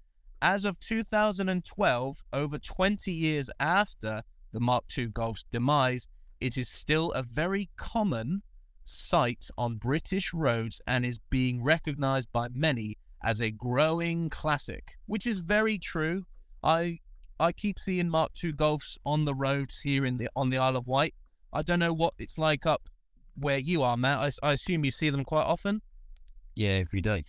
As 0.40 0.64
of 0.64 0.78
2012, 0.78 2.24
over 2.32 2.58
20 2.58 3.12
years 3.12 3.50
after 3.58 4.22
the 4.52 4.60
Mark 4.60 4.84
II 4.96 5.06
Golf's 5.06 5.44
demise, 5.50 6.06
it 6.40 6.56
is 6.56 6.68
still 6.68 7.10
a 7.12 7.22
very 7.22 7.70
common 7.76 8.42
sight 8.84 9.48
on 9.58 9.76
British 9.76 10.32
roads 10.32 10.80
and 10.86 11.04
is 11.04 11.18
being 11.18 11.62
recognized 11.62 12.30
by 12.32 12.48
many 12.52 12.98
as 13.22 13.40
a 13.40 13.50
growing 13.50 14.28
classic, 14.28 14.92
which 15.06 15.26
is 15.26 15.40
very 15.40 15.78
true. 15.78 16.26
I 16.62 17.00
I 17.38 17.52
keep 17.52 17.78
seeing 17.78 18.08
Mark 18.08 18.32
II 18.42 18.52
Golfs 18.52 18.96
on 19.04 19.24
the 19.24 19.34
roads 19.34 19.80
here 19.80 20.06
in 20.06 20.16
the 20.18 20.28
on 20.36 20.50
the 20.50 20.58
Isle 20.58 20.76
of 20.76 20.86
Wight. 20.86 21.14
I 21.56 21.62
don't 21.62 21.78
know 21.78 21.94
what 21.94 22.12
it's 22.18 22.36
like 22.36 22.66
up 22.66 22.90
where 23.34 23.56
you 23.56 23.82
are, 23.82 23.96
Matt. 23.96 24.18
I, 24.18 24.50
I 24.50 24.52
assume 24.52 24.84
you 24.84 24.90
see 24.90 25.08
them 25.08 25.24
quite 25.24 25.46
often. 25.46 25.80
Yeah, 26.54 26.72
every 26.72 27.00
day. 27.00 27.24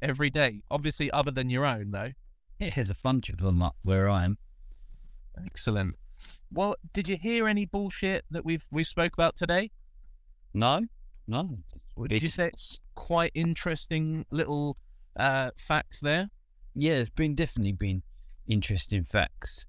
Every 0.00 0.30
day, 0.30 0.62
obviously, 0.70 1.10
other 1.10 1.30
than 1.30 1.50
your 1.50 1.66
own, 1.66 1.90
though. 1.90 2.12
Yeah, 2.58 2.70
there's 2.74 2.90
a 2.90 2.96
bunch 3.02 3.28
of 3.28 3.40
them 3.40 3.60
up 3.60 3.76
where 3.82 4.08
I 4.08 4.24
am. 4.24 4.38
Excellent. 5.44 5.96
Well, 6.50 6.76
did 6.94 7.06
you 7.06 7.18
hear 7.20 7.46
any 7.46 7.66
bullshit 7.66 8.24
that 8.30 8.46
we've 8.46 8.66
we 8.70 8.82
spoke 8.82 9.12
about 9.12 9.36
today? 9.36 9.72
No, 10.54 10.86
no. 11.26 11.50
Did 12.08 12.22
you 12.22 12.28
say 12.28 12.46
it's 12.46 12.80
quite 12.94 13.32
interesting 13.34 14.24
little 14.30 14.78
uh, 15.16 15.50
facts 15.54 16.00
there? 16.00 16.30
Yeah, 16.74 16.94
it's 16.94 17.10
been 17.10 17.34
definitely 17.34 17.72
been 17.72 18.04
interesting 18.46 19.04
facts, 19.04 19.66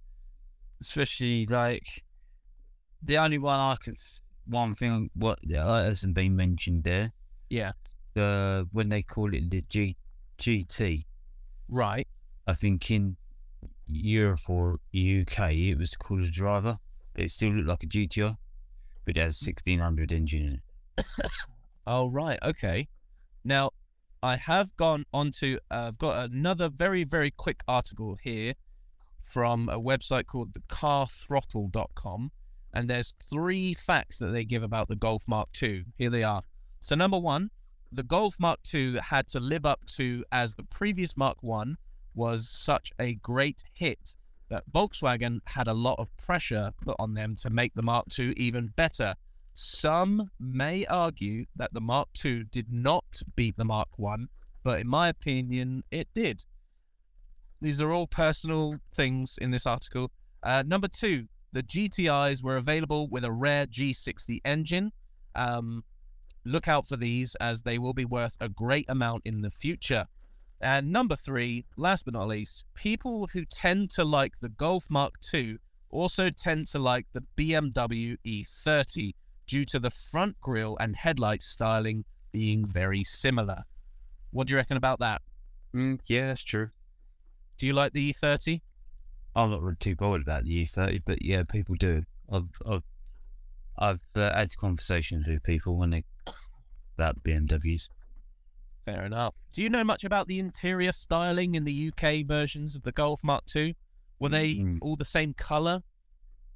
especially 0.79 1.45
like 1.45 2.04
the 3.05 3.17
only 3.17 3.37
one 3.37 3.59
I 3.59 3.75
could 3.75 3.97
one 4.47 4.75
thing 4.75 5.09
what 5.15 5.39
that 5.43 5.65
hasn't 5.65 6.13
been 6.13 6.35
mentioned 6.35 6.83
there. 6.83 7.13
Yeah. 7.49 7.73
The 8.13 8.67
when 8.71 8.89
they 8.89 9.01
call 9.01 9.33
it 9.33 9.49
the 9.49 9.61
G 9.69 9.95
GT, 10.37 11.03
Right. 11.67 12.07
I 12.47 12.53
think 12.53 12.89
in 12.91 13.17
Europe 13.87 14.49
or 14.49 14.79
UK 14.93 15.53
it 15.53 15.77
was 15.77 15.95
called 15.95 16.21
a 16.21 16.31
driver, 16.31 16.77
but 17.13 17.23
it 17.23 17.31
still 17.31 17.51
looked 17.51 17.67
like 17.67 17.83
a 17.83 17.87
GTI, 17.87 18.37
but 19.05 19.17
it 19.17 19.21
has 19.21 19.37
sixteen 19.37 19.79
hundred 19.79 20.11
engine 20.11 20.45
in 20.45 20.53
it. 20.97 21.05
Oh, 21.87 22.09
right. 22.09 22.39
Okay. 22.43 22.87
Now, 23.43 23.69
I 24.23 24.37
have 24.37 24.75
gone 24.75 25.05
onto, 25.13 25.59
uh, 25.69 25.89
I've 25.89 25.99
got 25.99 26.31
another 26.31 26.67
very, 26.67 27.03
very 27.03 27.29
quick 27.29 27.61
article 27.67 28.17
here 28.23 28.53
from 29.21 29.69
a 29.69 29.79
website 29.79 30.25
called 30.25 30.53
thecarthrottle.com. 30.53 32.31
And 32.75 32.89
there's 32.89 33.13
three 33.29 33.73
facts 33.73 34.19
that 34.19 34.33
they 34.33 34.43
give 34.43 34.61
about 34.61 34.89
the 34.89 34.97
Golf 34.97 35.23
Mark 35.27 35.47
II. 35.63 35.85
Here 35.97 36.09
they 36.09 36.23
are. 36.23 36.43
So, 36.81 36.93
number 36.93 37.17
one, 37.17 37.49
the 37.89 38.03
Golf 38.03 38.35
Mark 38.37 38.59
II 38.71 38.97
had 38.97 39.29
to 39.29 39.39
live 39.39 39.65
up 39.65 39.85
to, 39.95 40.25
as 40.29 40.55
the 40.55 40.63
previous 40.63 41.15
Mark 41.15 41.37
I 41.49 41.75
was 42.13 42.49
such 42.49 42.91
a 42.99 43.15
great 43.15 43.63
hit, 43.73 44.15
that 44.49 44.69
Volkswagen 44.71 45.39
had 45.47 45.67
a 45.67 45.73
lot 45.73 45.95
of 45.97 46.15
pressure 46.17 46.71
put 46.81 46.97
on 46.99 47.13
them 47.13 47.35
to 47.35 47.49
make 47.49 47.73
the 47.75 47.81
Mark 47.81 48.07
II 48.19 48.33
even 48.35 48.73
better. 48.75 49.13
Some 49.53 50.31
may 50.37 50.85
argue 50.85 51.45
that 51.55 51.73
the 51.73 51.81
Mark 51.81 52.09
II 52.23 52.43
did 52.51 52.71
not 52.71 53.21
beat 53.37 53.55
the 53.55 53.63
Mark 53.63 53.87
I, 54.05 54.25
but 54.63 54.81
in 54.81 54.87
my 54.89 55.07
opinion, 55.07 55.83
it 55.91 56.09
did. 56.13 56.45
These 57.61 57.81
are 57.81 57.91
all 57.91 58.05
personal 58.05 58.79
things 58.93 59.37
in 59.37 59.51
this 59.51 59.65
article. 59.65 60.11
Uh, 60.43 60.63
number 60.67 60.89
two, 60.89 61.27
the 61.55 61.63
GTIs 61.63 62.43
were 62.43 62.57
available 62.57 63.07
with 63.07 63.23
a 63.23 63.31
rare 63.31 63.65
G60 63.65 64.41
engine. 64.43 64.91
Um, 65.35 65.85
look 66.43 66.67
out 66.67 66.85
for 66.85 66.97
these 66.97 67.33
as 67.35 67.61
they 67.61 67.79
will 67.79 67.93
be 67.93 68.03
worth 68.03 68.35
a 68.41 68.49
great 68.49 68.85
amount 68.89 69.21
in 69.23 69.39
the 69.39 69.49
future. 69.49 70.07
And 70.59 70.91
number 70.91 71.15
three, 71.15 71.63
last 71.77 72.03
but 72.03 72.13
not 72.13 72.27
least, 72.27 72.65
people 72.75 73.29
who 73.31 73.45
tend 73.45 73.89
to 73.91 74.03
like 74.03 74.33
the 74.41 74.49
Golf 74.49 74.87
Mark 74.89 75.13
II 75.33 75.59
also 75.89 76.29
tend 76.29 76.67
to 76.67 76.79
like 76.79 77.07
the 77.13 77.23
BMW 77.37 78.17
E30 78.27 79.13
due 79.47 79.63
to 79.63 79.79
the 79.79 79.89
front 79.89 80.41
grille 80.41 80.75
and 80.81 80.97
headlight 80.97 81.41
styling 81.41 82.03
being 82.33 82.67
very 82.67 83.05
similar. 83.05 83.63
What 84.31 84.47
do 84.47 84.51
you 84.51 84.57
reckon 84.57 84.75
about 84.75 84.99
that? 84.99 85.21
Mm, 85.73 85.99
yeah, 86.05 86.27
that's 86.27 86.43
true. 86.43 86.71
Do 87.57 87.65
you 87.65 87.71
like 87.71 87.93
the 87.93 88.01
E 88.01 88.13
E30? 88.13 88.59
I'm 89.35 89.51
not 89.51 89.61
really 89.61 89.75
too 89.75 89.95
bothered 89.95 90.21
about 90.21 90.43
the 90.45 90.65
E30, 90.65 91.01
but 91.05 91.21
yeah, 91.21 91.43
people 91.43 91.75
do. 91.75 92.03
I've 92.31 92.49
I've 92.65 92.83
I've 93.77 94.01
uh, 94.15 94.33
had 94.35 94.55
conversations 94.57 95.27
with 95.27 95.43
people 95.43 95.75
when 95.77 95.89
they 95.89 96.03
about 96.97 97.23
BMWs. 97.23 97.89
Fair 98.85 99.03
enough. 99.03 99.35
Do 99.53 99.61
you 99.61 99.69
know 99.69 99.83
much 99.83 100.03
about 100.03 100.27
the 100.27 100.39
interior 100.39 100.91
styling 100.91 101.55
in 101.55 101.65
the 101.65 101.91
UK 101.91 102.25
versions 102.25 102.75
of 102.75 102.83
the 102.83 102.91
Golf 102.91 103.19
Mark 103.23 103.43
II? 103.55 103.75
Were 104.19 104.29
they 104.29 104.55
Mm. 104.55 104.77
all 104.81 104.95
the 104.95 105.03
same 105.03 105.33
colour? 105.33 105.81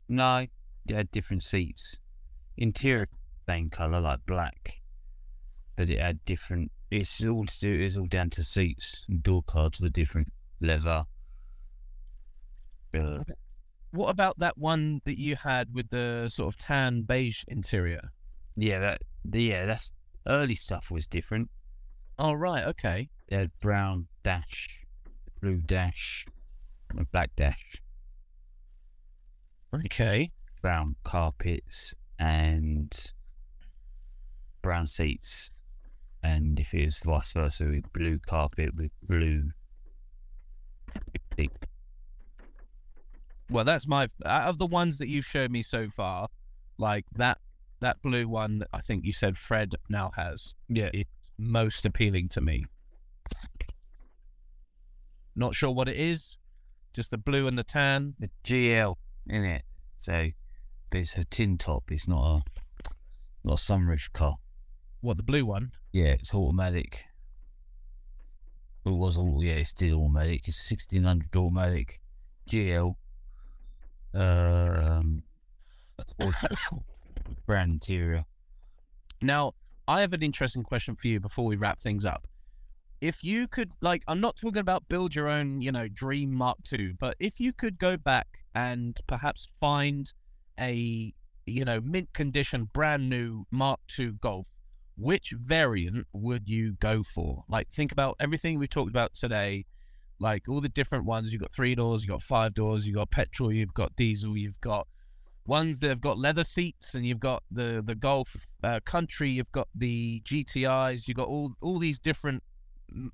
No, 0.08 0.46
they 0.86 0.94
had 0.94 1.12
different 1.12 1.44
seats. 1.44 2.00
Interior 2.56 3.08
same 3.48 3.70
colour, 3.70 4.00
like 4.00 4.26
black, 4.26 4.82
but 5.76 5.90
it 5.90 6.00
had 6.00 6.24
different. 6.24 6.72
It's 6.92 7.24
all 7.24 7.46
to 7.46 7.60
do. 7.60 7.80
It's 7.84 7.98
all 7.98 8.06
down 8.06 8.30
to 8.32 8.44
seats. 8.44 9.04
And 9.10 9.22
door 9.24 9.42
cards 9.44 9.82
were 9.82 9.90
different, 9.90 10.32
leather. 10.62 11.06
Uh, 12.94 13.24
What 13.92 14.10
about 14.10 14.40
that 14.40 14.58
one 14.58 15.02
that 15.06 15.20
you 15.20 15.36
had 15.36 15.74
with 15.74 15.90
the 15.90 16.30
sort 16.30 16.54
of 16.54 16.58
tan 16.58 17.02
beige 17.04 17.44
interior? 17.48 18.12
yeah, 18.56 18.80
that 18.80 19.02
yeah, 19.32 19.66
that's 19.66 19.94
early 20.28 20.56
stuff 20.56 20.92
was 20.92 21.08
different. 21.08 21.50
Oh, 22.18 22.34
right, 22.34 22.66
okay. 22.66 23.10
They 23.30 23.38
had 23.38 23.52
brown 23.62 24.08
dash, 24.24 24.86
blue 25.42 25.58
dash, 25.62 26.26
and 26.90 27.10
black 27.12 27.32
dash, 27.36 27.82
Okay. 29.74 30.32
brown 30.62 30.96
carpets, 31.04 31.94
and 32.18 32.94
brown 34.62 34.88
seats. 34.88 35.52
And 36.22 36.60
if 36.60 36.74
it 36.74 36.84
was 36.84 37.00
vice 37.00 37.34
versa, 37.34 37.66
with 37.66 37.94
blue 37.94 38.20
carpet 38.20 38.76
with 38.76 38.92
blue 39.02 39.52
seat. 41.38 41.52
Well, 43.50 43.66
that's 43.66 43.88
my 43.88 44.08
out 44.26 44.48
of 44.48 44.58
the 44.58 44.68
ones 44.68 45.00
that 45.00 45.08
you've 45.08 45.26
showed 45.26 45.52
me 45.52 45.64
so 45.64 45.90
far, 45.90 46.28
like 46.78 47.06
that 47.16 47.40
that 47.80 48.02
blue 48.02 48.28
one 48.28 48.60
that 48.60 48.68
I 48.74 48.80
think 48.80 49.06
you 49.06 49.14
said 49.14 49.38
Fred 49.38 49.76
now 49.90 50.12
has. 50.16 50.56
Yeah. 50.68 50.90
It's 50.94 51.32
most 51.38 51.86
appealing 51.86 52.28
to 52.30 52.42
me. 52.42 52.66
Not 55.36 55.56
sure 55.56 55.72
what 55.72 55.88
it 55.88 55.96
is, 55.96 56.38
just 56.94 57.12
the 57.12 57.18
blue 57.18 57.48
and 57.48 57.58
the 57.58 57.64
tan. 57.64 58.16
the 58.20 58.30
GL 58.44 58.96
in 59.28 59.46
it. 59.46 59.64
So, 59.98 60.30
but 60.90 61.00
it's 61.00 61.18
a 61.18 61.24
tin 61.24 61.58
top. 61.58 61.86
It's 61.90 62.08
not 62.08 62.24
a 62.24 62.42
not 63.44 63.54
a 63.54 63.62
sunroof 63.62 64.12
car. 64.12 64.36
What 65.02 65.18
the 65.18 65.24
blue 65.24 65.46
one? 65.46 65.72
Yeah, 65.94 66.12
it's 66.12 66.34
automatic. 66.34 67.06
It 68.86 68.90
was 68.90 69.18
all 69.18 69.42
yeah, 69.42 69.54
it's 69.54 69.70
still 69.70 70.00
automatic. 70.00 70.48
It's 70.48 70.58
sixteen 70.58 71.04
hundred 71.04 71.36
automatic 71.36 72.00
GL. 72.50 72.96
Um, 74.14 75.24
brown 77.46 77.72
interior. 77.72 78.26
Now, 79.22 79.54
I 79.88 80.02
have 80.02 80.14
an 80.14 80.24
interesting 80.24 80.64
question 80.64 80.96
for 80.96 81.08
you 81.08 81.20
before 81.20 81.46
we 81.46 81.56
wrap 81.56 81.80
things 81.80 82.06
up. 82.06 82.28
If 83.02 83.24
you 83.24 83.48
could, 83.48 83.72
like, 83.82 84.04
I'm 84.08 84.20
not 84.20 84.36
talking 84.36 84.60
about 84.60 84.90
build 84.90 85.16
your 85.16 85.28
own, 85.28 85.62
you 85.62 85.72
know, 85.72 85.88
dream 85.88 86.34
Mark 86.34 86.58
II, 86.72 86.94
but 87.00 87.16
if 87.20 87.40
you 87.40 87.54
could 87.54 87.80
go 87.80 87.98
back 87.98 88.40
and 88.54 89.00
perhaps 89.08 89.48
find 89.60 90.12
a, 90.60 91.14
you 91.46 91.66
know, 91.66 91.80
mint 91.82 92.14
condition, 92.14 92.70
brand 92.74 93.10
new 93.10 93.46
Mark 93.52 93.80
II 93.98 94.14
Golf, 94.20 94.58
which 94.98 95.32
variant 95.32 96.08
would 96.12 96.50
you 96.50 96.74
go 96.74 97.04
for? 97.04 97.44
Like, 97.48 97.70
think 97.70 97.92
about 97.92 98.18
everything 98.20 98.60
we've 98.60 98.70
talked 98.70 98.90
about 98.90 99.14
today, 99.14 99.66
like 100.20 100.48
all 100.50 100.62
the 100.62 100.70
different 100.70 101.06
ones. 101.06 101.32
You've 101.32 101.42
got 101.42 101.52
three 101.52 101.76
doors, 101.76 102.04
you've 102.04 102.12
got 102.12 102.22
five 102.22 102.54
doors, 102.54 102.88
you've 102.88 102.98
got 102.98 103.12
petrol, 103.12 103.52
you've 103.52 103.74
got 103.74 103.96
diesel, 103.96 104.38
you've 104.38 104.62
got 104.62 104.88
ones 105.46 105.80
that 105.80 105.90
have 105.90 106.02
got 106.02 106.18
leather 106.18 106.44
seats, 106.44 106.94
and 106.94 107.06
you've 107.06 107.20
got 107.20 107.44
the 107.52 107.82
the 107.86 107.96
Golf 107.96 108.36
uh, 108.64 108.80
Country, 108.86 109.32
you've 109.32 109.52
got 109.52 109.68
the 109.74 110.22
GTIs, 110.22 111.08
you've 111.08 111.18
got 111.18 111.28
all 111.28 111.54
all 111.62 111.80
these 111.80 112.00
different 112.00 112.44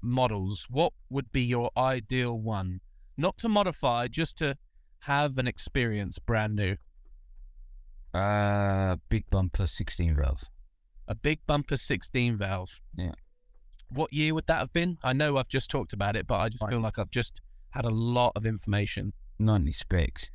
models. 0.02 0.68
What 0.70 0.94
would 1.10 1.32
be 1.32 1.42
your 1.42 1.70
ideal 1.78 2.38
one? 2.40 2.82
Not 3.18 3.38
to 3.40 3.50
modify, 3.50 4.08
just 4.08 4.38
to 4.40 4.58
have 5.02 5.38
an 5.38 5.48
experience 5.48 6.20
brand 6.20 6.56
new. 6.56 6.76
Uh, 8.14 8.96
big 9.10 9.30
bumper, 9.30 9.66
16 9.66 10.16
valves. 10.16 10.50
A 11.08 11.16
big 11.16 11.40
bumper 11.46 11.78
16 11.78 12.38
valve. 12.38 12.80
Yeah. 12.96 13.12
What 13.90 14.12
year 14.14 14.34
would 14.34 14.48
that 14.48 14.60
have 14.60 14.74
been? 14.74 14.98
I 15.04 15.14
know 15.14 15.38
I've 15.38 15.48
just 15.48 15.70
talked 15.70 15.94
about 15.94 16.16
it, 16.16 16.28
but 16.28 16.40
I 16.40 16.50
just 16.50 16.68
feel 16.68 16.80
like 16.80 17.00
I've 17.00 17.12
just 17.12 17.42
had 17.72 17.86
a 17.86 17.90
lot 17.90 18.32
of 18.36 18.46
information. 18.46 19.14
90 19.40 19.72
specs. 19.72 20.32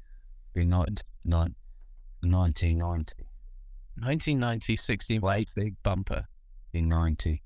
Be 0.53 0.65
not, 0.65 1.03
nine, 1.25 1.55
1990. 2.23 3.25
1990 3.97 4.77
16 4.77 5.21
valve 5.21 5.45
big 5.55 5.75
bumper. 5.83 6.27
Be 6.73 6.81
90. 6.81 7.43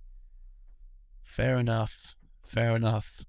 Fair 1.23 1.59
enough. 1.59 2.15
Fair 2.43 2.77
enough. 2.77 3.25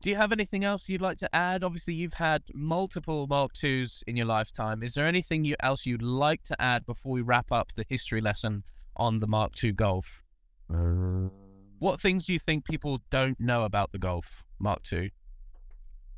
Do 0.00 0.10
you 0.10 0.16
have 0.16 0.32
anything 0.32 0.64
else 0.64 0.88
you'd 0.88 1.00
like 1.00 1.16
to 1.18 1.34
add? 1.34 1.64
Obviously, 1.64 1.94
you've 1.94 2.14
had 2.14 2.42
multiple 2.52 3.26
Mark 3.26 3.52
IIs 3.64 4.04
in 4.06 4.16
your 4.16 4.26
lifetime. 4.26 4.82
Is 4.82 4.92
there 4.92 5.06
anything 5.06 5.46
you, 5.46 5.56
else 5.60 5.86
you'd 5.86 6.02
like 6.02 6.42
to 6.42 6.60
add 6.60 6.84
before 6.84 7.12
we 7.12 7.22
wrap 7.22 7.50
up 7.50 7.72
the 7.74 7.86
history 7.88 8.20
lesson 8.20 8.64
on 8.96 9.20
the 9.20 9.26
Mark 9.26 9.52
II 9.64 9.72
Golf? 9.72 10.22
Uh, 10.70 11.30
What 11.78 12.00
things 12.00 12.26
do 12.26 12.32
you 12.32 12.38
think 12.38 12.64
people 12.64 13.00
don't 13.10 13.38
know 13.40 13.64
about 13.64 13.92
the 13.92 13.98
Golf 13.98 14.44
Mark 14.58 14.80
II? 14.92 15.12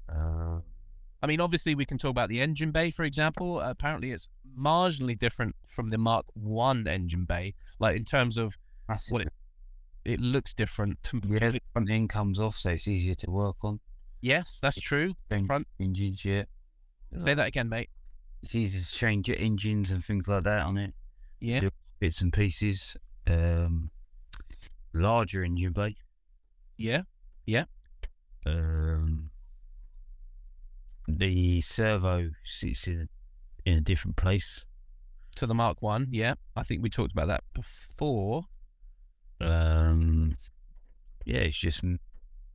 uh, 0.08 0.60
I 1.22 1.26
mean, 1.26 1.40
obviously, 1.40 1.74
we 1.74 1.84
can 1.84 1.98
talk 1.98 2.10
about 2.10 2.28
the 2.28 2.40
engine 2.40 2.70
bay, 2.70 2.90
for 2.90 3.02
example. 3.02 3.60
apparently, 3.60 4.12
it's 4.12 4.28
marginally 4.56 5.18
different 5.18 5.56
from 5.66 5.88
the 5.88 5.98
Mark 5.98 6.26
One 6.34 6.86
engine 6.86 7.24
bay, 7.24 7.54
like 7.78 7.96
in 7.96 8.04
terms 8.04 8.36
of 8.36 8.56
what 9.08 9.22
it, 9.22 9.32
it 10.04 10.20
looks 10.20 10.54
different. 10.54 11.02
To 11.04 11.20
Yeah, 11.26 11.48
the 11.50 11.60
front 11.72 11.90
end 11.90 12.10
comes 12.10 12.38
off, 12.38 12.54
so 12.54 12.70
it's 12.70 12.86
easier 12.86 13.14
to 13.14 13.30
work 13.30 13.56
on. 13.62 13.80
Yes, 14.20 14.60
that's 14.62 14.78
true. 14.78 15.14
Front. 15.46 15.66
engines, 15.80 16.24
yeah. 16.24 16.44
Say 17.16 17.34
that 17.34 17.46
again, 17.46 17.68
mate. 17.68 17.90
It's 18.42 18.54
easier 18.54 18.80
to 18.80 18.92
change 18.94 19.28
your 19.28 19.38
engines 19.38 19.90
and 19.90 20.04
things 20.04 20.28
like 20.28 20.44
that 20.44 20.62
on 20.62 20.78
it. 20.78 20.94
Yeah. 21.40 21.60
Do 21.60 21.70
Bits 21.98 22.20
and 22.20 22.32
pieces. 22.32 22.96
Um, 23.26 23.90
larger 24.96 25.42
engine 25.44 25.72
bay. 25.72 25.94
Yeah. 26.76 27.02
Yeah. 27.46 27.64
Um, 28.44 29.30
the 31.08 31.60
servo 31.60 32.30
sits 32.44 32.86
in 32.86 33.08
in 33.64 33.78
a 33.78 33.80
different 33.80 34.16
place. 34.16 34.64
To 35.36 35.46
the 35.46 35.54
Mark 35.54 35.82
One. 35.82 36.08
Yeah. 36.10 36.34
I 36.56 36.62
think 36.62 36.82
we 36.82 36.88
talked 36.88 37.12
about 37.12 37.28
that 37.28 37.42
before. 37.52 38.44
Um, 39.38 40.34
yeah, 41.26 41.40
it's 41.40 41.58
just 41.58 41.84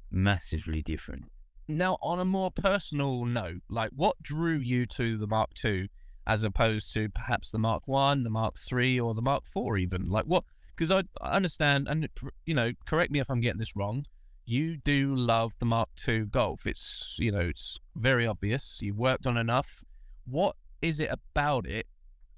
massively 0.10 0.82
different. 0.82 1.26
Now, 1.68 1.98
on 2.02 2.20
a 2.20 2.26
more 2.26 2.50
personal 2.50 3.26
note, 3.26 3.62
like 3.70 3.92
what 3.96 4.22
drew 4.22 4.58
you 4.58 4.86
to 4.88 5.18
the 5.18 5.28
Mark 5.28 5.54
Two 5.54 5.90
as 6.26 6.44
opposed 6.44 6.94
to 6.94 7.10
perhaps 7.10 7.52
the 7.52 7.60
Mark 7.60 7.88
One, 7.88 8.24
the 8.24 8.30
Mark 8.30 8.58
Three, 8.58 9.00
or 9.00 9.14
the 9.14 9.22
Mark 9.22 9.46
Four, 9.46 9.78
even? 9.78 10.06
Like 10.06 10.26
what? 10.26 10.44
Because 10.76 10.92
I, 10.92 11.04
I 11.22 11.36
understand, 11.36 11.88
and 11.88 12.10
you 12.46 12.54
know, 12.54 12.72
correct 12.86 13.12
me 13.12 13.20
if 13.20 13.30
I'm 13.30 13.40
getting 13.40 13.60
this 13.60 13.76
wrong. 13.76 14.04
You 14.46 14.78
do 14.78 15.16
love 15.16 15.54
the 15.60 15.66
Mark 15.66 15.90
II 16.08 16.26
Golf. 16.26 16.66
It's 16.66 17.18
you 17.20 17.32
know, 17.32 17.40
it's 17.40 17.80
very 17.96 18.26
obvious. 18.26 18.82
You've 18.82 18.98
worked 18.98 19.28
on 19.28 19.38
enough. 19.38 19.84
What 20.26 20.56
is 20.82 21.00
it 21.00 21.10
about 21.12 21.68
it? 21.68 21.88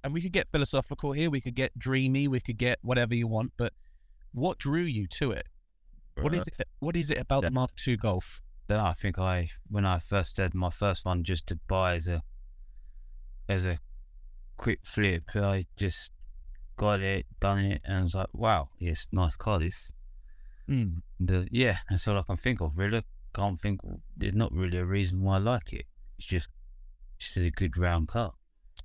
And 0.03 0.13
we 0.13 0.21
could 0.21 0.33
get 0.33 0.49
philosophical 0.49 1.13
here. 1.13 1.29
We 1.29 1.39
could 1.39 1.55
get 1.55 1.77
dreamy. 1.77 2.27
We 2.27 2.41
could 2.41 2.57
get 2.57 2.79
whatever 2.81 3.15
you 3.15 3.27
want. 3.27 3.53
But 3.57 3.73
what 4.33 4.57
drew 4.57 4.81
you 4.81 5.07
to 5.07 5.31
it? 5.31 5.47
What 6.21 6.33
is 6.33 6.47
it? 6.47 6.67
What 6.79 6.95
is 6.95 7.09
it 7.09 7.17
about 7.19 7.43
the 7.43 7.51
Mark 7.51 7.71
II 7.87 7.97
Golf? 7.97 8.41
Then 8.67 8.79
I 8.79 8.93
think 8.93 9.19
I, 9.19 9.49
when 9.69 9.85
I 9.85 9.99
first 9.99 10.37
had 10.37 10.53
my 10.53 10.69
first 10.69 11.05
one, 11.05 11.23
just 11.23 11.47
to 11.47 11.59
buy 11.67 11.95
as 11.95 12.07
a, 12.07 12.23
as 13.49 13.65
a 13.65 13.77
quick 14.57 14.79
flip, 14.85 15.23
I 15.35 15.65
just 15.75 16.11
got 16.75 17.01
it, 17.01 17.25
done 17.39 17.59
it, 17.59 17.81
and 17.85 17.97
I 17.97 18.01
was 18.01 18.15
like, 18.15 18.33
wow, 18.33 18.69
yes, 18.79 19.07
nice 19.11 19.35
car 19.35 19.59
this. 19.59 19.91
Mm. 20.69 21.01
And, 21.19 21.49
yeah, 21.51 21.77
that's 21.89 22.07
all 22.07 22.17
I 22.17 22.23
can 22.23 22.35
think 22.35 22.61
of. 22.61 22.77
Really, 22.77 23.03
can't 23.33 23.57
think. 23.57 23.81
There's 24.15 24.35
not 24.35 24.53
really 24.53 24.77
a 24.77 24.85
reason 24.85 25.21
why 25.21 25.35
I 25.35 25.39
like 25.39 25.73
it. 25.73 25.85
It's 26.17 26.27
just, 26.27 26.49
it's 27.17 27.37
a 27.37 27.49
good 27.49 27.77
round 27.77 28.07
car. 28.07 28.33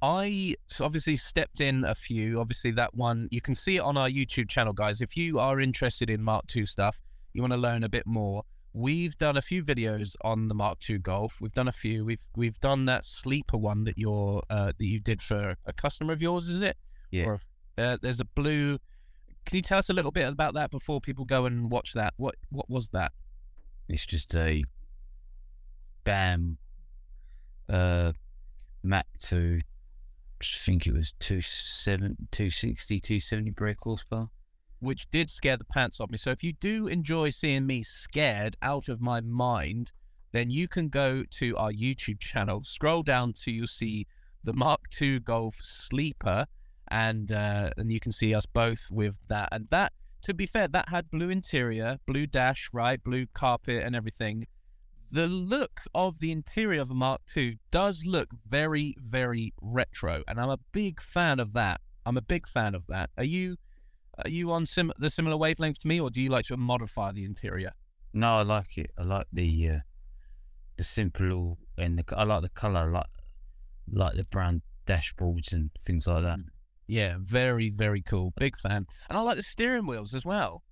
I 0.01 0.55
obviously 0.81 1.17
stepped 1.17 1.61
in 1.61 1.85
a 1.85 1.95
few. 1.95 2.41
Obviously, 2.41 2.71
that 2.73 2.95
one 2.95 3.29
you 3.31 3.41
can 3.41 3.55
see 3.55 3.77
it 3.77 3.81
on 3.81 3.97
our 3.97 4.09
YouTube 4.09 4.49
channel, 4.49 4.73
guys. 4.73 5.01
If 5.01 5.17
you 5.17 5.39
are 5.39 5.61
interested 5.61 6.09
in 6.09 6.23
Mark 6.23 6.45
II 6.55 6.65
stuff, 6.67 7.01
you 7.33 7.43
want 7.43 7.53
to 7.53 7.59
learn 7.59 7.83
a 7.83 7.89
bit 7.89 8.07
more. 8.07 8.45
We've 8.73 9.17
done 9.17 9.37
a 9.37 9.43
few 9.43 9.65
videos 9.65 10.15
on 10.23 10.49
the 10.49 10.55
Mark 10.55 10.79
II 10.89 10.99
Golf. 10.99 11.41
We've 11.41 11.53
done 11.53 11.69
a 11.69 11.73
few. 11.73 12.05
We've 12.05 12.29
we've 12.37 12.61
done 12.61 12.85
that 12.85 13.05
sleeper 13.05 13.57
one 13.57 13.85
that 13.85 13.99
you're 13.99 14.43
uh, 14.49 14.73
that 14.79 14.87
you 14.87 15.01
did 15.01 15.21
for 15.21 15.57
a 15.67 15.73
customer 15.73 16.13
of 16.13 16.23
yours, 16.23 16.49
is 16.49 16.63
it? 16.63 16.77
Yeah. 17.11 17.25
Or 17.25 17.35
if, 17.35 17.47
uh, 17.79 17.97
there's 18.03 18.21
a 18.21 18.25
blue. 18.25 18.79
Can 19.47 19.57
you 19.57 19.63
tell 19.63 19.79
us 19.79 19.89
a 19.89 19.95
little 19.95 20.11
bit 20.11 20.29
about 20.29 20.55
that 20.55 20.71
before 20.71 21.01
people 21.01 21.25
go 21.25 21.47
and 21.47 21.71
watch 21.71 21.95
that? 21.95 22.15
What 22.17 22.37
what 22.51 22.69
was 22.69 22.91
that? 22.91 23.13
It's 23.89 24.05
just 24.05 24.37
a 24.37 24.65
BAM 26.05 26.59
uh, 27.69 28.13
Mark 28.83 29.07
2. 29.21 29.59
I 30.41 30.45
think 30.45 30.87
it 30.87 30.93
was 30.95 31.13
27, 31.19 32.29
260, 32.31 33.01
270 33.01 33.51
brake 33.51 33.79
horsepower. 33.81 34.29
which 34.81 35.11
did 35.11 35.31
scare 35.31 35.57
the 35.57 35.65
pants 35.65 36.01
off 36.01 36.11
me. 36.11 36.17
So 36.17 36.31
if 36.31 36.45
you 36.45 36.53
do 36.53 36.87
enjoy 36.87 37.31
seeing 37.31 37.67
me 37.67 37.83
scared 37.83 38.57
out 38.63 38.89
of 38.89 39.01
my 39.01 39.21
mind, 39.21 39.91
then 40.33 40.51
you 40.51 40.69
can 40.69 40.89
go 40.89 41.25
to 41.31 41.57
our 41.57 41.73
YouTube 41.73 42.21
channel, 42.21 42.63
scroll 42.63 43.03
down 43.03 43.33
to 43.33 43.51
you'll 43.51 43.67
see 43.67 44.07
the 44.45 44.53
Mark 44.53 44.83
II 45.01 45.19
Golf 45.21 45.57
Sleeper, 45.57 46.47
and 46.91 47.31
uh, 47.33 47.71
and 47.77 47.93
you 47.93 48.01
can 48.01 48.13
see 48.13 48.35
us 48.35 48.47
both 48.47 48.89
with 48.91 49.19
that. 49.29 49.49
And 49.53 49.69
that, 49.69 49.93
to 50.23 50.35
be 50.35 50.47
fair, 50.47 50.69
that 50.69 50.89
had 50.89 51.11
blue 51.11 51.31
interior, 51.31 51.99
blue 52.07 52.27
dash, 52.27 52.69
right, 52.73 53.03
blue 53.03 53.27
carpet, 53.27 53.83
and 53.85 53.95
everything. 53.95 54.47
The 55.11 55.27
look 55.27 55.81
of 55.95 56.21
the 56.21 56.31
interior 56.31 56.83
of 56.83 56.91
a 56.91 56.95
Mark 56.95 57.23
II 57.35 57.59
does 57.71 58.05
look 58.05 58.29
very, 58.47 58.95
very 58.99 59.55
retro, 59.61 60.23
and 60.29 60.39
I'm 60.39 60.51
a 60.51 60.59
big 60.73 61.01
fan 61.01 61.41
of 61.41 61.55
that. 61.55 61.81
I'm 62.05 62.19
a 62.19 62.23
big 62.23 62.47
fan 62.47 62.75
of 62.75 62.87
that. 62.89 63.11
Are 63.17 63.25
you? 63.25 63.57
Are 64.25 64.31
you 64.31 64.51
on 64.51 64.67
sim- 64.67 64.93
the 64.99 65.11
similar 65.11 65.37
wavelength 65.37 65.79
to 65.81 65.89
me, 65.89 66.01
or 66.01 66.11
do 66.11 66.21
you 66.21 66.29
like 66.29 66.47
to 66.47 66.57
modify 66.57 67.13
the 67.13 67.25
interior? 67.25 67.73
No, 68.13 68.37
I 68.39 68.43
like 68.43 68.77
it. 68.77 68.91
I 68.99 69.03
like 69.03 69.27
the 69.33 69.69
uh, 69.69 69.79
the 70.77 70.85
simple 70.85 71.59
and 71.77 71.99
the, 71.99 72.05
I 72.17 72.25
like 72.25 72.43
the 72.43 72.49
colour, 72.49 72.81
I 72.81 72.85
like 72.85 73.07
like 73.91 74.17
the 74.17 74.25
brown 74.25 74.63
dashboards 74.87 75.53
and 75.53 75.71
things 75.81 76.07
like 76.07 76.23
that. 76.23 76.39
Yeah, 76.89 77.17
very, 77.21 77.69
very 77.69 78.01
cool. 78.01 78.33
Big 78.39 78.57
fan. 78.57 78.87
And 79.09 79.19
I 79.19 79.21
like 79.21 79.37
the 79.37 79.43
steering 79.43 79.87
wheels 79.87 80.15
as 80.15 80.25
well. 80.25 80.63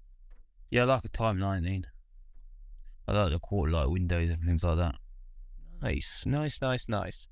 Yeah, 0.71 0.83
I 0.83 0.85
like 0.87 1.05
a 1.05 1.09
Time 1.09 1.39
19. 1.39 1.87
I 3.07 3.13
like 3.13 3.31
the 3.31 3.39
quarter 3.39 3.71
light 3.71 3.91
windows 3.91 4.31
and 4.31 4.43
things 4.43 4.65
like 4.65 4.79
that. 4.79 4.97
Nice, 5.83 6.25
nice, 6.27 6.61
nice, 6.61 6.89
nice. 6.89 7.29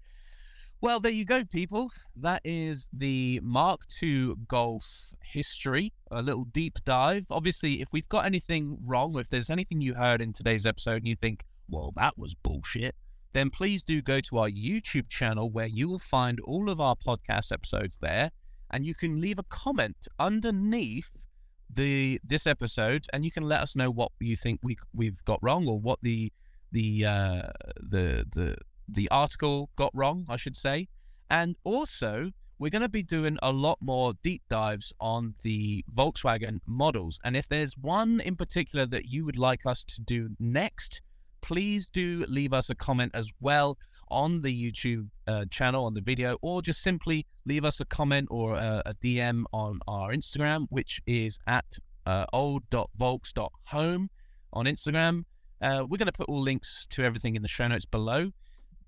Well, 0.80 1.00
there 1.00 1.10
you 1.10 1.24
go, 1.24 1.44
people. 1.44 1.90
That 2.14 2.42
is 2.44 2.90
the 2.92 3.40
Mark 3.42 3.80
II 4.02 4.34
Golf 4.46 5.14
history, 5.22 5.92
a 6.10 6.20
little 6.20 6.44
deep 6.44 6.84
dive. 6.84 7.26
Obviously, 7.30 7.80
if 7.80 7.88
we've 7.90 8.08
got 8.08 8.26
anything 8.26 8.76
wrong, 8.84 9.18
if 9.18 9.30
there's 9.30 9.48
anything 9.48 9.80
you 9.80 9.94
heard 9.94 10.20
in 10.20 10.34
today's 10.34 10.66
episode 10.66 10.96
and 10.96 11.08
you 11.08 11.16
think, 11.16 11.44
well, 11.70 11.92
that 11.96 12.18
was 12.18 12.34
bullshit, 12.34 12.94
then 13.32 13.48
please 13.48 13.82
do 13.82 14.02
go 14.02 14.20
to 14.20 14.36
our 14.36 14.50
YouTube 14.50 15.08
channel 15.08 15.50
where 15.50 15.66
you 15.66 15.88
will 15.88 15.98
find 15.98 16.38
all 16.40 16.68
of 16.68 16.82
our 16.82 16.94
podcast 16.94 17.50
episodes 17.50 17.98
there. 18.02 18.30
And 18.74 18.84
you 18.84 18.94
can 18.94 19.20
leave 19.20 19.38
a 19.38 19.44
comment 19.44 20.08
underneath 20.18 21.28
the 21.70 22.20
this 22.24 22.44
episode 22.44 23.06
and 23.12 23.24
you 23.24 23.30
can 23.30 23.44
let 23.44 23.60
us 23.60 23.76
know 23.76 23.88
what 23.88 24.10
you 24.18 24.34
think 24.34 24.58
we 24.64 24.76
we've 24.92 25.24
got 25.24 25.38
wrong 25.42 25.68
or 25.68 25.78
what 25.78 26.00
the 26.02 26.32
the 26.72 27.06
uh 27.06 27.42
the 27.78 28.26
the 28.32 28.56
the 28.88 29.08
article 29.10 29.70
got 29.76 29.92
wrong, 29.94 30.26
I 30.28 30.36
should 30.36 30.56
say. 30.56 30.88
And 31.30 31.54
also, 31.62 32.32
we're 32.58 32.70
going 32.70 32.82
to 32.82 32.88
be 32.88 33.02
doing 33.04 33.38
a 33.42 33.52
lot 33.52 33.78
more 33.80 34.14
deep 34.22 34.42
dives 34.50 34.92
on 35.00 35.34
the 35.42 35.84
Volkswagen 35.92 36.58
models. 36.66 37.18
And 37.24 37.36
if 37.36 37.48
there's 37.48 37.76
one 37.78 38.20
in 38.20 38.34
particular 38.34 38.86
that 38.86 39.06
you 39.06 39.24
would 39.24 39.38
like 39.38 39.64
us 39.64 39.84
to 39.84 40.02
do 40.02 40.30
next, 40.40 41.00
please 41.40 41.86
do 41.86 42.24
leave 42.28 42.52
us 42.52 42.68
a 42.70 42.74
comment 42.74 43.12
as 43.14 43.30
well 43.40 43.78
on 44.08 44.42
the 44.42 44.52
YouTube 44.52 45.08
uh, 45.26 45.44
channel, 45.50 45.84
on 45.84 45.94
the 45.94 46.00
video, 46.00 46.36
or 46.42 46.62
just 46.62 46.82
simply 46.82 47.26
leave 47.44 47.64
us 47.64 47.80
a 47.80 47.84
comment 47.84 48.28
or 48.30 48.54
a, 48.54 48.82
a 48.86 48.94
DM 48.94 49.44
on 49.52 49.80
our 49.86 50.10
Instagram, 50.10 50.66
which 50.70 51.00
is 51.06 51.38
at 51.46 51.78
uh, 52.06 52.26
old.volks.home 52.32 54.10
on 54.52 54.66
Instagram. 54.66 55.24
Uh, 55.60 55.86
we're 55.88 55.98
going 55.98 56.06
to 56.06 56.12
put 56.12 56.28
all 56.28 56.40
links 56.40 56.86
to 56.90 57.02
everything 57.04 57.36
in 57.36 57.42
the 57.42 57.48
show 57.48 57.66
notes 57.68 57.86
below. 57.86 58.30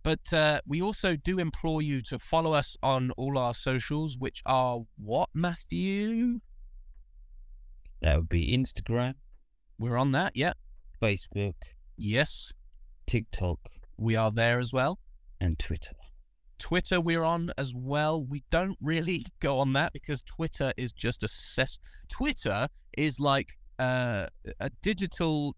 But 0.02 0.32
uh, 0.32 0.60
we 0.64 0.80
also 0.80 1.16
do 1.16 1.38
implore 1.38 1.82
you 1.82 2.00
to 2.02 2.18
follow 2.18 2.52
us 2.52 2.76
on 2.80 3.10
all 3.16 3.36
our 3.36 3.54
socials, 3.54 4.16
which 4.16 4.40
are 4.46 4.82
what, 4.96 5.30
Matthew? 5.34 6.40
That 8.02 8.16
would 8.18 8.28
be 8.28 8.56
Instagram, 8.56 9.14
We're 9.78 9.96
on 9.96 10.12
that, 10.12 10.36
yeah. 10.36 10.52
Facebook, 11.02 11.54
Yes, 11.96 12.52
TikTok, 13.06 13.58
we 13.96 14.14
are 14.14 14.30
there 14.30 14.58
as 14.58 14.72
well. 14.72 14.98
And 15.40 15.58
Twitter. 15.58 15.94
Twitter 16.58 17.00
we're 17.00 17.22
on 17.22 17.50
as 17.58 17.74
well. 17.74 18.24
We 18.24 18.42
don't 18.50 18.78
really 18.80 19.24
go 19.40 19.58
on 19.58 19.72
that 19.74 19.92
because 19.92 20.22
Twitter 20.22 20.72
is 20.76 20.92
just 20.92 21.22
a 21.22 21.28
cess. 21.28 21.78
Twitter 22.08 22.68
is 22.96 23.20
like 23.20 23.52
uh, 23.78 24.26
a 24.58 24.70
digital 24.82 25.54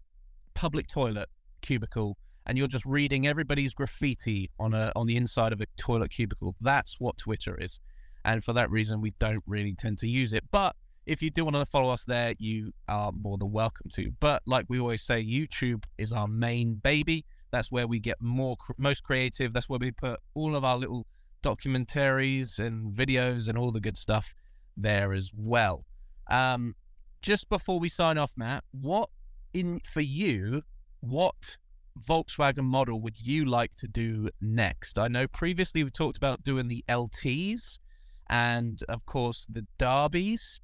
public 0.53 0.87
toilet 0.87 1.29
cubicle, 1.61 2.17
and 2.45 2.57
you're 2.57 2.67
just 2.67 2.85
reading 2.85 3.25
everybody's 3.25 3.73
graffiti 3.73 4.49
on 4.59 4.73
a 4.73 4.91
on 4.95 5.07
the 5.07 5.15
inside 5.15 5.53
of 5.53 5.61
a 5.61 5.65
toilet 5.77 6.11
cubicle. 6.11 6.55
That's 6.59 6.99
what 6.99 7.17
Twitter 7.17 7.57
is, 7.59 7.79
and 8.25 8.43
for 8.43 8.53
that 8.53 8.69
reason, 8.69 9.01
we 9.01 9.13
don't 9.19 9.43
really 9.47 9.73
tend 9.73 9.97
to 9.99 10.07
use 10.07 10.33
it. 10.33 10.43
But 10.51 10.75
if 11.05 11.23
you 11.23 11.31
do 11.31 11.43
want 11.43 11.55
to 11.55 11.65
follow 11.65 11.91
us 11.91 12.05
there, 12.05 12.35
you 12.37 12.71
are 12.87 13.11
more 13.11 13.37
than 13.37 13.51
welcome 13.51 13.89
to. 13.93 14.11
But 14.19 14.43
like 14.45 14.65
we 14.69 14.79
always 14.79 15.01
say, 15.01 15.23
YouTube 15.23 15.85
is 15.97 16.13
our 16.13 16.27
main 16.27 16.75
baby. 16.75 17.25
That's 17.51 17.71
where 17.71 17.87
we 17.87 17.99
get 17.99 18.21
more 18.21 18.57
most 18.77 19.03
creative. 19.03 19.53
That's 19.53 19.69
where 19.69 19.79
we 19.79 19.91
put 19.91 20.19
all 20.33 20.55
of 20.55 20.63
our 20.63 20.77
little 20.77 21.07
documentaries 21.43 22.59
and 22.59 22.93
videos 22.93 23.47
and 23.47 23.57
all 23.57 23.71
the 23.71 23.79
good 23.79 23.97
stuff 23.97 24.33
there 24.75 25.13
as 25.13 25.31
well. 25.35 25.85
Um, 26.29 26.75
just 27.21 27.49
before 27.49 27.79
we 27.79 27.89
sign 27.89 28.17
off, 28.17 28.33
Matt, 28.37 28.63
what 28.71 29.09
in 29.53 29.81
for 29.83 30.01
you? 30.01 30.61
What 31.01 31.57
Volkswagen 31.99 32.63
model 32.65 33.01
would 33.01 33.25
you 33.25 33.45
like 33.45 33.71
to 33.75 33.87
do 33.87 34.29
next? 34.39 34.97
I 34.97 35.07
know 35.07 35.27
previously 35.27 35.83
we 35.83 35.89
talked 35.89 36.17
about 36.17 36.43
doing 36.43 36.67
the 36.67 36.83
LTs 36.87 37.79
and 38.29 38.81
of 38.87 39.05
course 39.05 39.45
the 39.49 39.65
Derbies. 39.77 40.61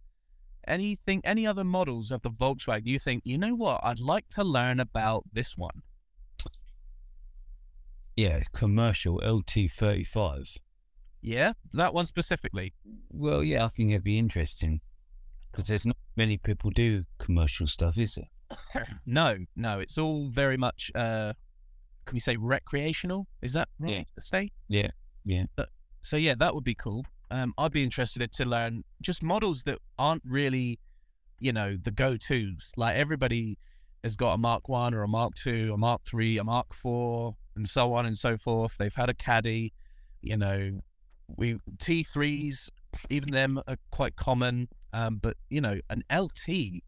Anything, 0.67 1.21
any 1.23 1.45
other 1.45 1.63
models 1.63 2.09
of 2.09 2.21
the 2.21 2.31
Volkswagen 2.31 2.85
you 2.85 2.99
think, 2.99 3.21
you 3.25 3.37
know 3.37 3.53
what, 3.53 3.81
I'd 3.83 3.99
like 3.99 4.29
to 4.29 4.43
learn 4.43 4.79
about 4.79 5.25
this 5.31 5.55
one? 5.55 5.83
Yeah, 8.15 8.39
commercial 8.53 9.19
LT35. 9.19 10.59
Yeah, 11.21 11.53
that 11.73 11.93
one 11.93 12.05
specifically. 12.05 12.73
Well, 13.11 13.43
yeah, 13.43 13.65
I 13.65 13.67
think 13.67 13.91
it'd 13.91 14.03
be 14.03 14.19
interesting 14.19 14.81
because 15.51 15.67
there's 15.67 15.85
not 15.85 15.97
many 16.15 16.37
people 16.37 16.69
do 16.69 17.05
commercial 17.17 17.67
stuff, 17.67 17.97
is 17.97 18.15
there? 18.15 18.85
no, 19.05 19.37
no, 19.55 19.79
it's 19.79 19.97
all 19.97 20.27
very 20.27 20.55
much. 20.57 20.91
Uh, 20.93 21.33
can 22.05 22.15
we 22.15 22.19
say 22.19 22.35
recreational? 22.37 23.27
Is 23.41 23.53
that 23.53 23.69
right 23.79 23.91
Yeah. 23.91 24.03
to 24.15 24.21
say? 24.21 24.51
Yeah, 24.67 24.89
yeah. 25.25 25.45
But, 25.55 25.69
so 26.03 26.17
yeah, 26.17 26.35
that 26.37 26.53
would 26.53 26.63
be 26.63 26.75
cool. 26.75 27.05
Um, 27.31 27.53
I'd 27.57 27.71
be 27.71 27.83
interested 27.83 28.31
to 28.33 28.45
learn 28.45 28.83
just 29.01 29.23
models 29.23 29.63
that 29.63 29.79
aren't 29.97 30.21
really, 30.25 30.79
you 31.39 31.51
know, 31.51 31.75
the 31.75 31.89
go-tos. 31.91 32.71
Like 32.77 32.95
everybody 32.95 33.57
has 34.03 34.15
got 34.15 34.33
a 34.33 34.37
Mark 34.37 34.69
One 34.69 34.93
or 34.93 35.01
a 35.01 35.07
Mark 35.07 35.33
Two, 35.33 35.71
a 35.73 35.77
Mark 35.77 36.01
Three, 36.05 36.37
a 36.37 36.43
Mark 36.43 36.71
Four, 36.73 37.35
and 37.55 37.67
so 37.67 37.93
on 37.93 38.05
and 38.05 38.17
so 38.17 38.37
forth. 38.37 38.77
They've 38.77 38.93
had 38.93 39.09
a 39.09 39.13
caddy, 39.13 39.73
you 40.21 40.37
know, 40.37 40.79
we 41.37 41.57
T 41.79 42.03
threes, 42.03 42.69
even 43.09 43.31
them 43.31 43.59
are 43.67 43.77
quite 43.91 44.15
common. 44.15 44.69
Um, 44.93 45.17
but 45.17 45.35
you 45.49 45.59
know, 45.61 45.79
an 45.89 46.03
LT, 46.13 46.81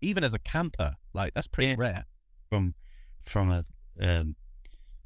even 0.00 0.22
as 0.24 0.32
a 0.34 0.38
camper, 0.38 0.92
like 1.12 1.32
that's 1.34 1.48
pretty 1.48 1.70
Yeah. 1.70 1.76
rare. 1.78 2.04
From 2.50 2.74
from 3.20 3.50
a 3.50 3.62
um, 4.00 4.36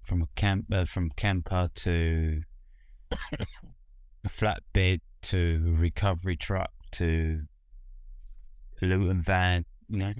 from 0.02 0.22
a 0.22 0.26
camp 0.36 0.66
uh, 0.72 0.84
from 0.84 1.10
camper 1.10 1.68
to 1.74 2.42
a 4.24 4.28
flatbed 4.28 5.00
to 5.22 5.74
recovery 5.78 6.36
truck 6.36 6.70
to 6.92 7.42
a 8.80 8.84
Luton 8.86 9.20
van. 9.20 9.64
You 9.88 9.98
know, 9.98 10.12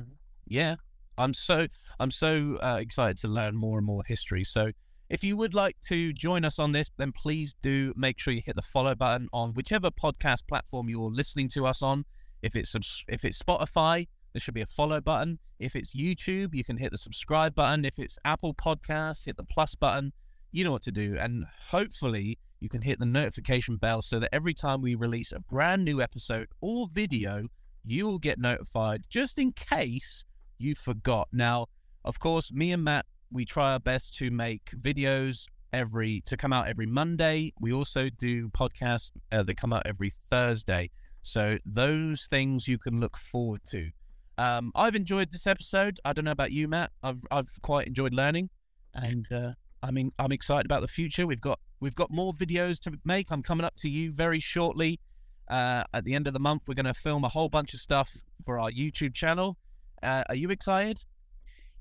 Yeah, 0.47 0.77
I'm 1.19 1.33
so 1.33 1.67
I'm 1.99 2.11
so 2.11 2.57
uh, 2.63 2.79
excited 2.81 3.17
to 3.19 3.29
learn 3.29 3.57
more 3.57 3.79
and 3.79 3.87
more 3.87 4.03
history. 4.07 4.45
So 4.45 4.73
if 5.11 5.23
you 5.23 5.37
would 5.37 5.53
like 5.53 5.79
to 5.89 6.13
join 6.13 6.45
us 6.45 6.59
on 6.59 6.73
this, 6.73 6.91
then 6.97 7.13
please 7.13 7.55
do 7.61 7.93
make 7.97 8.19
sure 8.19 8.33
you 8.33 8.41
hit 8.45 8.57
the 8.57 8.63
follow 8.63 8.95
button 8.95 9.29
on 9.33 9.53
whichever 9.53 9.91
podcast 9.91 10.47
platform 10.49 10.89
you're 10.89 11.11
listening 11.11 11.49
to 11.51 11.67
us 11.67 11.83
on. 11.83 12.05
If 12.41 12.57
it's 12.57 12.75
if 13.09 13.25
it's 13.25 13.43
Spotify, 13.43 14.07
there 14.33 14.41
should 14.41 14.55
be 14.55 14.63
a 14.63 14.67
follow 14.67 15.01
button. 15.01 15.39
If 15.59 15.77
it's 15.77 15.95
YouTube, 15.95 16.55
you 16.55 16.65
can 16.65 16.79
hit 16.79 16.93
the 16.93 16.99
subscribe 16.99 17.55
button. 17.55 17.85
If 17.85 17.99
it's 17.99 18.19
Apple 18.25 18.55
Podcasts, 18.55 19.27
hit 19.27 19.37
the 19.37 19.45
plus 19.45 19.75
button. 19.75 20.13
You 20.51 20.65
know 20.65 20.73
what 20.73 20.83
to 20.83 20.93
do, 20.93 21.17
and 21.19 21.47
hopefully 21.71 22.39
you 22.59 22.69
can 22.69 22.83
hit 22.83 22.99
the 22.99 23.07
notification 23.07 23.77
bell 23.77 24.03
so 24.03 24.19
that 24.19 24.35
every 24.35 24.55
time 24.55 24.81
we 24.81 24.95
release 24.95 25.33
a 25.33 25.41
brand 25.41 25.85
new 25.85 26.01
episode 26.01 26.49
or 26.61 26.89
video, 26.91 27.49
you 27.85 28.07
will 28.07 28.19
get 28.19 28.39
notified. 28.39 29.03
Just 29.11 29.39
in 29.39 29.53
case 29.53 30.25
you 30.59 30.75
forgot. 30.75 31.29
Now, 31.33 31.67
of 32.05 32.19
course, 32.19 32.53
me 32.53 32.73
and 32.73 32.85
Matt, 32.85 33.07
we 33.31 33.45
try 33.45 33.73
our 33.73 33.81
best 33.81 34.15
to 34.19 34.31
make 34.31 34.71
videos 34.71 35.47
every 35.73 36.21
to 36.27 36.37
come 36.37 36.53
out 36.53 36.69
every 36.69 36.87
Monday. 36.87 37.53
We 37.61 37.73
also 37.73 38.11
do 38.11 38.49
podcasts 38.51 39.11
uh, 39.31 39.43
that 39.45 39.57
come 39.57 39.73
out 39.73 39.83
every 39.87 40.11
Thursday. 40.11 40.91
So 41.23 41.59
those 41.65 42.27
things 42.27 42.69
you 42.69 42.79
can 42.79 43.01
look 43.01 43.17
forward 43.17 43.63
to. 43.71 43.91
Um, 44.39 44.73
I've 44.75 44.95
enjoyed 44.95 45.31
this 45.31 45.47
episode. 45.47 45.99
I 46.05 46.13
don't 46.13 46.25
know 46.25 46.33
about 46.33 46.53
you, 46.53 46.69
Matt. 46.69 46.91
I've 47.03 47.25
I've 47.31 47.51
quite 47.63 47.87
enjoyed 47.87 48.15
learning, 48.15 48.51
and 48.95 49.31
uh, 49.31 49.53
I 49.83 49.91
mean 49.91 50.11
I'm 50.19 50.33
excited 50.33 50.67
about 50.67 50.81
the 50.81 50.89
future. 50.89 51.27
We've 51.27 51.41
got 51.41 51.61
we've 51.81 51.95
got 51.95 52.11
more 52.11 52.33
videos 52.33 52.81
to 52.81 52.99
make. 53.05 53.31
I'm 53.31 53.43
coming 53.43 53.65
up 53.65 53.77
to 53.77 53.89
you 53.89 54.13
very 54.13 54.41
shortly. 54.41 55.01
Uh, 55.49 55.85
at 55.93 56.05
the 56.05 56.15
end 56.15 56.27
of 56.27 56.33
the 56.33 56.41
month, 56.41 56.63
we're 56.67 56.75
going 56.75 56.87
to 56.87 56.95
film 56.95 57.25
a 57.25 57.29
whole 57.29 57.49
bunch 57.49 57.75
of 57.75 57.81
stuff 57.81 58.11
for 58.47 58.59
our 58.59 58.71
YouTube 58.71 59.13
channel. 59.13 59.59
Uh, 60.03 60.25
are 60.29 60.35
you 60.35 60.51
excited? 60.51 61.05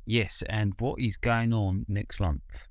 yes. 0.06 0.43
And 0.49 0.73
what 0.80 0.99
is 0.99 1.18
going 1.18 1.53
on 1.53 1.85
next 1.88 2.19
month? 2.19 2.68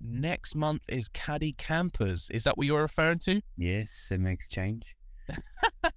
Next 0.00 0.56
month 0.56 0.82
is 0.88 1.08
Caddy 1.08 1.52
Campers. 1.52 2.28
Is 2.30 2.44
that 2.44 2.58
what 2.58 2.66
you're 2.66 2.80
referring 2.80 3.20
to? 3.20 3.40
Yes, 3.56 4.08
they 4.10 4.18
make 4.18 4.40
a 4.44 4.48
change. 4.48 4.96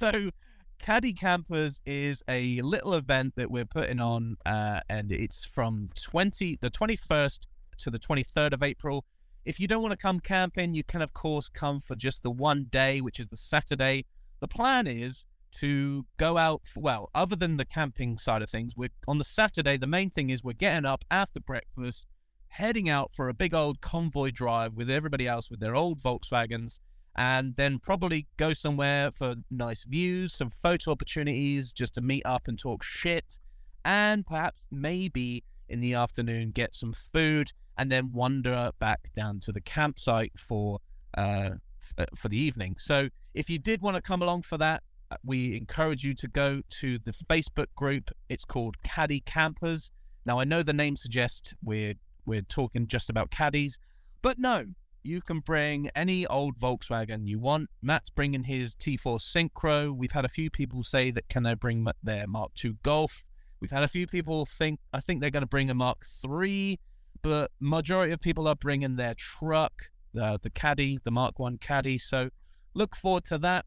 So, 0.00 0.30
Caddy 0.78 1.12
Campers 1.12 1.82
is 1.84 2.22
a 2.26 2.62
little 2.62 2.94
event 2.94 3.34
that 3.36 3.50
we're 3.50 3.66
putting 3.66 4.00
on, 4.00 4.38
uh, 4.46 4.80
and 4.88 5.12
it's 5.12 5.44
from 5.44 5.88
20 5.94 6.56
the 6.62 6.70
21st 6.70 7.40
to 7.80 7.90
the 7.90 7.98
23rd 7.98 8.54
of 8.54 8.62
April. 8.62 9.04
If 9.44 9.60
you 9.60 9.68
don't 9.68 9.82
want 9.82 9.92
to 9.92 9.98
come 9.98 10.20
camping, 10.20 10.72
you 10.72 10.82
can 10.82 11.02
of 11.02 11.12
course 11.12 11.50
come 11.50 11.80
for 11.80 11.96
just 11.96 12.22
the 12.22 12.30
one 12.30 12.64
day, 12.70 13.02
which 13.02 13.20
is 13.20 13.28
the 13.28 13.36
Saturday. 13.36 14.06
The 14.40 14.48
plan 14.48 14.86
is 14.86 15.26
to 15.52 16.06
go 16.16 16.38
out. 16.38 16.62
For, 16.66 16.80
well, 16.80 17.10
other 17.14 17.36
than 17.36 17.56
the 17.56 17.64
camping 17.64 18.18
side 18.18 18.42
of 18.42 18.50
things, 18.50 18.76
we're 18.76 18.90
on 19.08 19.18
the 19.18 19.24
Saturday. 19.24 19.76
The 19.76 19.86
main 19.86 20.10
thing 20.10 20.30
is 20.30 20.44
we're 20.44 20.52
getting 20.52 20.86
up 20.86 21.04
after 21.10 21.40
breakfast, 21.40 22.06
heading 22.48 22.88
out 22.88 23.12
for 23.12 23.28
a 23.28 23.34
big 23.34 23.54
old 23.54 23.80
convoy 23.80 24.30
drive 24.30 24.76
with 24.76 24.90
everybody 24.90 25.26
else 25.26 25.50
with 25.50 25.60
their 25.60 25.74
old 25.74 26.00
Volkswagens 26.00 26.80
and 27.16 27.56
then 27.56 27.78
probably 27.78 28.26
go 28.36 28.52
somewhere 28.52 29.10
for 29.10 29.34
nice 29.50 29.84
views, 29.84 30.32
some 30.32 30.50
photo 30.50 30.92
opportunities, 30.92 31.72
just 31.72 31.94
to 31.94 32.00
meet 32.00 32.24
up 32.24 32.46
and 32.46 32.58
talk 32.58 32.82
shit, 32.82 33.38
and 33.84 34.26
perhaps 34.26 34.60
maybe 34.70 35.44
in 35.68 35.80
the 35.80 35.94
afternoon 35.94 36.50
get 36.50 36.74
some 36.74 36.92
food 36.92 37.52
and 37.76 37.90
then 37.90 38.10
wander 38.12 38.70
back 38.78 39.08
down 39.14 39.40
to 39.40 39.52
the 39.52 39.60
campsite 39.60 40.38
for 40.38 40.80
uh, 41.16 41.50
uh, 41.98 42.06
for 42.14 42.28
the 42.28 42.38
evening. 42.38 42.76
So 42.78 43.08
if 43.34 43.50
you 43.50 43.58
did 43.58 43.80
want 43.82 43.96
to 43.96 44.02
come 44.02 44.22
along 44.22 44.42
for 44.42 44.58
that, 44.58 44.82
we 45.24 45.56
encourage 45.56 46.04
you 46.04 46.14
to 46.14 46.28
go 46.28 46.62
to 46.80 46.98
the 46.98 47.12
Facebook 47.12 47.66
group. 47.74 48.10
It's 48.28 48.44
called 48.44 48.82
Caddy 48.82 49.20
Campers. 49.20 49.90
Now 50.24 50.38
I 50.38 50.44
know 50.44 50.62
the 50.62 50.72
name 50.72 50.96
suggests 50.96 51.54
we're 51.62 51.94
we're 52.26 52.42
talking 52.42 52.86
just 52.86 53.10
about 53.10 53.30
caddies, 53.30 53.78
but 54.22 54.38
no, 54.38 54.64
you 55.02 55.20
can 55.20 55.40
bring 55.40 55.88
any 55.94 56.26
old 56.26 56.58
Volkswagen 56.58 57.26
you 57.26 57.38
want. 57.38 57.70
Matt's 57.82 58.10
bringing 58.10 58.44
his 58.44 58.74
T4 58.74 59.18
Synchro. 59.18 59.96
We've 59.96 60.12
had 60.12 60.24
a 60.24 60.28
few 60.28 60.50
people 60.50 60.82
say 60.82 61.10
that 61.10 61.28
can 61.28 61.42
they 61.42 61.54
bring 61.54 61.86
their 62.02 62.26
Mark 62.26 62.50
II 62.62 62.76
Golf. 62.82 63.24
We've 63.60 63.70
had 63.70 63.82
a 63.82 63.88
few 63.88 64.06
people 64.06 64.44
think 64.44 64.80
I 64.92 65.00
think 65.00 65.20
they're 65.20 65.30
going 65.30 65.42
to 65.42 65.48
bring 65.48 65.70
a 65.70 65.74
Mark 65.74 66.04
III, 66.24 66.78
but 67.22 67.50
majority 67.60 68.12
of 68.12 68.20
people 68.20 68.46
are 68.48 68.54
bringing 68.54 68.96
their 68.96 69.14
truck, 69.14 69.90
the 70.12 70.38
the 70.42 70.50
Caddy, 70.50 70.98
the 71.02 71.10
Mark 71.10 71.38
One 71.38 71.58
Caddy. 71.58 71.98
So 71.98 72.30
look 72.74 72.96
forward 72.96 73.24
to 73.24 73.38
that. 73.38 73.66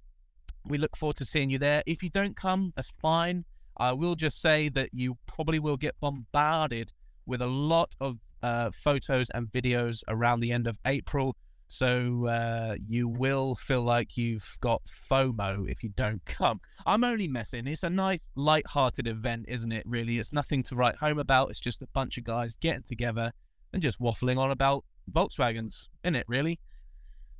We 0.66 0.78
look 0.78 0.96
forward 0.96 1.18
to 1.18 1.26
seeing 1.26 1.50
you 1.50 1.58
there. 1.58 1.84
If 1.86 2.04
you 2.04 2.10
don't 2.10 2.36
come, 2.36 2.74
that's 2.76 2.92
fine. 3.02 3.44
I 3.78 3.92
will 3.94 4.16
just 4.16 4.40
say 4.42 4.70
that 4.70 4.90
you 4.94 5.18
probably 5.26 5.60
will 5.60 5.78
get 5.78 6.00
bombarded 6.00 6.94
with 7.26 7.42
a 7.42 7.48
lot 7.48 7.96
of 8.00 8.18
uh, 8.42 8.72
photos 8.72 9.30
and 9.32 9.48
videos 9.48 10.04
around 10.08 10.40
the 10.42 10.52
end 10.52 10.68
of 10.68 10.78
April. 10.86 11.36
So 11.68 12.28
uh, 12.28 12.76
you 12.80 13.08
will 13.08 13.56
feel 13.56 13.82
like 13.82 14.16
you've 14.16 14.58
got 14.62 14.84
FOMO 14.86 15.68
if 15.68 15.82
you 15.82 15.90
don't 15.90 16.24
come. 16.26 16.62
I'm 16.86 17.04
only 17.04 17.28
messing. 17.28 17.66
It's 17.66 17.82
a 17.84 17.90
nice, 17.90 18.20
light-hearted 18.36 19.08
event, 19.08 19.46
isn't 19.48 19.72
it? 19.72 19.84
Really, 19.88 20.20
it's 20.20 20.32
nothing 20.32 20.62
to 20.64 20.76
write 20.76 20.98
home 20.98 21.18
about. 21.18 21.50
It's 21.50 21.60
just 21.60 21.82
a 21.82 21.88
bunch 21.88 22.18
of 22.18 22.26
guys 22.26 22.56
getting 22.56 22.84
together 22.84 23.32
and 23.72 23.82
just 23.82 24.00
waffling 24.00 24.38
on 24.38 24.52
about 24.52 24.86
Volkswagens, 25.12 25.88
isn't 26.04 26.16
it? 26.16 26.26
Really? 26.28 26.60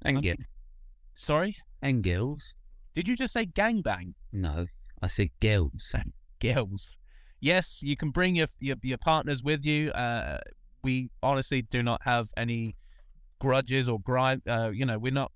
And, 0.02 0.18
Um, 0.18 0.46
Sorry, 1.14 1.56
and 1.82 2.04
girls? 2.04 2.56
Did 2.94 3.08
you 3.08 3.16
just 3.16 3.34
say 3.34 3.46
gangbang? 3.46 4.14
No, 4.32 4.68
I 5.02 5.08
said 5.08 5.30
girls. 5.40 5.96
Girls. 6.40 6.98
Yes, 7.40 7.82
you 7.82 7.96
can 7.96 8.10
bring 8.10 8.36
your 8.36 8.48
your, 8.60 8.76
your 8.84 8.98
partners 8.98 9.42
with 9.42 9.66
you. 9.66 9.92
Uh, 9.92 10.40
we 10.84 11.10
honestly 11.22 11.62
do 11.62 11.82
not 11.82 12.04
have 12.04 12.28
any 12.36 12.76
grudges 13.40 13.88
or 13.88 14.00
grind. 14.00 14.42
Uh, 14.48 14.72
you 14.74 14.86
know, 14.86 15.00
we're 15.00 15.14
not. 15.14 15.32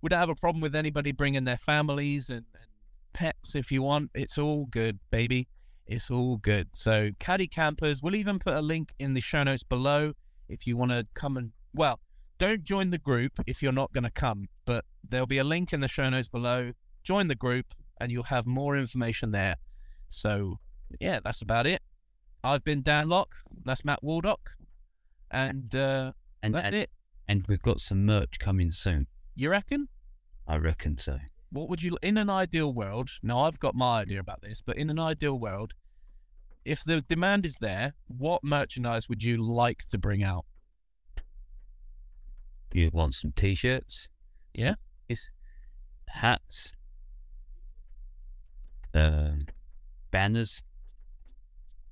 We 0.00 0.08
don't 0.08 0.20
have 0.20 0.30
a 0.30 0.34
problem 0.34 0.60
with 0.60 0.76
anybody 0.76 1.12
bringing 1.12 1.44
their 1.44 1.56
families 1.56 2.28
and, 2.28 2.44
and 2.54 2.66
pets 3.12 3.54
if 3.54 3.72
you 3.72 3.82
want. 3.82 4.10
It's 4.14 4.38
all 4.38 4.66
good, 4.66 5.00
baby. 5.10 5.48
It's 5.86 6.10
all 6.10 6.36
good. 6.36 6.68
So, 6.72 7.10
caddy 7.18 7.46
campers. 7.46 8.02
We'll 8.02 8.14
even 8.14 8.38
put 8.38 8.54
a 8.54 8.62
link 8.62 8.94
in 8.98 9.14
the 9.14 9.20
show 9.20 9.42
notes 9.42 9.62
below 9.62 10.12
if 10.48 10.66
you 10.66 10.76
want 10.76 10.92
to 10.92 11.06
come 11.14 11.36
and 11.36 11.52
well. 11.74 12.00
Don't 12.38 12.64
join 12.64 12.90
the 12.90 12.98
group 12.98 13.32
if 13.46 13.62
you're 13.62 13.72
not 13.72 13.92
going 13.92 14.04
to 14.04 14.10
come, 14.10 14.48
but 14.64 14.84
there'll 15.08 15.26
be 15.26 15.38
a 15.38 15.44
link 15.44 15.72
in 15.72 15.80
the 15.80 15.88
show 15.88 16.10
notes 16.10 16.28
below. 16.28 16.72
Join 17.04 17.28
the 17.28 17.34
group, 17.34 17.66
and 18.00 18.10
you'll 18.10 18.24
have 18.24 18.46
more 18.46 18.76
information 18.76 19.30
there. 19.30 19.56
So, 20.08 20.58
yeah, 20.98 21.20
that's 21.24 21.42
about 21.42 21.66
it. 21.66 21.80
I've 22.42 22.64
been 22.64 22.82
Dan 22.82 23.08
Locke. 23.08 23.36
That's 23.64 23.84
Matt 23.84 24.02
Waldock. 24.02 24.56
And 25.30 25.74
uh, 25.74 26.12
And, 26.42 26.54
that's 26.54 26.66
and, 26.66 26.74
it. 26.74 26.90
and 27.28 27.44
we've 27.48 27.62
got 27.62 27.80
some 27.80 28.04
merch 28.04 28.38
coming 28.38 28.70
soon. 28.70 29.06
You 29.36 29.50
reckon? 29.50 29.88
I 30.46 30.56
reckon 30.56 30.98
so. 30.98 31.18
What 31.50 31.68
would 31.68 31.82
you, 31.82 31.96
in 32.02 32.18
an 32.18 32.28
ideal 32.30 32.72
world? 32.72 33.10
Now, 33.22 33.40
I've 33.40 33.58
got 33.60 33.74
my 33.74 34.00
idea 34.00 34.20
about 34.20 34.42
this, 34.42 34.60
but 34.60 34.76
in 34.76 34.90
an 34.90 34.98
ideal 34.98 35.38
world, 35.38 35.74
if 36.64 36.82
the 36.82 37.00
demand 37.02 37.44
is 37.46 37.58
there, 37.58 37.94
what 38.06 38.42
merchandise 38.42 39.08
would 39.08 39.22
you 39.22 39.36
like 39.36 39.84
to 39.86 39.98
bring 39.98 40.22
out? 40.22 40.44
You 42.72 42.90
want 42.92 43.14
some 43.14 43.32
t-shirts? 43.32 44.08
Yeah. 44.52 44.74
Is 45.08 45.30
hats, 46.08 46.72
um, 48.94 49.46
banners. 50.10 50.62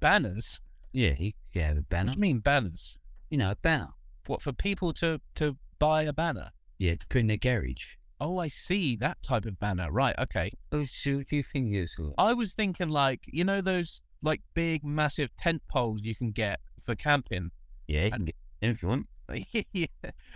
Banners? 0.01 0.61
Yeah, 0.93 1.15
you 1.19 1.33
can 1.53 1.63
have 1.63 1.73
a 1.73 1.77
What 1.81 1.89
banner. 1.89 2.13
do 2.13 2.15
you 2.15 2.21
mean 2.21 2.39
banners? 2.39 2.99
You 3.31 3.39
know, 3.39 3.51
a 3.53 3.57
banner. 3.57 3.91
What, 4.27 4.43
for 4.43 4.53
people 4.53 4.93
to, 4.95 5.21
to 5.37 5.57
buy 5.79 6.03
a 6.03 6.13
banner? 6.13 6.51
Yeah, 6.79 6.95
to 6.95 7.07
put 7.07 7.21
in 7.21 7.27
their 7.29 7.37
garage. 7.37 7.95
Oh, 8.21 8.39
I 8.39 8.49
see. 8.49 8.95
That 8.97 9.21
type 9.23 9.47
of 9.47 9.59
banner. 9.59 9.91
Right. 9.91 10.15
Okay. 10.19 10.53
Oh, 10.71 10.85
so 10.85 11.17
what 11.17 11.27
do 11.27 11.37
you 11.37 11.43
think 11.43 11.75
is? 11.75 11.99
I 12.19 12.35
was 12.35 12.55
thinking 12.55 12.89
like, 12.89 13.21
you 13.27 13.43
know, 13.45 13.61
those 13.61 14.01
like 14.23 14.43
big, 14.55 14.85
massive 14.85 15.35
tent 15.35 15.63
poles 15.69 16.03
you 16.05 16.15
can 16.15 16.31
get 16.31 16.61
for 16.81 16.95
camping. 16.95 17.51
Yeah, 17.89 18.05
you 18.05 18.11
can 18.13 18.25
get 18.27 18.37
if 18.61 18.83
you 18.83 18.89
want. 18.89 19.07
yeah. 19.73 19.87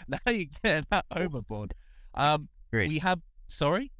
Now 0.09 0.19
you're 0.27 0.47
getting 0.63 0.87
that 0.91 1.05
overboard. 1.15 1.75
Um, 2.15 2.49
Great. 2.73 2.89
we 2.89 2.99
have, 2.99 3.21
sorry? 3.47 3.93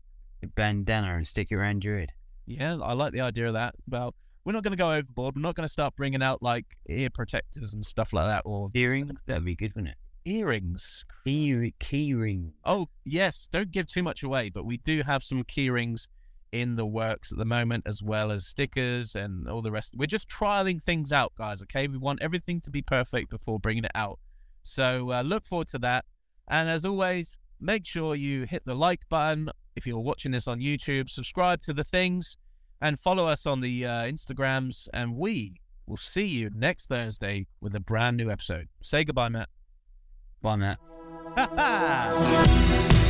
A 0.43 0.49
bandana 0.49 1.15
and 1.15 1.27
stick 1.27 1.49
it 1.53 1.55
around 1.55 1.85
your 1.85 1.99
head. 1.99 2.13
Yeah, 2.47 2.79
I 2.83 2.93
like 2.93 3.13
the 3.13 3.21
idea 3.21 3.47
of 3.49 3.55
that. 3.55 3.75
Well, 3.89 4.15
we're 4.45 4.53
not 4.53 4.63
going 4.63 4.73
to 4.73 4.77
go 4.77 4.93
overboard. 4.93 5.35
We're 5.37 5.43
not 5.43 5.57
going 5.57 5.67
to 5.67 5.73
start 5.73 5.97
bringing 5.97 6.23
out 6.23 6.43
like 6.43 6.77
ear 6.89 7.11
protectors 7.11 7.75
and 7.75 7.85
stuff 7.85 8.13
like 8.13 8.27
that 8.27 8.43
or 8.45 8.71
Earrings, 8.75 9.21
that'd 9.27 9.45
be 9.45 9.57
good, 9.57 9.75
wouldn't 9.75 9.93
it? 9.93 9.99
earrings. 10.27 11.05
Key, 11.25 11.73
key 11.79 12.13
ring. 12.13 12.53
Oh, 12.65 12.87
yes. 13.05 13.49
Don't 13.51 13.71
give 13.71 13.87
too 13.87 14.03
much 14.03 14.23
away, 14.23 14.51
but 14.51 14.67
we 14.67 14.77
do 14.77 15.03
have 15.07 15.23
some 15.23 15.45
key 15.45 15.71
rings 15.71 16.09
in 16.53 16.77
the 16.77 16.87
works 16.87 17.33
at 17.33 17.39
the 17.39 17.45
moment, 17.45 17.87
as 17.87 18.03
well 18.03 18.31
as 18.31 18.47
stickers 18.47 19.15
and 19.15 19.49
all 19.49 19.63
the 19.63 19.71
rest. 19.71 19.95
We're 19.97 20.07
just 20.07 20.29
trialing 20.29 20.83
things 20.83 21.13
out, 21.13 21.35
guys, 21.37 21.63
okay? 21.63 21.87
We 21.87 21.99
want 21.99 22.23
everything 22.23 22.61
to 22.63 22.71
be 22.71 22.83
perfect 22.83 23.31
before 23.31 23.59
bringing 23.59 23.85
it 23.85 23.93
out. 23.95 24.19
So 24.63 25.13
uh, 25.13 25.23
look 25.23 25.47
forward 25.47 25.69
to 25.69 25.79
that. 25.79 26.05
And 26.49 26.69
as 26.69 26.85
always, 26.85 27.39
make 27.61 27.87
sure 27.87 28.15
you 28.15 28.45
hit 28.45 28.65
the 28.65 28.75
like 28.75 29.09
button 29.09 29.51
if 29.77 29.87
you're 29.87 30.01
watching 30.01 30.33
this 30.33 30.49
on 30.49 30.59
YouTube, 30.59 31.09
subscribe 31.09 31.61
to 31.63 31.73
the 31.73 31.85
things, 31.85 32.37
and 32.81 32.99
follow 32.99 33.27
us 33.27 33.47
on 33.47 33.61
the 33.61 33.87
uh, 33.87 33.91
Instagrams. 34.05 34.89
And 34.93 35.17
we 35.17 35.61
will 35.87 35.97
see 35.97 36.27
you 36.27 36.51
next 36.55 36.87
Thursday 36.87 37.47
with 37.61 37.75
a 37.75 37.81
brand 37.81 38.17
new 38.17 38.31
episode. 38.31 38.69
Say 38.83 39.05
goodbye, 39.05 39.29
Matt. 39.29 39.49
Bye, 40.43 40.57
Matt. 41.37 43.03